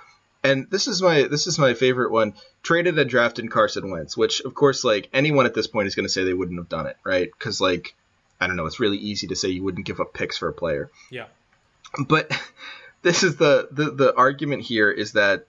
And 0.43 0.71
this 0.71 0.89
is 0.89 1.03
my 1.03 1.25
this 1.25 1.47
is 1.47 1.59
my 1.59 1.75
favorite 1.75 2.11
one. 2.11 2.35
Traded 2.62 2.99
and 2.99 3.11
drafted 3.11 3.51
Carson 3.51 3.91
Wentz, 3.91 4.16
which 4.16 4.41
of 4.41 4.55
course 4.55 4.85
like 4.85 5.09
anyone 5.12 5.47
at 5.47 5.55
this 5.55 5.66
point 5.66 5.87
is 5.87 5.95
going 5.95 6.07
to 6.07 6.12
say 6.12 6.25
they 6.25 6.35
wouldn't 6.35 6.59
have 6.59 6.68
done 6.68 6.87
it, 6.87 6.97
right? 7.05 7.31
Because 7.31 7.61
like 7.61 7.95
I 8.41 8.47
don't 8.47 8.57
know, 8.57 8.66
it's 8.66 8.81
really 8.81 8.97
easy 8.97 9.27
to 9.29 9.37
say 9.37 9.49
you 9.49 9.62
wouldn't 9.62 9.87
give 9.87 10.01
up 10.01 10.14
picks 10.14 10.39
for 10.39 10.49
a 10.49 10.53
player. 10.53 10.91
Yeah. 11.11 11.27
But 12.07 12.31
this 13.03 13.23
is 13.23 13.37
the, 13.37 13.68
the 13.71 13.91
the 13.91 14.14
argument 14.14 14.62
here 14.62 14.91
is 14.91 15.12
that 15.12 15.47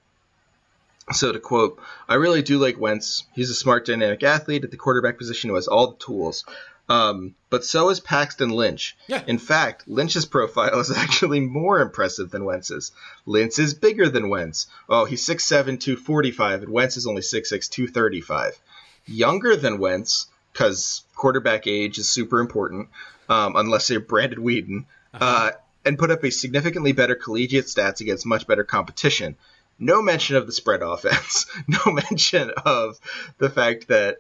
so 1.12 1.32
to 1.32 1.40
quote, 1.40 1.80
I 2.08 2.16
really 2.16 2.42
do 2.42 2.58
like 2.60 2.80
Wentz. 2.80 3.24
He's 3.34 3.50
a 3.50 3.56
smart, 3.56 3.86
dynamic 3.86 4.24
athlete 4.24 4.64
at 4.64 4.72
the 4.72 4.78
quarterback 4.78 5.18
position 5.18 5.50
who 5.50 5.56
has 5.56 5.68
all 5.68 5.92
the 5.92 5.98
tools. 5.98 6.46
Um, 6.90 7.36
but 7.50 7.64
so 7.64 7.90
is 7.90 8.02
Paxton 8.02 8.50
Lynch. 8.50 8.98
Yeah. 9.08 9.24
In 9.26 9.38
fact, 9.38 9.88
Lynch's 9.88 10.26
profile 10.26 10.80
is 10.80 10.92
actually 10.96 11.40
more 11.40 11.80
impressive 11.80 12.32
than 12.32 12.44
Wentz's. 12.44 12.92
Lynch 13.26 13.60
is 13.60 13.74
bigger 13.74 14.10
than 14.10 14.30
Wentz. 14.30 14.68
Oh, 14.90 15.06
he's 15.06 15.26
6'7", 15.26 15.80
245, 15.80 16.64
and 16.64 16.72
Wentz 16.72 16.98
is 16.98 17.08
only 17.08 17.22
6'6", 17.22 17.70
235. 17.70 18.60
Younger 19.06 19.56
than 19.56 19.80
Wentz, 19.80 20.28
because 20.52 21.04
quarterback 21.16 21.66
age 21.66 21.98
is 21.98 22.10
super 22.10 22.40
important, 22.40 22.90
um, 23.30 23.56
unless 23.56 23.88
they're 23.88 24.00
Brandon 24.02 24.40
Weeden, 24.40 24.86
uh, 25.14 25.52
and 25.86 25.98
put 25.98 26.12
up 26.12 26.24
a 26.24 26.32
significantly 26.32 26.92
better 26.92 27.16
collegiate 27.16 27.66
stats 27.66 28.02
against 28.02 28.26
much 28.26 28.46
better 28.48 28.64
competition. 28.64 29.38
No 29.82 30.02
mention 30.02 30.38
of 30.38 30.46
the 30.46 30.54
spread 30.54 30.82
offense. 30.86 31.46
No 31.68 31.92
mention 31.92 32.52
of 32.66 33.00
the 33.40 33.50
fact 33.50 33.90
that 33.90 34.18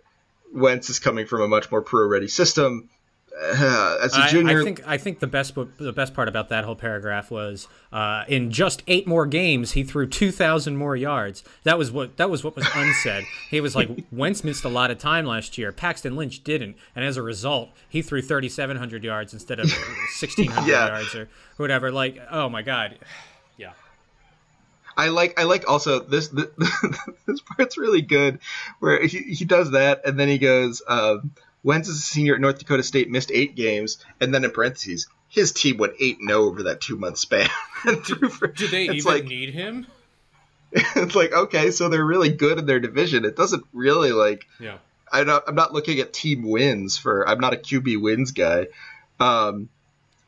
Wentz 0.53 0.89
is 0.89 0.99
coming 0.99 1.26
from 1.28 1.41
a 1.41 1.47
much 1.47 1.72
more 1.72 1.82
pro-ready 1.82 2.28
system. 2.28 2.89
Uh, 3.41 3.97
as 4.03 4.16
a 4.16 4.22
I, 4.24 4.28
junior, 4.28 4.59
I 4.59 4.64
think 4.64 4.88
I 4.88 4.97
think 4.97 5.20
the 5.20 5.26
best 5.26 5.55
the 5.55 5.93
best 5.93 6.14
part 6.14 6.28
about 6.28 6.49
that 6.49 6.66
whole 6.66 6.76
paragraph 6.76 7.32
was 7.32 7.68
uh, 7.93 8.26
in 8.28 8.51
just 8.51 8.84
eight 8.88 9.07
more 9.07 9.26
games 9.26 9.72
he 9.72 9.84
threw 9.86 10.05
two 10.05 10.32
thousand 10.32 10.76
more 10.76 10.97
yards. 10.97 11.41
That 11.64 11.78
was 11.78 11.91
what 11.91 12.18
that 12.18 12.30
was 12.30 12.43
what 12.43 12.57
was 12.57 12.68
unsaid. 12.76 13.24
he 13.49 13.62
was 13.62 13.74
like 13.74 13.89
Wentz 14.12 14.43
missed 14.43 14.66
a 14.66 14.70
lot 14.70 14.91
of 14.91 14.97
time 14.99 15.26
last 15.26 15.57
year. 15.57 15.72
Paxton 15.72 16.16
Lynch 16.18 16.43
didn't, 16.43 16.76
and 16.93 17.05
as 17.05 17.16
a 17.16 17.22
result, 17.22 17.70
he 17.88 18.01
threw 18.01 18.22
thirty 18.22 18.49
seven 18.49 18.76
hundred 18.76 19.03
yards 19.03 19.32
instead 19.34 19.59
of 19.62 19.72
sixteen 20.18 20.51
hundred 20.51 20.70
Yeah. 20.72 20.88
yards 20.88 21.16
or 21.16 21.30
whatever. 21.55 21.89
Like, 21.89 22.20
oh 22.30 22.49
my 22.49 22.62
god, 22.62 22.99
yeah. 23.57 23.72
I 24.98 25.10
like 25.10 25.39
I 25.39 25.44
like 25.44 25.70
also 25.70 26.00
this 26.00 26.28
this, 26.30 26.48
this 27.26 27.42
part's 27.42 27.78
really 27.78 28.02
good 28.02 28.39
where 28.80 29.02
he, 29.06 29.20
he 29.20 29.46
does 29.46 29.72
that 29.72 30.02
and 30.06 30.20
then 30.20 30.28
he 30.28 30.38
goes 30.38 30.82
um, 30.88 31.32
Wentz 31.64 31.88
is 31.88 31.98
a 31.98 32.02
senior 32.02 32.36
at 32.36 32.42
North 32.42 32.60
Dakota 32.60 32.84
State 32.84 33.10
missed 33.10 33.32
eight 33.32 33.56
games 33.56 34.04
and 34.20 34.34
then 34.34 34.44
in 34.44 34.52
parentheses 34.52 35.08
his 35.30 35.52
team 35.54 35.78
went 35.78 35.94
eight 36.00 36.20
and 36.20 36.30
zero 36.30 36.42
over 36.44 36.64
that 36.64 36.82
two 36.82 36.98
month 36.98 37.18
span. 37.18 37.50
And 37.86 38.04
threw 38.06 38.30
for- 38.30 38.48
Do 38.48 38.68
they 38.68 38.84
even 38.89 39.04
like, 39.12 39.24
need 39.26 39.54
him? 39.54 39.88
It's 40.72 41.16
like 41.16 41.34
okay, 41.34 41.72
so 41.72 41.89
they're 41.89 42.06
really 42.06 42.30
good 42.30 42.60
in 42.60 42.66
their 42.66 42.80
division. 42.80 43.26
It 43.26 43.36
doesn't 43.36 43.66
really 43.74 44.12
like 44.12 44.46
Yeah. 44.60 44.78
I 45.12 45.26
don't, 45.26 45.44
I'm 45.46 45.56
not 45.56 45.74
looking 45.74 46.00
at 46.00 46.14
team 46.14 46.44
wins 46.44 46.98
for. 46.98 47.28
I'm 47.28 47.39
not 47.39 47.54
a 47.54 47.58
QB 47.58 48.00
wins 48.02 48.32
guy. 48.32 48.68
Um, 49.20 49.68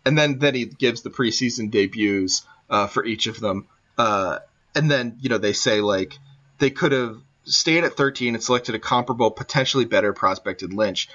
and 0.06 0.18
then 0.18 0.40
then 0.40 0.56
he 0.56 0.66
gives 0.66 1.02
the 1.04 1.10
preseason 1.10 1.72
debuts 1.72 2.46
uh, 2.70 2.88
for 2.88 3.06
each 3.06 3.28
of 3.28 3.40
them. 3.40 3.68
Uh, 3.98 4.40
and 4.76 4.90
then 4.90 5.18
you 5.22 5.30
know 5.30 5.38
they 5.38 5.54
say 5.54 5.82
like 5.82 6.18
they 6.60 6.70
could 6.70 6.92
have 6.92 7.18
stayed 7.46 7.84
at 7.84 7.98
13 7.98 8.36
and 8.36 8.44
selected 8.44 8.74
a 8.76 8.80
comparable, 8.80 9.30
potentially 9.32 9.86
better 9.86 10.14
prospect 10.14 10.64
in 10.64 10.72
Lynch. 10.72 11.10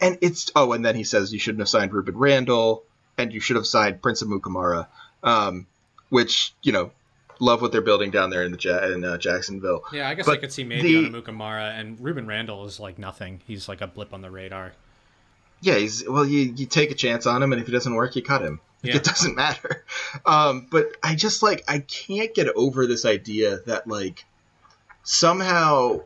and 0.00 0.16
it's 0.22 0.50
oh, 0.56 0.72
and 0.72 0.84
then 0.84 0.94
he 0.96 1.04
says 1.04 1.32
you 1.32 1.38
shouldn't 1.38 1.60
have 1.60 1.68
signed 1.68 1.92
Rueben 1.92 2.14
Randle 2.14 2.84
and 3.18 3.32
you 3.32 3.40
should 3.40 3.56
have 3.56 3.66
signed 3.66 4.00
Prince 4.00 4.22
Amukamara, 4.22 4.86
um, 5.22 5.66
which 6.08 6.54
you 6.62 6.72
know, 6.72 6.92
love 7.40 7.60
what 7.60 7.72
they're 7.72 7.80
building 7.82 8.10
down 8.10 8.30
there 8.30 8.44
in 8.44 8.52
the 8.52 8.58
ja- 8.60 8.84
in 8.86 9.04
uh, 9.04 9.18
Jacksonville. 9.18 9.82
Yeah, 9.92 10.08
I 10.08 10.14
guess 10.14 10.26
But 10.26 10.32
I 10.32 10.36
could 10.36 10.52
see 10.52 10.64
maybe 10.64 10.92
the- 10.94 11.06
on 11.06 11.12
Amukamara 11.22 11.78
and 11.78 11.98
Rueben 11.98 12.26
Randle 12.28 12.64
is 12.64 12.78
like 12.80 12.98
nothing. 12.98 13.40
He's 13.46 13.68
like 13.68 13.80
a 13.80 13.86
blip 13.88 14.14
on 14.14 14.22
the 14.22 14.30
radar. 14.30 14.72
Yeah, 15.60 15.74
he's 15.74 16.08
well. 16.08 16.24
You 16.24 16.54
you 16.56 16.66
take 16.66 16.92
a 16.92 16.94
chance 16.94 17.26
on 17.26 17.42
him, 17.42 17.52
and 17.52 17.60
if 17.60 17.66
he 17.66 17.72
doesn't 17.72 17.92
work, 17.94 18.14
you 18.14 18.22
cut 18.22 18.42
him. 18.42 18.60
Like, 18.82 18.92
Yeah. 18.92 18.96
It 18.96 19.04
doesn't 19.04 19.34
matter. 19.36 19.84
Um, 20.24 20.66
but 20.70 20.96
I 21.02 21.14
just 21.14 21.42
like 21.42 21.64
I 21.68 21.80
can't 21.80 22.34
get 22.34 22.48
over 22.54 22.86
this 22.86 23.04
idea 23.04 23.58
that 23.66 23.86
like 23.86 24.24
somehow 25.02 26.00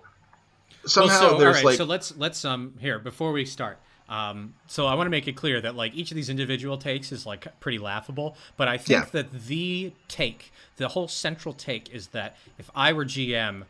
somehow 0.87 1.21
well, 1.21 1.31
so, 1.33 1.39
there's 1.39 1.57
all 1.57 1.63
right, 1.63 1.65
like 1.65 1.77
so 1.77 1.85
let's 1.85 2.17
let's 2.17 2.45
um 2.45 2.75
here 2.81 2.99
before 2.99 3.33
we 3.33 3.45
start. 3.45 3.79
Um, 4.09 4.55
so 4.67 4.87
I 4.87 4.95
want 4.95 5.07
to 5.07 5.11
make 5.11 5.27
it 5.27 5.37
clear 5.37 5.61
that 5.63 5.75
like 5.75 5.95
each 5.95 6.11
of 6.11 6.17
these 6.17 6.29
individual 6.29 6.77
takes 6.77 7.13
is 7.13 7.25
like 7.25 7.47
pretty 7.61 7.79
laughable, 7.79 8.37
but 8.59 8.69
I 8.69 8.77
think 8.77 9.05
Yeah. 9.05 9.09
that 9.13 9.33
the 9.47 9.93
take, 10.09 10.53
the 10.77 10.89
whole 10.89 11.09
central 11.09 11.55
take, 11.55 11.89
is 11.95 12.09
that 12.09 12.37
if 12.59 12.71
I 12.75 12.93
were 12.93 13.07
GM, 13.07 13.65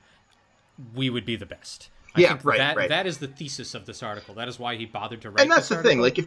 we 0.96 1.10
would 1.10 1.24
be 1.24 1.36
the 1.36 1.46
best. 1.46 1.90
I 2.16 2.22
Yeah, 2.22 2.28
think 2.30 2.44
right, 2.44 2.58
that, 2.58 2.76
right. 2.76 2.88
That 2.88 3.06
is 3.06 3.18
the 3.18 3.28
thesis 3.28 3.74
of 3.74 3.86
this 3.86 4.02
article. 4.02 4.34
That 4.34 4.48
is 4.48 4.58
why 4.58 4.74
he 4.76 4.84
bothered 4.84 5.20
to 5.22 5.30
write. 5.30 5.42
and 5.42 5.50
that's 5.50 5.68
the 5.68 5.80
thing. 5.82 6.00
Like 6.00 6.18
if 6.18 6.26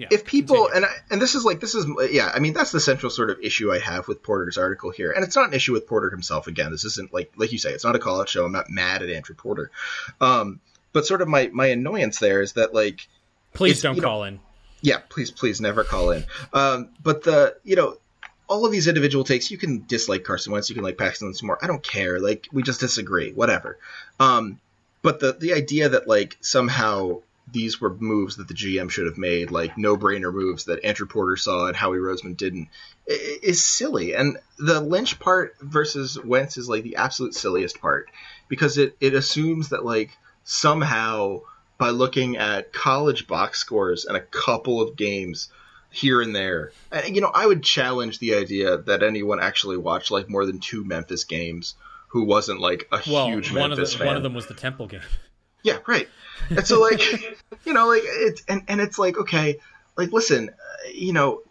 Yeah, 0.00 0.08
if 0.10 0.24
people 0.24 0.56
continue. 0.68 0.76
and 0.76 0.84
I, 0.86 0.88
and 1.10 1.20
this 1.22 1.34
is 1.34 1.44
like 1.44 1.60
this 1.60 1.74
is 1.74 1.86
yeah 2.10 2.30
i 2.34 2.38
mean 2.38 2.54
that's 2.54 2.72
the 2.72 2.80
central 2.80 3.10
sort 3.10 3.28
of 3.28 3.38
issue 3.40 3.70
i 3.70 3.78
have 3.78 4.08
with 4.08 4.22
porter's 4.22 4.56
article 4.56 4.90
here. 4.90 5.10
And 5.12 5.22
it's 5.22 5.36
not 5.36 5.48
an 5.48 5.52
issue 5.54 5.74
with 5.74 5.86
porter 5.86 6.08
himself 6.08 6.46
again. 6.46 6.70
This 6.70 6.84
isn't 6.84 7.12
like 7.12 7.32
like 7.36 7.52
you 7.52 7.58
say 7.58 7.72
it's 7.72 7.84
not 7.84 7.96
a 7.96 7.98
call 7.98 8.20
out 8.20 8.28
show. 8.30 8.46
I'm 8.46 8.52
not 8.52 8.70
mad 8.70 9.02
at 9.02 9.10
andrew 9.10 9.34
porter. 9.34 9.70
Um 10.20 10.60
but 10.94 11.04
sort 11.04 11.20
of 11.20 11.28
my 11.28 11.50
my 11.52 11.66
annoyance 11.66 12.18
there 12.18 12.40
is 12.40 12.54
that 12.54 12.72
like 12.72 13.06
please 13.52 13.82
don't 13.82 13.96
you 13.96 14.00
know- 14.00 14.08
call 14.08 14.24
in. 14.24 14.40
yeah 14.80 15.00
please 15.10 15.30
please 15.30 15.60
never 15.60 15.84
call 15.84 16.12
in. 16.12 16.24
Um 16.54 16.88
but 17.02 17.22
the 17.24 17.56
you 17.62 17.76
know 17.76 17.98
all 18.48 18.64
of 18.64 18.72
these 18.72 18.88
individual 18.88 19.22
takes 19.24 19.50
you 19.50 19.58
can 19.58 19.84
dislike 19.86 20.24
carson 20.24 20.52
wentz 20.52 20.70
you 20.70 20.74
can 20.74 20.82
like 20.82 20.96
paxton 20.96 21.28
Lynch 21.28 21.42
more. 21.42 21.58
I 21.62 21.66
don't 21.66 21.82
care. 21.82 22.18
Like 22.20 22.48
we 22.52 22.62
just 22.62 22.80
disagree. 22.80 23.32
Whatever. 23.32 23.78
Um 24.18 24.60
but 25.02 25.20
the 25.20 25.34
the 25.34 25.52
idea 25.52 25.90
that 25.90 26.08
like 26.08 26.38
somehow 26.40 27.20
these 27.52 27.80
were 27.80 27.94
moves 27.94 28.36
that 28.36 28.48
the 28.48 28.54
GM 28.54 28.90
should 28.90 29.06
have 29.06 29.18
made, 29.18 29.50
like 29.50 29.76
no 29.76 29.96
brainer 29.96 30.32
moves 30.32 30.64
that 30.64 30.84
Andrew 30.84 31.06
Porter 31.06 31.36
saw 31.36 31.66
and 31.66 31.76
Howie 31.76 31.98
Roseman 31.98 32.36
didn't, 32.36 32.68
is 33.06 33.64
silly. 33.64 34.14
And 34.14 34.38
the 34.58 34.80
Lynch 34.80 35.18
part 35.18 35.56
versus 35.60 36.18
Wentz 36.22 36.56
is 36.56 36.68
like 36.68 36.84
the 36.84 36.96
absolute 36.96 37.34
silliest 37.34 37.80
part 37.80 38.08
because 38.48 38.78
it, 38.78 38.96
it 39.00 39.14
assumes 39.14 39.70
that 39.70 39.84
like 39.84 40.16
somehow 40.44 41.40
by 41.78 41.90
looking 41.90 42.36
at 42.36 42.72
college 42.72 43.26
box 43.26 43.58
scores 43.58 44.04
and 44.04 44.16
a 44.16 44.20
couple 44.20 44.80
of 44.80 44.96
games 44.96 45.48
here 45.92 46.20
and 46.20 46.36
there, 46.36 46.70
and, 46.92 47.16
you 47.16 47.20
know, 47.20 47.32
I 47.34 47.46
would 47.46 47.64
challenge 47.64 48.20
the 48.20 48.34
idea 48.34 48.76
that 48.76 49.02
anyone 49.02 49.40
actually 49.40 49.76
watched 49.76 50.12
like 50.12 50.28
more 50.28 50.46
than 50.46 50.60
two 50.60 50.84
Memphis 50.84 51.24
games 51.24 51.74
who 52.08 52.24
wasn't 52.24 52.60
like 52.60 52.86
a 52.92 53.00
Well, 53.10 53.26
huge 53.26 53.50
one 53.52 53.72
of 53.72 53.78
Memphis 53.78 53.92
the, 53.92 53.98
fan. 53.98 54.06
one 54.08 54.16
of 54.16 54.22
them 54.22 54.34
was 54.34 54.46
the 54.46 54.54
Temple 54.54 54.86
game. 54.86 55.00
Yeah, 55.62 55.78
right. 55.86 56.08
And 56.48 56.66
so 56.66 56.80
like, 56.80 57.00
you 57.64 57.72
know, 57.72 57.88
like 57.88 58.02
it's 58.04 58.42
and 58.48 58.62
and 58.68 58.80
it's 58.80 58.98
like 58.98 59.18
okay, 59.18 59.58
like 59.96 60.12
listen, 60.12 60.50
uh, 60.50 60.88
you 60.92 61.12
know, 61.12 61.42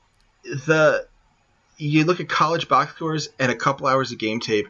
the 0.43 1.07
you 1.77 2.03
look 2.03 2.19
at 2.19 2.27
college 2.29 2.67
box 2.67 2.93
scores 2.95 3.29
and 3.39 3.51
a 3.51 3.55
couple 3.55 3.87
hours 3.87 4.11
of 4.11 4.17
game 4.17 4.39
tape. 4.39 4.67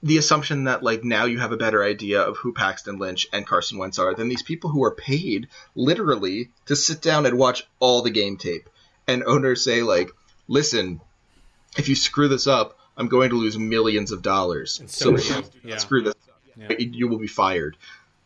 The 0.00 0.16
assumption 0.16 0.64
that 0.64 0.84
like 0.84 1.02
now 1.02 1.24
you 1.24 1.40
have 1.40 1.50
a 1.50 1.56
better 1.56 1.82
idea 1.82 2.22
of 2.22 2.36
who 2.36 2.52
Paxton 2.52 2.98
Lynch 2.98 3.26
and 3.32 3.44
Carson 3.44 3.78
Wentz 3.78 3.98
are 3.98 4.14
than 4.14 4.28
these 4.28 4.44
people 4.44 4.70
who 4.70 4.84
are 4.84 4.92
paid 4.92 5.48
literally 5.74 6.50
to 6.66 6.76
sit 6.76 7.02
down 7.02 7.26
and 7.26 7.36
watch 7.36 7.66
all 7.80 8.02
the 8.02 8.10
game 8.10 8.36
tape. 8.36 8.70
And 9.08 9.24
owners 9.24 9.64
say 9.64 9.82
like, 9.82 10.10
listen, 10.46 11.00
if 11.76 11.88
you 11.88 11.96
screw 11.96 12.28
this 12.28 12.46
up, 12.46 12.78
I'm 12.96 13.08
going 13.08 13.30
to 13.30 13.36
lose 13.36 13.58
millions 13.58 14.12
of 14.12 14.22
dollars. 14.22 14.78
And 14.78 14.88
So, 14.88 15.16
so. 15.16 15.42
Yeah. 15.64 15.78
screw 15.78 16.02
this 16.02 16.14
up. 16.28 16.78
You 16.78 17.08
will 17.08 17.18
be 17.18 17.26
fired 17.26 17.76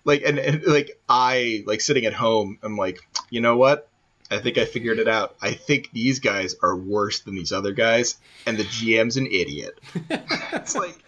like 0.05 0.23
and, 0.23 0.39
and 0.39 0.65
like 0.65 0.99
i 1.09 1.63
like 1.67 1.81
sitting 1.81 2.05
at 2.07 2.13
home 2.13 2.59
i'm 2.63 2.77
like 2.77 3.01
you 3.31 3.41
know 3.41 3.57
what 3.57 3.89
i 4.31 4.39
think 4.39 4.59
i 4.59 4.65
figured 4.65 4.99
it 4.99 5.09
out 5.09 5.37
i 5.43 5.53
think 5.53 5.91
these 5.93 6.21
guys 6.21 6.55
are 6.63 6.77
worse 6.77 7.21
than 7.21 7.35
these 7.35 7.53
other 7.53 7.73
guys 7.73 8.17
and 8.47 8.57
the 8.57 8.65
gm's 8.65 9.17
an 9.17 9.27
idiot 9.27 9.79
it's 10.11 10.75
like 10.75 10.99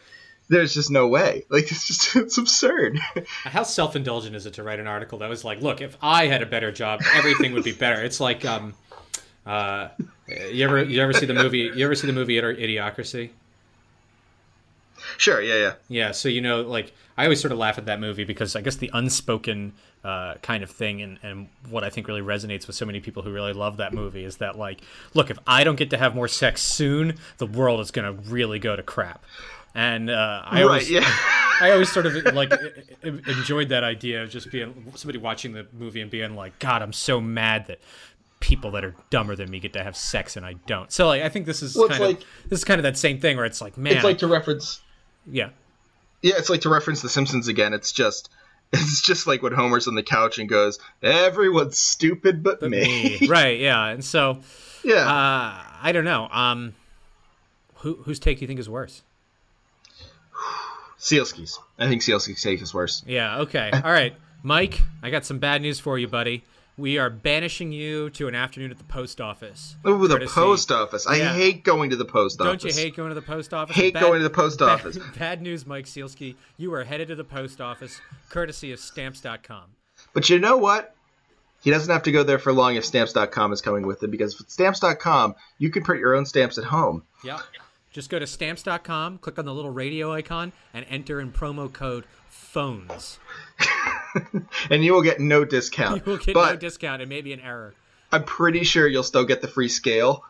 there's 0.49 0.74
just 0.74 0.90
no 0.90 1.09
way 1.09 1.45
like 1.49 1.70
it's 1.70 1.86
just 1.86 2.16
it's 2.16 2.38
absurd 2.38 2.99
How 3.45 3.62
self-indulgent 3.62 4.34
is 4.36 4.47
it 4.47 4.55
to 4.55 4.62
write 4.62 4.80
an 4.80 4.86
article 4.86 5.18
that 5.18 5.28
was 5.28 5.45
like, 5.45 5.61
"Look, 5.61 5.80
if 5.80 5.97
I 6.03 6.26
had 6.26 6.42
a 6.42 6.47
better 6.47 6.72
job, 6.72 7.01
everything 7.14 7.53
would 7.53 7.64
be 7.64 7.72
better." 7.72 8.03
It's 8.03 8.20
like, 8.20 8.45
um, 8.45 8.74
uh, 9.47 9.88
you 10.51 10.64
ever 10.64 10.82
you 10.82 11.01
ever 11.01 11.12
see 11.12 11.26
the 11.26 11.34
movie? 11.34 11.70
You 11.74 11.84
ever 11.84 11.95
see 11.95 12.07
the 12.07 12.12
movie 12.12 12.34
Idi- 12.34 12.59
Idiocracy? 12.61 13.30
Sure 15.19 15.41
yeah 15.43 15.55
yeah 15.57 15.73
Yeah, 15.89 16.11
so 16.12 16.29
you 16.29 16.41
know, 16.41 16.62
like 16.62 16.93
I 17.17 17.25
always 17.25 17.41
sort 17.41 17.53
of 17.53 17.59
laugh 17.59 17.79
at 17.79 17.87
that 17.87 18.01
movie 18.01 18.25
because 18.25 18.57
I 18.57 18.61
guess 18.61 18.77
the 18.77 18.91
unspoken 18.93 19.73
uh, 20.03 20.35
kind 20.43 20.62
of 20.62 20.71
thing, 20.71 21.01
and, 21.01 21.19
and 21.23 21.49
what 21.71 21.85
I 21.85 21.91
think 21.91 22.09
really 22.09 22.21
resonates 22.21 22.67
with 22.67 22.77
so 22.77 22.85
many 22.85 23.01
people 23.01 23.23
who 23.23 23.33
really 23.33 23.53
love 23.53 23.77
that 23.79 23.93
movie 23.95 24.25
is 24.25 24.37
that 24.39 24.59
like, 24.59 24.81
look, 25.15 25.31
if 25.31 25.39
I 25.47 25.65
don't 25.65 25.77
get 25.77 25.91
to 25.91 25.97
have 25.97 26.15
more 26.15 26.29
sex 26.29 26.61
soon, 26.62 27.17
the 27.39 27.47
world 27.47 27.81
is 27.81 27.91
gonna 27.91 28.12
really 28.12 28.59
go 28.59 28.77
to 28.77 28.83
crap. 28.83 29.25
And 29.77 30.09
uh, 30.11 30.43
I 30.45 30.57
right 30.57 30.62
always, 30.62 30.91
yeah 30.91 31.05
I 31.61 31.71
always 31.73 31.91
sort 31.91 32.07
of 32.07 32.15
like 32.35 32.53
enjoyed 33.03 33.69
that 33.71 33.85
idea 33.85 34.23
of 34.23 34.31
just 34.31 34.51
being 34.51 34.93
somebody 34.95 35.19
watching 35.19 35.53
the 35.53 35.67
movie 35.73 36.01
and 36.01 36.11
being 36.11 36.35
like, 36.37 36.59
God, 36.59 36.83
I'm 36.83 36.93
so 36.93 37.21
mad 37.21 37.67
that 37.67 37.81
people 38.41 38.71
that 38.73 38.85
are 38.85 38.95
dumber 39.11 39.35
than 39.35 39.51
me 39.51 39.59
get 39.59 39.73
to 39.73 39.83
have 39.83 39.97
sex 39.97 40.37
and 40.37 40.45
I 40.45 40.55
don't. 40.67 40.93
So 40.93 41.07
like, 41.09 41.23
I 41.23 41.29
think 41.29 41.47
this 41.47 41.62
is 41.62 41.75
Well, 41.77 41.89
kind 41.89 42.03
of 42.03 42.09
like- 42.11 42.21
this 42.49 42.59
is 42.61 42.65
kind 42.65 42.79
of 42.79 42.83
that 42.83 42.99
same 42.99 43.19
thing 43.21 43.37
where 43.37 43.47
it's 43.47 43.61
like, 43.61 43.77
man, 43.79 43.95
it's 43.95 44.05
like 44.05 44.19
to 44.19 44.27
reference 44.27 44.81
yeah. 45.27 45.51
yeah 46.22 46.35
it's 46.37 46.51
like 46.51 46.62
to 46.62 46.68
reference 46.68 47.03
the 47.03 47.09
simpsons 47.09 47.49
again 47.49 47.72
it's 47.72 47.93
just 47.93 48.31
it's 48.72 49.03
just 49.03 49.27
like 49.27 49.43
when 49.43 49.53
homer's 49.53 49.87
on 49.89 49.95
the 49.95 50.03
couch 50.03 50.39
and 50.39 50.49
goes 50.49 50.79
everyone's 51.03 51.79
stupid 51.79 52.43
but, 52.43 52.61
me, 52.62 53.18
me. 53.20 53.27
right 53.29 53.61
yeah 53.61 53.87
and 53.87 54.05
so 54.05 54.39
yeah 54.83 55.07
uh 55.07 55.62
i 55.83 55.91
don't 55.93 56.05
know 56.05 56.29
um 56.29 56.75
who 57.77 57.95
whose 58.05 58.18
take 58.18 58.39
do 58.39 58.43
you 58.43 58.47
think 58.47 58.61
is 58.61 58.68
worse 58.68 59.03
Sielski's. 60.99 61.59
I 61.79 61.87
think 61.87 62.01
Sielski's 62.03 62.43
take 62.43 62.62
is 62.62 62.72
worse. 62.72 63.03
yeah 63.07 63.41
okay 63.41 63.70
all 63.72 63.93
right 63.93 64.14
mike 64.43 64.81
i 65.03 65.11
got 65.11 65.25
some 65.25 65.39
bad 65.39 65.62
news 65.62 65.79
for 65.79 65.99
you 65.99 66.09
buddy 66.09 66.45
we 66.77 66.99
are 66.99 67.09
banishing 67.11 67.70
you 67.72 68.11
to 68.11 68.27
an 68.29 68.35
afternoon 68.35 68.70
at 68.70 68.79
the 68.79 68.85
post 68.85 69.20
office 69.20 69.77
Ooh, 69.87 70.09
the 70.09 70.27
post 70.29 70.72
office. 70.72 71.07
I 71.07 71.16
Yeah. 71.16 71.33
hate 71.35 71.64
going 71.64 71.91
to 71.91 71.97
the 71.97 72.05
post 72.05 72.41
office. 72.41 72.62
don't 72.62 72.77
you 72.77 72.83
hate 72.83 72.97
going 72.97 73.11
to 73.11 73.14
the 73.14 73.22
post 73.22 73.55
office 73.55 73.77
Hate 73.77 73.95
Bad- 73.95 74.01
going 74.01 74.18
to 74.20 74.25
the 74.25 74.31
post 74.35 74.61
office. 74.62 74.99
bad 75.18 75.41
news 75.43 75.66
mike 75.66 75.85
sielski 75.87 76.35
you 76.57 76.72
are 76.75 76.85
headed 76.85 77.09
to 77.09 77.14
the 77.14 77.25
post 77.25 77.61
office 77.61 78.01
courtesy 78.31 78.72
of 78.72 78.81
stamps.com 78.81 79.64
But 80.12 80.29
you 80.31 80.39
know 80.39 80.57
what? 80.57 80.95
He 81.62 81.70
doesn't 81.70 81.91
have 81.93 82.03
to 82.03 82.12
go 82.12 82.22
there 82.25 82.39
for 82.39 82.53
long 82.53 82.75
if 82.77 82.85
stamps.com 82.85 83.53
is 83.53 83.62
coming 83.62 83.87
with 83.87 84.03
him 84.03 84.11
because 84.11 84.37
with 84.39 84.51
stamps.com, 84.51 85.35
you 85.59 85.70
can 85.70 85.83
print 85.83 85.99
your 86.01 86.14
own 86.14 86.27
stamps 86.27 86.59
at 86.59 86.64
home. 86.64 87.05
Yeah. 87.25 87.39
Just 87.91 88.11
go 88.11 88.18
to 88.18 88.27
stamps.com, 88.27 89.16
click 89.18 89.39
on 89.39 89.47
the 89.47 89.55
little 89.55 89.70
radio 89.70 90.12
icon, 90.12 90.53
and 90.75 90.85
enter 90.91 91.20
in 91.20 91.33
promo 91.33 91.72
code 91.72 92.05
PHONES. 92.29 93.18
And 94.71 94.85
you 94.85 94.93
will 94.93 95.03
get 95.03 95.21
no 95.21 95.45
discount. 95.45 96.03
You 96.07 96.12
will 96.12 96.19
get 96.19 96.35
no 96.35 96.57
discount. 96.57 97.03
It 97.03 97.09
may 97.09 97.21
be 97.21 97.33
an 97.33 97.41
error. 97.41 97.75
I'm 98.12 98.25
pretty 98.25 98.65
sure 98.65 98.87
you'll 98.87 99.03
still 99.03 99.25
get 99.25 99.41
the 99.41 99.49
free 99.49 99.69
scale. 99.69 100.23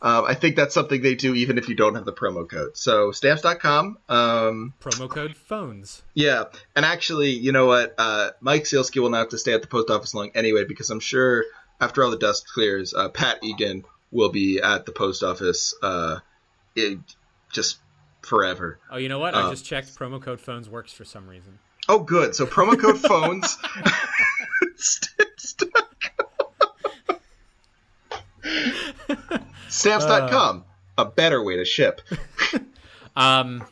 Um, 0.00 0.24
I 0.26 0.34
think 0.34 0.56
that's 0.56 0.74
something 0.74 1.02
they 1.02 1.14
do 1.14 1.34
even 1.34 1.58
if 1.58 1.68
you 1.68 1.74
don't 1.74 1.94
have 1.94 2.04
the 2.04 2.12
promo 2.12 2.48
code. 2.48 2.76
So 2.76 3.12
stamps.com. 3.12 3.98
Um, 4.08 4.74
Promo 4.80 5.08
code 5.08 5.34
PHONES. 5.34 6.02
yeah, 6.14 6.44
and 6.74 6.84
actually, 6.84 7.30
you 7.30 7.52
know 7.52 7.66
what? 7.66 7.94
Uh, 7.96 8.30
Mike 8.40 8.64
Sielski 8.64 9.00
will 9.00 9.10
not 9.10 9.18
have 9.18 9.28
to 9.30 9.38
stay 9.38 9.54
at 9.54 9.62
the 9.62 9.68
post 9.68 9.90
office 9.90 10.14
long 10.14 10.30
anyway 10.34 10.64
because 10.64 10.90
I'm 10.90 11.00
sure 11.00 11.44
after 11.80 12.04
all 12.04 12.10
the 12.10 12.18
dust 12.18 12.46
clears, 12.52 12.94
uh, 12.94 13.08
Pat 13.08 13.42
Egan 13.42 13.84
will 14.10 14.30
be 14.30 14.60
at 14.60 14.86
the 14.86 14.92
post 14.92 15.22
office 15.22 15.74
uh, 15.82 16.18
it, 16.74 16.98
just 17.50 17.78
forever. 18.22 18.78
Oh, 18.90 18.98
you 18.98 19.08
know 19.08 19.18
what? 19.18 19.34
Uh, 19.34 19.46
I 19.46 19.50
just 19.50 19.64
checked. 19.64 19.98
Promo 19.98 20.20
code 20.22 20.40
PHONES 20.40 20.68
works 20.68 20.92
for 20.92 21.04
some 21.04 21.26
reason. 21.26 21.58
Oh, 21.88 22.00
good. 22.00 22.34
So 22.34 22.46
promo 22.46 22.78
code 22.80 22.98
phones. 23.00 23.58
Stamps.com. 29.68 30.64
a 30.98 31.04
better 31.04 31.42
way 31.42 31.56
to 31.56 31.64
ship. 31.64 32.00
Um, 33.18 33.64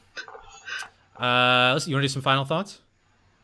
uh, 1.19 1.73
listen, 1.75 1.91
you 1.91 1.97
want 1.97 2.03
to 2.03 2.09
do 2.09 2.13
some 2.15 2.23
final 2.23 2.47
thoughts? 2.47 2.81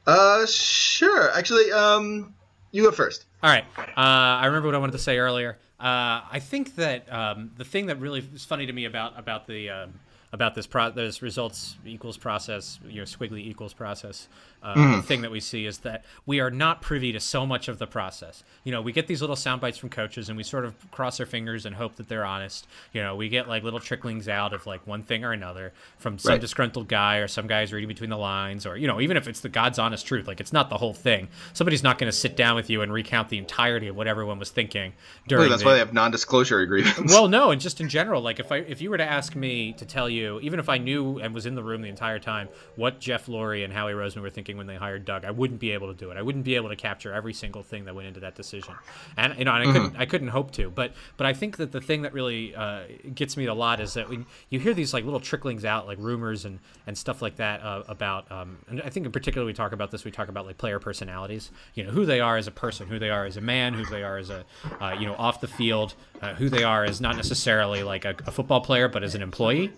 Uh, 0.06 0.46
sure. 0.46 1.30
Actually, 1.32 1.70
um, 1.72 2.32
you 2.72 2.82
go 2.84 2.90
first. 2.90 3.26
All 3.42 3.50
right. 3.50 3.66
Uh, 3.78 3.84
I 3.96 4.46
remember 4.46 4.68
what 4.68 4.74
I 4.74 4.78
wanted 4.78 4.92
to 4.92 4.98
say 4.98 5.18
earlier. 5.18 5.58
Uh, 5.78 6.24
I 6.32 6.38
think 6.40 6.76
that 6.76 7.12
um, 7.12 7.50
the 7.58 7.66
thing 7.66 7.84
that 7.86 8.00
really 8.00 8.26
is 8.34 8.46
funny 8.46 8.64
to 8.64 8.72
me 8.72 8.86
about 8.86 9.18
about 9.18 9.46
the 9.46 9.68
um, 9.68 10.00
about 10.32 10.54
this 10.54 10.66
pro- 10.66 10.90
this 10.90 11.22
results 11.22 11.76
equals 11.84 12.16
process, 12.16 12.78
you 12.88 12.98
know, 12.98 13.04
squiggly 13.04 13.40
equals 13.40 13.72
process 13.72 14.28
uh, 14.62 14.74
mm. 14.74 15.04
thing 15.04 15.22
that 15.22 15.30
we 15.30 15.40
see 15.40 15.66
is 15.66 15.78
that 15.78 16.04
we 16.26 16.38
are 16.38 16.50
not 16.50 16.82
privy 16.82 17.12
to 17.12 17.20
so 17.20 17.46
much 17.46 17.66
of 17.68 17.78
the 17.78 17.86
process. 17.86 18.44
You 18.62 18.72
know, 18.72 18.82
we 18.82 18.92
get 18.92 19.06
these 19.06 19.20
little 19.20 19.36
sound 19.36 19.60
bites 19.60 19.78
from 19.78 19.88
coaches, 19.88 20.28
and 20.28 20.36
we 20.36 20.44
sort 20.44 20.64
of 20.64 20.90
cross 20.90 21.18
our 21.18 21.26
fingers 21.26 21.66
and 21.66 21.74
hope 21.74 21.96
that 21.96 22.08
they're 22.08 22.24
honest. 22.24 22.66
You 22.92 23.02
know, 23.02 23.16
we 23.16 23.28
get 23.28 23.48
like 23.48 23.64
little 23.64 23.80
tricklings 23.80 24.28
out 24.28 24.52
of 24.52 24.66
like 24.66 24.86
one 24.86 25.02
thing 25.02 25.24
or 25.24 25.32
another 25.32 25.72
from 25.98 26.18
some 26.18 26.32
right. 26.32 26.40
disgruntled 26.40 26.88
guy 26.88 27.16
or 27.16 27.28
some 27.28 27.46
guys 27.46 27.72
reading 27.72 27.88
between 27.88 28.10
the 28.10 28.18
lines, 28.18 28.66
or 28.66 28.76
you 28.76 28.86
know, 28.86 29.00
even 29.00 29.16
if 29.16 29.26
it's 29.26 29.40
the 29.40 29.48
God's 29.48 29.78
honest 29.78 30.06
truth, 30.06 30.28
like 30.28 30.40
it's 30.40 30.52
not 30.52 30.68
the 30.68 30.76
whole 30.76 30.94
thing. 30.94 31.28
Somebody's 31.54 31.82
not 31.82 31.98
going 31.98 32.10
to 32.10 32.16
sit 32.16 32.36
down 32.36 32.54
with 32.54 32.70
you 32.70 32.82
and 32.82 32.92
recount 32.92 33.30
the 33.30 33.38
entirety 33.38 33.88
of 33.88 33.96
what 33.96 34.06
everyone 34.06 34.38
was 34.38 34.50
thinking 34.50 34.92
during. 35.26 35.42
Well, 35.42 35.50
that's 35.50 35.62
the... 35.62 35.66
why 35.66 35.72
they 35.72 35.80
have 35.80 35.92
non-disclosure 35.92 36.60
agreements. 36.60 37.12
Well, 37.12 37.28
no, 37.28 37.50
and 37.50 37.60
just 37.60 37.80
in 37.80 37.88
general, 37.88 38.22
like 38.22 38.38
if 38.38 38.52
I 38.52 38.58
if 38.58 38.80
you 38.80 38.90
were 38.90 38.98
to 38.98 39.10
ask 39.10 39.34
me 39.34 39.72
to 39.74 39.86
tell 39.86 40.08
you, 40.08 40.19
even 40.42 40.60
if 40.60 40.68
I 40.68 40.78
knew 40.78 41.18
and 41.18 41.34
was 41.34 41.46
in 41.46 41.54
the 41.54 41.62
room 41.62 41.82
the 41.82 41.88
entire 41.88 42.18
time, 42.18 42.48
what 42.76 43.00
Jeff 43.00 43.26
Lurie 43.26 43.64
and 43.64 43.72
Howie 43.72 43.92
Roseman 43.92 44.22
were 44.22 44.30
thinking 44.30 44.56
when 44.56 44.66
they 44.66 44.76
hired 44.76 45.04
Doug, 45.04 45.24
I 45.24 45.30
wouldn't 45.30 45.60
be 45.60 45.70
able 45.70 45.88
to 45.88 45.94
do 45.94 46.10
it. 46.10 46.16
I 46.16 46.22
wouldn't 46.22 46.44
be 46.44 46.56
able 46.56 46.68
to 46.68 46.76
capture 46.76 47.12
every 47.12 47.32
single 47.32 47.62
thing 47.62 47.84
that 47.84 47.94
went 47.94 48.08
into 48.08 48.20
that 48.20 48.34
decision, 48.34 48.74
and 49.16 49.38
you 49.38 49.44
know, 49.44 49.54
and 49.54 49.68
I 49.68 49.72
couldn't 49.72 49.90
mm-hmm. 49.92 50.00
I 50.00 50.06
couldn't 50.06 50.28
hope 50.28 50.50
to. 50.52 50.70
But 50.70 50.92
but 51.16 51.26
I 51.26 51.32
think 51.32 51.56
that 51.58 51.72
the 51.72 51.80
thing 51.80 52.02
that 52.02 52.12
really 52.12 52.54
uh, 52.54 52.82
gets 53.14 53.36
me 53.36 53.46
a 53.46 53.54
lot 53.54 53.80
is 53.80 53.94
that 53.94 54.08
when 54.08 54.26
you 54.48 54.60
hear 54.60 54.74
these 54.74 54.92
like 54.92 55.04
little 55.04 55.20
tricklings 55.20 55.64
out, 55.64 55.86
like 55.86 55.98
rumors 55.98 56.44
and 56.44 56.58
and 56.86 56.96
stuff 56.96 57.22
like 57.22 57.36
that 57.36 57.62
uh, 57.62 57.82
about, 57.88 58.30
um, 58.30 58.58
and 58.68 58.82
I 58.82 58.90
think 58.90 59.06
in 59.06 59.12
particular 59.12 59.46
we 59.46 59.52
talk 59.52 59.72
about 59.72 59.90
this. 59.90 60.04
We 60.04 60.10
talk 60.10 60.28
about 60.28 60.46
like 60.46 60.58
player 60.58 60.78
personalities. 60.78 61.50
You 61.74 61.84
know, 61.84 61.90
who 61.90 62.04
they 62.04 62.20
are 62.20 62.36
as 62.36 62.46
a 62.46 62.52
person, 62.52 62.88
who 62.88 62.98
they 62.98 63.10
are 63.10 63.24
as 63.24 63.36
a 63.36 63.40
man, 63.40 63.74
who 63.74 63.84
they 63.84 64.02
are 64.02 64.18
as 64.18 64.30
a 64.30 64.44
uh, 64.80 64.96
you 64.98 65.06
know 65.06 65.14
off 65.14 65.40
the 65.40 65.48
field, 65.48 65.94
uh, 66.20 66.34
who 66.34 66.48
they 66.48 66.64
are 66.64 66.84
as 66.84 67.00
not 67.00 67.16
necessarily 67.16 67.82
like 67.82 68.04
a, 68.04 68.14
a 68.26 68.30
football 68.30 68.60
player, 68.60 68.88
but 68.88 69.02
as 69.02 69.14
an 69.14 69.22
employee. 69.22 69.72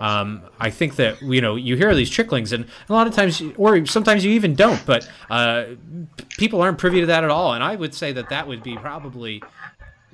Um, 0.00 0.42
I 0.58 0.70
think 0.70 0.96
that 0.96 1.20
you 1.22 1.40
know 1.40 1.56
you 1.56 1.76
hear 1.76 1.94
these 1.94 2.10
tricklings, 2.10 2.52
and 2.52 2.66
a 2.88 2.92
lot 2.92 3.06
of 3.06 3.14
times, 3.14 3.42
or 3.56 3.84
sometimes 3.86 4.24
you 4.24 4.32
even 4.32 4.54
don't. 4.54 4.84
But 4.86 5.08
uh, 5.30 5.66
people 6.36 6.62
aren't 6.62 6.78
privy 6.78 7.00
to 7.00 7.06
that 7.06 7.24
at 7.24 7.30
all. 7.30 7.54
And 7.54 7.62
I 7.62 7.76
would 7.76 7.94
say 7.94 8.12
that 8.12 8.28
that 8.30 8.46
would 8.48 8.62
be 8.62 8.76
probably 8.76 9.42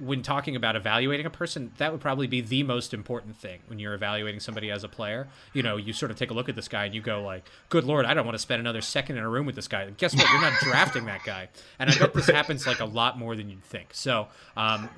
when 0.00 0.22
talking 0.22 0.56
about 0.56 0.76
evaluating 0.76 1.26
a 1.26 1.30
person, 1.30 1.72
that 1.76 1.92
would 1.92 2.00
probably 2.00 2.26
be 2.26 2.40
the 2.40 2.62
most 2.62 2.94
important 2.94 3.36
thing 3.36 3.60
when 3.66 3.78
you're 3.78 3.94
evaluating 3.94 4.40
somebody 4.40 4.70
as 4.70 4.82
a 4.82 4.88
player. 4.88 5.28
You 5.52 5.62
know, 5.62 5.76
you 5.76 5.92
sort 5.92 6.10
of 6.10 6.16
take 6.16 6.30
a 6.30 6.34
look 6.34 6.48
at 6.48 6.56
this 6.56 6.68
guy 6.68 6.86
and 6.86 6.94
you 6.94 7.00
go 7.00 7.22
like, 7.22 7.44
"Good 7.68 7.84
lord, 7.84 8.06
I 8.06 8.14
don't 8.14 8.24
want 8.24 8.34
to 8.34 8.40
spend 8.40 8.60
another 8.60 8.80
second 8.80 9.18
in 9.18 9.22
a 9.22 9.28
room 9.28 9.46
with 9.46 9.54
this 9.54 9.68
guy." 9.68 9.88
guess 9.96 10.14
what? 10.14 10.30
You're 10.30 10.40
not 10.40 10.54
drafting 10.60 11.04
that 11.06 11.22
guy, 11.24 11.48
and 11.78 11.90
I 11.90 11.98
bet 11.98 12.14
this 12.14 12.26
happens 12.26 12.66
like 12.66 12.80
a 12.80 12.84
lot 12.84 13.18
more 13.18 13.36
than 13.36 13.50
you'd 13.50 13.64
think. 13.64 13.88
So, 13.92 14.28
um, 14.56 14.88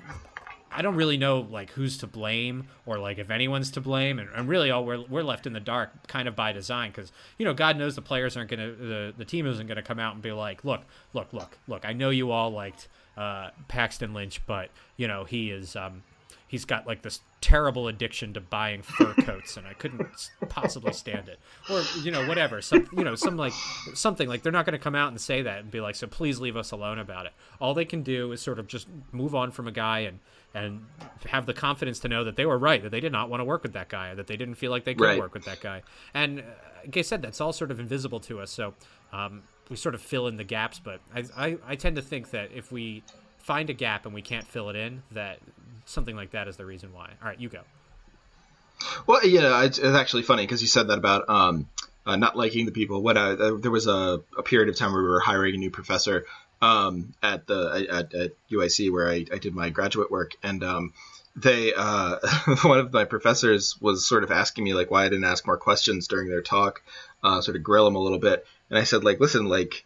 I 0.74 0.82
don't 0.82 0.96
really 0.96 1.16
know 1.16 1.40
like 1.40 1.70
who's 1.70 1.98
to 1.98 2.06
blame 2.06 2.68
or 2.86 2.98
like 2.98 3.18
if 3.18 3.30
anyone's 3.30 3.70
to 3.72 3.80
blame, 3.80 4.18
and, 4.18 4.28
and 4.34 4.48
really 4.48 4.70
all 4.70 4.84
we're 4.84 5.04
we're 5.08 5.22
left 5.22 5.46
in 5.46 5.52
the 5.52 5.60
dark, 5.60 6.06
kind 6.06 6.28
of 6.28 6.36
by 6.36 6.52
design, 6.52 6.90
because 6.90 7.12
you 7.38 7.44
know 7.44 7.54
God 7.54 7.76
knows 7.76 7.94
the 7.94 8.02
players 8.02 8.36
aren't 8.36 8.50
gonna 8.50 8.72
the 8.72 9.14
the 9.16 9.24
team 9.24 9.46
isn't 9.46 9.66
gonna 9.66 9.82
come 9.82 9.98
out 9.98 10.14
and 10.14 10.22
be 10.22 10.32
like, 10.32 10.64
look, 10.64 10.82
look, 11.12 11.32
look, 11.32 11.58
look. 11.68 11.84
I 11.84 11.92
know 11.92 12.10
you 12.10 12.30
all 12.30 12.50
liked 12.50 12.88
uh, 13.16 13.50
Paxton 13.68 14.14
Lynch, 14.14 14.40
but 14.46 14.70
you 14.96 15.08
know 15.08 15.24
he 15.24 15.50
is 15.50 15.76
um, 15.76 16.02
he's 16.52 16.66
got 16.66 16.86
like 16.86 17.00
this 17.00 17.20
terrible 17.40 17.88
addiction 17.88 18.34
to 18.34 18.40
buying 18.40 18.82
fur 18.82 19.14
coats 19.24 19.56
and 19.56 19.66
I 19.66 19.72
couldn't 19.72 20.06
possibly 20.50 20.92
stand 20.92 21.28
it. 21.28 21.40
Or 21.70 21.82
you 22.02 22.10
know 22.10 22.28
whatever, 22.28 22.60
some 22.60 22.86
you 22.92 23.04
know 23.04 23.14
some 23.14 23.38
like 23.38 23.54
something 23.94 24.28
like 24.28 24.42
they're 24.42 24.52
not 24.52 24.66
going 24.66 24.78
to 24.78 24.82
come 24.82 24.94
out 24.94 25.08
and 25.08 25.20
say 25.20 25.40
that 25.40 25.60
and 25.60 25.70
be 25.70 25.80
like 25.80 25.94
so 25.94 26.06
please 26.06 26.40
leave 26.40 26.56
us 26.56 26.70
alone 26.70 26.98
about 26.98 27.24
it. 27.24 27.32
All 27.58 27.72
they 27.72 27.86
can 27.86 28.02
do 28.02 28.32
is 28.32 28.42
sort 28.42 28.58
of 28.58 28.66
just 28.66 28.86
move 29.12 29.34
on 29.34 29.50
from 29.50 29.66
a 29.66 29.72
guy 29.72 30.00
and 30.00 30.18
and 30.54 30.84
have 31.26 31.46
the 31.46 31.54
confidence 31.54 32.00
to 32.00 32.08
know 32.08 32.24
that 32.24 32.36
they 32.36 32.46
were 32.46 32.58
right 32.58 32.82
that 32.82 32.90
they 32.90 33.00
did 33.00 33.12
not 33.12 33.30
want 33.30 33.40
to 33.40 33.44
work 33.44 33.62
with 33.62 33.72
that 33.72 33.88
guy 33.88 34.14
that 34.14 34.26
they 34.26 34.36
didn't 34.36 34.56
feel 34.56 34.70
like 34.70 34.84
they 34.84 34.94
could 34.94 35.04
right. 35.04 35.18
work 35.18 35.34
with 35.34 35.44
that 35.44 35.60
guy. 35.60 35.82
And 36.14 36.40
uh, 36.40 36.42
like 36.84 36.96
I 36.96 37.02
said 37.02 37.22
that's 37.22 37.40
all 37.40 37.52
sort 37.52 37.70
of 37.70 37.80
invisible 37.80 38.20
to 38.20 38.40
us. 38.40 38.50
So 38.50 38.74
um, 39.12 39.42
we 39.68 39.76
sort 39.76 39.94
of 39.94 40.02
fill 40.02 40.26
in 40.26 40.36
the 40.36 40.44
gaps, 40.44 40.78
but 40.78 41.00
I, 41.14 41.24
I, 41.36 41.58
I 41.66 41.76
tend 41.76 41.96
to 41.96 42.02
think 42.02 42.30
that 42.30 42.50
if 42.54 42.70
we 42.70 43.02
find 43.38 43.70
a 43.70 43.74
gap 43.74 44.06
and 44.06 44.14
we 44.14 44.22
can't 44.22 44.46
fill 44.46 44.68
it 44.70 44.76
in, 44.76 45.02
that 45.12 45.38
something 45.84 46.16
like 46.16 46.30
that 46.32 46.48
is 46.48 46.56
the 46.56 46.64
reason 46.64 46.92
why. 46.92 47.10
All 47.22 47.28
right, 47.28 47.40
you 47.40 47.48
go. 47.48 47.60
Well, 49.06 49.24
yeah, 49.24 49.64
it's, 49.64 49.78
it's 49.78 49.96
actually 49.96 50.22
funny 50.22 50.44
because 50.44 50.62
you 50.62 50.68
said 50.68 50.88
that 50.88 50.98
about 50.98 51.28
um, 51.28 51.68
uh, 52.06 52.16
not 52.16 52.36
liking 52.36 52.66
the 52.66 52.72
people. 52.72 53.02
What 53.02 53.16
uh, 53.16 53.56
there 53.58 53.70
was 53.70 53.86
a, 53.86 54.22
a, 54.36 54.42
period 54.42 54.68
of 54.68 54.76
time 54.76 54.92
where 54.92 55.02
we 55.02 55.08
were 55.08 55.20
hiring 55.20 55.54
a 55.54 55.58
new 55.58 55.70
professor 55.70 56.26
um, 56.62 57.12
at 57.22 57.46
the 57.46 57.86
at, 57.90 58.14
at, 58.14 58.32
UIC 58.50 58.90
where 58.90 59.08
I, 59.08 59.26
I, 59.32 59.38
did 59.38 59.54
my 59.54 59.70
graduate 59.70 60.10
work, 60.10 60.36
and 60.44 60.62
um, 60.62 60.92
they 61.34 61.74
uh, 61.76 62.18
one 62.62 62.78
of 62.78 62.92
my 62.92 63.04
professors 63.04 63.76
was 63.80 64.06
sort 64.06 64.22
of 64.22 64.30
asking 64.30 64.64
me 64.64 64.72
like 64.72 64.90
why 64.90 65.04
I 65.04 65.08
didn't 65.08 65.24
ask 65.24 65.44
more 65.44 65.58
questions 65.58 66.06
during 66.06 66.28
their 66.28 66.40
talk, 66.40 66.82
uh, 67.22 67.40
sort 67.40 67.56
of 67.56 67.64
grill 67.64 67.84
them 67.84 67.96
a 67.96 68.00
little 68.00 68.20
bit, 68.20 68.46
and 68.70 68.78
I 68.78 68.84
said 68.84 69.02
like, 69.02 69.18
listen, 69.18 69.46
like 69.46 69.84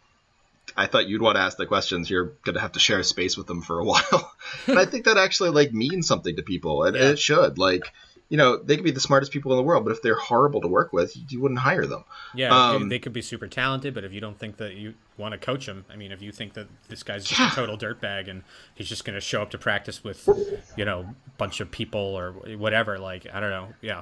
I 0.77 0.85
thought 0.85 1.07
you'd 1.07 1.21
want 1.21 1.37
to 1.37 1.41
ask 1.41 1.57
the 1.57 1.65
questions. 1.65 2.11
You're 2.11 2.33
gonna 2.45 2.61
have 2.61 2.73
to 2.73 2.79
share 2.79 3.01
space 3.01 3.35
with 3.35 3.47
them 3.47 3.63
for 3.63 3.79
a 3.79 3.83
while, 3.83 4.31
and 4.67 4.77
I 4.77 4.85
think 4.85 5.05
that 5.05 5.17
actually 5.17 5.49
like 5.49 5.73
means 5.73 6.07
something 6.07 6.35
to 6.35 6.43
people, 6.43 6.83
and, 6.83 6.95
yeah. 6.95 7.09
it 7.09 7.19
should. 7.19 7.57
Like, 7.57 7.91
you 8.29 8.37
know, 8.37 8.57
they 8.57 8.75
could 8.75 8.83
be 8.83 8.91
the 8.91 8.99
smartest 8.99 9.31
people 9.31 9.51
in 9.53 9.57
the 9.57 9.63
world, 9.63 9.85
but 9.85 9.91
if 9.91 10.01
they're 10.01 10.15
horrible 10.17 10.59
to 10.61 10.67
work 10.67 10.91
with, 10.91 11.15
you 11.29 11.39
wouldn't 11.39 11.61
hire 11.61 11.85
them. 11.85 12.03
Yeah, 12.35 12.49
um, 12.49 12.89
they 12.89 12.99
could 12.99 13.13
be 13.13 13.21
super 13.21 13.47
talented, 13.47 13.93
but 13.93 14.03
if 14.03 14.11
you 14.11 14.19
don't 14.19 14.37
think 14.37 14.57
that 14.57 14.75
you 14.75 14.95
want 15.17 15.31
to 15.31 15.37
coach 15.37 15.65
them, 15.65 15.85
I 15.89 15.95
mean, 15.95 16.11
if 16.11 16.21
you 16.21 16.31
think 16.31 16.53
that 16.53 16.67
this 16.89 17.03
guy's 17.03 17.23
just 17.23 17.39
yeah. 17.39 17.51
a 17.51 17.55
total 17.55 17.77
dirtbag 17.77 18.29
and 18.29 18.43
he's 18.75 18.89
just 18.89 19.05
gonna 19.05 19.21
show 19.21 19.41
up 19.41 19.51
to 19.51 19.57
practice 19.57 20.03
with, 20.03 20.27
you 20.75 20.83
know, 20.83 21.01
a 21.01 21.37
bunch 21.37 21.61
of 21.61 21.71
people 21.71 22.01
or 22.01 22.31
whatever, 22.57 22.99
like 22.99 23.27
I 23.33 23.39
don't 23.39 23.49
know, 23.51 23.69
yeah. 23.81 24.01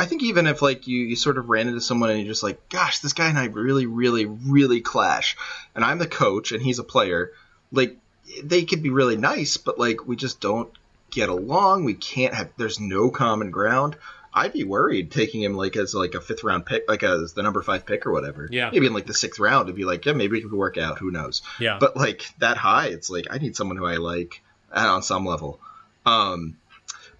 I 0.00 0.06
think 0.06 0.22
even 0.22 0.46
if 0.46 0.62
like 0.62 0.86
you, 0.86 1.00
you 1.00 1.16
sort 1.16 1.38
of 1.38 1.48
ran 1.48 1.68
into 1.68 1.80
someone 1.80 2.10
and 2.10 2.18
you're 2.20 2.28
just 2.28 2.42
like, 2.42 2.68
gosh, 2.68 3.00
this 3.00 3.12
guy 3.12 3.28
and 3.28 3.38
I 3.38 3.46
really, 3.46 3.86
really, 3.86 4.26
really 4.26 4.80
clash, 4.80 5.36
and 5.74 5.84
I'm 5.84 5.98
the 5.98 6.08
coach 6.08 6.50
and 6.50 6.62
he's 6.62 6.80
a 6.80 6.84
player, 6.84 7.32
like 7.70 7.96
they 8.42 8.64
could 8.64 8.82
be 8.82 8.90
really 8.90 9.16
nice, 9.16 9.56
but 9.58 9.78
like 9.78 10.06
we 10.08 10.16
just 10.16 10.40
don't 10.40 10.70
get 11.10 11.28
along. 11.28 11.84
We 11.84 11.94
can't 11.94 12.34
have. 12.34 12.50
There's 12.56 12.80
no 12.80 13.10
common 13.10 13.50
ground. 13.50 13.96
I'd 14.32 14.52
be 14.52 14.64
worried 14.64 15.10
taking 15.10 15.42
him 15.42 15.54
like 15.54 15.76
as 15.76 15.94
like 15.94 16.14
a 16.14 16.20
fifth 16.20 16.44
round 16.44 16.66
pick, 16.66 16.88
like 16.88 17.02
as 17.02 17.32
the 17.32 17.42
number 17.42 17.62
five 17.62 17.86
pick 17.86 18.06
or 18.06 18.12
whatever. 18.12 18.48
Yeah. 18.50 18.70
Maybe 18.70 18.86
in 18.86 18.92
like 18.92 19.06
the 19.06 19.14
sixth 19.14 19.40
round, 19.40 19.68
it'd 19.68 19.76
be 19.76 19.84
like, 19.84 20.04
yeah, 20.06 20.12
maybe 20.12 20.34
we 20.34 20.42
could 20.42 20.52
work 20.52 20.76
out. 20.76 20.98
Who 20.98 21.10
knows? 21.10 21.42
Yeah. 21.58 21.78
But 21.80 21.96
like 21.96 22.22
that 22.38 22.56
high, 22.56 22.88
it's 22.88 23.10
like 23.10 23.26
I 23.30 23.38
need 23.38 23.56
someone 23.56 23.76
who 23.76 23.86
I 23.86 23.96
like 23.96 24.42
on 24.72 25.02
some 25.02 25.24
level. 25.24 25.60
Um, 26.06 26.56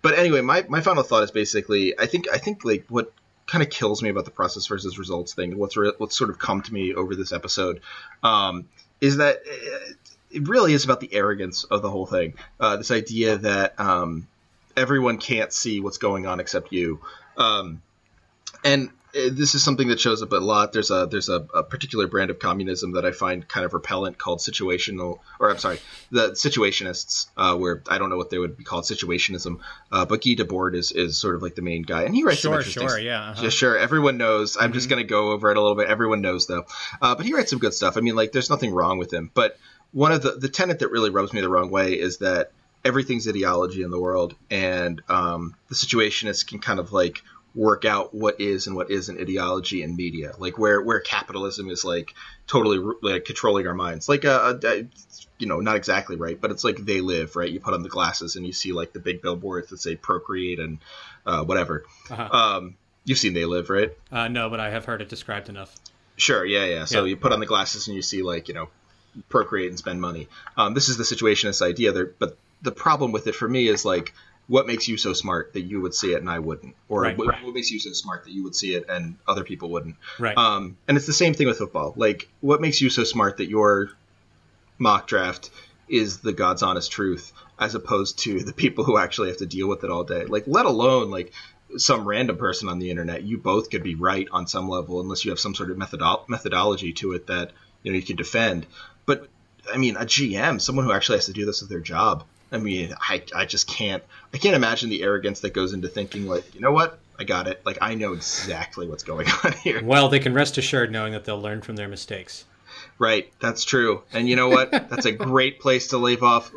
but 0.02 0.18
anyway, 0.18 0.42
my, 0.42 0.64
my 0.68 0.80
final 0.80 1.02
thought 1.02 1.24
is 1.24 1.30
basically 1.30 1.98
I 1.98 2.06
think 2.06 2.26
I 2.32 2.38
think 2.38 2.64
like 2.64 2.84
what 2.88 3.12
kind 3.46 3.64
of 3.64 3.70
kills 3.70 4.02
me 4.02 4.10
about 4.10 4.26
the 4.26 4.30
process 4.30 4.66
versus 4.66 4.98
results 4.98 5.34
thing, 5.34 5.58
what's 5.58 5.76
re- 5.76 5.94
what's 5.98 6.16
sort 6.16 6.30
of 6.30 6.38
come 6.38 6.62
to 6.62 6.72
me 6.72 6.94
over 6.94 7.16
this 7.16 7.32
episode, 7.32 7.80
um, 8.22 8.68
is 9.00 9.16
that 9.16 9.38
it 10.30 10.48
really 10.48 10.72
is 10.72 10.84
about 10.84 11.00
the 11.00 11.12
arrogance 11.14 11.64
of 11.64 11.82
the 11.82 11.90
whole 11.90 12.06
thing. 12.06 12.34
Uh, 12.60 12.76
this 12.76 12.90
idea 12.90 13.38
that 13.38 13.78
um, 13.80 14.28
everyone 14.76 15.18
can't 15.18 15.52
see 15.52 15.80
what's 15.80 15.98
going 15.98 16.26
on 16.26 16.40
except 16.40 16.72
you, 16.72 17.00
um, 17.36 17.82
and 18.64 18.90
uh, 19.14 19.30
this 19.32 19.54
is 19.54 19.64
something 19.64 19.88
that 19.88 19.98
shows 19.98 20.22
up 20.22 20.32
a 20.32 20.36
lot. 20.36 20.72
There's 20.72 20.90
a 20.90 21.08
there's 21.10 21.30
a, 21.30 21.46
a, 21.54 21.62
particular 21.62 22.06
brand 22.06 22.30
of 22.30 22.38
communism 22.38 22.92
that 22.92 23.06
I 23.06 23.12
find 23.12 23.46
kind 23.46 23.64
of 23.64 23.72
repellent 23.72 24.18
called 24.18 24.40
situational, 24.40 25.20
or 25.40 25.50
I'm 25.50 25.56
sorry, 25.56 25.80
the 26.10 26.32
situationists, 26.32 27.28
uh, 27.36 27.56
where 27.56 27.82
I 27.88 27.96
don't 27.96 28.10
know 28.10 28.18
what 28.18 28.28
they 28.28 28.38
would 28.38 28.58
be 28.58 28.64
called 28.64 28.84
situationism, 28.84 29.60
uh, 29.90 30.04
but 30.04 30.22
Guy 30.22 30.34
Debord 30.34 30.74
is, 30.74 30.92
is 30.92 31.16
sort 31.16 31.36
of 31.36 31.42
like 31.42 31.54
the 31.54 31.62
main 31.62 31.82
guy, 31.82 32.02
and 32.02 32.14
he 32.14 32.22
writes 32.22 32.40
sure, 32.40 32.52
some 32.52 32.58
interesting. 32.58 32.88
Sure, 32.88 32.98
yeah, 32.98 33.30
uh-huh. 33.30 33.42
yeah, 33.44 33.48
sure. 33.48 33.78
Everyone 33.78 34.18
knows. 34.18 34.56
I'm 34.56 34.64
mm-hmm. 34.64 34.72
just 34.74 34.90
going 34.90 35.02
to 35.02 35.08
go 35.08 35.32
over 35.32 35.50
it 35.50 35.56
a 35.56 35.60
little 35.60 35.76
bit. 35.76 35.88
Everyone 35.88 36.20
knows 36.20 36.46
though, 36.46 36.66
uh, 37.00 37.14
but 37.14 37.24
he 37.24 37.32
writes 37.32 37.48
some 37.48 37.60
good 37.60 37.72
stuff. 37.72 37.96
I 37.96 38.00
mean, 38.00 38.14
like 38.14 38.32
there's 38.32 38.50
nothing 38.50 38.72
wrong 38.72 38.98
with 38.98 39.12
him, 39.12 39.30
but 39.32 39.56
one 39.92 40.12
of 40.12 40.22
the 40.22 40.32
the 40.32 40.48
tenet 40.48 40.80
that 40.80 40.90
really 40.90 41.10
rubs 41.10 41.32
me 41.32 41.40
the 41.40 41.48
wrong 41.48 41.70
way 41.70 41.94
is 41.94 42.18
that 42.18 42.52
everything's 42.84 43.28
ideology 43.28 43.82
in 43.82 43.90
the 43.90 44.00
world, 44.00 44.34
and 44.50 45.02
um, 45.08 45.54
the 45.68 45.74
situationists 45.74 46.46
can 46.46 46.58
kind 46.58 46.80
of 46.80 46.92
like 46.92 47.22
work 47.54 47.84
out 47.84 48.14
what 48.14 48.40
is 48.40 48.66
and 48.66 48.76
what 48.76 48.90
isn't 48.90 49.20
ideology 49.20 49.82
in 49.82 49.96
media, 49.96 50.32
like 50.38 50.58
where 50.58 50.80
where 50.80 51.00
capitalism 51.00 51.70
is 51.70 51.84
like 51.84 52.14
totally 52.46 52.78
like 53.02 53.24
controlling 53.24 53.66
our 53.66 53.74
minds, 53.74 54.08
like 54.08 54.24
a, 54.24 54.32
uh, 54.32 54.60
a, 54.62 54.80
uh, 54.80 54.82
you 55.38 55.46
know 55.46 55.60
not 55.60 55.76
exactly 55.76 56.16
right, 56.16 56.40
but 56.40 56.50
it's 56.50 56.64
like 56.64 56.76
they 56.76 57.00
live 57.00 57.36
right. 57.36 57.50
You 57.50 57.60
put 57.60 57.74
on 57.74 57.82
the 57.82 57.88
glasses 57.88 58.36
and 58.36 58.46
you 58.46 58.52
see 58.52 58.72
like 58.72 58.92
the 58.92 59.00
big 59.00 59.22
billboards 59.22 59.70
that 59.70 59.78
say 59.78 59.96
procreate 59.96 60.58
and 60.58 60.78
uh, 61.26 61.44
whatever. 61.44 61.84
Uh-huh. 62.10 62.28
Um, 62.30 62.76
you've 63.04 63.18
seen 63.18 63.34
They 63.34 63.44
Live, 63.44 63.70
right? 63.70 63.90
Uh, 64.12 64.28
no, 64.28 64.50
but 64.50 64.60
I 64.60 64.70
have 64.70 64.84
heard 64.84 65.00
it 65.02 65.08
described 65.08 65.48
enough. 65.48 65.74
Sure, 66.16 66.44
yeah, 66.44 66.64
yeah. 66.64 66.84
So 66.84 67.04
yeah. 67.04 67.10
you 67.10 67.16
put 67.16 67.32
on 67.32 67.40
the 67.40 67.46
glasses 67.46 67.86
and 67.86 67.94
you 67.94 68.02
see 68.02 68.22
like 68.22 68.48
you 68.48 68.54
know 68.54 68.68
procreate 69.28 69.68
and 69.68 69.78
spend 69.78 70.00
money. 70.00 70.28
Um, 70.56 70.74
this 70.74 70.88
is 70.88 70.96
the 70.96 71.04
situationist 71.04 71.62
idea 71.62 71.92
there, 71.92 72.06
but 72.18 72.36
the 72.62 72.72
problem 72.72 73.12
with 73.12 73.26
it 73.26 73.34
for 73.34 73.48
me 73.48 73.68
is 73.68 73.84
like 73.84 74.12
what 74.48 74.66
makes 74.66 74.88
you 74.88 74.96
so 74.96 75.12
smart 75.12 75.52
that 75.52 75.60
you 75.60 75.80
would 75.80 75.94
see 75.94 76.14
it 76.14 76.20
and 76.20 76.30
I 76.30 76.38
wouldn't, 76.38 76.74
or 76.88 77.02
right, 77.02 77.16
what, 77.16 77.28
right. 77.28 77.44
what, 77.44 77.54
makes 77.54 77.70
you 77.70 77.78
so 77.78 77.92
smart 77.92 78.24
that 78.24 78.32
you 78.32 78.44
would 78.44 78.56
see 78.56 78.74
it 78.74 78.86
and 78.88 79.16
other 79.26 79.44
people 79.44 79.70
wouldn't. 79.70 79.96
Right. 80.18 80.36
Um, 80.36 80.76
and 80.88 80.96
it's 80.96 81.06
the 81.06 81.12
same 81.12 81.34
thing 81.34 81.46
with 81.46 81.58
football. 81.58 81.92
Like, 81.96 82.28
what 82.40 82.60
makes 82.60 82.80
you 82.80 82.88
so 82.88 83.04
smart 83.04 83.36
that 83.36 83.48
your 83.48 83.90
mock 84.78 85.06
draft 85.06 85.50
is 85.86 86.20
the 86.20 86.32
God's 86.32 86.62
honest 86.62 86.90
truth, 86.90 87.32
as 87.58 87.74
opposed 87.74 88.20
to 88.20 88.40
the 88.40 88.52
people 88.52 88.84
who 88.84 88.96
actually 88.96 89.28
have 89.28 89.38
to 89.38 89.46
deal 89.46 89.68
with 89.68 89.84
it 89.84 89.90
all 89.90 90.04
day. 90.04 90.24
Like, 90.24 90.44
let 90.46 90.64
alone 90.64 91.10
like 91.10 91.32
some 91.76 92.08
random 92.08 92.38
person 92.38 92.68
on 92.68 92.78
the 92.78 92.90
internet. 92.90 93.22
You 93.22 93.38
both 93.38 93.70
could 93.70 93.82
be 93.82 93.94
right 93.94 94.26
on 94.32 94.46
some 94.46 94.68
level, 94.68 95.00
unless 95.00 95.24
you 95.24 95.30
have 95.30 95.40
some 95.40 95.54
sort 95.54 95.70
of 95.70 95.76
methodo- 95.76 96.28
methodology 96.28 96.92
to 96.94 97.12
it 97.12 97.26
that 97.26 97.52
you 97.82 97.92
know 97.92 97.96
you 97.96 98.04
can 98.04 98.16
defend. 98.16 98.66
But 99.08 99.26
I 99.72 99.78
mean, 99.78 99.96
a 99.96 100.00
GM, 100.04 100.60
someone 100.60 100.84
who 100.84 100.92
actually 100.92 101.16
has 101.16 101.26
to 101.26 101.32
do 101.32 101.46
this 101.46 101.62
with 101.62 101.70
their 101.70 101.80
job. 101.80 102.24
I 102.52 102.58
mean, 102.58 102.94
I, 103.00 103.22
I 103.34 103.44
just 103.46 103.66
can't 103.66 104.02
I 104.32 104.38
can't 104.38 104.54
imagine 104.54 104.90
the 104.90 105.02
arrogance 105.02 105.40
that 105.40 105.54
goes 105.54 105.72
into 105.72 105.88
thinking 105.88 106.26
like, 106.26 106.54
you 106.54 106.60
know 106.60 106.72
what, 106.72 106.98
I 107.18 107.24
got 107.24 107.48
it. 107.48 107.62
Like 107.64 107.78
I 107.80 107.94
know 107.94 108.12
exactly 108.12 108.86
what's 108.86 109.02
going 109.02 109.26
on 109.44 109.52
here. 109.52 109.82
Well, 109.82 110.08
they 110.10 110.18
can 110.18 110.34
rest 110.34 110.58
assured 110.58 110.92
knowing 110.92 111.14
that 111.14 111.24
they'll 111.24 111.40
learn 111.40 111.62
from 111.62 111.76
their 111.76 111.88
mistakes. 111.88 112.44
Right, 112.98 113.32
that's 113.40 113.64
true. 113.64 114.02
And 114.12 114.28
you 114.28 114.36
know 114.36 114.48
what? 114.48 114.70
That's 114.70 115.06
a 115.06 115.12
great 115.12 115.58
place 115.60 115.88
to 115.88 115.98
leave 115.98 116.22
off. 116.22 116.50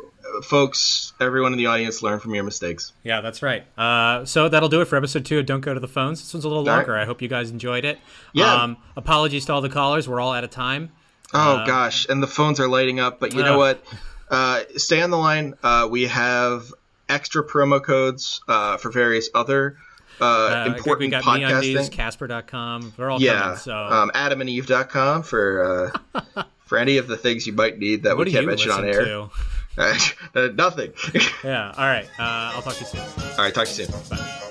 Folks, 0.44 1.12
everyone 1.20 1.52
in 1.52 1.58
the 1.58 1.66
audience, 1.66 2.02
learn 2.02 2.18
from 2.20 2.34
your 2.34 2.44
mistakes. 2.44 2.92
Yeah, 3.02 3.20
that's 3.20 3.42
right. 3.42 3.64
Uh, 3.78 4.24
so 4.24 4.48
that'll 4.48 4.68
do 4.68 4.80
it 4.80 4.86
for 4.86 4.96
episode 4.96 5.24
two 5.24 5.38
of 5.38 5.46
Don't 5.46 5.60
Go 5.60 5.72
to 5.74 5.80
the 5.80 5.88
Phones. 5.88 6.20
This 6.20 6.32
one's 6.34 6.44
a 6.44 6.48
little 6.48 6.68
All 6.68 6.76
longer. 6.76 6.92
right. 6.92 7.02
I 7.02 7.04
hope 7.06 7.22
you 7.22 7.28
guys 7.28 7.50
enjoyed 7.50 7.84
it. 7.84 7.98
Yeah. 8.32 8.52
Um, 8.54 8.76
apologies 8.96 9.44
to 9.46 9.52
all 9.52 9.60
the 9.60 9.68
callers. 9.68 10.08
We're 10.08 10.20
all 10.20 10.32
out 10.32 10.42
of 10.44 10.50
time. 10.50 10.90
Oh 11.34 11.64
gosh, 11.66 12.06
and 12.08 12.22
the 12.22 12.26
phones 12.26 12.60
are 12.60 12.68
lighting 12.68 13.00
up. 13.00 13.20
But 13.20 13.34
you 13.34 13.42
know 13.42 13.58
what? 13.58 13.82
Uh, 14.30 14.62
stay 14.76 15.02
on 15.02 15.10
the 15.10 15.18
line. 15.18 15.54
Uh, 15.62 15.88
we 15.90 16.06
have 16.06 16.72
extra 17.08 17.46
promo 17.46 17.82
codes 17.82 18.40
uh, 18.48 18.78
for 18.78 18.90
various 18.90 19.28
other 19.34 19.76
uh, 20.20 20.24
Uh, 20.24 20.74
important 20.74 21.10
got 21.10 21.24
podcasting. 21.24 21.90
Casper.com. 21.90 22.92
They're 22.96 23.10
all 23.10 23.20
yeah, 23.20 23.40
coming. 23.40 23.56
So 23.58 23.76
um, 23.76 24.10
AdamandEve.com 24.14 25.22
for 25.22 25.92
uh, 26.14 26.42
for 26.66 26.78
any 26.78 26.98
of 26.98 27.08
the 27.08 27.16
things 27.16 27.46
you 27.46 27.52
might 27.52 27.78
need 27.78 28.04
that 28.04 28.16
what 28.16 28.26
we 28.26 28.32
can't 28.32 28.46
mention 28.46 28.70
on 28.70 28.84
air. 28.84 29.28
Uh, 29.78 30.48
nothing. 30.54 30.92
Yeah. 31.42 31.72
All 31.74 31.86
right. 31.86 32.04
Uh, 32.18 32.52
I'll 32.54 32.60
talk 32.62 32.74
to 32.74 32.80
you 32.80 32.86
soon. 32.86 33.00
All 33.00 33.38
right, 33.38 33.54
talk 33.54 33.66
to 33.66 33.82
you 33.82 33.86
soon. 33.86 34.00
Bye. 34.10 34.48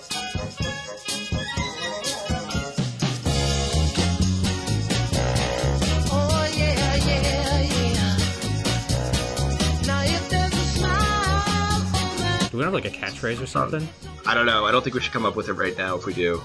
We 12.61 12.65
have 12.65 12.73
like 12.73 12.85
a 12.85 12.95
catchphrase 12.95 13.41
or 13.41 13.47
something? 13.47 13.81
Um, 13.81 13.89
I 14.25 14.35
don't 14.35 14.45
know. 14.45 14.65
I 14.65 14.71
don't 14.71 14.83
think 14.83 14.93
we 14.93 15.01
should 15.01 15.13
come 15.13 15.25
up 15.25 15.35
with 15.35 15.49
it 15.49 15.53
right 15.53 15.75
now. 15.77 15.95
If 15.95 16.05
we 16.05 16.13
do, 16.13 16.41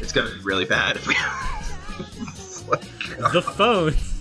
it's 0.00 0.10
gonna 0.10 0.30
be 0.30 0.40
really 0.42 0.64
bad. 0.64 0.96
If 0.96 1.06
we. 1.06 1.14
Like, 2.70 2.80
the 3.32 3.42
phones. 3.42 4.18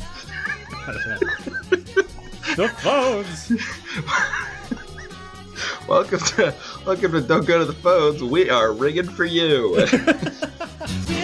the 2.57 2.67
phones. 2.67 3.51
welcome 5.87 6.19
to 6.19 6.53
welcome 6.85 7.11
to 7.13 7.21
Don't 7.21 7.45
Go 7.45 7.59
to 7.59 7.65
the 7.65 7.73
Phones. 7.73 8.21
We 8.21 8.49
are 8.49 8.73
ringing 8.73 9.09
for 9.09 9.23
you. 9.23 9.87